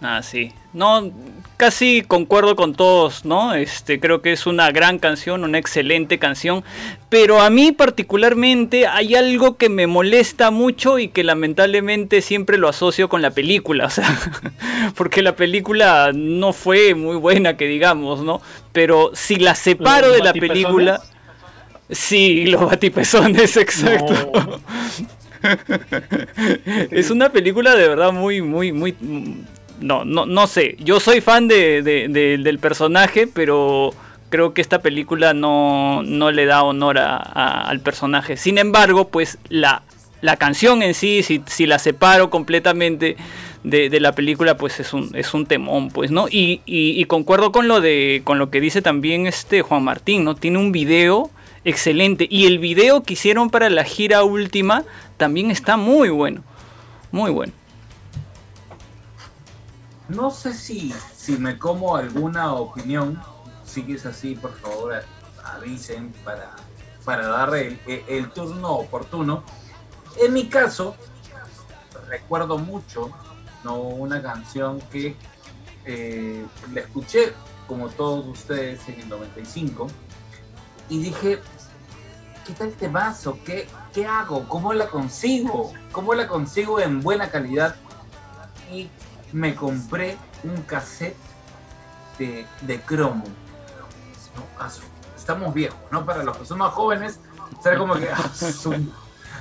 Ah, 0.00 0.22
sí. 0.22 0.52
No, 0.72 1.10
casi 1.56 2.02
concuerdo 2.02 2.54
con 2.54 2.74
todos, 2.74 3.24
¿no? 3.24 3.54
Este, 3.54 3.98
creo 3.98 4.22
que 4.22 4.32
es 4.32 4.46
una 4.46 4.70
gran 4.70 4.98
canción, 4.98 5.42
una 5.42 5.58
excelente 5.58 6.18
canción. 6.18 6.62
Pero 7.08 7.40
a 7.40 7.50
mí 7.50 7.72
particularmente 7.72 8.86
hay 8.86 9.16
algo 9.16 9.56
que 9.56 9.68
me 9.68 9.86
molesta 9.86 10.50
mucho 10.50 10.98
y 10.98 11.08
que 11.08 11.24
lamentablemente 11.24 12.22
siempre 12.22 12.58
lo 12.58 12.68
asocio 12.68 13.08
con 13.08 13.22
la 13.22 13.30
película. 13.30 13.86
O 13.88 13.90
sea, 13.90 14.18
porque 14.96 15.22
la 15.22 15.34
película 15.34 16.12
no 16.14 16.52
fue 16.52 16.94
muy 16.94 17.16
buena, 17.16 17.56
que 17.56 17.66
digamos, 17.66 18.20
¿no? 18.20 18.42
Pero 18.72 19.10
si 19.14 19.36
la 19.36 19.54
separo 19.54 20.08
¿Los 20.08 20.16
de 20.18 20.22
la 20.22 20.32
película... 20.32 21.00
Sí, 21.90 22.44
los 22.44 22.60
batipezones, 22.60 23.56
exacto. 23.56 24.30
No. 24.34 24.60
es 26.90 27.10
una 27.10 27.30
película 27.30 27.74
de 27.74 27.88
verdad 27.88 28.12
muy, 28.12 28.42
muy, 28.42 28.72
muy... 28.72 28.94
No, 29.80 30.04
no, 30.04 30.26
no 30.26 30.46
sé. 30.46 30.76
Yo 30.80 31.00
soy 31.00 31.20
fan 31.20 31.48
de, 31.48 31.82
de- 31.82 32.08
de- 32.08 32.38
del 32.38 32.58
personaje, 32.58 33.26
pero 33.26 33.92
creo 34.28 34.52
que 34.52 34.60
esta 34.60 34.80
película 34.80 35.34
no, 35.34 36.02
no 36.02 36.30
le 36.30 36.46
da 36.46 36.62
honor 36.62 36.98
a- 36.98 37.16
al 37.62 37.80
personaje. 37.80 38.36
Sin 38.36 38.58
embargo, 38.58 39.08
pues 39.08 39.38
la, 39.48 39.82
la 40.20 40.36
canción 40.36 40.82
en 40.82 40.94
sí, 40.94 41.22
si, 41.22 41.66
la 41.66 41.78
separo 41.78 42.28
completamente 42.30 43.16
de, 43.64 44.00
la 44.00 44.12
película, 44.12 44.56
pues 44.56 44.80
es 44.80 44.92
un, 44.92 45.10
es 45.14 45.32
un 45.34 45.46
temón, 45.46 45.90
pues, 45.90 46.10
¿no? 46.10 46.28
Y, 46.28 46.60
y- 46.66 47.00
y 47.00 47.04
concuerdo 47.04 47.52
con 47.52 47.68
lo 47.68 47.80
de. 47.80 48.22
con 48.24 48.38
lo 48.38 48.50
que 48.50 48.60
dice 48.60 48.82
también 48.82 49.26
este 49.26 49.62
Juan 49.62 49.84
Martín, 49.84 50.24
¿no? 50.24 50.34
Tiene 50.34 50.58
un 50.58 50.72
video 50.72 51.30
excelente. 51.64 52.26
Y 52.30 52.46
el 52.46 52.58
video 52.58 53.02
que 53.02 53.12
hicieron 53.14 53.50
para 53.50 53.68
la 53.70 53.84
gira 53.84 54.24
última 54.24 54.84
también 55.16 55.50
está 55.50 55.76
muy 55.76 56.08
bueno. 56.08 56.42
Muy 57.12 57.30
bueno. 57.30 57.52
No 60.08 60.30
sé 60.30 60.54
si, 60.54 60.92
si 61.14 61.36
me 61.36 61.58
como 61.58 61.96
alguna 61.96 62.52
opinión. 62.54 63.20
Si 63.64 63.84
es 63.92 64.06
así, 64.06 64.34
por 64.34 64.54
favor, 64.58 65.02
avisen 65.44 66.12
para, 66.24 66.56
para 67.04 67.26
dar 67.28 67.54
el, 67.54 67.78
el- 67.86 68.04
el 68.08 68.30
turno 68.30 68.70
oportuno. 68.72 69.42
En 70.20 70.32
mi 70.32 70.48
caso, 70.48 70.96
recuerdo 72.08 72.56
mucho 72.58 73.10
¿no? 73.64 73.76
una 73.76 74.22
canción 74.22 74.80
que 74.90 75.14
eh, 75.84 76.44
la 76.72 76.80
escuché, 76.80 77.34
como 77.66 77.88
todos 77.90 78.26
ustedes, 78.26 78.88
en 78.88 79.00
el 79.00 79.08
95. 79.10 79.86
Y 80.88 81.02
dije, 81.02 81.40
¿qué 82.46 82.52
tal 82.54 82.72
te 82.72 82.88
vaso? 82.88 83.38
¿Qué, 83.44 83.68
¿Qué 83.92 84.06
hago? 84.06 84.48
¿Cómo 84.48 84.72
la 84.72 84.88
consigo? 84.88 85.72
¿Cómo 85.92 86.14
la 86.14 86.26
consigo 86.26 86.80
en 86.80 87.02
buena 87.02 87.30
calidad? 87.30 87.76
Y 88.72 88.88
me 89.32 89.54
compré 89.54 90.16
un 90.44 90.62
cassette 90.62 91.16
de, 92.18 92.46
de 92.62 92.80
cromo. 92.80 93.24
¿no? 94.34 94.66
Estamos 95.16 95.52
viejos, 95.52 95.78
¿no? 95.90 96.04
Para 96.04 96.22
los 96.22 96.36
que 96.36 96.46
son 96.46 96.58
más 96.58 96.72
jóvenes, 96.72 97.20
será 97.62 97.78
como 97.78 97.94
que 97.94 98.08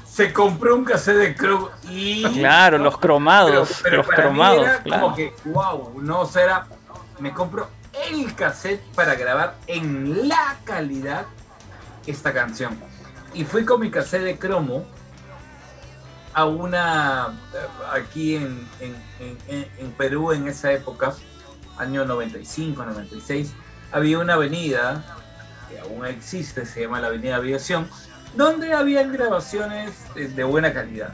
se 0.05 0.33
compró 0.33 0.75
un 0.75 0.83
cassette 0.83 1.17
de 1.17 1.35
cromo 1.35 1.69
y... 1.89 2.23
Claro, 2.39 2.77
los 2.77 2.97
cromados. 2.97 3.79
Pero, 3.83 3.83
pero 3.83 3.97
los 3.97 4.07
para 4.07 4.17
mí 4.17 4.23
cromados, 4.23 4.67
era 4.67 4.83
claro. 4.83 5.03
como 5.03 5.15
que, 5.15 5.33
wow, 5.45 6.01
no 6.01 6.25
será. 6.25 6.67
Me 7.19 7.33
compro 7.33 7.67
el 8.09 8.35
cassette 8.35 8.81
para 8.93 9.15
grabar 9.15 9.55
en 9.67 10.27
la 10.27 10.57
calidad 10.63 11.25
esta 12.05 12.33
canción. 12.33 12.77
Y 13.33 13.43
fui 13.43 13.65
con 13.65 13.79
mi 13.81 13.91
cassette 13.91 14.23
de 14.23 14.37
cromo 14.37 14.85
a 16.37 16.45
una. 16.45 17.29
aquí 17.91 18.35
en, 18.35 18.67
en, 18.79 18.95
en- 19.47 19.67
en- 19.79 19.91
Perú 19.93 20.31
en 20.33 20.47
esa 20.47 20.71
época, 20.71 21.13
año 21.79 22.05
95, 22.05 22.85
96, 22.85 23.53
había 23.91 24.19
una 24.19 24.35
avenida 24.35 25.03
que 25.67 25.79
aún 25.79 26.05
existe, 26.05 26.67
se 26.67 26.81
llama 26.81 27.01
la 27.01 27.07
Avenida 27.07 27.37
Aviación, 27.37 27.87
donde 28.35 28.71
habían 28.73 29.11
grabaciones 29.11 29.93
de, 30.13 30.43
buena 30.43 30.71
calidad. 30.73 31.11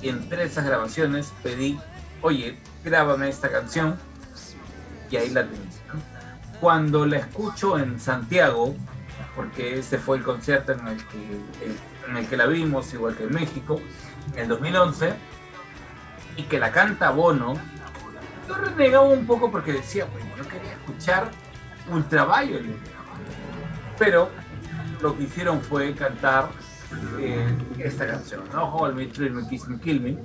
Y 0.00 0.08
entre 0.08 0.44
esas 0.44 0.64
grabaciones 0.64 1.32
pedí, 1.42 1.76
oye, 2.22 2.56
grábame 2.84 3.28
esta 3.28 3.50
canción, 3.50 3.96
y 5.10 5.16
ahí 5.16 5.30
la. 5.30 5.42
¿no? 5.42 5.50
Cuando 6.60 7.04
la 7.04 7.16
escucho 7.18 7.80
en 7.80 7.98
Santiago, 7.98 8.76
porque 9.34 9.80
ese 9.80 9.98
fue 9.98 10.18
el 10.18 10.22
concierto 10.22 10.70
en 10.70 10.86
el 10.86 11.04
que, 11.08 11.18
en 12.08 12.16
el 12.16 12.28
que 12.28 12.36
la 12.36 12.46
vimos, 12.46 12.94
igual 12.94 13.16
que 13.16 13.24
en 13.24 13.34
México, 13.34 13.80
en 14.34 14.38
el 14.40 14.48
2011, 14.48 15.14
y 16.36 16.42
que 16.44 16.58
la 16.58 16.72
canta 16.72 17.10
Bono, 17.10 17.54
yo 18.48 18.54
renegaba 18.54 19.06
un 19.06 19.26
poco 19.26 19.50
porque 19.50 19.72
decía, 19.72 20.06
bueno, 20.06 20.28
yo 20.36 20.48
quería 20.48 20.72
escuchar 20.72 21.30
Ultraviolet, 21.90 22.76
pero 23.98 24.28
lo 25.00 25.16
que 25.16 25.24
hicieron 25.24 25.60
fue 25.60 25.94
cantar 25.94 26.50
eh, 27.18 27.56
esta 27.78 28.06
canción, 28.06 28.42
¿no? 28.52 28.74
Hold 28.74 28.96
Me, 28.96 29.06
Thrill 29.06 29.32
Me, 29.32 29.48
Kiss 29.48 29.66
Kill 29.82 30.00
Me. 30.00 30.18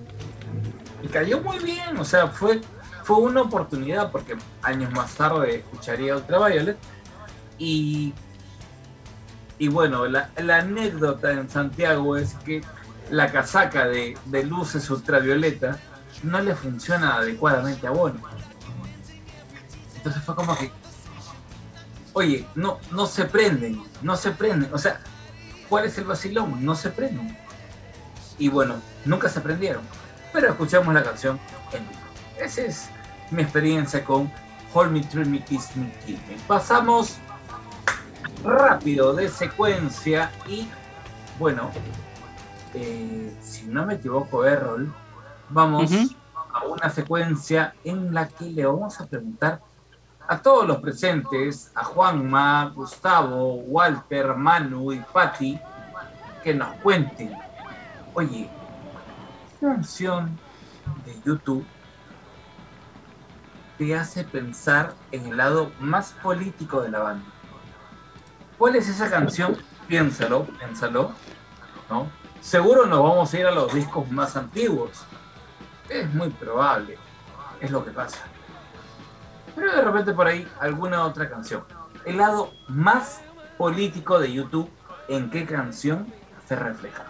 Y 1.04 1.08
cayó 1.08 1.42
muy 1.42 1.60
bien, 1.60 1.98
o 1.98 2.06
sea, 2.06 2.28
fue, 2.28 2.62
fue 3.04 3.18
una 3.18 3.42
oportunidad 3.42 4.12
porque 4.12 4.36
años 4.64 4.92
más 4.92 5.14
tarde 5.16 5.58
escucharía 5.58 6.16
Ultraviolet. 6.16 6.78
Y, 7.58 8.14
y 9.60 9.68
bueno, 9.68 10.08
la, 10.08 10.32
la 10.38 10.58
anécdota 10.58 11.32
en 11.32 11.50
Santiago 11.50 12.18
es 12.18 12.34
que 12.46 12.62
la 13.10 13.32
casaca 13.32 13.88
de, 13.88 14.18
luces 14.44 14.90
ultravioleta 14.90 15.80
no 16.24 16.40
le 16.40 16.56
funciona 16.56 17.18
adecuadamente 17.18 17.88
a 17.88 17.92
Bono. 17.92 18.20
Entonces 19.96 20.24
fue 20.24 20.36
como 20.36 20.58
que, 20.58 20.72
oye, 22.14 22.48
no, 22.56 22.80
no 22.92 23.06
se 23.06 23.26
prenden, 23.26 23.84
no 24.02 24.16
se 24.16 24.32
prenden. 24.32 24.74
O 24.74 24.78
sea, 24.78 25.00
¿cuál 25.70 25.86
es 25.86 25.98
el 25.98 26.06
vacilón? 26.06 26.64
No 26.64 26.76
se 26.76 26.90
prenden. 26.90 27.38
Y 28.38 28.50
bueno, 28.50 28.76
nunca 29.06 29.30
se 29.30 29.42
prendieron. 29.42 29.84
Pero 30.34 30.50
escuchamos 30.50 30.94
la 30.94 31.04
canción 31.04 31.40
en 31.72 31.88
vivo. 31.88 32.02
Esa 32.40 32.62
es 32.62 32.90
mi 33.32 33.42
experiencia 33.42 34.04
con 34.04 34.32
Hold 34.74 34.92
Me, 34.92 35.02
Thrill 35.02 35.30
Me, 35.30 35.44
Kiss 35.44 35.76
Me, 35.76 35.92
Kill 36.06 36.20
Me. 36.28 36.36
Pasamos 36.48 37.18
rápido 38.44 39.14
de 39.14 39.30
secuencia 39.30 40.32
y 40.48 40.68
bueno, 41.40 41.72
eh, 42.76 43.38
si 43.42 43.68
no 43.68 43.86
me 43.86 43.96
equivoco, 43.96 44.46
Errol, 44.46 44.94
vamos 45.50 45.92
a 46.54 46.66
una 46.66 46.90
secuencia 46.90 47.74
en 47.86 48.14
la 48.14 48.28
que 48.28 48.46
le 48.46 48.66
vamos 48.66 49.00
a 49.00 49.06
preguntar 49.06 49.62
a 50.28 50.42
todos 50.42 50.68
los 50.68 50.78
presentes, 50.80 51.72
a 51.74 51.86
Juanma, 51.86 52.74
Gustavo, 52.76 53.56
Walter, 53.56 54.36
Manu 54.36 54.92
y 54.92 55.00
Patti, 55.00 55.58
que 56.44 56.54
nos 56.54 56.76
cuenten, 56.82 57.32
oye, 58.14 58.50
¿qué 59.60 59.66
canción 59.66 60.38
de 61.06 61.16
YouTube 61.26 61.66
te 63.78 63.96
hace 63.96 64.24
pensar 64.26 64.94
en 65.12 65.28
el 65.28 65.38
lado 65.38 65.72
más 65.80 66.14
político 66.22 66.82
de 66.82 66.90
la 66.90 67.00
banda? 67.00 67.26
¿Cuál 68.58 68.76
es 68.76 68.90
esa 68.90 69.10
canción? 69.10 69.56
Piénsalo, 69.88 70.46
piénsalo, 70.46 71.12
¿no? 71.90 72.25
Seguro 72.42 72.86
nos 72.86 73.02
vamos 73.02 73.34
a 73.34 73.40
ir 73.40 73.46
a 73.46 73.52
los 73.52 73.74
discos 73.74 74.10
más 74.12 74.36
antiguos. 74.36 74.92
Es 75.90 76.12
muy 76.14 76.30
probable, 76.30 76.98
es 77.62 77.72
lo 77.72 77.84
que 77.84 77.92
pasa. 77.92 78.20
Pero 79.56 79.76
de 79.76 79.82
repente 79.82 80.14
por 80.14 80.28
ahí 80.28 80.48
alguna 80.60 81.06
otra 81.06 81.30
canción. 81.30 81.64
El 82.06 82.18
lado 82.18 82.52
más 82.68 83.22
político 83.58 84.20
de 84.20 84.32
YouTube, 84.32 84.70
¿en 85.08 85.30
qué 85.30 85.46
canción 85.46 86.08
se 86.48 86.56
refleja? 86.56 87.06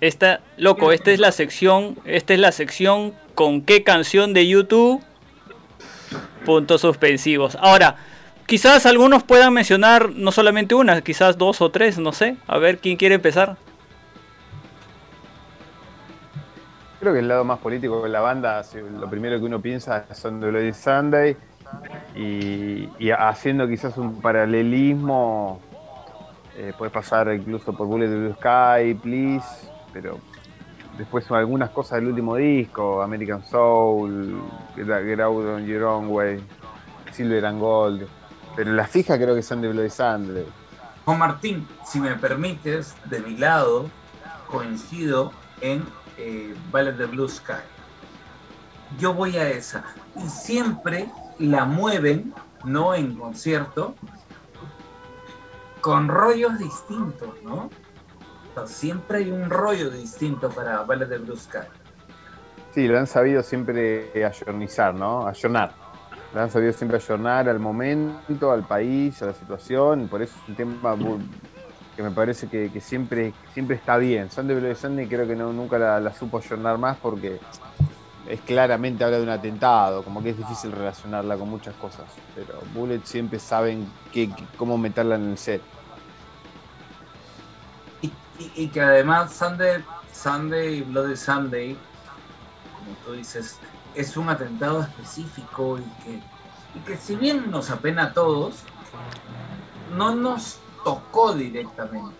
Esta, 0.00 0.40
loco, 0.56 0.92
esta 0.92 1.10
es 1.12 1.20
la 1.20 1.30
sección, 1.30 1.96
esta 2.04 2.34
es 2.34 2.40
la 2.40 2.52
sección 2.52 3.14
con 3.34 3.62
qué 3.62 3.84
canción 3.84 4.34
de 4.34 4.48
YouTube. 4.48 5.02
Puntos 6.44 6.80
suspensivos. 6.80 7.56
Ahora, 7.60 7.96
quizás 8.46 8.84
algunos 8.86 9.22
puedan 9.22 9.52
mencionar 9.52 10.10
no 10.10 10.32
solamente 10.32 10.74
una, 10.74 11.00
quizás 11.02 11.38
dos 11.38 11.60
o 11.60 11.70
tres, 11.70 11.98
no 11.98 12.12
sé. 12.12 12.36
A 12.48 12.58
ver 12.58 12.78
quién 12.78 12.96
quiere 12.96 13.14
empezar. 13.14 13.56
Creo 17.02 17.14
que 17.14 17.18
el 17.18 17.26
lado 17.26 17.42
más 17.42 17.58
político 17.58 18.00
de 18.04 18.08
la 18.10 18.20
banda, 18.20 18.62
lo 18.96 19.10
primero 19.10 19.36
que 19.40 19.44
uno 19.44 19.60
piensa 19.60 20.04
son 20.14 20.38
The 20.38 20.50
Bloody 20.50 20.72
Sunday 20.72 21.36
y, 22.14 23.10
haciendo 23.10 23.66
quizás 23.66 23.98
un 23.98 24.20
paralelismo, 24.20 25.60
eh, 26.56 26.72
puede 26.78 26.92
pasar 26.92 27.34
incluso 27.34 27.72
por 27.72 27.88
Bullet 27.88 28.06
Blue 28.06 28.34
Sky, 28.34 28.94
Please, 29.02 29.68
pero 29.92 30.20
después 30.96 31.24
son 31.24 31.38
algunas 31.38 31.70
cosas 31.70 31.98
del 31.98 32.10
último 32.10 32.36
disco, 32.36 33.02
American 33.02 33.42
Soul, 33.42 34.40
Get 34.76 35.18
Out 35.18 35.44
on 35.44 35.66
Your 35.66 35.82
Own 35.82 36.06
Way, 36.08 36.40
Silver 37.10 37.44
and 37.46 37.58
Gold, 37.58 38.06
pero 38.54 38.74
las 38.74 38.88
fijas 38.88 39.18
creo 39.18 39.34
que 39.34 39.42
son 39.42 39.60
de 39.60 39.70
Bloody 39.72 39.90
Sunday. 39.90 40.46
Juan 41.04 41.18
Martín, 41.18 41.66
si 41.84 41.98
me 41.98 42.14
permites, 42.14 42.94
de 43.06 43.18
mi 43.18 43.36
lado 43.36 43.90
coincido 44.46 45.32
en 45.60 45.82
eh, 46.24 46.54
Ballet 46.70 46.92
de 46.92 47.06
Blue 47.06 47.28
Sky. 47.28 47.64
Yo 48.98 49.12
voy 49.12 49.36
a 49.36 49.48
esa. 49.50 49.84
Y 50.16 50.28
siempre 50.28 51.10
la 51.38 51.64
mueven, 51.64 52.32
no 52.64 52.94
en 52.94 53.16
concierto, 53.16 53.96
con 55.80 56.08
rollos 56.08 56.58
distintos, 56.58 57.30
¿no? 57.42 57.70
siempre 58.66 59.18
hay 59.18 59.30
un 59.30 59.48
rollo 59.48 59.90
distinto 59.90 60.50
para 60.50 60.82
Ballet 60.82 61.08
de 61.08 61.18
Blue 61.18 61.36
Sky. 61.36 61.66
Sí, 62.72 62.86
lo 62.86 62.98
han 62.98 63.06
sabido 63.06 63.42
siempre 63.42 64.12
ayornizar, 64.24 64.94
¿no? 64.94 65.26
Ayornar. 65.26 65.72
Lo 66.34 66.40
han 66.40 66.50
sabido 66.50 66.72
siempre 66.72 66.98
ayornar 66.98 67.48
al 67.48 67.58
momento, 67.58 68.52
al 68.52 68.62
país, 68.66 69.20
a 69.22 69.26
la 69.26 69.34
situación. 69.34 70.08
Por 70.08 70.22
eso 70.22 70.34
es 70.42 70.48
un 70.50 70.54
tema 70.54 70.94
me 72.02 72.10
parece 72.10 72.48
que, 72.48 72.80
siempre, 72.80 73.32
siempre 73.54 73.76
está 73.76 73.96
bien. 73.96 74.30
Sunday 74.30 74.56
Bloody 74.56 74.74
Sunday 74.74 75.06
creo 75.06 75.26
que 75.26 75.36
no, 75.36 75.52
nunca 75.52 75.78
la, 75.78 76.12
supo 76.12 76.38
ayornar 76.38 76.78
más 76.78 76.96
porque 76.98 77.40
es 78.28 78.40
claramente 78.42 79.04
habla 79.04 79.18
de 79.18 79.22
un 79.22 79.28
atentado, 79.28 80.02
como 80.02 80.22
que 80.22 80.30
es 80.30 80.36
difícil 80.36 80.72
relacionarla 80.72 81.36
con 81.36 81.48
muchas 81.48 81.74
cosas. 81.76 82.04
Pero 82.34 82.60
Bullet 82.74 83.00
siempre 83.04 83.38
saben 83.38 83.90
qué, 84.12 84.30
cómo 84.56 84.78
meterla 84.78 85.16
en 85.16 85.30
el 85.30 85.38
set. 85.38 85.62
Y, 88.56 88.68
que 88.68 88.80
además 88.80 89.32
Sunday, 89.32 89.84
Sunday 90.12 90.80
Bloody 90.80 91.16
Sunday, 91.16 91.76
como 92.76 92.96
tú 93.04 93.12
dices, 93.12 93.58
es 93.94 94.16
un 94.16 94.28
atentado 94.28 94.82
específico 94.82 95.78
y 95.78 96.02
que, 96.02 96.20
y 96.74 96.80
que 96.84 96.96
si 96.96 97.14
bien 97.14 97.52
nos 97.52 97.70
apena 97.70 98.04
a 98.04 98.12
todos, 98.12 98.64
no 99.96 100.16
nos 100.16 100.58
tocó 100.84 101.34
directamente. 101.34 102.14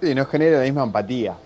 Sí, 0.00 0.14
no 0.14 0.26
genera 0.26 0.58
la 0.58 0.64
misma 0.64 0.84
empatía. 0.84 1.36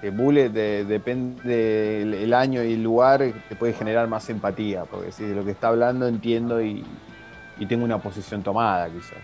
Que 0.00 0.10
Bullet 0.10 0.50
depende 0.50 2.04
del 2.04 2.34
año 2.34 2.62
y 2.62 2.74
el 2.74 2.82
lugar, 2.82 3.24
te 3.48 3.56
puede 3.56 3.72
generar 3.72 4.06
más 4.06 4.28
empatía, 4.28 4.84
porque 4.84 5.12
si 5.12 5.24
de 5.24 5.34
lo 5.34 5.44
que 5.44 5.52
está 5.52 5.68
hablando 5.68 6.06
entiendo 6.06 6.62
y, 6.62 6.84
tengo 7.68 7.84
una 7.84 7.98
posición 7.98 8.42
tomada, 8.42 8.90
quizás. 8.90 9.16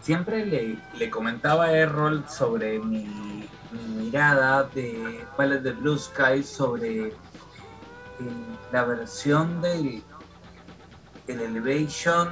Siempre 0.00 0.46
le, 0.46 1.10
comentaba 1.10 1.66
a 1.66 1.72
Errol 1.72 2.24
sobre 2.28 2.78
mi, 2.78 3.46
mirada 3.98 4.62
de 4.74 5.24
Ballet 5.36 5.60
de 5.60 5.72
Blue 5.72 5.98
Sky 5.98 6.42
sobre 6.42 7.08
eh, 7.08 7.12
la 8.72 8.84
versión 8.84 9.60
del 9.60 10.02
el 11.26 11.40
Elevation 11.40 12.28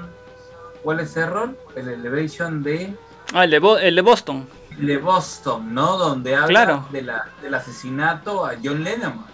¿Cuál 0.82 1.00
es 1.00 1.16
Errol? 1.16 1.56
El 1.76 1.88
Elevation 1.88 2.62
de. 2.62 2.94
Ah, 3.32 3.44
el 3.44 3.50
de, 3.50 3.56
el 3.82 3.94
de 3.94 4.02
Boston. 4.02 4.48
El 4.78 4.86
de 4.86 4.96
Boston, 4.98 5.72
¿no? 5.72 5.96
Donde 5.96 6.34
habla 6.34 6.84
de 6.90 7.02
la, 7.02 7.26
del 7.40 7.54
asesinato 7.54 8.44
a 8.44 8.54
John 8.62 8.82
Lennon. 8.82 9.24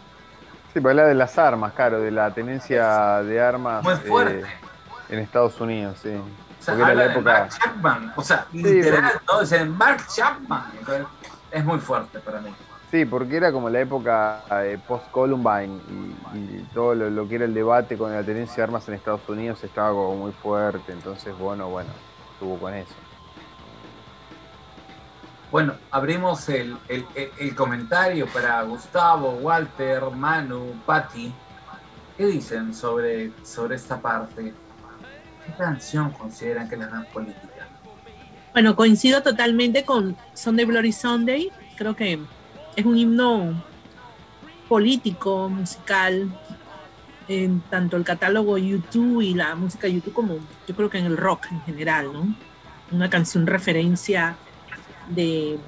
Sí, 0.72 0.80
pues 0.80 0.92
habla 0.92 1.06
de 1.06 1.14
las 1.14 1.38
armas, 1.38 1.72
claro, 1.72 2.00
de 2.00 2.10
la 2.10 2.32
tenencia 2.32 3.22
de 3.22 3.40
armas. 3.40 3.82
Muy 3.82 3.96
fuerte. 3.96 4.40
Eh, 4.40 4.46
en 5.10 5.18
Estados 5.20 5.58
Unidos, 5.60 5.98
sí. 6.02 6.10
O 6.10 6.62
sea, 6.62 6.74
habla 6.74 6.94
la 6.94 7.04
época... 7.06 7.32
de 7.32 7.40
Mark 7.40 7.50
Chapman. 7.58 8.12
O 8.16 8.22
sea, 8.22 8.46
literal, 8.52 9.12
¿no? 9.26 9.40
Es 9.40 9.52
el 9.52 9.70
Mark 9.70 10.06
Chapman. 10.14 10.64
Es 11.50 11.64
muy 11.64 11.78
fuerte 11.78 12.18
para 12.18 12.40
mí. 12.40 12.54
Sí, 12.90 13.05
porque 13.05 13.36
era 13.36 13.52
como 13.52 13.69
la 13.69 13.81
época 13.81 14.44
eh, 14.62 14.78
post-Columbine 14.86 15.78
y, 16.35 16.62
todo 16.73 16.94
lo, 16.94 17.28
que 17.28 17.35
era 17.35 17.44
el 17.44 17.52
debate 17.52 17.98
con 17.98 18.12
la 18.12 18.23
tenencia 18.23 18.56
de 18.56 18.62
armas 18.62 18.89
en 18.89 18.94
Estados 18.94 19.28
Unidos 19.28 19.62
estaba 19.62 19.90
como 19.90 20.16
muy 20.16 20.32
fuerte, 20.32 20.93
entonces 20.93 21.36
bueno, 21.39 21.69
bueno, 21.69 21.90
estuvo 22.32 22.59
con 22.59 22.73
eso. 22.73 22.94
Bueno, 25.51 25.74
abrimos 25.90 26.48
el, 26.48 26.78
comentario 27.55 28.27
para 28.27 28.62
Gustavo, 28.62 29.32
Walter, 29.32 30.02
Manu, 30.10 30.74
Patti. 30.86 31.32
¿Qué 32.16 32.27
dicen 32.27 32.74
sobre, 32.74 33.32
sobre 33.44 33.77
esta 33.77 34.01
parte? 34.01 34.55
¿Qué 35.47 35.52
canción 35.56 36.10
consideran 36.12 36.69
que 36.69 36.74
es 36.74 36.81
la 36.81 37.06
política? 37.12 37.69
Bueno, 38.52 38.74
coincido 38.77 39.23
totalmente 39.23 39.85
con 39.85 40.16
Sunday 40.35 40.65
Bloody 40.65 40.93
Sunday. 40.93 41.51
Creo 41.77 41.94
que 41.94 42.19
es 42.78 42.86
un 42.86 42.96
himno 42.96 43.60
político, 44.68 45.48
musical, 45.48 46.30
en 47.26 47.60
tanto 47.62 47.96
el 47.96 48.05
catálogo 48.05 48.56
YouTube 48.56 49.20
y 49.20 49.34
la 49.34 49.56
música 49.56 49.88
YouTube 49.88 50.12
como 50.12 50.36
yo 50.66 50.76
creo 50.76 50.88
que 50.88 50.98
en 50.98 51.06
el 51.06 51.16
rock 51.16 51.46
en 51.50 51.60
general, 51.62 52.12
¿no? 52.12 52.36
Una 52.92 53.10
canción 53.10 53.48
referencia 53.48 54.36
de 55.09 55.59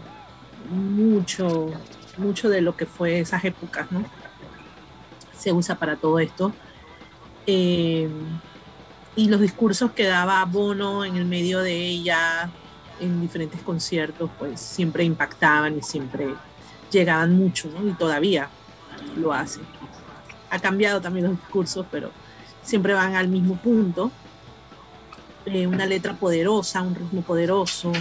mucho, 0.70 1.72
mucho 2.16 2.48
de 2.48 2.60
lo 2.60 2.76
que 2.76 2.86
fue 2.86 3.18
esas 3.18 3.44
épocas, 3.44 3.90
¿no? 3.90 4.04
Se 5.36 5.52
usa 5.52 5.74
para 5.74 5.96
todo 5.96 6.20
esto. 6.20 6.52
Eh, 7.44 8.08
y 9.16 9.28
los 9.28 9.40
discursos 9.40 9.90
que 9.90 10.06
daba 10.06 10.44
Bono 10.44 11.04
en 11.04 11.16
el 11.16 11.24
medio 11.24 11.58
de 11.58 11.74
ella, 11.74 12.52
en 13.00 13.20
diferentes 13.20 13.60
conciertos, 13.62 14.30
pues 14.38 14.60
siempre 14.60 15.02
impactaban 15.02 15.76
y 15.76 15.82
siempre 15.82 16.36
llegaban 16.90 17.34
mucho, 17.36 17.68
¿no? 17.68 17.88
Y 17.88 17.92
todavía 17.92 18.48
lo 19.16 19.32
hacen. 19.32 19.62
Ha 20.50 20.58
cambiado 20.58 21.00
también 21.00 21.26
los 21.26 21.38
discursos, 21.38 21.86
pero 21.90 22.10
siempre 22.62 22.94
van 22.94 23.14
al 23.14 23.28
mismo 23.28 23.56
punto. 23.56 24.10
Eh, 25.46 25.66
una 25.66 25.86
letra 25.86 26.14
poderosa, 26.14 26.82
un 26.82 26.94
ritmo 26.94 27.22
poderoso 27.22 27.92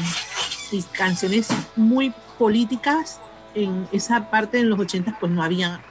y 0.71 0.81
canciones 0.83 1.49
muy 1.75 2.13
políticas. 2.37 3.21
En 3.55 3.87
esa 3.91 4.29
parte 4.29 4.59
en 4.59 4.69
los 4.69 4.79
80 4.79 5.17
pues 5.19 5.31
no 5.31 5.41
había 5.41 5.81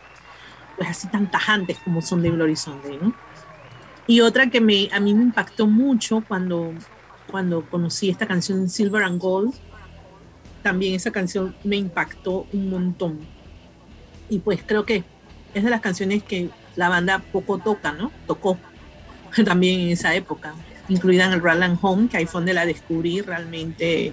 pues 0.76 0.90
así 0.90 1.08
tan 1.08 1.30
tajantes 1.30 1.78
como 1.80 2.00
son 2.02 2.22
de 2.22 2.30
Glory 2.30 2.54
Sunday, 2.54 2.98
¿no? 3.00 3.14
Y 4.06 4.20
otra 4.20 4.48
que 4.48 4.60
me, 4.60 4.88
a 4.92 5.00
mí 5.00 5.12
me 5.12 5.22
impactó 5.22 5.66
mucho 5.66 6.24
cuando, 6.26 6.72
cuando 7.30 7.68
conocí 7.68 8.08
esta 8.08 8.26
canción 8.26 8.70
Silver 8.70 9.02
and 9.02 9.20
Gold, 9.20 9.54
también 10.68 10.94
esa 10.94 11.10
canción 11.10 11.56
me 11.64 11.76
impactó 11.76 12.46
un 12.52 12.68
montón. 12.68 13.20
Y 14.28 14.40
pues 14.40 14.60
creo 14.66 14.84
que 14.84 15.02
es 15.54 15.64
de 15.64 15.70
las 15.70 15.80
canciones 15.80 16.22
que 16.22 16.50
la 16.76 16.90
banda 16.90 17.20
poco 17.32 17.56
toca, 17.56 17.92
¿no? 17.92 18.12
Tocó 18.26 18.58
también 19.46 19.80
en 19.80 19.88
esa 19.88 20.14
época, 20.14 20.52
incluida 20.90 21.24
en 21.24 21.32
el 21.32 21.40
Roland 21.40 21.78
Home, 21.80 22.10
que 22.10 22.18
ahí 22.18 22.26
fue 22.26 22.42
donde 22.42 22.52
la 22.52 22.66
descubrí 22.66 23.22
realmente 23.22 24.12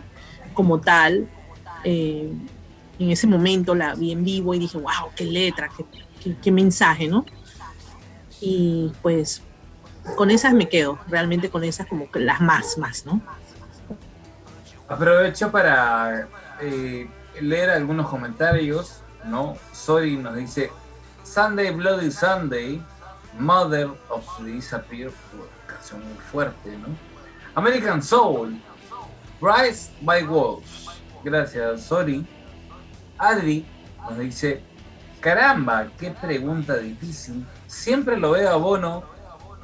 como 0.54 0.80
tal. 0.80 1.28
Eh, 1.84 2.32
en 3.00 3.12
ese 3.12 3.28
momento 3.28 3.76
la 3.76 3.94
vi 3.94 4.14
en 4.14 4.24
vivo 4.24 4.54
y 4.54 4.60
dije, 4.60 4.78
wow, 4.78 5.12
qué 5.14 5.26
letra, 5.26 5.70
qué, 6.24 6.36
qué, 6.42 6.52
mensaje, 6.54 7.10
¿no? 7.10 7.26
Y 8.40 8.94
pues 9.02 9.42
con 10.16 10.32
esas 10.32 10.54
me 10.54 10.70
quedo, 10.70 11.00
realmente 11.10 11.50
con 11.50 11.66
esas 11.66 11.86
como 11.86 12.10
que 12.10 12.22
las 12.22 12.40
más, 12.40 12.78
más, 12.78 13.06
¿no? 13.06 13.22
Aprovecho 14.88 15.52
para 15.52 16.30
eh, 16.62 17.10
leer 17.42 17.70
algunos 17.70 18.10
comentarios, 18.10 19.02
¿no? 19.26 19.58
Sorry 19.72 20.18
nos 20.18 20.36
dice, 20.36 20.72
Sunday 21.24 21.72
Bloody 21.72 22.12
Sunday, 22.12 22.82
Mother 23.40 23.90
of 24.10 24.26
the 24.38 24.52
Disappear, 24.52 25.12
canción 25.68 26.02
muy 26.04 26.18
fuerte, 26.32 26.78
¿no? 26.78 26.88
American 27.56 28.02
Soul, 28.02 28.60
Rise 29.42 29.92
by 30.02 30.24
Wolves, 30.24 30.88
gracias, 31.24 31.84
sorry. 31.84 32.26
Adri 33.18 33.66
nos 34.10 34.20
dice, 34.20 34.62
caramba, 35.20 35.88
qué 35.98 36.12
pregunta 36.12 36.78
difícil, 36.78 37.46
siempre 37.68 38.18
lo 38.18 38.32
veo 38.32 38.50
a 38.50 38.56
Bono 38.56 39.04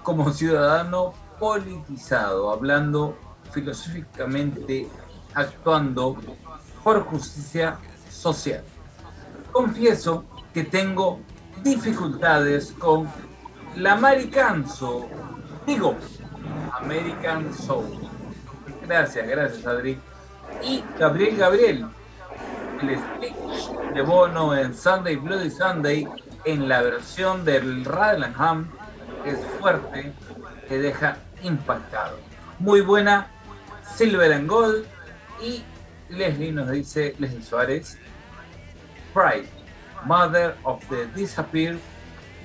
como 0.04 0.32
ciudadano 0.32 1.14
politizado, 1.40 2.52
hablando 2.52 3.18
filosóficamente, 3.52 4.88
actuando 5.34 6.18
por 6.84 7.04
justicia 7.06 7.78
social. 8.10 8.64
Confieso 9.52 10.26
que 10.54 10.64
tengo 10.64 11.20
dificultades 11.64 12.74
con 12.78 13.08
la 13.76 13.94
Americanso, 13.94 15.08
digo, 15.66 15.96
American 16.74 17.54
Soul. 17.54 18.10
Gracias, 18.86 19.28
gracias 19.28 19.66
Adri. 19.66 20.00
Y 20.64 20.84
Gabriel 21.00 21.38
Gabriel, 21.38 21.86
el 22.82 22.98
speech 22.98 23.94
de 23.94 24.02
Bono 24.02 24.56
en 24.56 24.74
Sunday 24.74 25.16
Bloody 25.16 25.50
Sunday 25.50 26.08
en 26.46 26.68
la 26.68 26.82
versión 26.82 27.46
del 27.46 27.86
Radlanham 27.86 28.70
es 29.26 29.38
fuerte, 29.60 30.12
te 30.68 30.80
deja 30.80 31.18
impactado. 31.44 32.18
Muy 32.60 32.82
buena, 32.82 33.28
Silver 33.96 34.34
and 34.34 34.50
Gold 34.50 34.86
y 35.42 35.64
Leslie 36.12 36.52
nos 36.52 36.70
dice, 36.70 37.16
Leslie 37.20 37.42
Suárez, 37.42 37.98
Pride, 39.14 39.48
Mother 40.06 40.56
of 40.64 40.84
the 40.90 41.08
Disappeared, 41.16 41.80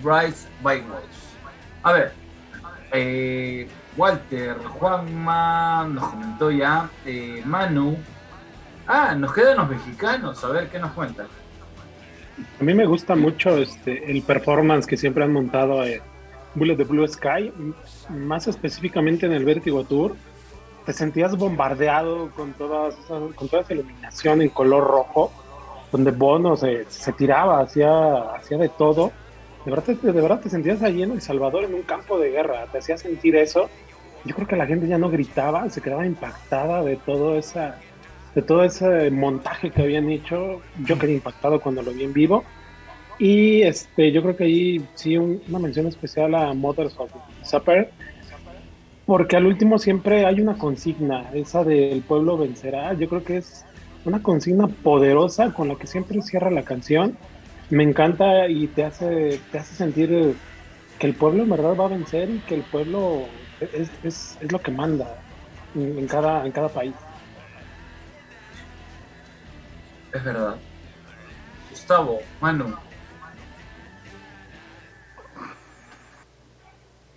Rise 0.03 0.47
by 0.63 0.81
Wolves. 0.83 1.37
A 1.83 1.93
ver, 1.93 2.13
eh, 2.93 3.69
Walter, 3.97 4.57
Juanma 4.59 5.89
nos 5.89 6.09
comentó 6.09 6.51
ya, 6.51 6.91
eh, 7.05 7.43
Manu. 7.45 7.97
Ah, 8.87 9.15
nos 9.15 9.33
quedan 9.33 9.57
los 9.57 9.69
mexicanos, 9.69 10.43
a 10.45 10.49
ver 10.49 10.69
qué 10.69 10.79
nos 10.79 10.93
cuentan. 10.93 11.27
A 12.61 12.65
mí 12.65 12.75
me 12.75 12.85
gusta 12.85 13.15
mucho 13.15 13.57
este, 13.57 14.11
el 14.11 14.23
performance 14.23 14.87
que 14.87 14.97
siempre 14.97 15.25
han 15.25 15.33
montado 15.33 15.85
en 15.85 16.01
Bullet 16.55 16.77
the 16.77 16.85
Blue 16.85 17.07
Sky, 17.09 17.53
más 18.11 18.47
específicamente 18.47 19.27
en 19.27 19.33
el 19.33 19.45
Vertigo 19.45 19.85
Tour 19.85 20.15
te 20.87 20.93
sentías 20.93 21.37
bombardeado 21.37 22.31
con, 22.31 22.53
todas 22.53 22.95
con 23.35 23.49
toda 23.49 23.63
esa 23.63 23.75
iluminación 23.75 24.41
en 24.41 24.49
color 24.51 24.85
rojo, 24.85 25.33
donde 25.91 26.13
Bono 26.13 26.57
se, 26.57 26.85
se 26.89 27.13
tiraba, 27.13 27.61
hacía, 27.61 28.23
hacía 28.37 28.57
de 28.57 28.69
todo. 28.69 29.11
De 29.65 29.73
verdad, 29.73 29.95
de 29.95 30.13
verdad 30.13 30.41
te 30.41 30.49
sentías 30.49 30.81
allí 30.83 31.03
en 31.03 31.11
El 31.11 31.21
Salvador 31.21 31.65
en 31.65 31.75
un 31.75 31.83
campo 31.83 32.19
de 32.19 32.31
guerra, 32.31 32.67
te 32.71 32.79
hacía 32.79 32.97
sentir 32.97 33.35
eso. 33.35 33.69
Yo 34.25 34.35
creo 34.35 34.47
que 34.47 34.57
la 34.57 34.67
gente 34.67 34.87
ya 34.87 34.97
no 34.97 35.11
gritaba, 35.11 35.69
se 35.71 35.81
quedaba 35.81 36.07
impactada 36.07 36.83
de 36.83 36.97
todo 36.97 37.37
esa 37.37 37.79
de 38.37 38.43
todo 38.43 38.65
ese 38.65 39.11
montaje 39.11 39.71
que 39.71 39.83
habían 39.83 40.09
hecho. 40.11 40.61
Yo 40.85 40.99
quedé 40.99 41.15
impactado 41.15 41.59
cuando 41.59 41.83
lo 41.83 41.91
vi 41.93 42.05
en 42.05 42.13
vivo. 42.13 42.45
Y 43.19 43.63
este, 43.63 44.13
yo 44.13 44.23
creo 44.23 44.37
que 44.37 44.45
ahí 44.45 44.87
sí 44.95 45.17
una 45.17 45.59
mención 45.59 45.87
especial 45.87 46.35
a 46.35 46.53
Mothers 46.53 46.95
of 46.99 47.11
Supper, 47.43 47.91
porque 49.07 49.37
al 49.37 49.47
último 49.47 49.79
siempre 49.79 50.27
hay 50.27 50.41
una 50.41 50.59
consigna, 50.59 51.31
esa 51.33 51.63
del 51.63 52.03
pueblo 52.03 52.37
vencerá. 52.37 52.93
Yo 52.95 53.09
creo 53.09 53.23
que 53.25 53.37
es 53.39 53.65
una 54.05 54.21
consigna 54.21 54.67
poderosa 54.67 55.55
con 55.55 55.69
la 55.69 55.77
que 55.77 55.87
siempre 55.87 56.21
cierra 56.23 56.51
la 56.51 56.65
canción. 56.65 57.17
Me 57.71 57.85
encanta 57.85 58.49
y 58.49 58.67
te 58.67 58.85
hace, 58.85 59.41
te 59.53 59.59
hace 59.59 59.75
sentir 59.77 60.35
que 60.99 61.07
el 61.07 61.15
pueblo 61.15 61.45
en 61.45 61.51
verdad 61.51 61.77
va 61.77 61.87
a 61.87 61.89
vencer 61.89 62.31
y 62.31 62.39
que 62.41 62.57
el 62.57 62.63
pueblo 62.63 63.27
es, 63.61 63.91
es, 64.03 64.39
es 64.41 64.53
lo 64.53 64.61
que 64.61 64.73
manda 64.73 65.07
en, 65.77 66.07
cada, 66.07 66.45
en 66.45 66.53
cada 66.53 66.69
país. 66.69 66.95
Es 70.13 70.25
verdad. 70.25 70.57
Gustavo, 71.71 72.21
Manu, 72.41 72.75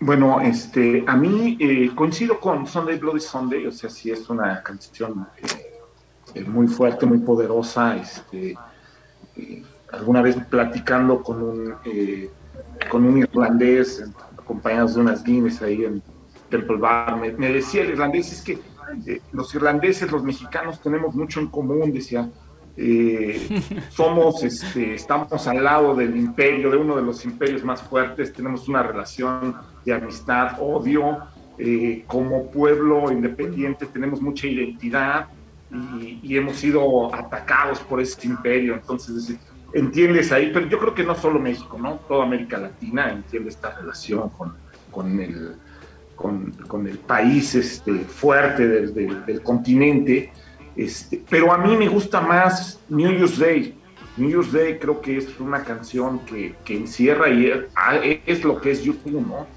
Bueno, 0.02 0.40
este, 0.40 1.04
a 1.08 1.16
mí 1.16 1.58
eh, 1.60 1.92
coincido 1.94 2.40
con 2.40 2.66
Sunday 2.66 2.98
Bloody 2.98 3.20
Sunday, 3.20 3.68
o 3.68 3.72
sea, 3.72 3.90
sí 3.90 4.12
es 4.12 4.30
una 4.30 4.64
canción 4.64 5.28
eh, 6.34 6.44
muy 6.46 6.68
fuerte, 6.68 7.06
muy 7.06 7.18
poderosa. 7.18 7.98
Este, 7.98 8.56
eh, 9.36 9.64
alguna 9.92 10.22
vez 10.22 10.38
platicando 10.50 11.22
con 11.22 11.44
un, 11.44 11.76
con 12.90 13.06
un 13.06 13.18
irlandés, 13.18 14.10
acompañados 14.38 14.96
de 14.96 15.02
unas 15.02 15.24
Guinness 15.24 15.62
ahí 15.62 15.84
en 15.84 16.02
Temple 16.50 16.78
Bar, 16.78 17.18
me, 17.18 17.32
me 17.34 17.52
decía 17.52 17.82
el 17.82 17.90
irlandés, 17.90 18.32
es 18.32 18.42
que 18.42 18.60
los 19.34 19.54
irlandeses, 19.54 20.12
los 20.12 20.24
mexicanos 20.24 20.82
tenemos 20.82 21.14
mucho 21.14 21.42
en 21.42 21.48
común, 21.48 21.92
decía, 21.92 22.30
eh, 22.82 23.62
somos, 23.90 24.42
este, 24.42 24.94
estamos 24.94 25.46
al 25.48 25.64
lado 25.64 25.94
del 25.96 26.16
imperio, 26.16 26.72
de 26.72 26.78
uno 26.78 26.96
de 26.96 27.02
los 27.02 27.26
imperios 27.26 27.62
más 27.64 27.82
fuertes, 27.82 28.32
tenemos 28.32 28.70
una 28.70 28.82
relación 28.82 29.56
de 29.86 29.94
amistad, 29.94 30.58
odio, 30.62 31.18
eh, 31.58 32.06
como 32.08 32.50
pueblo 32.50 33.12
independiente. 33.12 33.86
Tenemos 33.86 34.22
mucha 34.22 34.48
identidad 34.48 35.28
y, 36.24 36.38
hemos 36.38 36.56
sido 36.56 37.14
atacados 37.14 37.82
por 37.82 38.00
ese 38.00 38.26
imperio, 38.26 38.76
entonces 38.76 39.36
entiendes 39.74 40.32
ahí, 40.32 40.50
pero 40.54 40.68
yo 40.68 40.80
creo 40.80 40.96
que 40.96 41.04
no 41.04 41.16
solo 41.16 41.38
México, 41.38 41.78
¿no? 41.78 41.96
Toda 42.08 42.24
América 42.24 42.58
Latina 42.58 43.12
entiende 43.12 43.50
esta 43.50 43.78
relación 43.78 44.30
con, 44.30 44.56
con 44.90 45.20
el, 45.20 45.58
con, 46.16 46.52
con, 46.68 46.88
el 46.88 46.98
país 46.98 47.54
este, 47.56 48.00
fuerte 48.00 48.68
del, 48.68 49.26
del 49.26 49.44
continente 49.44 50.32
este, 50.76 51.24
pero 51.30 51.52
a 51.52 51.58
mí 51.58 51.76
me 51.76 51.88
gusta 51.88 52.22
más 52.22 52.80
New 52.90 53.12
Year's 53.12 53.38
Day. 53.38 53.76
New 54.18 54.30
Year's 54.30 54.52
Day 54.52 54.80
creo 54.80 55.02
que 55.02 55.18
es 55.18 55.40
una 55.40 55.64
canción 55.64 56.20
que, 56.26 56.56
que 56.66 56.78
encierra 56.78 57.30
y 57.30 57.52
es, 58.26 58.44
lo 58.44 58.60
que 58.60 58.72
es 58.72 58.84
YouTube, 58.84 59.26
¿no? 59.26 59.48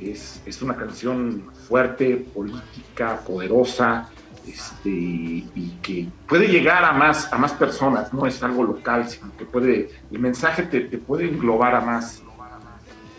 Es, 0.00 0.42
es, 0.46 0.62
una 0.62 0.76
canción 0.76 1.44
fuerte, 1.66 2.16
política, 2.16 3.20
poderosa, 3.26 4.08
este, 4.46 4.88
y 4.88 5.78
que 5.82 6.08
puede 6.28 6.48
llegar 6.48 6.84
a 6.84 6.92
más, 6.92 7.32
a 7.32 7.38
más 7.38 7.52
personas, 7.52 8.12
no 8.12 8.26
es 8.26 8.42
algo 8.42 8.62
local, 8.62 9.08
sino 9.08 9.36
que 9.36 9.44
puede, 9.44 9.90
el 10.10 10.18
mensaje 10.20 10.62
te, 10.62 10.80
te 10.82 10.98
puede 10.98 11.28
englobar 11.28 11.74
a 11.74 11.80
más, 11.80 12.22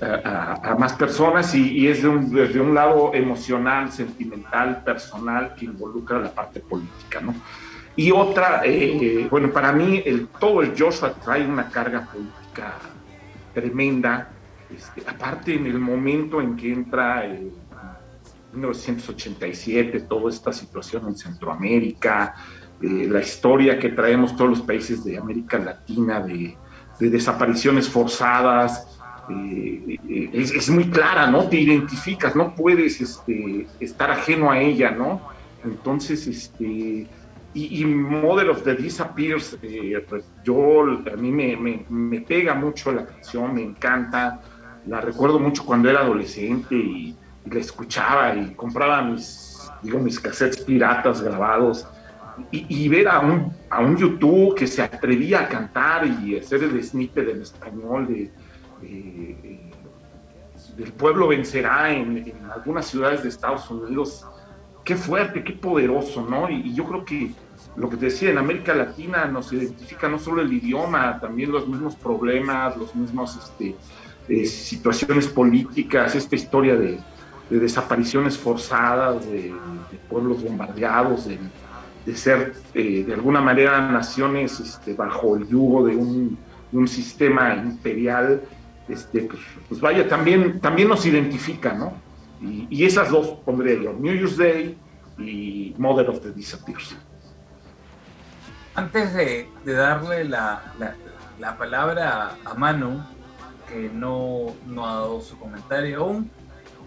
a, 0.02 0.76
más 0.78 0.94
personas 0.94 1.54
y, 1.56 1.88
es 1.88 2.04
desde 2.04 2.60
un 2.60 2.74
lado 2.74 3.14
emocional, 3.14 3.92
sentimental, 3.92 4.84
personal, 4.84 5.56
que 5.56 5.66
involucra 5.66 6.20
la 6.20 6.32
parte 6.32 6.60
política, 6.60 7.22
¿no? 7.22 7.36
Y 7.96 8.12
otra, 8.12 8.62
eh, 8.64 9.28
bueno, 9.30 9.52
para 9.52 9.74
mí 9.74 10.02
el, 10.06 10.28
todo 10.28 10.62
el 10.62 10.74
Joshua 10.78 11.14
trae 11.14 11.46
una 11.46 11.70
carga 11.70 12.06
política 12.06 12.76
tremenda, 13.54 14.30
este, 14.74 15.04
aparte 15.10 15.56
en 15.56 15.66
el 15.66 15.80
momento 15.80 16.40
en 16.40 16.56
que 16.56 16.72
entra 16.72 17.26
1987, 18.54 20.02
toda 20.02 20.30
esta 20.30 20.54
situación 20.54 21.08
en 21.08 21.18
Centroamérica, 21.18 22.36
eh, 22.82 23.08
la 23.10 23.20
historia 23.20 23.78
que 23.78 23.90
traemos 23.90 24.36
todos 24.36 24.52
los 24.52 24.62
países 24.62 25.04
de 25.04 25.18
América 25.18 25.60
Latina 25.60 26.22
de, 26.22 26.58
desapariciones 27.00 27.88
forzadas, 27.88 28.99
eh, 29.30 29.98
eh, 30.08 30.30
es, 30.34 30.70
muy 30.70 30.90
clara, 30.90 31.28
¿no? 31.28 31.48
Te 31.48 31.58
identificas, 31.58 32.36
no 32.36 32.56
puedes 32.56 33.02
este, 33.02 33.68
estar 33.80 34.12
ajeno 34.12 34.52
a 34.52 34.60
ella, 34.60 34.92
¿no? 34.92 35.22
Entonces, 35.64 36.28
este, 36.28 37.08
y, 37.54 37.86
Model 37.86 38.50
of 38.50 38.64
the 38.64 38.76
Disappears, 38.76 39.58
pues 40.08 40.26
yo, 40.44 40.84
a 40.84 41.16
mí 41.18 41.32
me, 41.32 41.86
me, 41.90 42.22
pega 42.22 42.54
mucho 42.54 42.92
la 42.92 43.06
canción, 43.06 43.56
me 43.56 43.64
encanta, 43.64 44.42
la 44.88 45.02
recuerdo 45.02 45.40
mucho 45.40 45.66
cuando 45.66 45.90
era 45.90 46.02
adolescente 46.02 46.76
y, 46.76 47.16
y 47.46 47.50
la 47.50 47.60
escuchaba 47.60 48.36
y 48.36 48.54
compraba 48.56 49.02
mis, 49.02 49.70
digo, 49.82 50.00
mis 50.00 50.20
cassettes 50.20 50.64
piratas 50.64 51.22
grabados 51.22 51.88
y, 52.52 52.88
ver 52.88 53.08
a 53.08 53.20
un, 53.20 53.54
a 53.70 53.82
un 53.82 53.98
YouTube 53.98 54.56
que 54.56 54.68
se 54.68 54.82
atrevía 54.82 55.42
a 55.42 55.50
cantar 55.50 56.06
y 56.06 56.38
hacer 56.38 56.64
el 56.64 56.84
snippet 56.84 57.30
en 57.30 57.42
español 57.42 58.08
de, 58.08 58.32
del 60.78 60.92
pueblo 60.94 61.28
vencerá 61.28 61.92
en, 61.92 62.34
algunas 62.54 62.88
ciudades 62.88 63.24
de 63.24 63.30
Estados 63.30 63.70
Unidos, 63.70 64.26
qué 64.84 64.96
fuerte, 64.96 65.44
qué 65.44 65.54
poderoso, 65.54 66.26
¿no? 66.28 66.50
Y, 66.50 66.74
yo 66.74 66.86
creo 66.86 67.06
que 67.06 67.32
lo 67.76 67.90
que 67.90 67.98
te 67.98 68.06
decía, 68.06 68.30
en 68.32 68.38
América 68.38 68.74
Latina 68.74 69.26
nos 69.26 69.52
identifica 69.54 70.08
no 70.08 70.20
solo 70.20 70.42
el 70.42 70.52
idioma, 70.52 71.20
también 71.20 71.52
los 71.52 71.68
mismos 71.68 71.96
problemas, 71.96 72.78
los 72.78 72.96
mismos 72.96 73.38
este, 73.38 73.76
eh, 74.28 74.46
situaciones 74.46 75.28
políticas, 75.28 76.16
esta 76.16 76.36
historia 76.36 76.76
de, 76.76 77.00
desapariciones 77.50 78.38
forzadas, 78.38 79.26
de, 79.26 79.54
pueblos 80.10 80.44
bombardeados, 80.44 81.26
de, 81.26 81.40
ser 82.16 82.54
eh, 82.74 83.04
de 83.06 83.14
alguna 83.14 83.40
manera 83.40 83.92
naciones 83.92 84.60
este, 84.60 84.94
bajo 84.94 85.36
el 85.36 85.48
yugo 85.48 85.86
de 85.86 85.96
un 85.96 86.88
sistema 86.88 87.56
imperial, 87.56 88.42
este, 88.90 89.22
pues, 89.22 89.42
pues, 89.68 89.82
vaya, 89.82 90.08
también, 90.08 90.60
también 90.60 90.88
nos 90.88 91.06
identifica, 91.06 91.74
¿no? 91.74 91.94
Y, 92.42 92.84
esas 92.86 93.12
dos 93.12 93.28
pondré 93.46 93.84
yo, 93.84 93.94
New 93.94 94.14
Year's 94.14 94.38
Day 94.38 94.78
y 95.18 95.76
Mother 95.78 96.10
of 96.10 96.22
the 96.22 96.32
Disappears. 96.32 96.96
Antes 98.76 99.14
de, 99.14 99.50
darle 99.66 100.24
la, 100.24 100.74
la, 101.40 101.58
palabra 101.58 102.38
a 102.46 102.54
Manu, 102.54 103.04
que 103.68 103.90
no, 103.94 104.56
no 104.66 104.88
ha 104.88 104.94
dado 104.94 105.22
su 105.22 105.38
comentario 105.38 106.00
aún, 106.00 106.32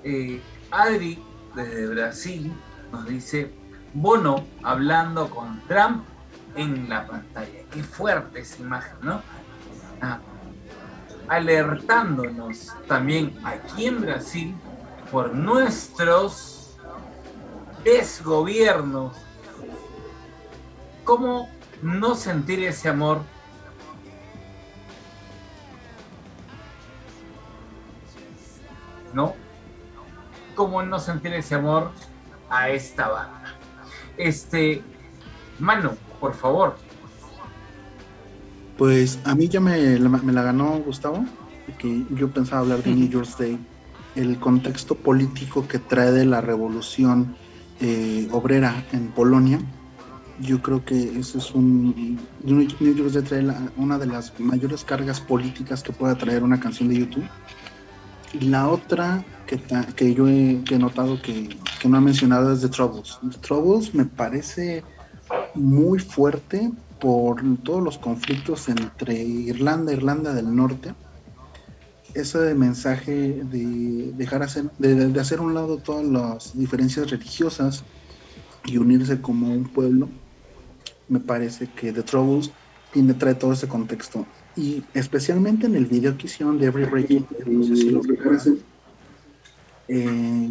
eh, 0.02 0.40
Adri, 0.70 1.22
desde 1.54 1.86
Brasil, 1.86 2.52
nos 2.90 3.06
dice, 3.06 3.52
Bono 3.92 4.46
hablando 4.62 5.28
con 5.28 5.60
Trump 5.68 6.04
en 6.56 6.88
la 6.88 7.06
pantalla. 7.06 7.60
Qué 7.70 7.82
fuerte 7.82 8.40
esa 8.40 8.62
imagen, 8.62 8.96
¿no? 9.02 9.20
Ah, 10.00 10.18
alertándonos 11.28 12.72
también 12.86 13.38
aquí 13.44 13.86
en 13.86 14.00
Brasil 14.00 14.56
por 15.10 15.34
nuestros 15.34 16.76
desgobiernos. 17.84 19.16
¿Cómo 21.04 21.48
no 21.82 22.14
sentir 22.14 22.62
ese 22.64 22.88
amor? 22.88 23.22
¿No? 29.12 29.34
¿Cómo 30.54 30.82
no 30.82 30.98
sentir 30.98 31.34
ese 31.34 31.56
amor 31.56 31.90
a 32.48 32.70
esta 32.70 33.08
banda? 33.08 33.54
Este, 34.16 34.82
Mano, 35.62 35.96
por 36.18 36.34
favor. 36.34 36.76
Pues 38.82 39.20
a 39.22 39.36
mí 39.36 39.46
ya 39.46 39.60
me, 39.60 39.96
la 40.00 40.42
ganó 40.42 40.80
Gustavo, 40.80 41.24
que 41.78 42.04
yo 42.16 42.32
pensaba 42.32 42.62
hablar 42.62 42.82
de 42.82 42.92
New 42.92 43.08
Year's 43.08 43.38
Day, 43.38 43.56
el 44.16 44.40
contexto 44.40 44.96
político 44.96 45.68
que 45.68 45.78
trae 45.78 46.10
de 46.10 46.24
la 46.24 46.40
revolución 46.40 47.36
eh, 47.80 48.26
obrera 48.32 48.84
en 48.90 49.12
Polonia. 49.12 49.60
Yo 50.40 50.60
creo 50.62 50.84
que 50.84 51.16
eso 51.16 51.38
es 51.38 51.54
un. 51.54 52.26
New 52.42 52.66
Year's 52.66 53.12
Day 53.12 53.22
trae 53.22 53.46
una 53.76 53.98
de 53.98 54.06
las 54.06 54.32
mayores 54.40 54.82
cargas 54.82 55.20
políticas 55.20 55.84
que 55.84 55.92
pueda 55.92 56.16
traer 56.16 56.42
una 56.42 56.58
canción 56.58 56.88
de 56.88 56.96
YouTube. 56.96 57.28
Y 58.32 58.46
la 58.46 58.68
otra 58.68 59.24
que, 59.46 59.60
que 59.94 60.12
yo 60.12 60.26
he, 60.26 60.60
notado 60.76 61.22
que, 61.22 61.56
no 61.88 61.98
ha 61.98 62.00
mencionado 62.00 62.52
es 62.52 62.62
The 62.62 62.68
Troubles. 62.68 63.16
The 63.30 63.38
Troubles 63.38 63.94
me 63.94 64.06
parece 64.06 64.82
muy 65.54 66.00
fuerte 66.00 66.72
por 67.02 67.42
todos 67.64 67.82
los 67.82 67.98
conflictos 67.98 68.68
entre 68.68 69.20
Irlanda 69.20 69.90
e 69.90 69.96
Irlanda 69.96 70.32
del 70.34 70.54
Norte. 70.54 70.94
Ese 72.14 72.54
mensaje 72.54 73.42
de 73.42 74.12
dejar 74.14 74.44
hacer, 74.44 74.70
de, 74.78 75.18
hacer 75.18 75.40
un 75.40 75.52
lado 75.52 75.78
todas 75.78 76.06
las 76.06 76.56
diferencias 76.56 77.10
religiosas 77.10 77.82
y 78.66 78.76
unirse 78.76 79.20
como 79.20 79.52
un 79.52 79.64
pueblo, 79.64 80.08
me 81.08 81.18
parece 81.18 81.66
que 81.66 81.92
The 81.92 82.04
Troubles 82.04 82.52
tiene, 82.92 83.14
trae 83.14 83.34
todo 83.34 83.52
ese 83.52 83.66
contexto. 83.66 84.24
Y 84.54 84.84
especialmente 84.94 85.66
en 85.66 85.74
el 85.74 85.86
video 85.86 86.16
que 86.16 86.28
hicieron 86.28 86.56
de 86.60 86.66
Every 86.66 86.84
Breaking, 86.84 87.26
no 87.46 87.64
sé 87.64 87.76
si 87.76 87.90
lo 87.90 88.00
recuerdan, 88.02 88.58
eh, 89.88 90.50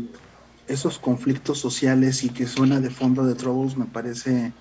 esos 0.67 0.99
conflictos 0.99 1.59
sociales 1.59 2.25
y 2.25 2.29
que 2.29 2.45
suena 2.45 2.81
de 2.81 2.89
fondo 2.89 3.23
de 3.25 3.35
Troubles 3.35 3.77
me 3.77 3.85
parece 3.85 4.51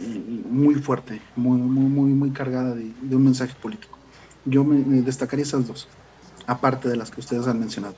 muy 0.00 0.76
fuerte, 0.76 1.20
muy, 1.34 1.58
muy, 1.58 1.84
muy, 1.84 2.10
muy 2.10 2.30
cargada 2.30 2.74
de, 2.74 3.16
un 3.16 3.24
mensaje 3.24 3.54
político. 3.60 3.98
Yo 4.44 4.64
me, 4.64 5.02
destacaría 5.02 5.44
esas 5.44 5.66
dos, 5.66 5.88
aparte 6.46 6.88
de 6.88 6.96
las 6.96 7.10
que 7.10 7.20
ustedes 7.20 7.46
han 7.46 7.58
mencionado. 7.58 7.96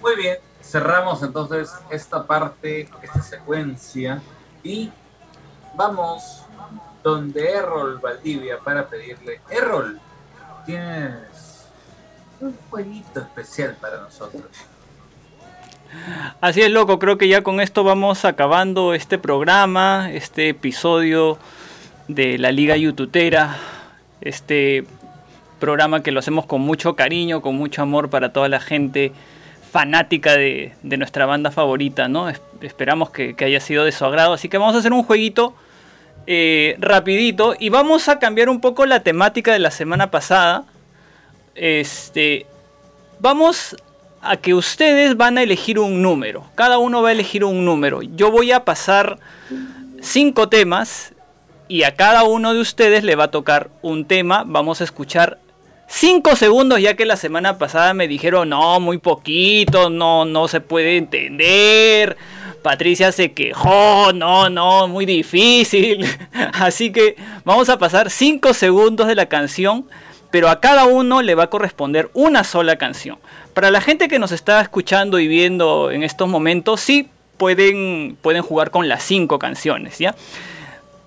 Muy 0.00 0.16
bien, 0.16 0.38
cerramos 0.62 1.22
entonces 1.22 1.70
esta 1.90 2.26
parte, 2.26 2.88
esta 3.02 3.22
secuencia 3.22 4.22
y 4.62 4.90
vamos 5.76 6.44
donde 7.02 7.50
Errol 7.50 7.98
Valdivia 7.98 8.58
para 8.58 8.88
pedirle, 8.88 9.40
Errol, 9.50 10.00
tienes 10.64 11.68
un 12.40 12.56
jueguito 12.70 13.20
especial 13.20 13.76
para 13.80 14.00
nosotros. 14.00 14.44
Así 16.40 16.62
es, 16.62 16.70
loco, 16.70 16.98
creo 16.98 17.18
que 17.18 17.28
ya 17.28 17.42
con 17.42 17.60
esto 17.60 17.84
vamos 17.84 18.24
acabando 18.24 18.94
este 18.94 19.18
programa, 19.18 20.10
este 20.12 20.50
episodio 20.50 21.38
de 22.08 22.38
la 22.38 22.52
Liga 22.52 22.76
Youtubera, 22.76 23.56
este 24.20 24.84
programa 25.58 26.02
que 26.02 26.12
lo 26.12 26.20
hacemos 26.20 26.46
con 26.46 26.60
mucho 26.60 26.94
cariño, 26.96 27.40
con 27.40 27.56
mucho 27.56 27.82
amor 27.82 28.10
para 28.10 28.32
toda 28.32 28.48
la 28.48 28.60
gente 28.60 29.12
fanática 29.70 30.36
de, 30.36 30.72
nuestra 30.82 31.26
banda 31.26 31.50
favorita, 31.50 32.08
¿no? 32.08 32.28
esperamos 32.60 33.10
que, 33.10 33.34
haya 33.38 33.60
sido 33.60 33.84
de 33.84 33.92
su 33.92 34.04
agrado, 34.04 34.32
así 34.32 34.48
que 34.48 34.58
vamos 34.58 34.74
a 34.74 34.78
hacer 34.78 34.92
un 34.92 35.02
jueguito 35.02 35.54
eh, 36.26 36.76
rapidito 36.78 37.54
y 37.58 37.68
vamos 37.68 38.08
a 38.08 38.18
cambiar 38.18 38.48
un 38.48 38.60
poco 38.60 38.86
la 38.86 39.00
temática 39.00 39.52
de 39.52 39.58
la 39.60 39.70
semana 39.70 40.10
pasada. 40.10 40.64
Este, 41.54 42.46
vamos 43.20 43.76
a 44.30 44.36
que 44.36 44.54
ustedes 44.54 45.16
van 45.16 45.38
a 45.38 45.42
elegir 45.42 45.78
un 45.78 46.02
número. 46.02 46.44
Cada 46.54 46.78
uno 46.78 47.02
va 47.02 47.10
a 47.10 47.12
elegir 47.12 47.44
un 47.44 47.64
número. 47.64 48.02
Yo 48.02 48.30
voy 48.30 48.52
a 48.52 48.64
pasar 48.64 49.18
cinco 50.00 50.48
temas 50.48 51.12
y 51.68 51.82
a 51.82 51.94
cada 51.94 52.24
uno 52.24 52.54
de 52.54 52.60
ustedes 52.60 53.04
le 53.04 53.16
va 53.16 53.24
a 53.24 53.30
tocar 53.30 53.70
un 53.82 54.04
tema. 54.04 54.44
Vamos 54.46 54.80
a 54.80 54.84
escuchar 54.84 55.38
cinco 55.88 56.36
segundos 56.36 56.80
ya 56.80 56.94
que 56.94 57.06
la 57.06 57.16
semana 57.16 57.58
pasada 57.58 57.94
me 57.94 58.08
dijeron 58.08 58.48
no, 58.48 58.80
muy 58.80 58.98
poquito, 58.98 59.90
no, 59.90 60.24
no 60.24 60.48
se 60.48 60.60
puede 60.60 60.96
entender. 60.96 62.16
Patricia 62.62 63.12
se 63.12 63.32
quejó, 63.32 64.12
no, 64.12 64.50
no, 64.50 64.88
muy 64.88 65.06
difícil. 65.06 66.04
Así 66.52 66.90
que 66.90 67.16
vamos 67.44 67.68
a 67.68 67.78
pasar 67.78 68.10
5 68.10 68.54
segundos 68.54 69.06
de 69.06 69.14
la 69.14 69.26
canción, 69.26 69.86
pero 70.32 70.48
a 70.48 70.60
cada 70.60 70.84
uno 70.84 71.22
le 71.22 71.36
va 71.36 71.44
a 71.44 71.50
corresponder 71.50 72.10
una 72.12 72.42
sola 72.42 72.76
canción. 72.76 73.18
Para 73.56 73.70
la 73.70 73.80
gente 73.80 74.08
que 74.08 74.18
nos 74.18 74.32
está 74.32 74.60
escuchando 74.60 75.18
y 75.18 75.26
viendo 75.28 75.90
en 75.90 76.02
estos 76.02 76.28
momentos, 76.28 76.78
sí 76.78 77.08
pueden, 77.38 78.18
pueden 78.20 78.42
jugar 78.42 78.70
con 78.70 78.86
las 78.86 79.02
5 79.04 79.38
canciones, 79.38 79.98
¿ya? 79.98 80.14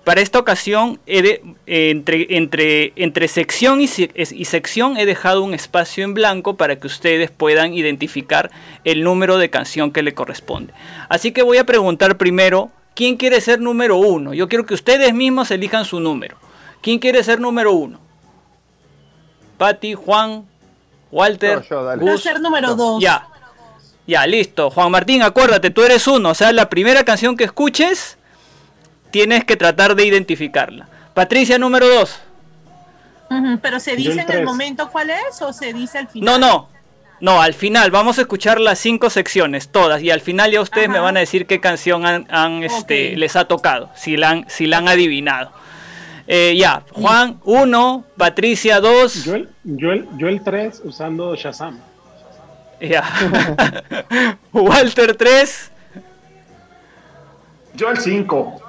Para 0.02 0.20
esta 0.20 0.40
ocasión, 0.40 0.98
entre, 1.06 2.26
entre, 2.36 2.92
entre 2.96 3.28
sección 3.28 3.80
y, 3.80 3.86
sección 3.86 4.96
he 4.96 5.06
dejado 5.06 5.44
un 5.44 5.54
espacio 5.54 6.02
en 6.02 6.12
blanco 6.12 6.56
para 6.56 6.74
que 6.80 6.88
ustedes 6.88 7.30
puedan 7.30 7.72
identificar 7.72 8.50
el 8.82 9.04
número 9.04 9.38
de 9.38 9.48
canción 9.48 9.92
que 9.92 10.02
le 10.02 10.14
corresponde. 10.14 10.72
Así 11.08 11.30
que 11.30 11.44
voy 11.44 11.58
a 11.58 11.64
preguntar 11.66 12.18
primero, 12.18 12.72
¿quién 12.96 13.16
quiere 13.16 13.40
ser 13.40 13.60
número 13.60 13.96
uno? 13.96 14.34
Yo 14.34 14.48
quiero 14.48 14.66
que 14.66 14.74
ustedes 14.74 15.14
mismos 15.14 15.52
elijan 15.52 15.84
su 15.84 16.00
número. 16.00 16.36
¿Quién 16.82 16.98
quiere 16.98 17.22
ser 17.22 17.38
número 17.38 17.72
uno? 17.74 18.00
Patti, 19.56 19.94
Juan, 19.94 20.49
Walter. 21.10 21.62
Yo, 21.68 21.94
yo, 21.94 22.00
Gus. 22.00 22.22
ser 22.22 22.40
número 22.40 22.74
dos. 22.74 23.02
Ya. 23.02 23.26
Ya, 24.06 24.26
listo. 24.26 24.70
Juan 24.70 24.90
Martín, 24.90 25.22
acuérdate, 25.22 25.70
tú 25.70 25.82
eres 25.82 26.06
uno. 26.06 26.30
O 26.30 26.34
sea, 26.34 26.52
la 26.52 26.68
primera 26.68 27.04
canción 27.04 27.36
que 27.36 27.44
escuches, 27.44 28.18
tienes 29.10 29.44
que 29.44 29.56
tratar 29.56 29.94
de 29.94 30.04
identificarla. 30.04 30.88
Patricia, 31.14 31.58
número 31.58 31.88
dos. 31.88 32.18
Pero 33.62 33.78
se 33.78 33.94
dice 33.94 34.20
en 34.22 34.32
el 34.32 34.44
momento 34.44 34.90
cuál 34.90 35.10
es 35.10 35.40
o 35.42 35.52
se 35.52 35.72
dice 35.72 35.98
al 35.98 36.08
final. 36.08 36.40
No, 36.40 36.46
no. 36.46 36.68
No, 37.20 37.42
al 37.42 37.52
final 37.52 37.90
vamos 37.90 38.18
a 38.18 38.22
escuchar 38.22 38.58
las 38.58 38.78
cinco 38.78 39.10
secciones, 39.10 39.68
todas, 39.68 40.02
y 40.02 40.10
al 40.10 40.22
final 40.22 40.50
ya 40.50 40.62
ustedes 40.62 40.88
Ajá. 40.88 40.94
me 40.94 41.00
van 41.00 41.18
a 41.18 41.20
decir 41.20 41.46
qué 41.46 41.60
canción 41.60 42.06
han, 42.06 42.26
han, 42.30 42.64
este, 42.64 43.14
les 43.16 43.36
ha 43.36 43.44
tocado, 43.44 43.90
si 43.94 44.16
la 44.16 44.30
han, 44.30 44.46
si 44.48 44.66
la 44.66 44.78
han 44.78 44.88
adivinado. 44.88 45.52
Eh, 46.32 46.54
ya, 46.56 46.84
Juan 46.92 47.40
1, 47.42 48.04
Patricia 48.16 48.78
2. 48.78 49.24
Yo 49.24 49.34
el, 49.34 49.48
yo 49.64 49.90
el, 49.90 50.06
yo 50.16 50.28
el 50.28 50.44
3 50.44 50.82
usando 50.84 51.34
Shazam. 51.34 51.80
Ya. 52.80 53.02
Walter 54.52 55.16
3. 55.16 55.70
Yo 57.74 57.90
el 57.90 57.96
5. 57.96 58.62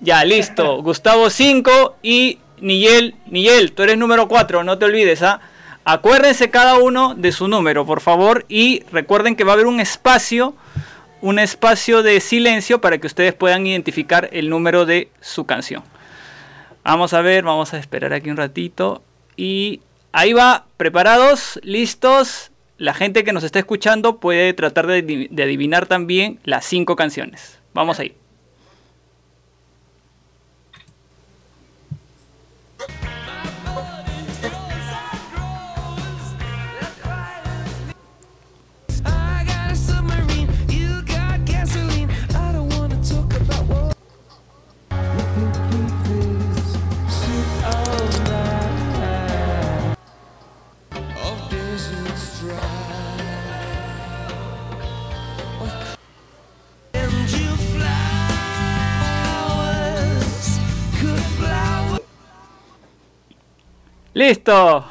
Ya, 0.00 0.24
listo. 0.24 0.82
Gustavo 0.82 1.30
5 1.30 1.98
y 2.02 2.40
Nigel, 2.60 3.14
Nigel, 3.26 3.70
tú 3.70 3.84
eres 3.84 3.96
número 3.96 4.26
4, 4.26 4.64
no 4.64 4.76
te 4.76 4.86
olvides, 4.86 5.22
¿ah? 5.22 5.38
Acuérdense 5.84 6.50
cada 6.50 6.78
uno 6.78 7.14
de 7.14 7.30
su 7.30 7.46
número, 7.46 7.86
por 7.86 8.00
favor, 8.00 8.44
y 8.48 8.82
recuerden 8.90 9.36
que 9.36 9.44
va 9.44 9.52
a 9.52 9.54
haber 9.54 9.66
un 9.66 9.78
espacio, 9.78 10.56
un 11.20 11.38
espacio 11.38 12.02
de 12.02 12.18
silencio 12.20 12.80
para 12.80 12.98
que 12.98 13.06
ustedes 13.06 13.32
puedan 13.32 13.64
identificar 13.64 14.28
el 14.32 14.50
número 14.50 14.86
de 14.86 15.08
su 15.20 15.46
canción. 15.46 15.84
Vamos 16.92 17.14
a 17.14 17.20
ver, 17.22 17.44
vamos 17.44 17.72
a 17.72 17.78
esperar 17.78 18.12
aquí 18.12 18.30
un 18.30 18.36
ratito 18.36 19.00
y 19.36 19.80
ahí 20.10 20.32
va, 20.32 20.66
preparados, 20.76 21.60
listos. 21.62 22.50
La 22.78 22.94
gente 22.94 23.22
que 23.22 23.32
nos 23.32 23.44
está 23.44 23.60
escuchando 23.60 24.18
puede 24.18 24.52
tratar 24.54 24.88
de, 24.88 25.06
adi- 25.06 25.28
de 25.30 25.42
adivinar 25.44 25.86
también 25.86 26.40
las 26.42 26.64
cinco 26.64 26.96
canciones. 26.96 27.60
Vamos 27.74 28.00
ahí. 28.00 28.16
Listo. 64.20 64.84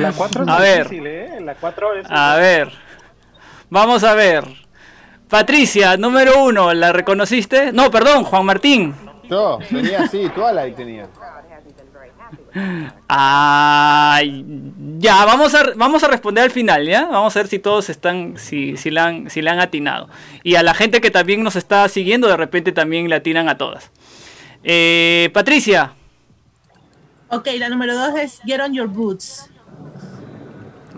La 0.00 0.12
4 0.12 0.42
es 0.42 0.48
A 0.48 0.58
ver. 0.58 0.82
difícil, 0.84 1.06
¿eh? 1.06 1.40
La 1.42 1.54
4 1.56 1.94
es. 1.96 2.06
A 2.08 2.36
ver. 2.36 2.72
Vamos 3.68 4.02
a 4.02 4.14
ver. 4.14 4.44
Patricia, 5.28 5.98
número 5.98 6.42
uno, 6.42 6.72
¿la 6.72 6.90
reconociste? 6.90 7.70
No, 7.70 7.90
perdón, 7.90 8.24
Juan 8.24 8.46
Martín. 8.46 8.94
Yo 9.28 9.58
tenía 9.68 10.04
así, 10.04 10.26
Twilight 10.34 10.74
tenía. 10.76 11.06
Ay, 13.08 14.42
ya, 14.96 15.26
vamos 15.26 15.54
a, 15.54 15.64
vamos 15.76 16.02
a 16.02 16.08
responder 16.08 16.44
al 16.44 16.50
final, 16.50 16.86
¿ya? 16.86 17.04
Vamos 17.04 17.36
a 17.36 17.40
ver 17.40 17.48
si 17.48 17.58
todos 17.58 17.90
están, 17.90 18.38
si, 18.38 18.78
si, 18.78 18.90
la 18.90 19.04
han, 19.04 19.28
si 19.28 19.42
la 19.42 19.52
han 19.52 19.60
atinado. 19.60 20.08
Y 20.42 20.54
a 20.54 20.62
la 20.62 20.72
gente 20.72 21.02
que 21.02 21.10
también 21.10 21.42
nos 21.42 21.56
está 21.56 21.86
siguiendo, 21.90 22.26
de 22.26 22.38
repente 22.38 22.72
también 22.72 23.10
le 23.10 23.16
atinan 23.16 23.50
a 23.50 23.58
todas. 23.58 23.90
Eh, 24.64 25.28
Patricia, 25.34 25.92
Ok, 27.30 27.46
la 27.58 27.68
número 27.68 27.94
dos 27.94 28.18
es 28.18 28.40
Get 28.44 28.60
on 28.60 28.72
Your 28.72 28.88
Boots. 28.88 29.50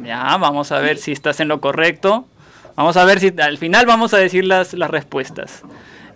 ya, 0.02 0.36
vamos 0.36 0.70
a 0.70 0.78
ver 0.78 0.96
si 0.96 1.12
estás 1.12 1.40
en 1.40 1.48
lo 1.48 1.60
correcto. 1.60 2.26
Vamos 2.76 2.96
a 2.96 3.04
ver 3.04 3.18
si 3.20 3.34
al 3.40 3.58
final 3.58 3.84
vamos 3.84 4.14
a 4.14 4.18
decir 4.18 4.44
las, 4.44 4.72
las 4.74 4.90
respuestas. 4.90 5.62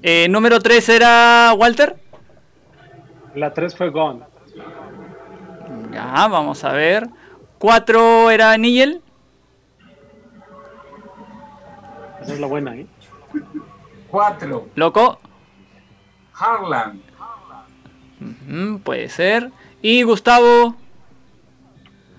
Eh, 0.02 0.28
número 0.28 0.60
3 0.60 0.88
era 0.90 1.52
Walter. 1.56 1.96
La 3.34 3.52
3 3.52 3.76
fue 3.76 3.90
Gone. 3.90 4.20
Ya, 5.92 6.28
vamos 6.28 6.62
a 6.62 6.72
ver. 6.72 7.08
4 7.58 8.30
era 8.30 8.56
Nigel. 8.56 9.02
Esa 12.22 12.34
es 12.34 12.40
la 12.40 12.46
buena, 12.46 12.76
¿eh? 12.76 12.86
4. 14.10 14.68
Loco. 14.76 15.18
Harlan. 16.34 17.02
Puede 18.84 19.08
ser. 19.08 19.50
Y 19.84 20.02
Gustavo. 20.02 20.76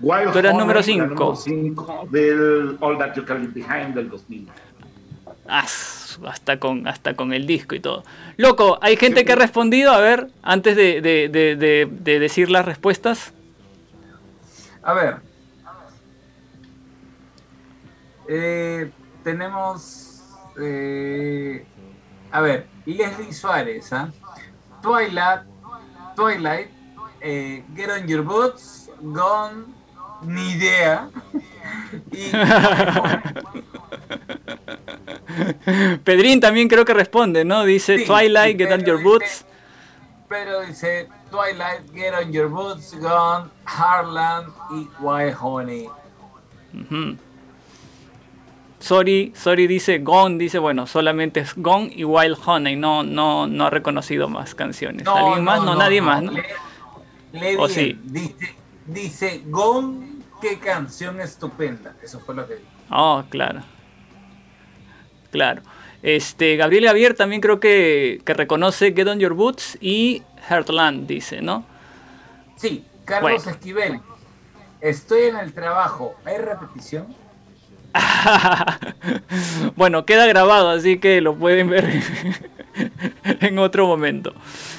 Wild 0.00 0.32
Tú 0.32 0.38
eras 0.38 0.54
número 0.54 0.78
la 0.78 0.82
cinco. 0.84 1.06
número 1.06 1.34
cinco 1.34 2.06
del 2.12 2.76
All 2.80 2.96
That 2.96 3.14
You 3.16 3.24
Can 3.24 3.38
Leave 3.40 3.54
Behind 3.54 3.92
del 3.92 4.08
2000. 4.08 4.48
Ah, 5.48 5.66
hasta 6.28 6.60
con, 6.60 6.86
hasta 6.86 7.14
con 7.14 7.32
el 7.32 7.44
disco 7.44 7.74
y 7.74 7.80
todo. 7.80 8.04
Loco, 8.36 8.78
hay 8.82 8.96
gente 8.96 9.24
que 9.24 9.32
ha 9.32 9.36
respondido. 9.36 9.90
A 9.90 9.98
ver, 9.98 10.28
antes 10.44 10.76
de, 10.76 11.00
de- 11.00 11.28
de- 11.28 11.56
de- 11.56 11.88
de 11.90 12.18
decir 12.20 12.52
las 12.52 12.64
respuestas. 12.64 13.32
A 14.84 14.92
ver. 14.94 15.16
Eh, 18.28 18.92
tenemos. 19.24 20.22
eh, 20.60 21.66
a 22.30 22.40
ver, 22.40 22.68
Leslie 22.84 23.32
Suárez, 23.32 23.92
¿ah? 23.92 24.08
Twilight, 24.82 25.40
Twilight, 26.14 26.68
eh, 27.26 27.64
Get 27.74 27.90
on 27.90 28.06
Your 28.06 28.22
Boots, 28.22 28.88
Gone, 29.02 29.64
ni 30.22 30.52
idea. 30.52 31.10
Y, 32.12 32.30
Pedrín 36.04 36.40
también 36.40 36.68
creo 36.68 36.84
que 36.84 36.94
responde, 36.94 37.44
¿no? 37.44 37.64
Dice 37.64 37.98
Sí, 37.98 38.04
Twilight, 38.04 38.56
Get 38.56 38.72
on 38.72 38.84
Your 38.84 39.02
Boots. 39.02 39.44
pero 40.28 40.60
dice 40.62 41.08
Twilight, 41.30 41.92
Get 41.92 42.14
on 42.14 42.32
Your 42.32 42.48
Boots, 42.48 42.94
Gone, 43.00 43.50
Harlan 43.64 44.46
y 44.70 44.88
Wild 45.00 45.36
Honey. 45.40 45.88
Sorry, 48.78 49.32
sorry 49.34 49.66
dice 49.66 49.98
Gone, 49.98 50.38
dice 50.38 50.60
bueno, 50.60 50.86
solamente 50.86 51.40
es 51.40 51.54
Gone 51.56 51.90
y 51.92 52.04
Wild 52.04 52.38
Honey, 52.44 52.76
no, 52.76 53.02
no, 53.02 53.48
no 53.48 53.66
ha 53.66 53.70
reconocido 53.70 54.28
más 54.28 54.54
canciones. 54.54 55.08
¿Alguien 55.08 55.42
más? 55.42 55.64
No, 55.64 55.74
nadie 55.74 56.00
más, 56.00 56.22
¿no? 57.32 57.40
Lee, 57.40 57.56
lee 57.56 57.56
¿O 57.56 57.66
bien. 57.66 57.68
sí? 57.68 58.00
Dice, 58.04 58.54
dice 58.86 59.42
Gone, 59.46 60.22
qué 60.40 60.58
canción 60.58 61.20
estupenda. 61.20 61.96
Eso 62.02 62.20
fue 62.20 62.34
lo 62.34 62.46
que 62.46 62.56
dijo. 62.56 62.68
Oh, 62.90 63.24
claro. 63.28 63.62
Claro. 65.30 65.62
Este, 66.02 66.56
Gabriel 66.56 66.86
Javier 66.86 67.14
también 67.14 67.40
creo 67.40 67.58
que, 67.60 68.20
que 68.24 68.34
reconoce 68.34 68.92
Get 68.94 69.08
on 69.08 69.18
Your 69.18 69.34
Boots 69.34 69.76
y 69.80 70.22
Heartland, 70.48 71.06
dice, 71.06 71.42
¿no? 71.42 71.66
Sí, 72.56 72.86
Carlos 73.04 73.44
Bueno. 73.44 73.50
Esquivel. 73.50 74.00
Estoy 74.80 75.22
en 75.24 75.36
el 75.36 75.52
trabajo. 75.52 76.20
¿Hay 76.24 76.38
repetición? 76.38 77.16
bueno, 79.76 80.04
queda 80.04 80.26
grabado, 80.26 80.70
así 80.70 80.98
que 80.98 81.20
lo 81.20 81.34
pueden 81.36 81.70
ver 81.70 82.02
en 83.24 83.58
otro 83.58 83.86
momento. 83.86 84.34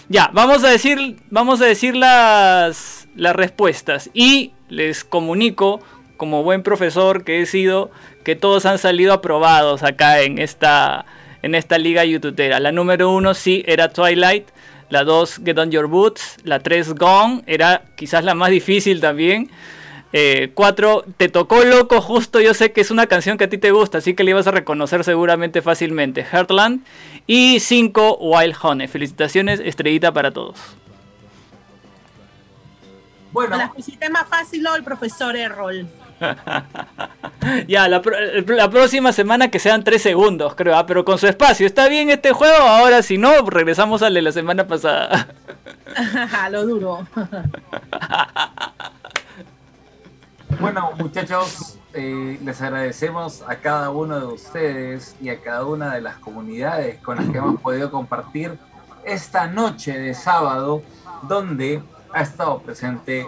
Ya, 0.10 0.30
vamos 0.34 0.64
a 0.64 0.70
decir, 0.70 1.18
vamos 1.30 1.60
a 1.62 1.66
decir 1.66 1.96
las, 1.96 3.10
las 3.16 3.36
respuestas. 3.36 4.10
Y 4.14 4.54
les 4.70 5.04
comunico, 5.04 5.82
como 6.16 6.44
buen 6.44 6.64
profesor 6.64 7.26
que 7.26 7.42
he 7.42 7.46
sido, 7.46 7.92
que 8.24 8.36
todos 8.36 8.66
han 8.66 8.80
salido 8.80 9.12
aprobados 9.12 9.84
acá 9.84 10.22
en 10.22 10.40
esta, 10.40 11.06
en 11.42 11.56
esta 11.56 11.78
liga 11.78 12.06
youtubera. 12.06 12.62
La 12.62 12.72
número 12.72 13.12
uno 13.12 13.34
sí 13.34 13.64
era 13.68 13.90
Twilight. 13.90 14.48
La 14.90 15.04
2, 15.04 15.42
Get 15.44 15.58
On 15.58 15.72
Your 15.72 15.88
Boots. 15.88 16.38
La 16.46 16.60
3, 16.60 16.96
Gone. 16.96 17.44
Era 17.46 17.84
quizás 17.98 18.24
la 18.24 18.34
más 18.34 18.50
difícil 18.50 19.02
también. 19.02 19.52
4, 20.12 21.06
Te 21.18 21.30
tocó 21.30 21.64
loco, 21.64 22.02
justo 22.02 22.40
yo 22.40 22.54
sé 22.54 22.72
que 22.72 22.82
es 22.82 22.92
una 22.92 23.08
canción 23.08 23.38
que 23.38 23.46
a 23.46 23.50
ti 23.50 23.58
te 23.58 23.72
gusta, 23.72 24.00
así 24.00 24.14
que 24.14 24.24
la 24.24 24.32
ibas 24.32 24.48
a 24.48 24.52
reconocer 24.52 25.04
seguramente 25.04 25.62
fácilmente. 25.62 26.24
Heartland. 26.24 26.84
Y 27.26 27.60
5, 27.60 28.18
Wild 28.20 28.56
Honey. 28.62 28.88
Felicitaciones, 28.88 29.60
estrellita 29.60 30.12
para 30.12 30.32
todos. 30.32 30.58
Bueno, 33.32 33.58
La 33.58 33.72
pusiste 33.72 34.10
más 34.10 34.28
fácil 34.28 34.66
o 34.66 34.76
el 34.76 34.84
profesor 34.84 35.36
Errol. 35.36 35.88
ya, 37.68 37.88
la, 37.88 38.02
próxima 38.02 39.12
semana 39.12 39.52
que 39.52 39.60
sean 39.60 39.84
3 39.84 40.02
segundos, 40.02 40.56
creo, 40.56 40.76
ah, 40.76 40.86
pero 40.86 41.06
con 41.06 41.18
su 41.18 41.28
espacio. 41.28 41.68
¿Está 41.68 41.88
bien 41.88 42.10
este 42.10 42.32
juego? 42.32 42.56
Ahora, 42.56 43.04
si 43.04 43.18
no, 43.18 43.48
regresamos 43.48 44.02
al 44.02 44.14
de 44.14 44.22
la 44.22 44.32
semana 44.32 44.68
pasada. 44.68 45.28
Lo 46.52 46.66
duro. 46.66 47.08
Bueno, 50.60 50.92
muchachos, 50.98 51.78
eh, 51.94 52.40
les 52.44 52.62
agradecemos 52.62 53.44
a 53.48 53.58
cada 53.58 53.92
uno 53.92 54.20
de 54.20 54.26
ustedes 54.26 55.16
y 55.22 55.30
a 55.30 55.40
cada 55.40 55.64
una 55.66 55.94
de 55.94 56.02
las 56.02 56.18
comunidades 56.18 57.00
con 57.02 57.18
las 57.18 57.30
que 57.30 57.38
hemos 57.38 57.62
podido 57.62 57.92
compartir 57.92 58.58
esta 59.06 59.46
noche 59.46 59.98
de 60.00 60.16
sábado, 60.16 60.82
donde 61.22 61.84
ha 62.12 62.22
estado 62.22 62.60
presente 62.60 63.28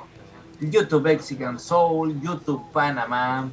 YouTube 0.60 1.04
Mexican 1.04 1.60
Soul, 1.60 2.20
YouTube 2.20 2.64
Panamá, 2.72 3.48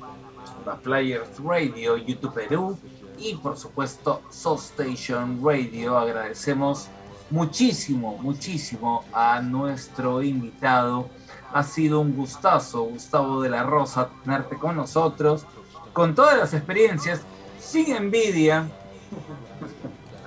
The 0.64 0.82
Flyers 0.82 1.38
Radio, 1.44 1.98
YouTube 1.98 2.32
Perú 2.32 2.78
y 3.18 3.34
por 3.34 3.58
supuesto 3.58 4.22
Soul 4.30 4.58
Station 4.58 5.38
Radio. 5.44 5.98
Agradecemos 5.98 6.88
muchísimo, 7.30 8.16
muchísimo 8.16 9.04
a 9.12 9.42
nuestro 9.42 10.22
invitado. 10.22 11.10
Ha 11.52 11.62
sido 11.62 12.00
un 12.00 12.14
gustazo, 12.14 12.82
Gustavo 12.84 13.40
de 13.42 13.48
la 13.50 13.62
Rosa, 13.62 14.08
tenerte 14.24 14.56
con 14.56 14.76
nosotros, 14.76 15.46
con 15.92 16.14
todas 16.14 16.36
las 16.38 16.52
experiencias, 16.54 17.22
sin 17.58 17.94
envidia. 17.94 18.66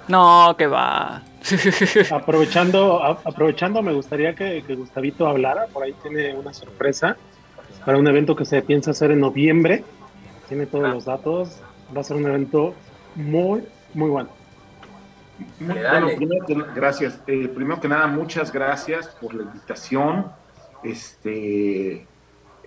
No, 0.07 0.55
que 0.57 0.65
va. 0.67 1.21
Aprovechando, 2.11 3.03
a- 3.03 3.19
aprovechando, 3.23 3.81
me 3.81 3.93
gustaría 3.93 4.33
que, 4.33 4.63
que 4.65 4.75
Gustavito 4.75 5.27
hablara. 5.27 5.67
Por 5.67 5.83
ahí 5.83 5.93
tiene 6.01 6.33
una 6.35 6.53
sorpresa 6.53 7.15
para 7.85 7.97
un 7.97 8.07
evento 8.07 8.35
que 8.35 8.45
se 8.45 8.61
piensa 8.61 8.91
hacer 8.91 9.11
en 9.11 9.19
noviembre. 9.19 9.83
Tiene 10.47 10.65
todos 10.65 10.89
los 10.89 11.05
datos. 11.05 11.57
Va 11.95 12.01
a 12.01 12.03
ser 12.03 12.17
un 12.17 12.25
evento 12.25 12.73
muy, 13.15 13.63
muy 13.93 14.09
bueno. 14.09 14.29
Muy- 15.59 15.75
bueno, 15.79 16.07
primero 16.17 16.45
que, 16.45 16.55
gracias. 16.75 17.19
Eh, 17.27 17.47
primero 17.47 17.79
que 17.79 17.87
nada, 17.87 18.07
muchas 18.07 18.51
gracias 18.51 19.07
por 19.21 19.33
la 19.35 19.43
invitación. 19.43 20.25
Este, 20.83 22.07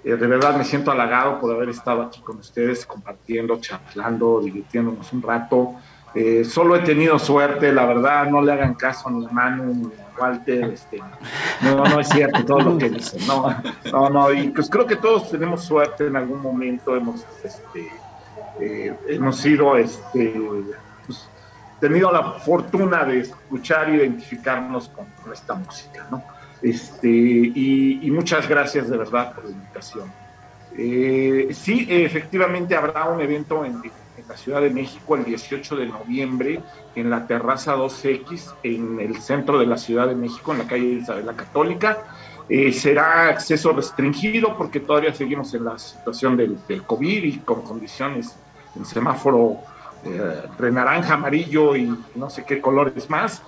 eh, 0.04 0.16
de 0.16 0.26
verdad 0.26 0.56
me 0.56 0.64
siento 0.64 0.90
halagado 0.90 1.38
por 1.38 1.54
haber 1.54 1.68
estado 1.68 2.02
aquí 2.02 2.20
con 2.20 2.38
ustedes, 2.38 2.84
compartiendo, 2.84 3.60
charlando, 3.60 4.40
divirtiéndonos 4.40 5.12
un 5.12 5.22
rato. 5.22 5.74
Eh, 6.14 6.44
solo 6.44 6.76
he 6.76 6.80
tenido 6.80 7.18
suerte, 7.18 7.72
la 7.72 7.86
verdad, 7.86 8.26
no 8.26 8.42
le 8.42 8.52
hagan 8.52 8.74
caso 8.74 9.08
a 9.08 9.12
mi 9.12 9.24
hermano, 9.24 9.64
ni 9.64 9.88
Walter. 10.18 10.64
Este, 10.64 11.00
no, 11.62 11.84
no 11.84 12.00
es 12.00 12.08
cierto 12.08 12.44
todo 12.44 12.60
lo 12.60 12.78
que 12.78 12.90
dicen. 12.90 13.26
No, 13.26 13.54
no, 13.90 14.10
no. 14.10 14.32
Y 14.32 14.48
pues 14.48 14.68
creo 14.68 14.86
que 14.86 14.96
todos 14.96 15.30
tenemos 15.30 15.64
suerte 15.64 16.08
en 16.08 16.16
algún 16.16 16.42
momento. 16.42 16.94
Hemos, 16.96 17.24
este, 17.42 17.88
eh, 18.60 18.94
hemos 19.08 19.36
sido, 19.38 19.76
este, 19.76 20.34
pues, 21.06 21.28
tenido 21.80 22.12
la 22.12 22.32
fortuna 22.40 23.04
de 23.04 23.20
escuchar 23.20 23.88
e 23.88 23.96
identificarnos 23.96 24.90
con 24.90 25.06
esta 25.32 25.54
música, 25.54 26.06
¿no? 26.10 26.22
Este, 26.62 27.08
y, 27.08 28.00
y 28.02 28.10
muchas 28.10 28.48
gracias 28.48 28.88
de 28.88 28.96
verdad 28.96 29.34
por 29.34 29.44
la 29.44 29.50
invitación. 29.50 30.12
Eh, 30.78 31.48
sí, 31.52 31.86
efectivamente 31.88 32.74
habrá 32.74 33.04
un 33.10 33.20
evento 33.20 33.64
en, 33.64 33.74
en 33.74 34.28
la 34.28 34.36
Ciudad 34.36 34.62
de 34.62 34.70
México 34.70 35.16
el 35.16 35.24
18 35.24 35.76
de 35.76 35.86
noviembre 35.86 36.60
en 36.94 37.10
la 37.10 37.26
Terraza 37.26 37.76
2X 37.76 38.54
en 38.62 39.00
el 39.00 39.20
centro 39.20 39.58
de 39.58 39.66
la 39.66 39.76
Ciudad 39.76 40.06
de 40.06 40.14
México, 40.14 40.52
en 40.52 40.58
la 40.58 40.66
calle 40.66 40.84
Isabel 40.84 41.26
la 41.26 41.34
Católica. 41.34 41.98
Eh, 42.48 42.72
será 42.72 43.28
acceso 43.28 43.72
restringido 43.72 44.56
porque 44.56 44.80
todavía 44.80 45.14
seguimos 45.14 45.54
en 45.54 45.64
la 45.64 45.78
situación 45.78 46.36
del, 46.36 46.58
del 46.66 46.82
COVID 46.82 47.24
y 47.24 47.38
con 47.38 47.62
condiciones 47.62 48.36
en 48.76 48.84
semáforo 48.84 49.58
eh, 50.04 50.42
de 50.58 50.70
naranja, 50.72 51.14
amarillo 51.14 51.76
y 51.76 51.96
no 52.16 52.28
sé 52.28 52.44
qué 52.44 52.60
colores 52.60 53.08
más, 53.08 53.42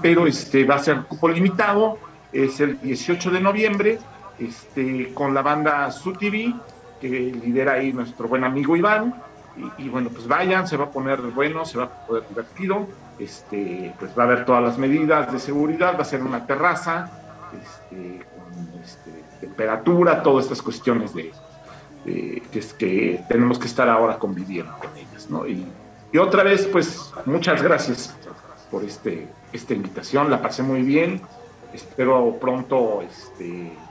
pero 0.00 0.26
este 0.26 0.64
va 0.64 0.76
a 0.76 0.78
ser 0.78 1.02
cupo 1.02 1.28
limitado, 1.28 1.98
es 2.32 2.60
el 2.60 2.80
18 2.80 3.30
de 3.30 3.40
noviembre, 3.40 3.98
este, 4.38 5.12
con 5.14 5.34
la 5.34 5.42
banda 5.42 5.90
Su 5.90 6.12
TV, 6.12 6.54
que 7.00 7.08
lidera 7.08 7.72
ahí 7.74 7.92
nuestro 7.92 8.28
buen 8.28 8.44
amigo 8.44 8.76
Iván, 8.76 9.14
y, 9.56 9.84
y 9.84 9.88
bueno, 9.88 10.10
pues 10.10 10.26
vayan, 10.28 10.66
se 10.68 10.76
va 10.76 10.84
a 10.84 10.90
poner 10.90 11.20
bueno, 11.20 11.64
se 11.64 11.78
va 11.78 11.84
a 11.84 12.06
poder 12.06 12.28
divertido, 12.28 12.86
este, 13.18 13.92
pues 13.98 14.12
va 14.16 14.22
a 14.24 14.26
haber 14.26 14.44
todas 14.44 14.62
las 14.62 14.78
medidas 14.78 15.32
de 15.32 15.38
seguridad, 15.38 15.96
va 15.96 16.02
a 16.02 16.04
ser 16.04 16.22
una 16.22 16.46
terraza, 16.46 17.10
este, 17.60 18.24
con 18.36 18.80
este, 18.82 19.10
temperatura, 19.40 20.22
todas 20.22 20.44
estas 20.44 20.62
cuestiones 20.62 21.14
de, 21.14 21.32
de- 22.04 22.42
que, 22.52 22.58
es 22.58 22.72
que 22.74 23.24
tenemos 23.28 23.58
que 23.58 23.66
estar 23.66 23.88
ahora 23.88 24.18
conviviendo 24.18 24.72
con 24.78 24.96
ellas, 24.96 25.28
¿no? 25.30 25.46
Y, 25.46 25.66
y 26.12 26.18
otra 26.18 26.42
vez, 26.42 26.66
pues, 26.66 27.12
muchas 27.26 27.62
gracias 27.62 28.14
por 28.70 28.84
este, 28.84 29.26
esta 29.52 29.74
invitación, 29.74 30.30
la 30.30 30.40
pasé 30.40 30.62
muy 30.62 30.82
bien, 30.82 31.20
espero 31.72 32.38
pronto 32.38 33.02
este, 33.02 33.90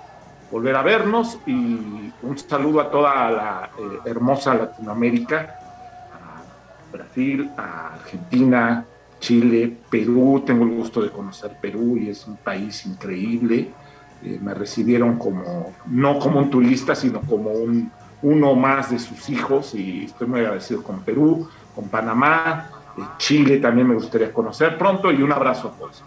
volver 0.50 0.76
a 0.76 0.84
vernos 0.84 1.42
y 1.46 2.16
un 2.22 2.38
saludo 2.38 2.82
a 2.82 2.90
toda 2.92 3.32
la 3.32 3.72
eh, 3.78 4.02
hermosa 4.06 4.56
Latinoamérica, 4.56 5.56
a 6.10 6.44
Brasil, 6.92 7.54
a 7.58 7.94
Argentina, 7.96 8.88
Chile, 9.20 9.86
Perú, 9.90 10.44
tengo 10.46 10.64
el 10.64 10.72
gusto 10.72 11.02
de 11.02 11.12
conocer 11.12 11.58
Perú 11.60 11.98
y 11.98 12.10
es 12.10 12.28
un 12.28 12.38
país 12.38 12.86
increíble, 12.86 13.76
Eh, 14.20 14.40
me 14.42 14.54
recibieron 14.56 15.20
como, 15.20 15.78
no 15.86 16.18
como 16.18 16.40
un 16.40 16.50
turista, 16.50 16.96
sino 16.96 17.22
como 17.22 17.52
un, 17.52 17.94
uno 18.22 18.56
más 18.56 18.90
de 18.90 18.98
sus 18.98 19.30
hijos 19.30 19.76
y 19.76 20.06
estoy 20.06 20.28
muy 20.28 20.40
agradecido 20.40 20.82
con 20.82 21.04
Perú, 21.04 21.48
con 21.72 21.88
Panamá, 21.92 22.72
eh, 22.96 23.14
Chile 23.18 23.60
también 23.60 23.88
me 23.88 23.94
gustaría 23.94 24.34
conocer. 24.34 24.76
Pronto 24.76 25.12
y 25.12 25.22
un 25.22 25.32
abrazo 25.32 25.68
a 25.68 25.76
todos. 25.78 26.04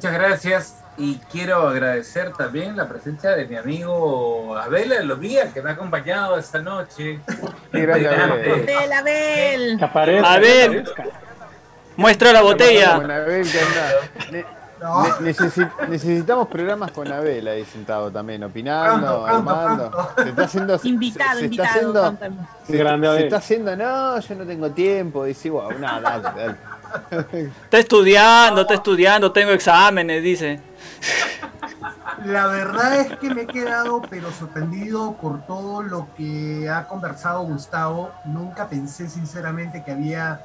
Muchas 0.00 0.14
gracias 0.14 0.76
y 0.96 1.16
quiero 1.30 1.68
agradecer 1.68 2.32
también 2.32 2.74
la 2.74 2.88
presencia 2.88 3.32
de 3.32 3.46
mi 3.46 3.56
amigo 3.56 4.56
Abel 4.56 4.92
Elovía 4.92 5.52
que 5.52 5.60
me 5.60 5.68
ha 5.68 5.72
acompañado 5.74 6.38
esta 6.38 6.62
noche. 6.62 7.20
Integrante. 7.66 8.94
Abel. 8.94 9.78
Abel, 9.82 10.24
Abel. 10.24 10.84
Muestra 11.96 12.32
la 12.32 12.40
botella. 12.40 12.94
Abel, 12.94 13.46
No. 14.80 15.02
ne- 15.02 15.32
necesi- 15.32 15.70
necesitamos 15.88 16.48
programas 16.48 16.90
con 16.92 17.10
Abel 17.12 17.46
ahí 17.48 17.64
sentado 17.64 18.10
también, 18.10 18.42
opinando, 18.44 19.24
Pronto, 19.24 19.26
armando. 19.26 19.90
pronto. 19.90 20.12
Se 20.22 20.28
está 20.30 20.44
haciendo. 20.44 20.78
se- 20.78 20.88
Invitado, 20.88 21.30
se, 21.34 21.38
se 21.40 21.44
invitado. 21.44 21.68
Está 21.68 21.78
haciendo, 22.08 22.16
se, 22.66 22.76
Grande 22.76 23.08
se 23.16 23.24
está 23.24 23.36
haciendo, 23.36 23.76
no, 23.76 24.20
yo 24.20 24.34
no 24.36 24.44
tengo 24.46 24.70
tiempo. 24.70 25.24
Dice, 25.24 25.50
wow, 25.50 25.72
no, 25.78 26.00
dale, 26.00 26.22
dale. 26.22 26.56
Está 27.64 27.78
estudiando, 27.78 28.62
está 28.62 28.74
estudiando, 28.74 29.30
tengo 29.30 29.52
exámenes, 29.52 30.22
dice. 30.24 30.60
La 32.24 32.48
verdad 32.48 32.96
es 33.00 33.16
que 33.18 33.32
me 33.32 33.42
he 33.42 33.46
quedado 33.46 34.02
pero 34.10 34.30
sorprendido 34.32 35.12
por 35.14 35.46
todo 35.46 35.82
lo 35.82 36.08
que 36.16 36.68
ha 36.68 36.86
conversado 36.88 37.42
Gustavo. 37.42 38.10
Nunca 38.24 38.68
pensé 38.68 39.08
sinceramente 39.08 39.82
que 39.84 39.92
había 39.92 40.40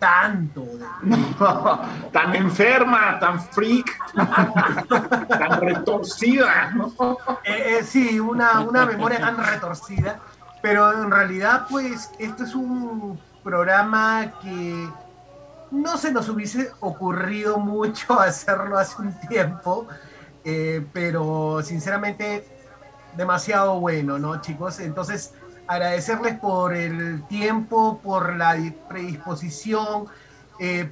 tanto 0.00 0.66
tan 2.12 2.34
enferma, 2.34 3.20
tan 3.20 3.40
freak, 3.40 3.86
tan 5.28 5.60
retorcida. 5.60 6.70
¿no? 6.70 6.92
Eh, 7.44 7.78
eh, 7.78 7.84
sí, 7.84 8.18
una, 8.18 8.60
una 8.60 8.86
memoria 8.86 9.20
tan 9.20 9.36
retorcida, 9.36 10.18
pero 10.60 10.92
en 11.04 11.10
realidad 11.10 11.66
pues 11.70 12.10
este 12.18 12.42
es 12.44 12.54
un 12.54 13.20
programa 13.44 14.32
que 14.42 14.88
no 15.70 15.96
se 15.96 16.12
nos 16.12 16.28
hubiese 16.28 16.72
ocurrido 16.80 17.58
mucho 17.58 18.18
hacerlo 18.20 18.78
hace 18.78 19.00
un 19.00 19.14
tiempo, 19.28 19.86
eh, 20.44 20.84
pero 20.92 21.60
sinceramente 21.62 22.48
demasiado 23.16 23.78
bueno, 23.80 24.18
¿no, 24.18 24.40
chicos? 24.40 24.80
Entonces, 24.80 25.34
agradecerles 25.74 26.36
por 26.38 26.74
el 26.74 27.22
tiempo, 27.28 28.00
por 28.02 28.34
la 28.36 28.54
di- 28.54 28.72
predisposición, 28.88 30.06
eh, 30.58 30.90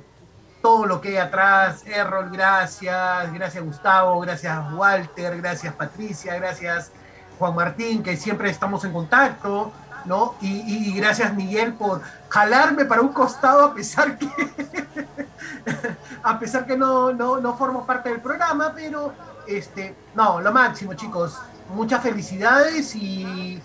todo 0.62 0.86
lo 0.86 1.00
que 1.00 1.08
hay 1.08 1.16
atrás. 1.16 1.82
Errol, 1.86 2.30
gracias, 2.30 3.32
gracias 3.32 3.64
Gustavo, 3.64 4.20
gracias 4.20 4.56
Walter, 4.72 5.36
gracias 5.40 5.74
Patricia, 5.74 6.36
gracias 6.36 6.92
Juan 7.38 7.54
Martín, 7.56 8.02
que 8.04 8.16
siempre 8.16 8.50
estamos 8.50 8.84
en 8.84 8.92
contacto, 8.92 9.72
¿no? 10.04 10.34
Y, 10.40 10.46
y- 10.60 10.88
y 10.90 10.92
gracias 11.00 11.34
Miguel 11.34 11.74
por 11.74 12.00
jalarme 12.28 12.84
para 12.84 13.00
un 13.02 13.08
costado 13.12 13.64
a 13.64 13.74
pesar 13.74 14.16
que 14.16 14.28
a 16.22 16.38
pesar 16.38 16.66
que 16.66 16.76
no, 16.76 17.12
no, 17.12 17.40
no 17.40 17.56
formo 17.56 17.84
parte 17.84 18.10
del 18.10 18.20
programa, 18.20 18.72
pero 18.74 19.12
este, 19.46 19.94
no, 20.14 20.40
lo 20.40 20.52
máximo, 20.52 20.94
chicos. 20.94 21.36
Muchas 21.74 22.02
felicidades 22.02 22.94
y, 22.94 23.60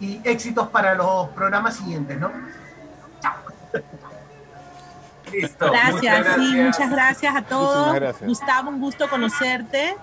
y 0.00 0.20
éxitos 0.24 0.68
para 0.68 0.94
los 0.94 1.28
programas 1.30 1.76
siguientes, 1.76 2.18
¿no? 2.18 2.30
Listo. 5.32 5.70
Gracias, 5.70 6.34
sí, 6.36 6.56
muchas 6.56 6.90
gracias 6.90 7.36
a 7.36 7.42
todos. 7.42 7.94
Gracias. 7.94 8.28
Gustavo, 8.28 8.70
un 8.70 8.80
gusto 8.80 9.08
conocerte. 9.08 9.96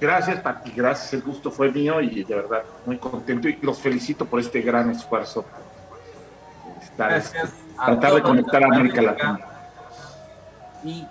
Gracias, 0.00 0.40
Pati, 0.40 0.70
gracias. 0.70 1.12
El 1.14 1.22
gusto 1.22 1.50
fue 1.50 1.72
mío 1.72 2.00
y 2.00 2.22
de 2.22 2.34
verdad 2.34 2.62
muy 2.86 2.98
contento 2.98 3.48
y 3.48 3.56
los 3.56 3.78
felicito 3.80 4.24
por 4.24 4.38
este 4.40 4.60
gran 4.60 4.90
esfuerzo. 4.90 5.44
estar, 6.80 7.10
Gracias 7.10 7.50
a 7.76 7.86
tratar 7.86 8.14
de 8.14 8.22
conectar 8.22 8.62
a 8.62 8.66
América. 8.66 9.02
Latina. 9.02 9.40
Y 10.84 11.06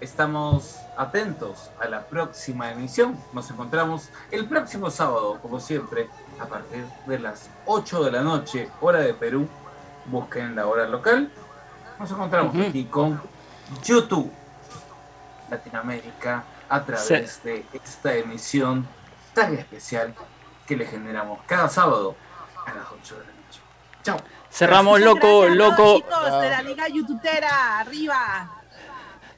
estamos 0.00 0.80
atentos 0.96 1.70
a 1.80 1.86
la 1.86 2.02
próxima 2.06 2.72
emisión. 2.72 3.16
Nos 3.32 3.48
encontramos 3.50 4.10
el 4.32 4.48
próximo 4.48 4.90
sábado, 4.90 5.38
como 5.40 5.60
siempre, 5.60 6.08
a 6.40 6.46
partir 6.46 6.84
de 7.06 7.18
las 7.18 7.50
8 7.66 8.04
de 8.04 8.12
la 8.12 8.22
noche, 8.22 8.68
hora 8.80 9.00
de 9.00 9.14
Perú. 9.14 9.48
Busquen 10.06 10.54
la 10.56 10.66
hora 10.66 10.86
local. 10.86 11.30
Nos 11.98 12.10
encontramos 12.10 12.54
aquí 12.66 12.84
con 12.84 13.20
YouTube 13.84 14.30
Latinoamérica 15.50 16.44
a 16.68 16.84
través 16.84 17.42
de 17.42 17.64
esta 17.72 18.14
emisión 18.14 18.86
tan 19.34 19.54
especial 19.54 20.14
que 20.66 20.76
le 20.76 20.86
generamos 20.86 21.40
cada 21.46 21.68
sábado 21.68 22.14
a 22.66 22.74
las 22.74 22.84
8 22.90 23.14
de 23.14 23.20
la 23.20 23.26
noche. 23.26 23.60
Chao. 24.02 24.16
Cerramos, 24.50 25.00
Muchas 25.00 25.14
loco, 25.14 25.40
gracias 25.40 25.56
loco. 25.58 25.96
chicos 25.98 26.40
de 26.42 26.50
la 26.50 26.62
Liga 26.62 26.88
YouTutera, 26.88 27.78
arriba. 27.80 28.50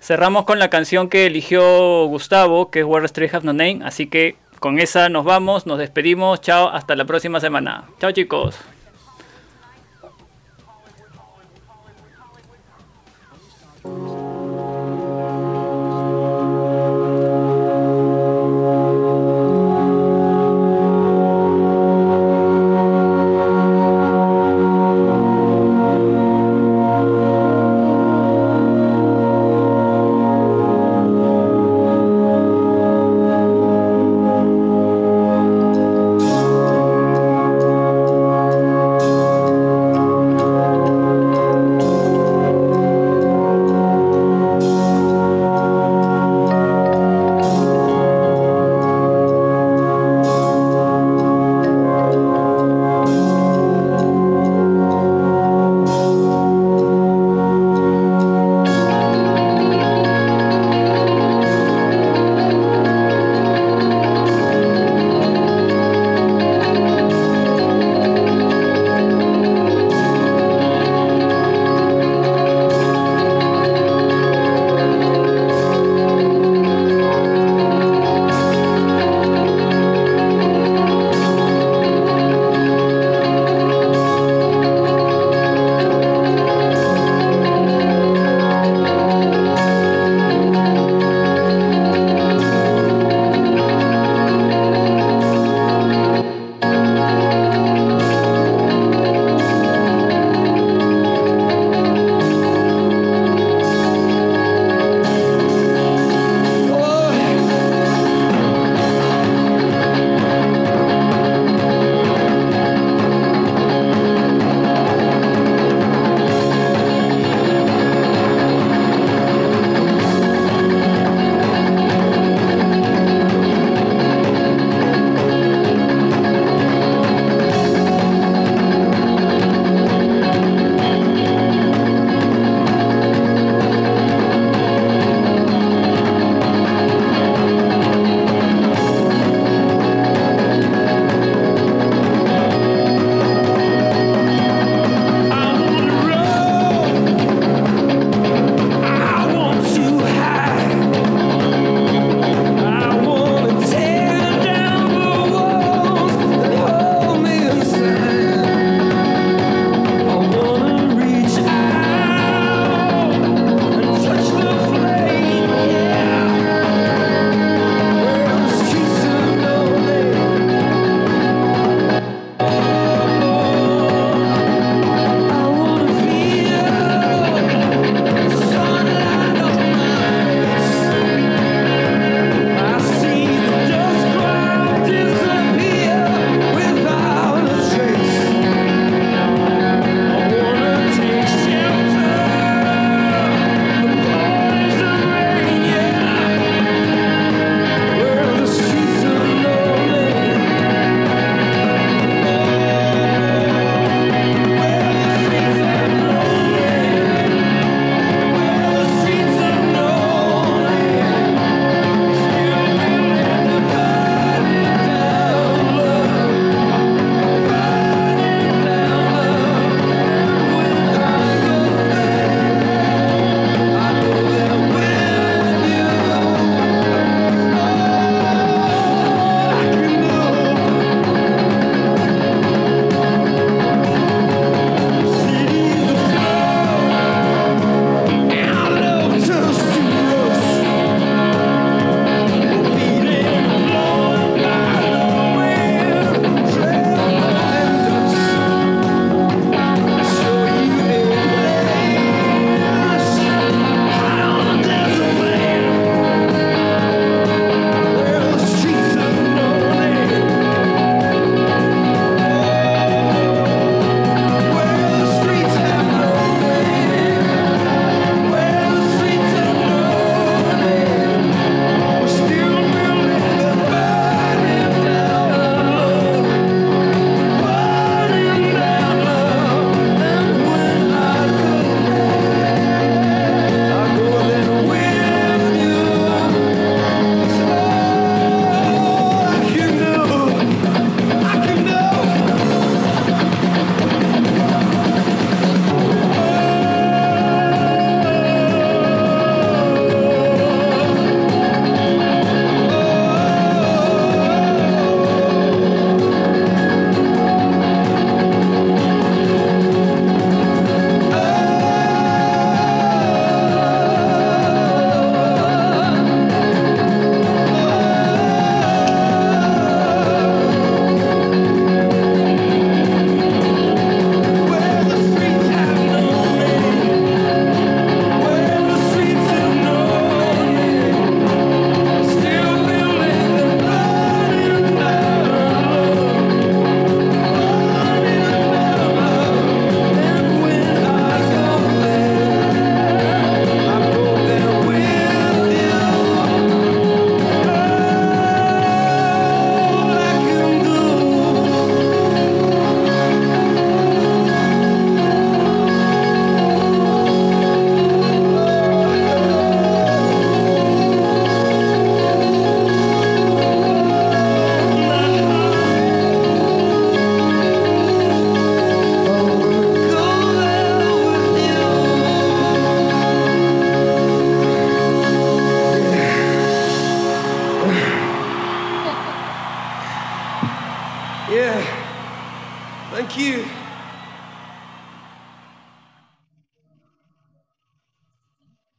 Cerramos 0.01 0.45
con 0.45 0.59
la 0.59 0.71
canción 0.71 1.09
que 1.09 1.27
eligió 1.27 2.07
Gustavo, 2.07 2.71
que 2.71 2.81
es 2.81 2.85
Where 2.87 3.05
Street 3.07 3.35
Have 3.35 3.45
No 3.45 3.53
Name. 3.53 3.81
Así 3.85 4.07
que 4.07 4.37
con 4.61 4.79
esa 4.79 5.09
nos 5.09 5.25
vamos, 5.25 5.67
nos 5.67 5.79
despedimos. 5.79 6.41
Chao, 6.41 6.69
hasta 6.69 6.95
la 6.95 7.07
próxima 7.07 7.41
semana. 7.41 7.85
Chao, 7.99 8.13
chicos. 8.13 8.57